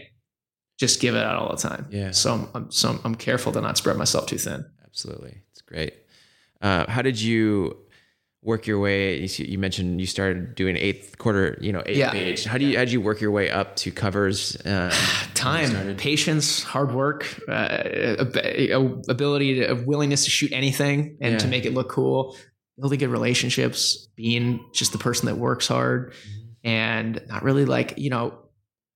just 0.79 1.01
give 1.01 1.15
it 1.15 1.23
out 1.25 1.37
all 1.37 1.49
the 1.55 1.61
time 1.69 1.87
Yeah. 1.89 2.11
so 2.11 2.33
i'm, 2.35 2.47
I'm 2.53 2.71
so 2.71 2.89
I'm, 2.89 2.99
I'm 3.03 3.15
careful 3.15 3.51
to 3.53 3.61
not 3.61 3.77
spread 3.77 3.97
myself 3.97 4.27
too 4.27 4.37
thin 4.37 4.63
Absolutely. 4.85 5.41
It's 5.51 5.61
great. 5.61 5.93
Uh, 6.61 6.89
how 6.89 7.01
did 7.01 7.19
you 7.19 7.75
work 8.45 8.67
your 8.67 8.79
way? 8.79 9.17
You, 9.25 9.57
mentioned 9.57 9.99
you 9.99 10.07
started 10.07 10.55
doing 10.55 10.77
eighth 10.77 11.17
quarter, 11.17 11.57
you 11.59 11.73
know, 11.73 11.81
eighth 11.85 11.97
Yeah. 11.97 12.11
page. 12.11 12.45
How 12.45 12.57
do 12.57 12.65
you, 12.65 12.77
how 12.77 12.85
did 12.85 12.93
you 12.93 13.01
work 13.01 13.19
your 13.19 13.31
way 13.31 13.49
up 13.49 13.75
to 13.77 13.91
covers? 13.91 14.55
Uh, 14.65 14.93
time 15.33 15.95
patience 15.97 16.63
hard 16.63 16.93
work 16.93 17.27
uh, 17.49 17.83
ability 19.09 19.55
to, 19.55 19.71
a 19.71 19.75
willingness 19.75 20.23
to 20.25 20.29
shoot 20.29 20.51
anything 20.51 21.17
and 21.21 21.39
to 21.39 21.47
make 21.47 21.65
it 21.65 21.73
look 21.73 21.89
cool 21.89 22.37
building 22.79 22.99
good 22.99 23.09
relationships 23.09 24.07
being 24.15 24.59
just 24.73 24.91
the 24.91 24.97
person 24.97 25.27
that 25.27 25.37
works 25.37 25.67
hard 25.67 26.13
and 26.63 27.21
not 27.27 27.43
really 27.43 27.65
like 27.65 27.93
you 27.97 28.09
know 28.09 28.37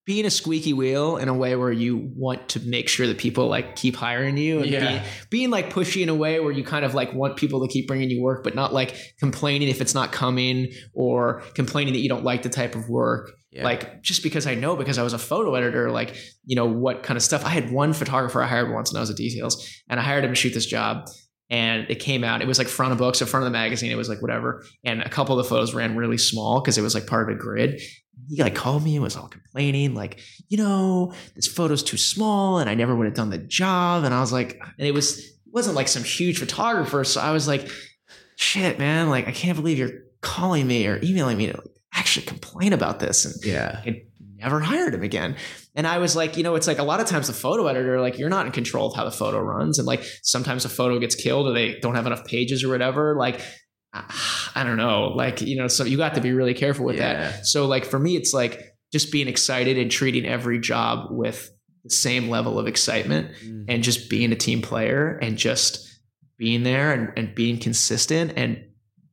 being 0.09 0.25
a 0.25 0.29
squeaky 0.31 0.73
wheel 0.73 1.17
in 1.17 1.27
a 1.27 1.33
way 1.35 1.55
where 1.55 1.71
you 1.71 2.09
want 2.15 2.49
to 2.49 2.59
make 2.61 2.89
sure 2.89 3.05
that 3.05 3.19
people 3.19 3.47
like 3.47 3.75
keep 3.75 3.95
hiring 3.95 4.37
you 4.37 4.59
and 4.59 4.71
Yeah. 4.71 4.79
being, 4.89 5.01
being 5.29 5.49
like 5.51 5.71
pushy 5.71 6.01
in 6.01 6.09
a 6.09 6.15
way 6.15 6.39
where 6.39 6.51
you 6.51 6.63
kind 6.63 6.83
of 6.83 6.95
like 6.95 7.13
want 7.13 7.37
people 7.37 7.61
to 7.61 7.71
keep 7.71 7.87
bringing 7.87 8.09
you 8.09 8.19
work 8.23 8.43
but 8.43 8.55
not 8.55 8.73
like 8.73 8.95
complaining 9.19 9.67
if 9.67 9.81
it's 9.81 9.93
not 9.93 10.11
coming 10.11 10.71
or 10.95 11.43
complaining 11.53 11.93
that 11.93 11.99
you 11.99 12.09
don't 12.09 12.23
like 12.23 12.41
the 12.41 12.49
type 12.49 12.73
of 12.75 12.89
work 12.89 13.33
Yeah. 13.51 13.63
like 13.63 14.01
just 14.01 14.23
because 14.23 14.47
I 14.47 14.55
know 14.55 14.75
because 14.75 14.97
I 14.97 15.03
was 15.03 15.13
a 15.13 15.19
photo 15.19 15.53
editor, 15.53 15.91
like 15.91 16.15
you 16.43 16.55
know 16.55 16.65
what 16.65 17.03
kind 17.03 17.15
of 17.15 17.21
stuff. 17.21 17.45
I 17.45 17.49
had 17.49 17.71
one 17.71 17.93
photographer 17.93 18.41
I 18.41 18.47
hired 18.47 18.71
once, 18.73 18.89
and 18.89 18.97
I 18.97 19.01
was 19.01 19.11
at 19.11 19.15
details, 19.15 19.53
and 19.89 19.99
I 19.99 20.03
hired 20.03 20.23
him 20.23 20.31
to 20.31 20.35
shoot 20.35 20.53
this 20.55 20.65
job, 20.65 21.05
and 21.51 21.85
it 21.89 21.99
came 21.99 22.23
out. 22.23 22.41
It 22.41 22.47
was 22.47 22.57
like 22.57 22.67
front 22.67 22.91
of 22.93 22.97
books, 22.97 23.19
so 23.19 23.25
front 23.27 23.43
of 23.45 23.51
the 23.51 23.57
magazine. 23.57 23.91
It 23.91 23.95
was 23.97 24.09
like 24.09 24.21
whatever, 24.23 24.63
and 24.83 25.01
a 25.03 25.09
couple 25.09 25.37
of 25.37 25.43
the 25.45 25.49
photos 25.49 25.73
ran 25.75 25.95
really 25.95 26.17
small 26.17 26.61
because 26.61 26.77
it 26.79 26.81
was 26.81 26.95
like 26.95 27.05
part 27.07 27.29
of 27.29 27.35
a 27.35 27.39
grid. 27.39 27.79
He 28.27 28.41
like 28.41 28.55
called 28.55 28.83
me 28.83 28.95
and 28.95 29.03
was 29.03 29.15
all 29.15 29.27
complaining, 29.27 29.95
like 29.95 30.19
you 30.47 30.57
know 30.57 31.13
this 31.35 31.47
photo's 31.47 31.83
too 31.83 31.97
small, 31.97 32.59
and 32.59 32.69
I 32.69 32.75
never 32.75 32.95
would 32.95 33.05
have 33.05 33.15
done 33.15 33.29
the 33.29 33.37
job. 33.37 34.03
And 34.03 34.13
I 34.13 34.19
was 34.19 34.31
like, 34.31 34.59
and 34.77 34.87
it 34.87 34.93
was 34.93 35.19
it 35.19 35.53
wasn't 35.53 35.75
like 35.75 35.87
some 35.87 36.03
huge 36.03 36.39
photographer, 36.39 37.03
so 37.03 37.21
I 37.21 37.31
was 37.31 37.47
like, 37.47 37.69
shit, 38.35 38.79
man, 38.79 39.09
like 39.09 39.27
I 39.27 39.31
can't 39.31 39.57
believe 39.57 39.77
you're 39.77 40.03
calling 40.21 40.67
me 40.67 40.85
or 40.87 40.99
emailing 41.03 41.37
me 41.37 41.47
to 41.47 41.57
like, 41.57 41.67
actually 41.93 42.25
complain 42.25 42.73
about 42.73 42.99
this 42.99 43.25
and 43.25 43.35
yeah. 43.43 43.81
I 43.85 44.03
never 44.37 44.59
hired 44.59 44.93
him 44.93 45.03
again. 45.03 45.35
And 45.75 45.85
I 45.85 45.97
was 45.97 46.15
like, 46.15 46.37
you 46.37 46.43
know, 46.43 46.55
it's 46.55 46.67
like 46.67 46.79
a 46.79 46.83
lot 46.83 46.99
of 46.99 47.07
times 47.07 47.27
the 47.27 47.33
photo 47.33 47.67
editor, 47.67 48.01
like 48.01 48.17
you're 48.17 48.29
not 48.29 48.45
in 48.45 48.51
control 48.51 48.87
of 48.87 48.95
how 48.95 49.05
the 49.05 49.11
photo 49.11 49.39
runs. 49.39 49.79
And 49.79 49.87
like 49.87 50.03
sometimes 50.23 50.65
a 50.65 50.69
photo 50.69 50.99
gets 50.99 51.15
killed 51.15 51.47
or 51.47 51.53
they 51.53 51.79
don't 51.79 51.95
have 51.95 52.05
enough 52.05 52.25
pages 52.25 52.63
or 52.63 52.69
whatever. 52.69 53.15
Like, 53.17 53.41
I 54.55 54.63
don't 54.63 54.77
know. 54.77 55.09
Like, 55.15 55.41
you 55.41 55.55
know, 55.57 55.67
so 55.67 55.83
you 55.83 55.97
got 55.97 56.15
to 56.15 56.21
be 56.21 56.31
really 56.31 56.53
careful 56.53 56.85
with 56.85 56.97
Yeah. 56.97 57.13
that. 57.31 57.45
So 57.47 57.65
like 57.65 57.85
for 57.85 57.99
me, 57.99 58.15
it's 58.15 58.33
like 58.33 58.75
just 58.91 59.11
being 59.11 59.27
excited 59.27 59.77
and 59.77 59.89
treating 59.91 60.25
every 60.25 60.59
job 60.59 61.07
with 61.11 61.51
the 61.83 61.89
same 61.89 62.29
level 62.29 62.59
of 62.59 62.67
excitement 62.67 63.31
Mm. 63.45 63.65
and 63.67 63.83
just 63.83 64.09
being 64.09 64.31
a 64.31 64.35
team 64.35 64.61
player 64.61 65.17
and 65.21 65.37
just 65.37 65.87
being 66.37 66.63
there 66.63 66.91
and, 66.93 67.11
and 67.17 67.35
being 67.35 67.57
consistent 67.59 68.33
and 68.35 68.65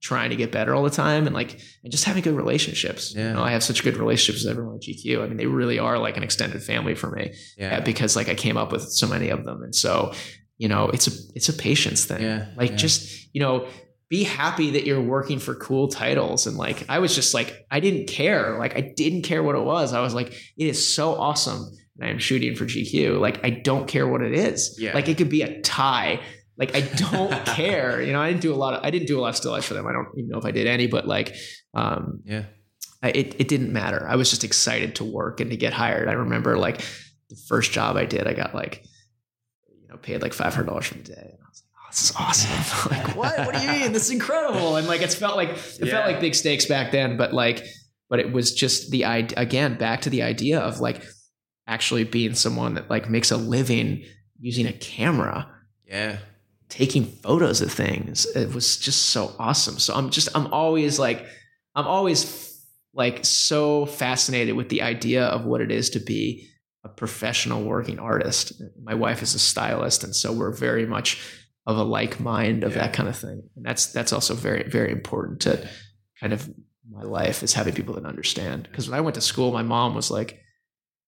trying 0.03 0.31
to 0.31 0.37
get 0.37 0.53
better 0.53 0.75
all 0.75 0.83
the 0.85 0.91
time 0.91 1.27
and 1.27 1.35
like 1.35 1.61
and 1.83 1.91
just 1.91 2.05
having 2.05 2.23
good 2.23 2.35
relationships. 2.37 3.15
Yeah. 3.17 3.29
You 3.31 3.35
know, 3.35 3.43
I 3.43 3.51
have 3.53 3.63
such 3.65 3.83
good 3.83 3.97
relationships 3.97 4.45
with 4.45 4.51
everyone 4.53 4.77
at 4.77 4.83
GQ. 4.83 5.23
I 5.23 5.27
mean, 5.27 5.37
they 5.37 5.47
really 5.47 5.79
are 5.79 5.99
like 5.99 6.17
an 6.17 6.23
extended 6.23 6.63
family 6.63 6.95
for 6.95 7.11
me 7.11 7.35
Yeah. 7.59 7.79
uh, 7.79 7.81
because 7.81 8.15
like 8.15 8.29
I 8.29 8.35
came 8.35 8.57
up 8.57 8.73
with 8.73 8.83
so 8.83 9.07
many 9.09 9.31
of 9.31 9.45
them. 9.45 9.63
And 9.63 9.75
so, 9.75 10.13
you 10.59 10.69
know, 10.69 10.89
it's 10.89 11.07
a 11.09 11.11
it's 11.35 11.49
a 11.49 11.53
patience 11.53 12.05
thing. 12.05 12.23
Yeah, 12.23 12.47
Like 12.57 12.71
yeah. 12.73 12.77
just, 12.77 13.35
you 13.35 13.41
know, 13.41 13.67
be 14.09 14.23
happy 14.23 14.71
that 14.73 14.85
you're 14.87 15.01
working 15.03 15.39
for 15.39 15.55
cool 15.55 15.89
titles. 15.89 16.47
And 16.47 16.57
like 16.57 16.85
I 16.89 17.01
was 17.01 17.15
just 17.15 17.35
like, 17.35 17.67
I 17.71 17.81
didn't 17.81 18.07
care. 18.07 18.57
Like 18.59 18.77
I 18.77 18.93
didn't 18.97 19.23
care 19.23 19.43
what 19.43 19.57
it 19.57 19.65
was. 19.65 19.93
I 19.93 20.01
was 20.01 20.15
like, 20.15 20.29
it 20.57 20.67
is 20.67 20.95
so 20.95 21.15
awesome. 21.15 21.71
And 21.99 22.11
I'm 22.11 22.19
shooting 22.19 22.55
for 22.55 22.67
GQ. 22.67 23.19
Like 23.21 23.45
I 23.45 23.51
don't 23.51 23.89
care 23.89 24.07
what 24.07 24.23
it 24.23 24.33
is. 24.33 24.77
Yeah. 24.81 24.95
Like 24.95 25.09
it 25.09 25.17
could 25.19 25.29
be 25.31 25.43
a 25.43 25.61
tie. 25.63 26.21
Like 26.57 26.77
I 26.77 26.83
don't 26.83 27.47
care. 27.47 28.01
You 28.01 28.13
know, 28.13 28.21
I 28.23 28.29
didn't 28.31 28.43
do 28.43 28.55
a 28.55 28.57
lot 28.57 28.75
of 28.75 28.85
I 28.85 28.91
didn't 28.91 29.09
do 29.09 29.19
a 29.19 29.23
lot 29.23 29.31
of 29.31 29.37
still 29.37 29.51
life 29.53 29.65
for 29.65 29.75
them. 29.75 29.87
I 29.87 29.93
don't 29.93 30.09
even 30.17 30.29
know 30.31 30.39
if 30.39 30.45
I 30.45 30.53
did 30.53 30.67
any, 30.67 30.87
but 30.87 31.09
like 31.09 31.35
um 31.75 32.21
Yeah. 32.25 32.45
I, 33.03 33.11
it, 33.11 33.37
it 33.39 33.49
didn't 33.49 33.73
matter. 33.73 34.07
I 34.09 34.17
was 34.17 34.31
just 34.31 34.43
excited 34.45 34.95
to 34.97 35.05
work 35.05 35.41
and 35.41 35.51
to 35.51 35.57
get 35.57 35.73
hired. 35.73 36.09
I 36.09 36.13
remember 36.13 36.57
like 36.57 36.79
the 37.29 37.37
first 37.49 37.73
job 37.73 37.97
I 37.97 38.07
did, 38.07 38.27
I 38.27 38.33
got 38.33 38.55
like, 38.55 38.85
you 39.83 39.89
know, 39.89 39.97
paid 39.97 40.23
like 40.23 40.33
five 40.33 40.55
hundred 40.55 40.69
dollars 40.69 40.87
for 40.87 40.95
the 40.95 41.03
day. 41.03 41.15
And 41.15 41.39
I 41.43 41.49
was 41.49 41.63
like, 42.19 42.33
this 42.33 42.47
is 42.47 42.51
awesome. 42.51 42.91
like, 42.91 43.17
what? 43.17 43.39
What 43.47 43.55
do 43.55 43.63
you 43.63 43.69
mean? 43.71 43.93
This 43.93 44.05
is 44.07 44.11
incredible. 44.11 44.77
And 44.77 44.87
like, 44.87 45.03
it's 45.03 45.15
felt 45.15 45.37
like 45.37 45.51
it 45.51 45.79
Yeah. 45.81 45.91
felt 45.93 46.07
like 46.07 46.21
big 46.21 46.35
stakes 46.35 46.67
back 46.67 46.93
then, 46.93 47.17
but 47.17 47.33
like, 47.33 47.65
but 48.09 48.19
it 48.21 48.33
was 48.33 48.55
just 48.55 48.91
the 48.91 49.05
idea 49.05 49.39
again 49.39 49.77
back 49.77 50.03
to 50.03 50.11
the 50.11 50.23
idea 50.23 50.61
of 50.61 50.79
like 50.81 51.03
actually 51.67 52.05
being 52.05 52.35
someone 52.35 52.75
that 52.75 52.89
like 52.89 53.11
makes 53.11 53.31
a 53.33 53.37
living 53.37 54.05
using 54.39 54.67
a 54.67 54.73
camera 54.73 55.49
Yeah. 55.89 56.19
taking 56.69 57.05
photos 57.05 57.61
of 57.63 57.73
things. 57.73 58.27
It 58.27 58.55
was 58.55 58.77
just 58.77 59.07
so 59.07 59.35
awesome. 59.39 59.79
So 59.79 59.95
I'm 59.95 60.11
just 60.11 60.29
I'm 60.37 60.47
always 60.53 60.99
like 60.99 61.27
I'm 61.75 61.87
always 61.87 62.65
like 62.95 63.25
so 63.25 63.87
fascinated 63.87 64.55
with 64.55 64.69
the 64.69 64.83
idea 64.83 65.25
of 65.25 65.45
what 65.45 65.61
it 65.61 65.71
is 65.71 65.91
to 65.91 65.99
be 66.01 66.47
a 66.85 66.89
professional 66.89 67.65
working 67.65 67.99
artist. 67.99 68.53
My 68.83 68.95
wife 68.95 69.23
is 69.23 69.35
a 69.35 69.39
stylist 69.41 70.05
and 70.05 70.15
so 70.15 70.33
we're 70.33 70.53
very 70.53 70.87
much 70.87 71.21
of 71.67 71.77
a 71.79 71.83
like 71.83 72.21
mind 72.21 72.65
of 72.65 72.73
Yeah. 72.73 72.79
that 72.83 72.93
kind 72.93 73.09
of 73.09 73.17
thing. 73.17 73.43
And 73.57 73.65
that's 73.65 73.87
that's 73.93 74.13
also 74.13 74.35
very 74.35 74.65
very 74.69 74.93
important 74.93 75.41
to 75.43 75.69
kind 76.21 76.33
of 76.33 76.49
my 76.91 77.03
life 77.03 77.43
is 77.43 77.53
having 77.55 77.75
people 77.75 77.95
that 77.97 78.05
understand. 78.07 78.69
Because 78.71 78.89
when 78.89 78.97
I 78.99 79.01
went 79.03 79.17
to 79.17 79.21
school, 79.21 79.53
my 79.53 79.63
mom 79.63 79.95
was 79.95 80.11
like, 80.11 80.39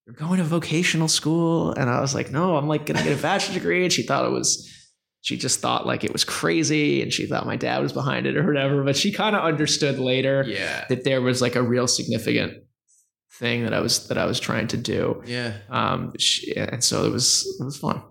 You're 0.07 0.17
going 0.17 0.39
to 0.39 0.45
vocational 0.45 1.09
school? 1.09 1.73
And 1.73 1.89
I 1.89 2.01
was 2.01 2.15
like, 2.15 2.31
No, 2.33 2.57
I'm 2.57 2.67
like 2.69 2.87
gonna 2.87 3.03
get 3.03 3.19
a 3.19 3.23
bachelor's 3.23 3.55
degree. 3.55 3.85
And 3.85 3.93
she 3.93 4.03
thought 4.03 4.25
it 4.27 4.33
was 4.33 4.67
she 5.21 5.37
just 5.37 5.61
thought 5.61 5.87
like 5.87 6.05
it 6.05 6.13
was 6.13 6.25
crazy 6.25 7.03
and 7.03 7.13
she 7.13 7.27
thought 7.27 7.45
my 7.45 7.57
dad 7.57 7.83
was 7.83 7.93
behind 7.93 8.27
it 8.27 8.37
or 8.37 8.45
whatever. 8.47 8.83
But 8.85 8.97
she 8.97 9.13
kind 9.13 9.37
of 9.37 9.43
understood 9.45 9.99
later 9.99 10.45
Yeah. 10.47 10.85
that 10.89 11.05
there 11.05 11.21
was 11.21 11.41
like 11.43 11.55
a 11.57 11.63
real 11.63 11.87
significant 11.87 12.55
thing 13.39 13.63
that 13.65 13.75
I 13.75 13.81
was 13.81 14.09
that 14.09 14.19
I 14.19 14.25
was 14.25 14.41
trying 14.41 14.67
to 14.69 14.77
do. 14.77 15.23
Yeah. 15.27 15.55
Um 15.71 16.13
she, 16.19 16.57
and 16.57 16.83
so 16.83 17.05
it 17.05 17.13
was 17.13 17.47
it 17.61 17.65
was 17.65 17.77
fun. 17.77 18.03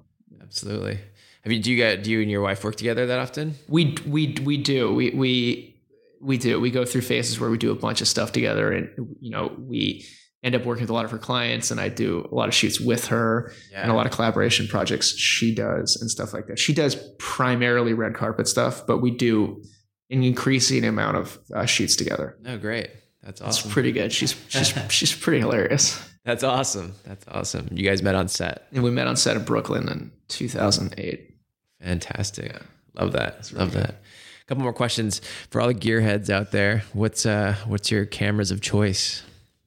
Absolutely. 0.42 1.00
Have 1.48 1.54
you 1.54 1.60
do 1.64 1.72
you 1.72 1.78
get 1.78 2.04
do 2.04 2.12
you 2.12 2.20
and 2.22 2.30
your 2.30 2.42
wife 2.42 2.62
work 2.66 2.76
together 2.76 3.06
that 3.06 3.20
often? 3.20 3.56
We 3.70 3.96
we 4.06 4.36
we 4.44 4.58
do. 4.58 4.94
We 4.94 5.12
we 5.12 5.80
we 6.20 6.38
do. 6.38 6.60
We 6.60 6.72
go 6.72 6.84
through 6.84 7.04
phases 7.04 7.40
where 7.40 7.50
we 7.50 7.58
do 7.58 7.72
a 7.72 7.76
bunch 7.76 8.02
of 8.02 8.10
stuff 8.10 8.34
together 8.34 8.70
and 8.74 8.90
you 9.22 9.32
know, 9.32 9.56
we 9.58 10.06
end 10.44 10.56
up 10.56 10.66
working 10.66 10.84
with 10.84 10.90
a 10.90 10.94
lot 10.94 11.06
of 11.06 11.12
her 11.12 11.18
clients 11.18 11.72
and 11.72 11.80
I 11.80 11.88
do 11.88 12.28
a 12.30 12.36
lot 12.36 12.50
of 12.50 12.54
shoots 12.54 12.82
with 12.82 13.06
her 13.08 13.54
Yeah. 13.72 13.82
and 13.82 13.90
a 13.90 13.94
lot 13.94 14.06
of 14.06 14.12
collaboration 14.12 14.68
projects 14.68 15.18
she 15.18 15.56
does 15.56 15.96
and 16.02 16.12
stuff 16.12 16.34
like 16.34 16.48
that. 16.48 16.60
She 16.60 16.74
does 16.74 16.98
primarily 17.18 17.94
red 17.94 18.14
carpet 18.14 18.50
stuff, 18.50 18.86
but 18.86 18.98
we 18.98 19.12
do 19.12 19.64
an 20.10 20.24
increasing 20.24 20.84
amount 20.84 21.16
of 21.16 21.40
uh, 21.56 21.66
shoots 21.66 21.96
together. 21.96 22.38
Oh, 22.46 22.58
great. 22.58 22.90
That's 23.24 23.40
It's 23.40 23.60
awesome. 23.60 23.72
pretty 23.72 23.94
good. 23.94 24.12
She's 24.12 24.36
she's 24.50 24.74
she's 24.90 25.16
pretty 25.16 25.40
hilarious. 25.40 25.98
That's 26.26 26.44
awesome. 26.44 26.94
That's 27.06 27.26
awesome. 27.30 27.70
You 27.72 27.86
guys 27.88 28.04
met 28.04 28.16
on 28.16 28.28
set. 28.28 28.68
And 28.74 28.84
we 28.84 28.92
met 28.92 29.08
on 29.08 29.16
set 29.16 29.38
in 29.38 29.46
Brooklyn 29.46 29.88
in 29.88 30.12
2008. 30.28 31.36
Fantastic. 31.82 32.52
Yeah. 32.54 32.60
Love 32.96 33.14
that. 33.14 33.50
really 33.52 33.60
Love 33.66 33.74
good. 33.74 33.84
that. 33.84 33.90
A 33.92 34.46
couple 34.48 34.64
more 34.64 34.74
questions 34.74 35.20
for 35.50 35.62
all 35.62 35.68
the 35.68 35.74
gearheads 35.76 36.30
out 36.30 36.52
there. 36.52 36.84
What's 36.94 37.26
uh 37.26 37.56
what's 37.68 37.92
your 37.92 38.06
cameras 38.06 38.50
of 38.52 38.62
choice? 38.62 39.24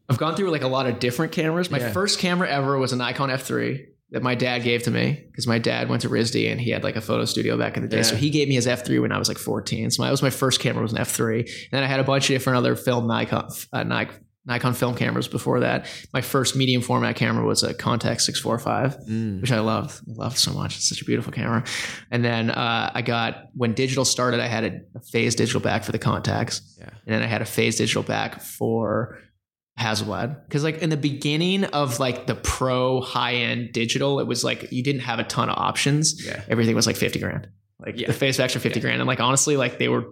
I've 0.08 0.18
gone 0.18 0.34
through 0.34 0.50
like 0.50 0.62
a 0.62 0.68
lot 0.68 0.86
of 0.86 0.98
different 0.98 1.32
cameras. 1.32 1.70
My 1.70 1.78
Yeah. 1.78 1.92
first 1.92 2.18
camera 2.18 2.48
ever 2.48 2.78
was 2.78 2.92
a 2.92 2.96
Nikon 2.96 3.28
F3. 3.30 3.86
that 4.12 4.24
my 4.24 4.34
dad 4.34 4.64
gave 4.64 4.82
to 4.82 4.90
me 4.90 5.22
because 5.28 5.46
my 5.46 5.56
dad 5.60 5.88
went 5.88 6.02
to 6.02 6.08
RISD 6.08 6.50
and 6.50 6.60
he 6.60 6.70
had 6.70 6.82
like 6.82 6.96
a 6.96 7.00
photo 7.00 7.24
studio 7.24 7.56
back 7.56 7.76
in 7.76 7.82
the 7.84 7.88
day. 7.88 7.98
Yeah. 7.98 8.02
So 8.02 8.16
he 8.16 8.28
gave 8.30 8.48
me 8.48 8.56
his 8.56 8.66
F3 8.66 9.00
when 9.00 9.12
I 9.12 9.18
was 9.18 9.28
like 9.28 9.38
14. 9.38 9.88
So 9.92 10.02
my, 10.02 10.08
that 10.08 10.10
was 10.10 10.20
my 10.20 10.30
first 10.30 10.58
camera 10.58 10.82
was 10.82 10.92
an 10.92 10.98
F3. 10.98 11.38
And 11.42 11.48
then 11.70 11.84
I 11.84 11.86
had 11.86 12.00
a 12.00 12.02
bunch 12.02 12.24
of 12.28 12.34
different 12.34 12.56
other 12.56 12.74
film 12.74 13.06
Nikon, 13.06 13.48
uh, 13.72 13.84
Nikon, 13.84 14.16
Nikon 14.50 14.74
film 14.74 14.94
cameras 14.94 15.28
before 15.28 15.60
that. 15.60 15.86
My 16.12 16.20
first 16.20 16.54
medium 16.56 16.82
format 16.82 17.16
camera 17.16 17.44
was 17.46 17.62
a 17.62 17.72
Contax 17.72 18.20
645 18.22 19.06
Mm. 19.08 19.40
which 19.40 19.50
I 19.52 19.60
loved, 19.60 20.00
loved 20.06 20.36
so 20.36 20.52
much. 20.52 20.76
It's 20.76 20.88
such 20.88 21.00
a 21.00 21.04
beautiful 21.06 21.32
camera. 21.32 21.64
And 22.10 22.22
then 22.24 22.50
uh, 22.50 22.90
I 22.94 23.00
got 23.02 23.44
when 23.54 23.72
digital 23.74 24.04
started, 24.04 24.40
I 24.40 24.46
had 24.46 24.64
a, 24.64 24.80
a 24.96 25.00
phase 25.00 25.34
digital 25.34 25.60
back 25.60 25.84
for 25.84 25.92
the 25.92 25.98
Contax. 25.98 26.60
Yeah. 26.78 26.90
and 27.06 27.14
then 27.14 27.22
I 27.22 27.26
had 27.26 27.40
a 27.42 27.46
phase 27.46 27.76
digital 27.76 28.02
back 28.02 28.40
for 28.42 29.18
Hasselblad. 29.78 30.44
Because 30.46 30.62
like 30.64 30.78
in 30.82 30.90
the 30.90 30.96
beginning 30.96 31.64
of 31.64 31.98
like 32.00 32.26
the 32.26 32.34
pro 32.34 33.00
high 33.00 33.34
end 33.34 33.72
digital, 33.72 34.20
it 34.20 34.26
was 34.26 34.44
like 34.44 34.70
you 34.72 34.82
didn't 34.82 35.02
have 35.02 35.18
a 35.18 35.24
ton 35.24 35.48
of 35.48 35.56
options. 35.58 36.26
Yeah. 36.26 36.42
Everything 36.48 36.74
was 36.74 36.86
like 36.86 36.96
fifty 36.96 37.18
grand. 37.18 37.48
Like 37.78 37.98
Yeah. 37.98 38.08
the 38.08 38.12
phase 38.12 38.36
backs 38.36 38.54
are 38.56 38.60
fifty 38.60 38.80
grand, 38.80 39.00
and 39.00 39.08
like 39.08 39.20
honestly, 39.20 39.56
like 39.56 39.78
they 39.78 39.88
were 39.88 40.04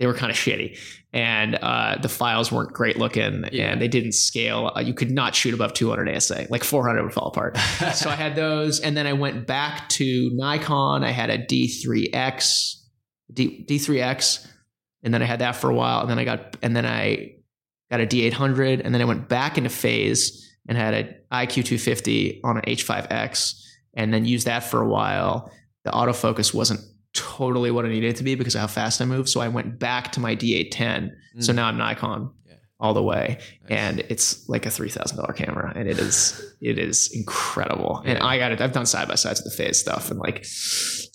they 0.00 0.06
were 0.06 0.14
kind 0.14 0.30
of 0.32 0.36
shitty, 0.36 0.76
and 1.12 1.54
uh, 1.56 1.98
the 2.02 2.08
files 2.08 2.50
weren't 2.50 2.72
great 2.72 2.96
looking, 2.98 3.44
Yeah. 3.52 3.70
and 3.70 3.80
they 3.80 3.86
didn't 3.86 4.12
scale. 4.12 4.72
Uh, 4.74 4.80
you 4.80 4.94
could 4.94 5.10
not 5.12 5.34
shoot 5.36 5.54
above 5.54 5.74
200 5.74 6.08
ASA. 6.08 6.46
Like 6.50 6.64
400 6.64 7.02
would 7.04 7.12
fall 7.12 7.28
apart. 7.28 7.56
so 7.94 8.10
I 8.10 8.16
had 8.16 8.34
those, 8.34 8.80
and 8.80 8.96
then 8.96 9.06
I 9.06 9.12
went 9.12 9.46
back 9.46 9.88
to 9.90 10.30
Nikon. 10.34 11.04
I 11.04 11.10
had 11.12 11.30
a 11.30 11.38
D3X, 11.38 12.74
D, 13.32 13.64
D3X, 13.68 14.46
and 15.02 15.14
then 15.14 15.22
I 15.22 15.26
had 15.26 15.38
that 15.40 15.52
for 15.56 15.70
a 15.70 15.74
while, 15.74 16.00
and 16.00 16.10
then 16.10 16.18
I 16.18 16.24
got, 16.24 16.56
and 16.62 16.74
then 16.74 16.86
I 16.86 17.34
got 17.90 18.00
a 18.00 18.06
D800, 18.06 18.80
and 18.84 18.94
then 18.94 19.00
I 19.00 19.04
went 19.04 19.28
back 19.28 19.58
into 19.58 19.70
phase 19.70 20.46
and 20.68 20.78
had 20.78 20.94
an 20.94 21.14
IQ250 21.32 22.40
on 22.44 22.56
an 22.56 22.62
H5X, 22.66 23.54
and 23.94 24.14
then 24.14 24.24
used 24.24 24.46
that 24.46 24.60
for 24.64 24.80
a 24.80 24.88
while. 24.88 25.52
The 25.84 25.90
autofocus 25.90 26.52
wasn't 26.54 26.80
totally 27.14 27.70
what 27.70 27.84
I 27.84 27.88
needed 27.88 28.08
it 28.10 28.16
to 28.16 28.24
be 28.24 28.34
because 28.34 28.54
of 28.54 28.60
how 28.62 28.66
fast 28.66 29.00
I 29.00 29.04
moved, 29.04 29.28
so 29.28 29.40
I 29.40 29.48
went 29.48 29.78
back 29.78 30.12
to 30.12 30.20
my 30.20 30.34
D810. 30.36 31.10
So 31.40 31.52
Mm. 31.52 31.56
now 31.56 31.66
I'm 31.66 31.76
Nikon 31.78 32.30
Yeah. 32.46 32.54
all 32.78 32.94
the 32.94 33.02
way 33.02 33.38
Nice. 33.68 33.78
and 33.78 34.00
it's 34.08 34.48
like 34.48 34.66
a 34.66 34.70
three 34.70 34.88
thousand 34.90 35.16
dollar 35.16 35.32
camera, 35.32 35.72
and 35.74 35.88
it 35.88 35.98
is 35.98 36.40
it 36.60 36.78
is 36.78 37.10
incredible. 37.14 38.02
And 38.04 38.18
I 38.18 38.36
got 38.38 38.52
it. 38.52 38.60
I've 38.60 38.72
done 38.72 38.86
side 38.86 39.08
by 39.08 39.14
sides 39.16 39.42
with 39.42 39.52
the 39.56 39.62
phase 39.62 39.78
stuff, 39.78 40.10
and 40.10 40.20
like, 40.20 40.44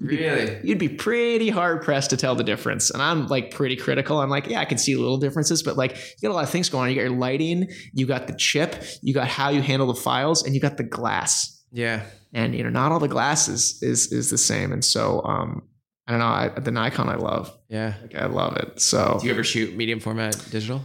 Really? 0.02 0.60
you'd 0.64 0.80
be 0.80 0.90
pretty 0.90 1.50
hard 1.50 1.82
pressed 1.82 2.10
to 2.10 2.18
tell 2.18 2.36
the 2.36 2.44
difference. 2.44 2.90
And 2.92 3.02
I'm 3.02 3.28
like 3.28 3.52
pretty 3.52 3.76
critical. 3.76 4.20
I'm 4.20 4.30
like, 4.30 4.48
yeah, 4.48 4.60
I 4.60 4.66
can 4.66 4.78
see 4.78 4.96
little 4.96 5.18
differences, 5.18 5.64
but 5.64 5.78
like, 5.78 5.96
you 5.96 6.28
got 6.28 6.32
a 6.32 6.36
lot 6.36 6.44
of 6.44 6.50
things 6.50 6.68
going 6.70 6.84
on. 6.86 6.90
You 6.90 6.96
got 6.96 7.10
your 7.10 7.18
lighting, 7.20 7.70
you 7.94 8.06
got 8.06 8.28
the 8.28 8.34
chip, 8.36 8.84
you 9.02 9.14
got 9.14 9.28
how 9.28 9.50
you 9.50 9.62
handle 9.62 9.88
the 9.88 10.00
files, 10.00 10.44
and 10.44 10.54
you 10.56 10.60
got 10.62 10.78
the 10.78 10.84
glass. 10.84 11.64
Yeah. 11.72 12.04
And 12.34 12.54
you 12.56 12.64
know, 12.64 12.70
not 12.70 12.92
all 12.92 13.00
the 13.00 13.08
glass 13.08 13.48
is 13.48 13.80
is, 13.82 14.12
is 14.12 14.30
the 14.30 14.38
same. 14.38 14.72
And 14.74 14.84
so, 14.84 15.22
um, 15.24 15.62
I 16.08 16.12
don't 16.12 16.20
know. 16.20 16.26
I, 16.28 16.48
the 16.50 16.72
Nikon 16.72 17.10
I 17.10 17.16
love. 17.16 17.56
Yeah. 17.68 17.96
Like 18.02 18.16
I 18.16 18.26
love 18.28 18.58
it. 18.58 18.80
So 18.82 19.18
Do 19.20 19.26
you 19.28 19.34
ever 19.34 19.44
shoot 19.44 19.76
medium 19.76 20.00
format 20.00 20.34
digital? 20.52 20.82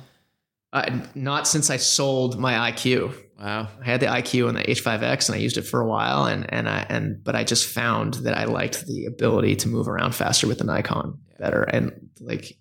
uh, 0.73 1.01
not 1.15 1.49
since 1.49 1.69
I 1.69 1.77
sold 1.79 2.39
my 2.39 2.71
IQ. 2.71 3.13
Wow. 3.39 3.69
I 3.83 3.85
had 3.85 4.01
the 4.01 4.07
IQ 4.07 4.49
and 4.49 4.57
the 4.57 4.63
H5X 4.63 5.29
and 5.29 5.35
I 5.37 5.39
used 5.39 5.57
it 5.57 5.63
for 5.63 5.81
a 5.81 5.87
while 5.87 6.27
and 6.27 6.47
and 6.53 6.69
I 6.69 6.87
and 6.89 7.25
but 7.25 7.35
I 7.35 7.43
just 7.45 7.67
found 7.67 8.15
that 8.15 8.37
I 8.37 8.45
liked 8.45 8.87
the 8.87 9.07
ability 9.07 9.57
to 9.57 9.69
move 9.69 9.89
around 9.89 10.15
faster 10.15 10.47
with 10.47 10.59
the 10.59 10.65
Nikon 10.65 11.19
better 11.39 11.63
and 11.63 12.11
like 12.21 12.57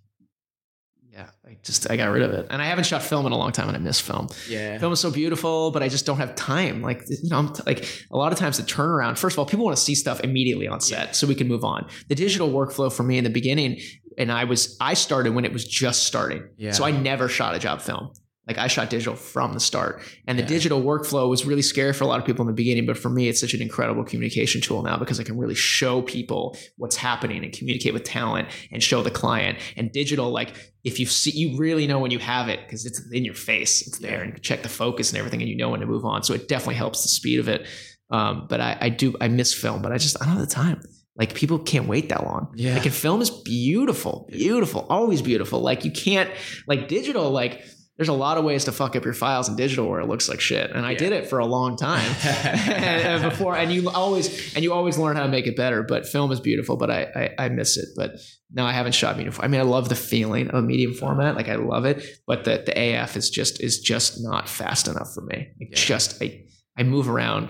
just 1.64 1.90
I 1.92 1.98
got 1.98 2.08
rid 2.08 2.24
of 2.24 2.32
it. 2.32 2.48
And 2.50 2.62
I 2.62 2.66
haven't 2.66 2.86
shot 2.86 3.04
film 3.04 3.26
in 3.26 3.32
a 3.32 3.38
long 3.38 3.52
time 3.52 3.68
and 3.68 3.76
I 3.78 3.80
miss 3.80 4.00
film. 4.00 4.28
Yeah. 4.48 4.78
Film 4.80 4.94
is 4.94 5.00
so 5.00 5.12
beautiful, 5.12 5.72
but 5.72 5.84
I 5.84 5.90
just 5.90 6.06
don't 6.06 6.18
have 6.18 6.36
time. 6.36 6.82
Like 6.82 7.04
you 7.10 7.30
know, 7.30 7.38
I'm 7.38 7.54
t- 7.54 7.64
like 7.66 8.06
a 8.12 8.18
lot 8.18 8.32
of 8.32 8.40
times 8.40 8.58
the 8.58 8.64
turnaround. 8.64 9.18
First 9.18 9.36
of 9.36 9.40
all, 9.40 9.46
people 9.46 9.66
want 9.66 9.78
to 9.78 9.84
see 9.84 9.96
stuff 9.96 10.20
immediately 10.22 10.68
on 10.68 10.80
set, 10.82 11.16
so 11.16 11.28
we 11.28 11.36
can 11.36 11.48
move 11.48 11.64
on. 11.64 11.88
The 12.08 12.16
digital 12.16 12.50
workflow 12.50 12.92
for 12.92 13.04
me 13.04 13.18
in 13.18 13.24
the 13.24 13.30
beginning, 13.30 13.80
and 14.18 14.32
I 14.32 14.46
was 14.46 14.78
I 14.80 14.94
started 14.94 15.34
when 15.36 15.46
it 15.46 15.54
was 15.54 15.66
just 15.66 16.04
starting, 16.04 16.48
Yeah. 16.58 16.72
so 16.72 16.84
I 16.86 16.92
never 16.92 17.28
shot 17.28 17.56
a 17.56 17.60
job 17.60 17.82
film. 17.82 18.12
Like 18.50 18.58
I 18.58 18.68
shot 18.68 18.90
digital 18.90 19.16
from 19.16 19.54
the 19.54 19.60
start, 19.60 20.02
and 20.28 20.38
the 20.38 20.42
Yeah. 20.44 20.50
digital 20.50 20.82
workflow 20.82 21.30
was 21.30 21.46
really 21.46 21.62
scary 21.62 21.94
for 21.94 22.04
a 22.04 22.08
lot 22.08 22.20
of 22.20 22.26
people 22.26 22.42
in 22.42 22.48
the 22.48 22.54
beginning. 22.64 22.86
But 22.86 22.98
for 22.98 23.10
me, 23.10 23.30
it's 23.30 23.40
such 23.40 23.54
an 23.54 23.62
incredible 23.62 24.04
communication 24.04 24.60
tool 24.60 24.82
now 24.84 24.98
because 24.98 25.20
I 25.20 25.24
can 25.24 25.38
really 25.38 25.56
show 25.56 26.02
people 26.02 26.58
what's 26.78 26.96
happening 26.98 27.44
and 27.46 27.54
communicate 27.54 27.94
with 27.94 28.04
talent 28.04 28.48
and 28.72 28.82
show 28.84 29.02
the 29.04 29.12
client. 29.12 29.60
And 29.78 29.92
digital, 29.92 30.32
like 30.32 30.54
if 30.84 31.00
you 31.00 31.06
see, 31.06 31.32
you 31.32 31.58
really 31.58 31.86
know 31.88 32.00
when 32.00 32.12
you 32.12 32.20
have 32.20 32.50
it 32.50 32.60
because 32.66 32.86
it's 32.86 33.00
in 33.12 33.24
your 33.24 33.36
face, 33.36 33.86
it's 33.88 34.00
there, 34.00 34.22
and 34.24 34.42
check 34.42 34.64
the 34.64 34.70
focus 34.70 35.12
and 35.12 35.20
everything, 35.20 35.42
and 35.42 35.50
you 35.50 35.56
know 35.56 35.70
when 35.70 35.80
to 35.82 35.86
move 35.86 36.04
on. 36.04 36.24
So 36.24 36.34
it 36.34 36.48
definitely 36.48 36.76
helps 36.76 37.04
the 37.04 37.10
speed 37.10 37.40
of 37.40 37.48
it. 37.48 37.66
Um, 38.12 38.48
but 38.50 38.60
I, 38.60 38.76
I 38.82 38.90
do 38.90 39.16
I 39.22 39.28
miss 39.28 39.54
film, 39.54 39.84
but 39.84 39.92
I 39.92 39.98
just 40.00 40.20
I 40.20 40.26
don't 40.26 40.38
have 40.38 40.48
the 40.50 40.54
time. 40.54 40.82
Like 41.16 41.36
people 41.36 41.60
can't 41.60 41.88
wait 41.88 42.10
that 42.10 42.24
long. 42.24 42.54
Yeah. 42.56 42.74
Like 42.76 42.86
and 42.86 42.94
film 42.96 43.22
is 43.22 43.30
beautiful, 43.30 44.26
beautiful, 44.32 44.88
always 44.90 45.22
beautiful. 45.22 45.60
Like 45.60 45.84
you 45.86 45.92
can't 45.92 46.30
like 46.66 46.88
digital. 46.88 47.30
Like 47.30 47.62
there's 48.00 48.08
a 48.08 48.14
lot 48.14 48.38
of 48.38 48.46
ways 48.46 48.64
to 48.64 48.72
fuck 48.72 48.96
up 48.96 49.04
your 49.04 49.14
files 49.14 49.50
in 49.50 49.58
digital 49.58 49.90
where 49.90 50.00
it 50.00 50.08
looks 50.08 50.30
like 50.30 50.40
shit, 50.40 50.72
and 50.72 50.86
I 50.86 50.92
Yeah. 50.92 50.98
did 51.00 51.12
it 51.12 51.28
for 51.28 51.40
a 51.40 51.46
long 51.46 51.76
time 51.76 52.16
and, 52.24 53.02
and 53.24 53.24
before. 53.30 53.58
And 53.58 53.74
you 53.74 53.90
always 53.90 54.56
and 54.56 54.64
you 54.64 54.72
always 54.72 54.98
learn 54.98 55.18
how 55.18 55.24
to 55.24 55.30
make 55.30 55.48
it 55.48 55.58
better. 55.58 55.84
But 55.84 56.08
film 56.08 56.32
is 56.32 56.40
beautiful, 56.40 56.78
but 56.78 56.90
I 56.90 57.34
I, 57.38 57.46
I 57.46 57.50
miss 57.50 57.76
it. 57.76 57.90
But 57.98 58.12
no, 58.52 58.66
I 58.66 58.72
haven't 58.72 58.94
shot 58.94 59.18
medium. 59.18 59.36
I 59.42 59.50
mean, 59.50 59.60
I 59.60 59.66
love 59.66 59.90
the 59.90 59.96
feeling 59.96 60.50
of 60.52 60.64
medium 60.64 60.94
format. 60.94 61.36
Like 61.36 61.50
I 61.50 61.56
love 61.56 61.84
it, 61.86 62.04
but 62.26 62.46
the 62.46 62.64
the 62.66 62.72
AF 62.74 63.18
is 63.18 63.30
just 63.30 63.62
is 63.62 63.80
just 63.82 64.24
not 64.24 64.48
fast 64.48 64.88
enough 64.88 65.14
for 65.14 65.22
me. 65.22 65.50
Like 65.60 65.70
Yeah. 65.72 65.76
Just 65.76 66.24
I 66.24 66.46
I 66.78 66.84
move 66.84 67.10
around 67.10 67.50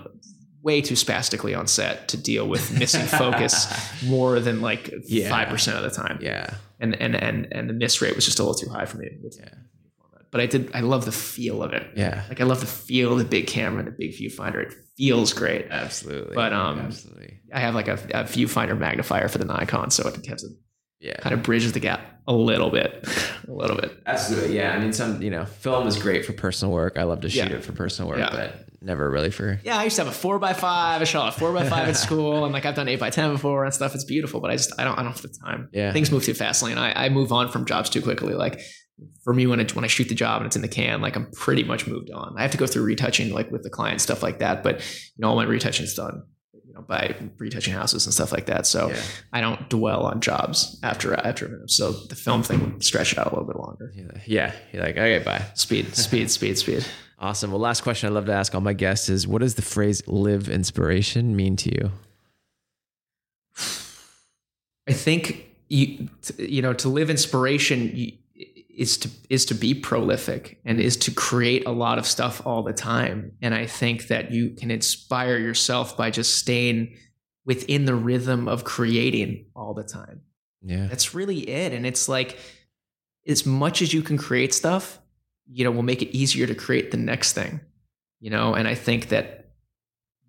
way 0.64 0.82
too 0.82 0.96
spastically 0.96 1.54
on 1.56 1.68
set 1.68 2.08
to 2.10 2.18
deal 2.18 2.46
with 2.48 2.78
missing 2.78 3.06
focus 3.06 3.68
more 4.04 4.40
than 4.40 4.62
like 4.62 4.92
Yeah. 5.06 5.30
five 5.30 5.48
percent 5.50 5.78
of 5.78 5.84
the 5.84 5.92
time. 5.92 6.18
Yeah. 6.22 6.56
And 6.80 6.96
and 7.00 7.16
and 7.16 7.48
and 7.52 7.70
the 7.70 7.74
miss 7.74 8.02
rate 8.02 8.16
was 8.16 8.26
just 8.26 8.40
a 8.40 8.44
little 8.44 8.56
too 8.60 8.70
high 8.70 8.86
for 8.86 8.98
me. 8.98 9.10
Yeah. 9.38 9.50
But 10.32 10.42
I 10.42 10.46
did 10.46 10.72
I 10.76 10.82
love 10.82 11.06
the 11.06 11.12
feel 11.12 11.64
of 11.64 11.74
it. 11.74 11.88
Yeah. 11.96 12.24
Like 12.30 12.40
I 12.42 12.44
love 12.44 12.60
the 12.60 12.66
feel 12.68 13.14
of 13.14 13.18
the 13.20 13.26
big 13.26 13.48
camera 13.48 13.84
the 13.84 13.92
big 13.92 14.12
viewfinder. 14.12 14.62
It 14.68 14.74
feels 14.98 15.34
great. 15.34 15.68
Absolutely. 15.72 16.36
But, 16.36 16.54
um, 16.54 16.80
absolutely. 16.80 17.40
I 17.54 17.60
have 17.60 17.74
like 17.74 17.88
a, 17.88 17.94
a 17.94 18.24
viewfinder 18.26 18.78
magnifier 18.78 19.28
for 19.28 19.38
the 19.40 19.46
Nikon, 19.46 19.90
so 19.92 20.08
it 20.08 20.18
Yeah. 21.00 21.16
kind 21.22 21.34
of 21.34 21.42
bridges 21.44 21.72
the 21.72 21.80
gap 21.80 22.02
a 22.28 22.34
little 22.34 22.70
bit, 22.70 23.08
a 23.48 23.52
little 23.52 23.78
bit. 23.78 23.98
Absolutely. 24.06 24.56
Yeah. 24.56 24.74
I 24.76 24.80
mean, 24.80 24.94
some, 24.94 25.22
you 25.22 25.30
know, 25.32 25.46
film 25.46 25.88
is 25.88 25.98
great 25.98 26.26
for 26.26 26.34
personal 26.34 26.74
work. 26.74 26.98
I 27.00 27.04
love 27.04 27.22
to 27.22 27.30
shoot 27.30 27.50
Yeah. 27.50 27.56
it 27.58 27.64
for 27.64 27.72
personal 27.72 28.10
work, 28.10 28.20
Yeah. 28.20 28.30
but 28.32 28.66
never 28.82 29.10
really 29.10 29.32
for. 29.32 29.60
Yeah, 29.64 29.78
I 29.80 29.86
used 29.86 29.96
to 29.96 30.04
have 30.04 30.12
a 30.12 30.16
four 30.16 30.38
by 30.38 30.54
five. 30.54 31.02
I 31.02 31.06
shot 31.06 31.36
a 31.36 31.40
four 31.40 31.52
by 31.54 31.68
five 31.68 31.88
at 31.88 31.98
school, 32.08 32.44
and 32.46 32.54
like 32.54 32.66
I've 32.66 32.76
done 32.76 32.88
eight 32.88 33.00
by 33.00 33.10
ten 33.10 33.32
before 33.32 33.66
and 33.66 33.74
stuff. 33.74 33.96
It's 33.96 34.04
beautiful, 34.06 34.42
but 34.42 34.52
I 34.52 34.58
just 34.58 34.74
I 34.80 34.84
don't 34.84 34.94
I 35.00 35.04
don't 35.04 35.12
have 35.14 35.22
the 35.22 35.30
time. 35.30 35.70
Yeah. 35.74 35.92
things 35.92 36.12
move 36.12 36.24
too 36.24 36.34
fastly, 36.36 36.72
and 36.72 36.80
I, 36.80 36.92
I 37.06 37.10
move 37.10 37.32
on 37.32 37.50
from 37.50 37.66
jobs 37.66 37.90
too 37.90 38.02
quickly. 38.02 38.34
Like 38.36 38.60
for 39.24 39.34
me, 39.34 39.48
when 39.48 39.60
I, 39.60 39.66
when 39.74 39.84
I 39.84 39.88
shoot 39.88 40.10
the 40.10 40.16
job 40.16 40.42
and 40.42 40.48
it's 40.48 40.56
in 40.56 40.62
the 40.62 40.68
can, 40.68 41.02
like 41.02 41.16
I'm 41.16 41.30
pretty 41.32 41.64
much 41.64 41.88
moved 41.88 42.10
on. 42.12 42.36
I 42.38 42.42
have 42.42 42.52
to 42.52 42.58
go 42.58 42.66
through 42.68 42.84
retouching 42.84 43.32
like 43.34 43.52
with 43.52 43.64
the 43.64 43.70
client 43.70 44.02
stuff 44.02 44.24
like 44.24 44.40
that, 44.40 44.64
but 44.64 44.80
you 44.80 45.22
know 45.22 45.30
all 45.30 45.36
my 45.36 45.44
retouching 45.44 45.86
is 45.86 45.94
done. 45.94 46.24
You 46.68 46.74
know, 46.76 46.82
by 46.82 47.16
retouching 47.38 47.74
houses 47.74 48.06
and 48.06 48.14
stuff 48.14 48.32
like 48.32 48.46
that. 48.46 48.68
So 48.68 48.90
Yeah. 48.90 49.02
I 49.34 49.42
don't 49.42 49.70
dwell 49.70 50.06
on 50.06 50.22
jobs 50.22 50.80
after 50.84 51.14
after 51.16 51.46
a 51.48 51.50
minute. 51.50 51.72
So 51.72 51.92
the 51.92 52.16
film 52.16 52.44
thing 52.44 52.60
would 52.62 52.84
stretch 52.84 53.18
out 53.18 53.28
a 53.28 53.30
little 53.32 53.46
bit 53.48 53.56
longer. 53.56 53.92
Yeah. 53.96 54.22
Yeah. 54.28 54.52
You're 54.72 54.84
like, 54.84 54.98
okay, 54.98 55.20
bye. 55.20 55.44
Speed, 55.56 55.96
speed, 55.96 56.30
speed, 56.30 56.58
speed. 56.58 56.86
Awesome. 57.18 57.52
Well, 57.52 57.60
last 57.60 57.82
question 57.82 58.08
I'd 58.08 58.14
love 58.14 58.28
to 58.28 58.34
ask 58.34 58.54
all 58.56 58.62
my 58.62 58.74
guests 58.74 59.10
is 59.10 59.28
what 59.28 59.42
does 59.42 59.56
the 59.56 59.62
phrase 59.62 60.08
live 60.08 60.48
inspiration 60.48 61.36
mean 61.36 61.56
to 61.58 61.70
you? 61.70 61.92
I 64.88 64.94
think 64.94 65.46
you 65.70 66.10
you 66.38 66.62
know 66.62 66.74
to 66.74 66.90
live 66.90 67.10
inspiration 67.10 67.92
you, 67.96 68.14
is 68.80 68.98
to 68.98 69.10
is 69.30 69.46
to 69.46 69.54
be 69.54 69.74
prolific 69.74 70.60
and 70.66 70.80
is 70.80 70.96
to 70.98 71.12
create 71.12 71.66
a 71.68 71.72
lot 71.72 71.98
of 72.00 72.06
stuff 72.06 72.42
all 72.46 72.64
the 72.64 72.74
time. 72.74 73.34
And 73.42 73.54
I 73.54 73.66
think 73.66 74.08
that 74.08 74.32
you 74.32 74.52
can 74.52 74.72
inspire 74.72 75.38
yourself 75.38 75.98
by 75.98 76.10
just 76.12 76.38
staying 76.38 76.96
within 77.46 77.86
the 77.86 77.96
rhythm 77.96 78.48
of 78.48 78.64
creating 78.64 79.46
all 79.56 79.74
the 79.74 79.84
time. 79.84 80.22
Yeah. 80.62 80.88
That's 80.88 81.14
really 81.14 81.40
it. 81.50 81.74
And 81.74 81.86
it's 81.86 82.08
like 82.08 82.38
as 83.28 83.46
much 83.46 83.82
as 83.82 83.94
you 83.94 84.02
can 84.02 84.18
create 84.18 84.54
stuff, 84.54 85.00
you 85.52 85.64
know, 85.66 85.72
will 85.72 85.84
make 85.84 86.02
it 86.02 86.16
easier 86.16 86.48
to 86.48 86.56
create 86.56 86.92
the 86.92 86.98
next 86.98 87.34
thing. 87.34 87.60
You 88.22 88.30
know, 88.30 88.54
and 88.54 88.68
I 88.68 88.76
think 88.76 89.10
that 89.10 89.52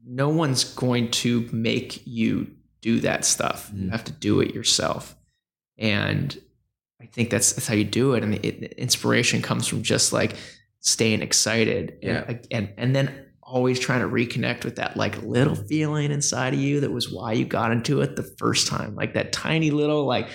no 0.04 0.28
one's 0.28 0.64
going 0.64 1.10
to 1.10 1.48
make 1.52 2.06
you 2.06 2.50
do 2.80 3.00
that 3.00 3.24
stuff. 3.24 3.70
You 3.74 3.88
Mm. 3.88 3.90
have 3.92 4.04
to 4.04 4.12
do 4.12 4.40
it 4.40 4.54
yourself. 4.54 5.16
And 5.78 6.36
I 7.00 7.06
think 7.06 7.30
that's 7.30 7.52
that's 7.52 7.66
how 7.66 7.74
you 7.74 7.84
do 7.84 8.14
it. 8.14 8.22
And 8.22 8.34
it, 8.44 8.74
inspiration 8.74 9.42
comes 9.42 9.66
from 9.66 9.82
just 9.82 10.12
like 10.12 10.36
staying 10.80 11.22
excited. 11.22 11.98
Yeah. 12.02 12.24
And, 12.28 12.46
and 12.50 12.72
and 12.76 12.96
then 12.96 13.26
always 13.42 13.80
trying 13.80 14.00
to 14.00 14.06
reconnect 14.08 14.64
with 14.64 14.76
that 14.76 14.96
like 14.96 15.20
little 15.22 15.56
feeling 15.56 16.12
inside 16.12 16.54
of 16.54 16.60
you 16.60 16.80
that 16.80 16.92
was 16.92 17.12
why 17.12 17.32
you 17.32 17.44
got 17.44 17.72
into 17.72 18.00
it 18.00 18.14
the 18.16 18.22
first 18.38 18.68
time. 18.68 18.94
Like 18.94 19.14
that 19.14 19.32
tiny 19.32 19.70
little 19.70 20.04
like 20.06 20.28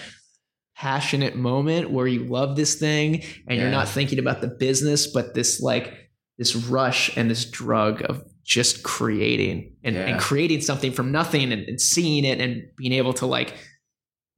passionate 0.76 1.36
moment 1.36 1.90
where 1.92 2.08
you 2.08 2.26
love 2.26 2.56
this 2.58 2.76
thing 2.76 3.24
and 3.48 3.58
you're 3.58 3.70
not 3.72 3.88
thinking 3.88 4.20
about 4.20 4.42
the 4.42 4.48
business, 4.50 5.08
but 5.08 5.34
this 5.34 5.62
like 5.62 5.94
this 6.38 6.56
rush 6.56 7.16
and 7.16 7.32
this 7.32 7.46
drug 7.46 8.02
of 8.10 8.22
just 8.44 8.84
creating 8.84 9.74
and, 9.84 9.96
Yeah. 9.96 10.02
and 10.08 10.20
creating 10.20 10.60
something 10.62 10.92
from 10.92 11.12
nothing 11.12 11.54
and, 11.54 11.64
and 11.64 11.80
seeing 11.80 12.26
it 12.26 12.42
and 12.42 12.64
being 12.76 12.92
able 12.92 13.14
to 13.14 13.26
like 13.26 13.54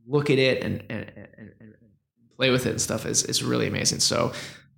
look 0.07 0.29
at 0.29 0.37
it 0.37 0.63
and, 0.63 0.83
and 0.89 1.11
play 2.37 2.49
with 2.51 2.65
it 2.65 2.69
and 2.71 2.81
stuff 2.81 3.05
is, 3.05 3.23
is 3.23 3.43
really 3.43 3.67
amazing. 3.67 3.99
So 3.99 4.31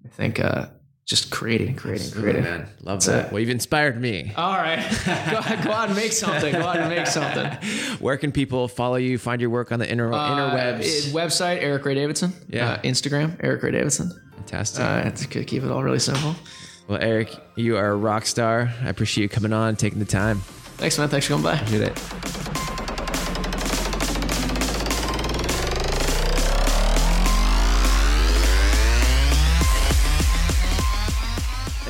I 0.05 0.07
think 0.09 0.39
uh, 0.39 0.67
just 1.05 1.29
creating, 1.31 1.75
creating, 1.75 2.11
creating. 2.11 2.43
man. 2.43 2.61
Love 2.81 2.99
That's 2.99 3.05
that. 3.07 3.25
it. 3.27 3.31
Well, 3.31 3.39
you've 3.41 3.49
inspired 3.49 3.99
me. 3.99 4.31
All 4.37 4.53
right. 4.55 4.79
go, 5.05 5.63
go 5.63 5.71
out 5.71 5.87
and 5.87 5.95
make 5.95 6.13
something. 6.13 6.53
Go 6.53 6.65
on, 6.65 6.77
and 6.77 6.89
make 6.89 7.07
something. 7.07 7.47
Where 7.99 8.15
can 8.17 8.31
people 8.31 8.67
follow 8.67 8.95
you, 8.95 9.17
find 9.17 9.41
your 9.41 9.49
work 9.49 9.71
on 9.71 9.79
the 9.79 9.91
inter- 9.91 10.11
Uh, 10.13 10.29
interwebs? 10.29 10.79
it- 10.81 11.13
website, 11.13 11.61
Eric 11.61 11.83
Ray 11.85 11.95
Davidson. 11.95 12.33
Yeah. 12.47 12.71
Uh, 12.73 12.81
Instagram, 12.83 13.35
Eric 13.41 13.63
Ray 13.63 13.71
Davidson. 13.71 14.11
Fantastic. 14.35 14.81
Uh, 14.83 15.09
to 15.11 15.43
keep 15.43 15.63
it 15.63 15.69
all 15.71 15.83
really 15.83 15.99
simple. 15.99 16.35
well, 16.87 16.99
Eric, 17.01 17.35
you 17.55 17.75
are 17.75 17.89
a 17.91 17.95
rock 17.95 18.25
star. 18.25 18.71
I 18.83 18.89
appreciate 18.89 19.23
you 19.23 19.29
coming 19.29 19.51
on, 19.53 19.75
taking 19.75 19.99
the 19.99 20.05
time. 20.05 20.39
Thanks, 20.77 20.97
man. 20.97 21.09
Thanks 21.09 21.25
for 21.27 21.33
coming 21.33 21.43
by. 21.43 21.61
Did 21.65 21.81
it. 21.81 22.58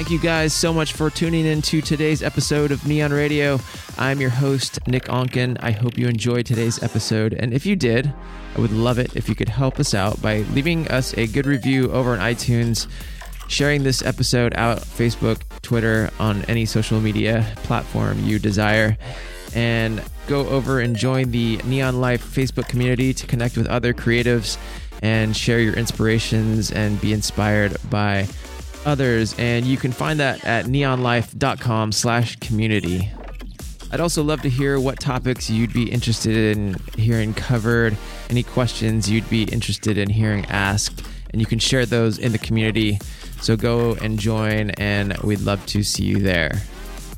You 0.09 0.17
guys 0.17 0.53
so 0.53 0.73
much 0.73 0.93
for 0.93 1.11
tuning 1.11 1.45
in 1.45 1.61
to 1.61 1.81
today's 1.81 2.23
episode 2.23 2.71
of 2.71 2.87
Neon 2.87 3.13
Radio. 3.13 3.59
I'm 3.95 4.19
your 4.19 4.31
host, 4.31 4.79
Nick 4.87 5.03
Onken. 5.03 5.55
I 5.61 5.69
hope 5.69 5.99
you 5.99 6.07
enjoyed 6.07 6.47
today's 6.47 6.81
episode. 6.81 7.33
And 7.35 7.53
if 7.53 7.63
you 7.63 7.75
did, 7.75 8.11
I 8.57 8.59
would 8.59 8.71
love 8.71 8.97
it 8.97 9.15
if 9.15 9.29
you 9.29 9.35
could 9.35 9.49
help 9.49 9.79
us 9.79 9.93
out 9.93 10.19
by 10.19 10.39
leaving 10.53 10.87
us 10.87 11.15
a 11.15 11.27
good 11.27 11.45
review 11.45 11.91
over 11.91 12.13
on 12.13 12.17
iTunes, 12.17 12.87
sharing 13.49 13.83
this 13.83 14.01
episode 14.01 14.55
out 14.55 14.79
Facebook, 14.79 15.43
Twitter, 15.61 16.09
on 16.19 16.43
any 16.45 16.65
social 16.65 16.99
media 16.99 17.45
platform 17.57 18.19
you 18.23 18.39
desire. 18.39 18.97
And 19.53 20.01
go 20.25 20.47
over 20.49 20.79
and 20.79 20.95
join 20.95 21.29
the 21.29 21.57
Neon 21.65 22.01
Life 22.01 22.25
Facebook 22.25 22.67
community 22.67 23.13
to 23.13 23.27
connect 23.27 23.57
with 23.57 23.67
other 23.67 23.93
creatives 23.93 24.57
and 25.03 25.37
share 25.37 25.59
your 25.59 25.75
inspirations 25.75 26.71
and 26.71 26.99
be 26.99 27.13
inspired 27.13 27.77
by 27.91 28.27
others. 28.85 29.35
And 29.37 29.65
you 29.65 29.77
can 29.77 29.91
find 29.91 30.19
that 30.19 30.43
at 30.45 30.65
neonlife.com 30.65 31.91
slash 31.91 32.35
community. 32.37 33.11
I'd 33.91 33.99
also 33.99 34.23
love 34.23 34.41
to 34.43 34.49
hear 34.49 34.79
what 34.79 34.99
topics 34.99 35.49
you'd 35.49 35.73
be 35.73 35.89
interested 35.91 36.57
in 36.57 36.75
hearing 36.95 37.33
covered, 37.33 37.97
any 38.29 38.43
questions 38.43 39.09
you'd 39.09 39.29
be 39.29 39.43
interested 39.43 39.97
in 39.97 40.09
hearing 40.09 40.45
asked, 40.45 41.03
and 41.31 41.41
you 41.41 41.47
can 41.47 41.57
share 41.57 41.87
those 41.87 42.19
in 42.19 42.31
the 42.31 42.37
community. 42.37 42.99
So 43.41 43.55
go 43.55 43.95
and 43.95 44.19
join, 44.19 44.71
and 44.71 45.17
we'd 45.19 45.41
love 45.41 45.65
to 45.67 45.81
see 45.81 46.03
you 46.03 46.19
there. 46.19 46.61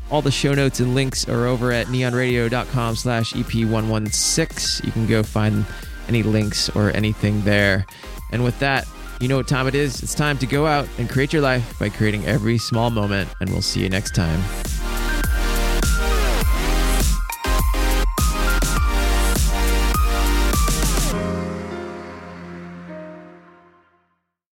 All 0.10 0.22
the 0.22 0.32
show 0.32 0.54
notes 0.54 0.80
and 0.80 0.96
links 0.96 1.28
are 1.28 1.46
over 1.46 1.72
at 1.72 1.88
neonradio.com 1.88 2.96
slash 2.96 3.34
EP116. 3.34 4.86
You 4.86 4.92
can 4.92 5.08
go 5.08 5.24
find 5.24 5.66
any 6.08 6.24
links 6.24 6.70
or 6.70 6.92
anything 6.92 7.42
there. 7.44 7.86
And 8.32 8.44
with 8.44 8.58
that, 8.60 8.88
you 9.22 9.28
know 9.28 9.38
what 9.38 9.48
time 9.48 9.68
it 9.68 9.76
is. 9.76 10.02
It's 10.02 10.16
time 10.16 10.38
to 10.40 10.48
go 10.48 10.66
out 10.66 10.88
and 10.98 11.10
create 11.10 11.32
your 11.32 11.44
life 11.44 11.78
by 11.78 11.90
creating 11.90 12.26
every 12.26 12.58
small 12.58 12.90
moment, 12.90 13.30
and 13.40 13.50
we'll 13.52 13.62
see 13.62 13.82
you 13.82 13.90
next 13.90 14.16
time. 14.16 14.42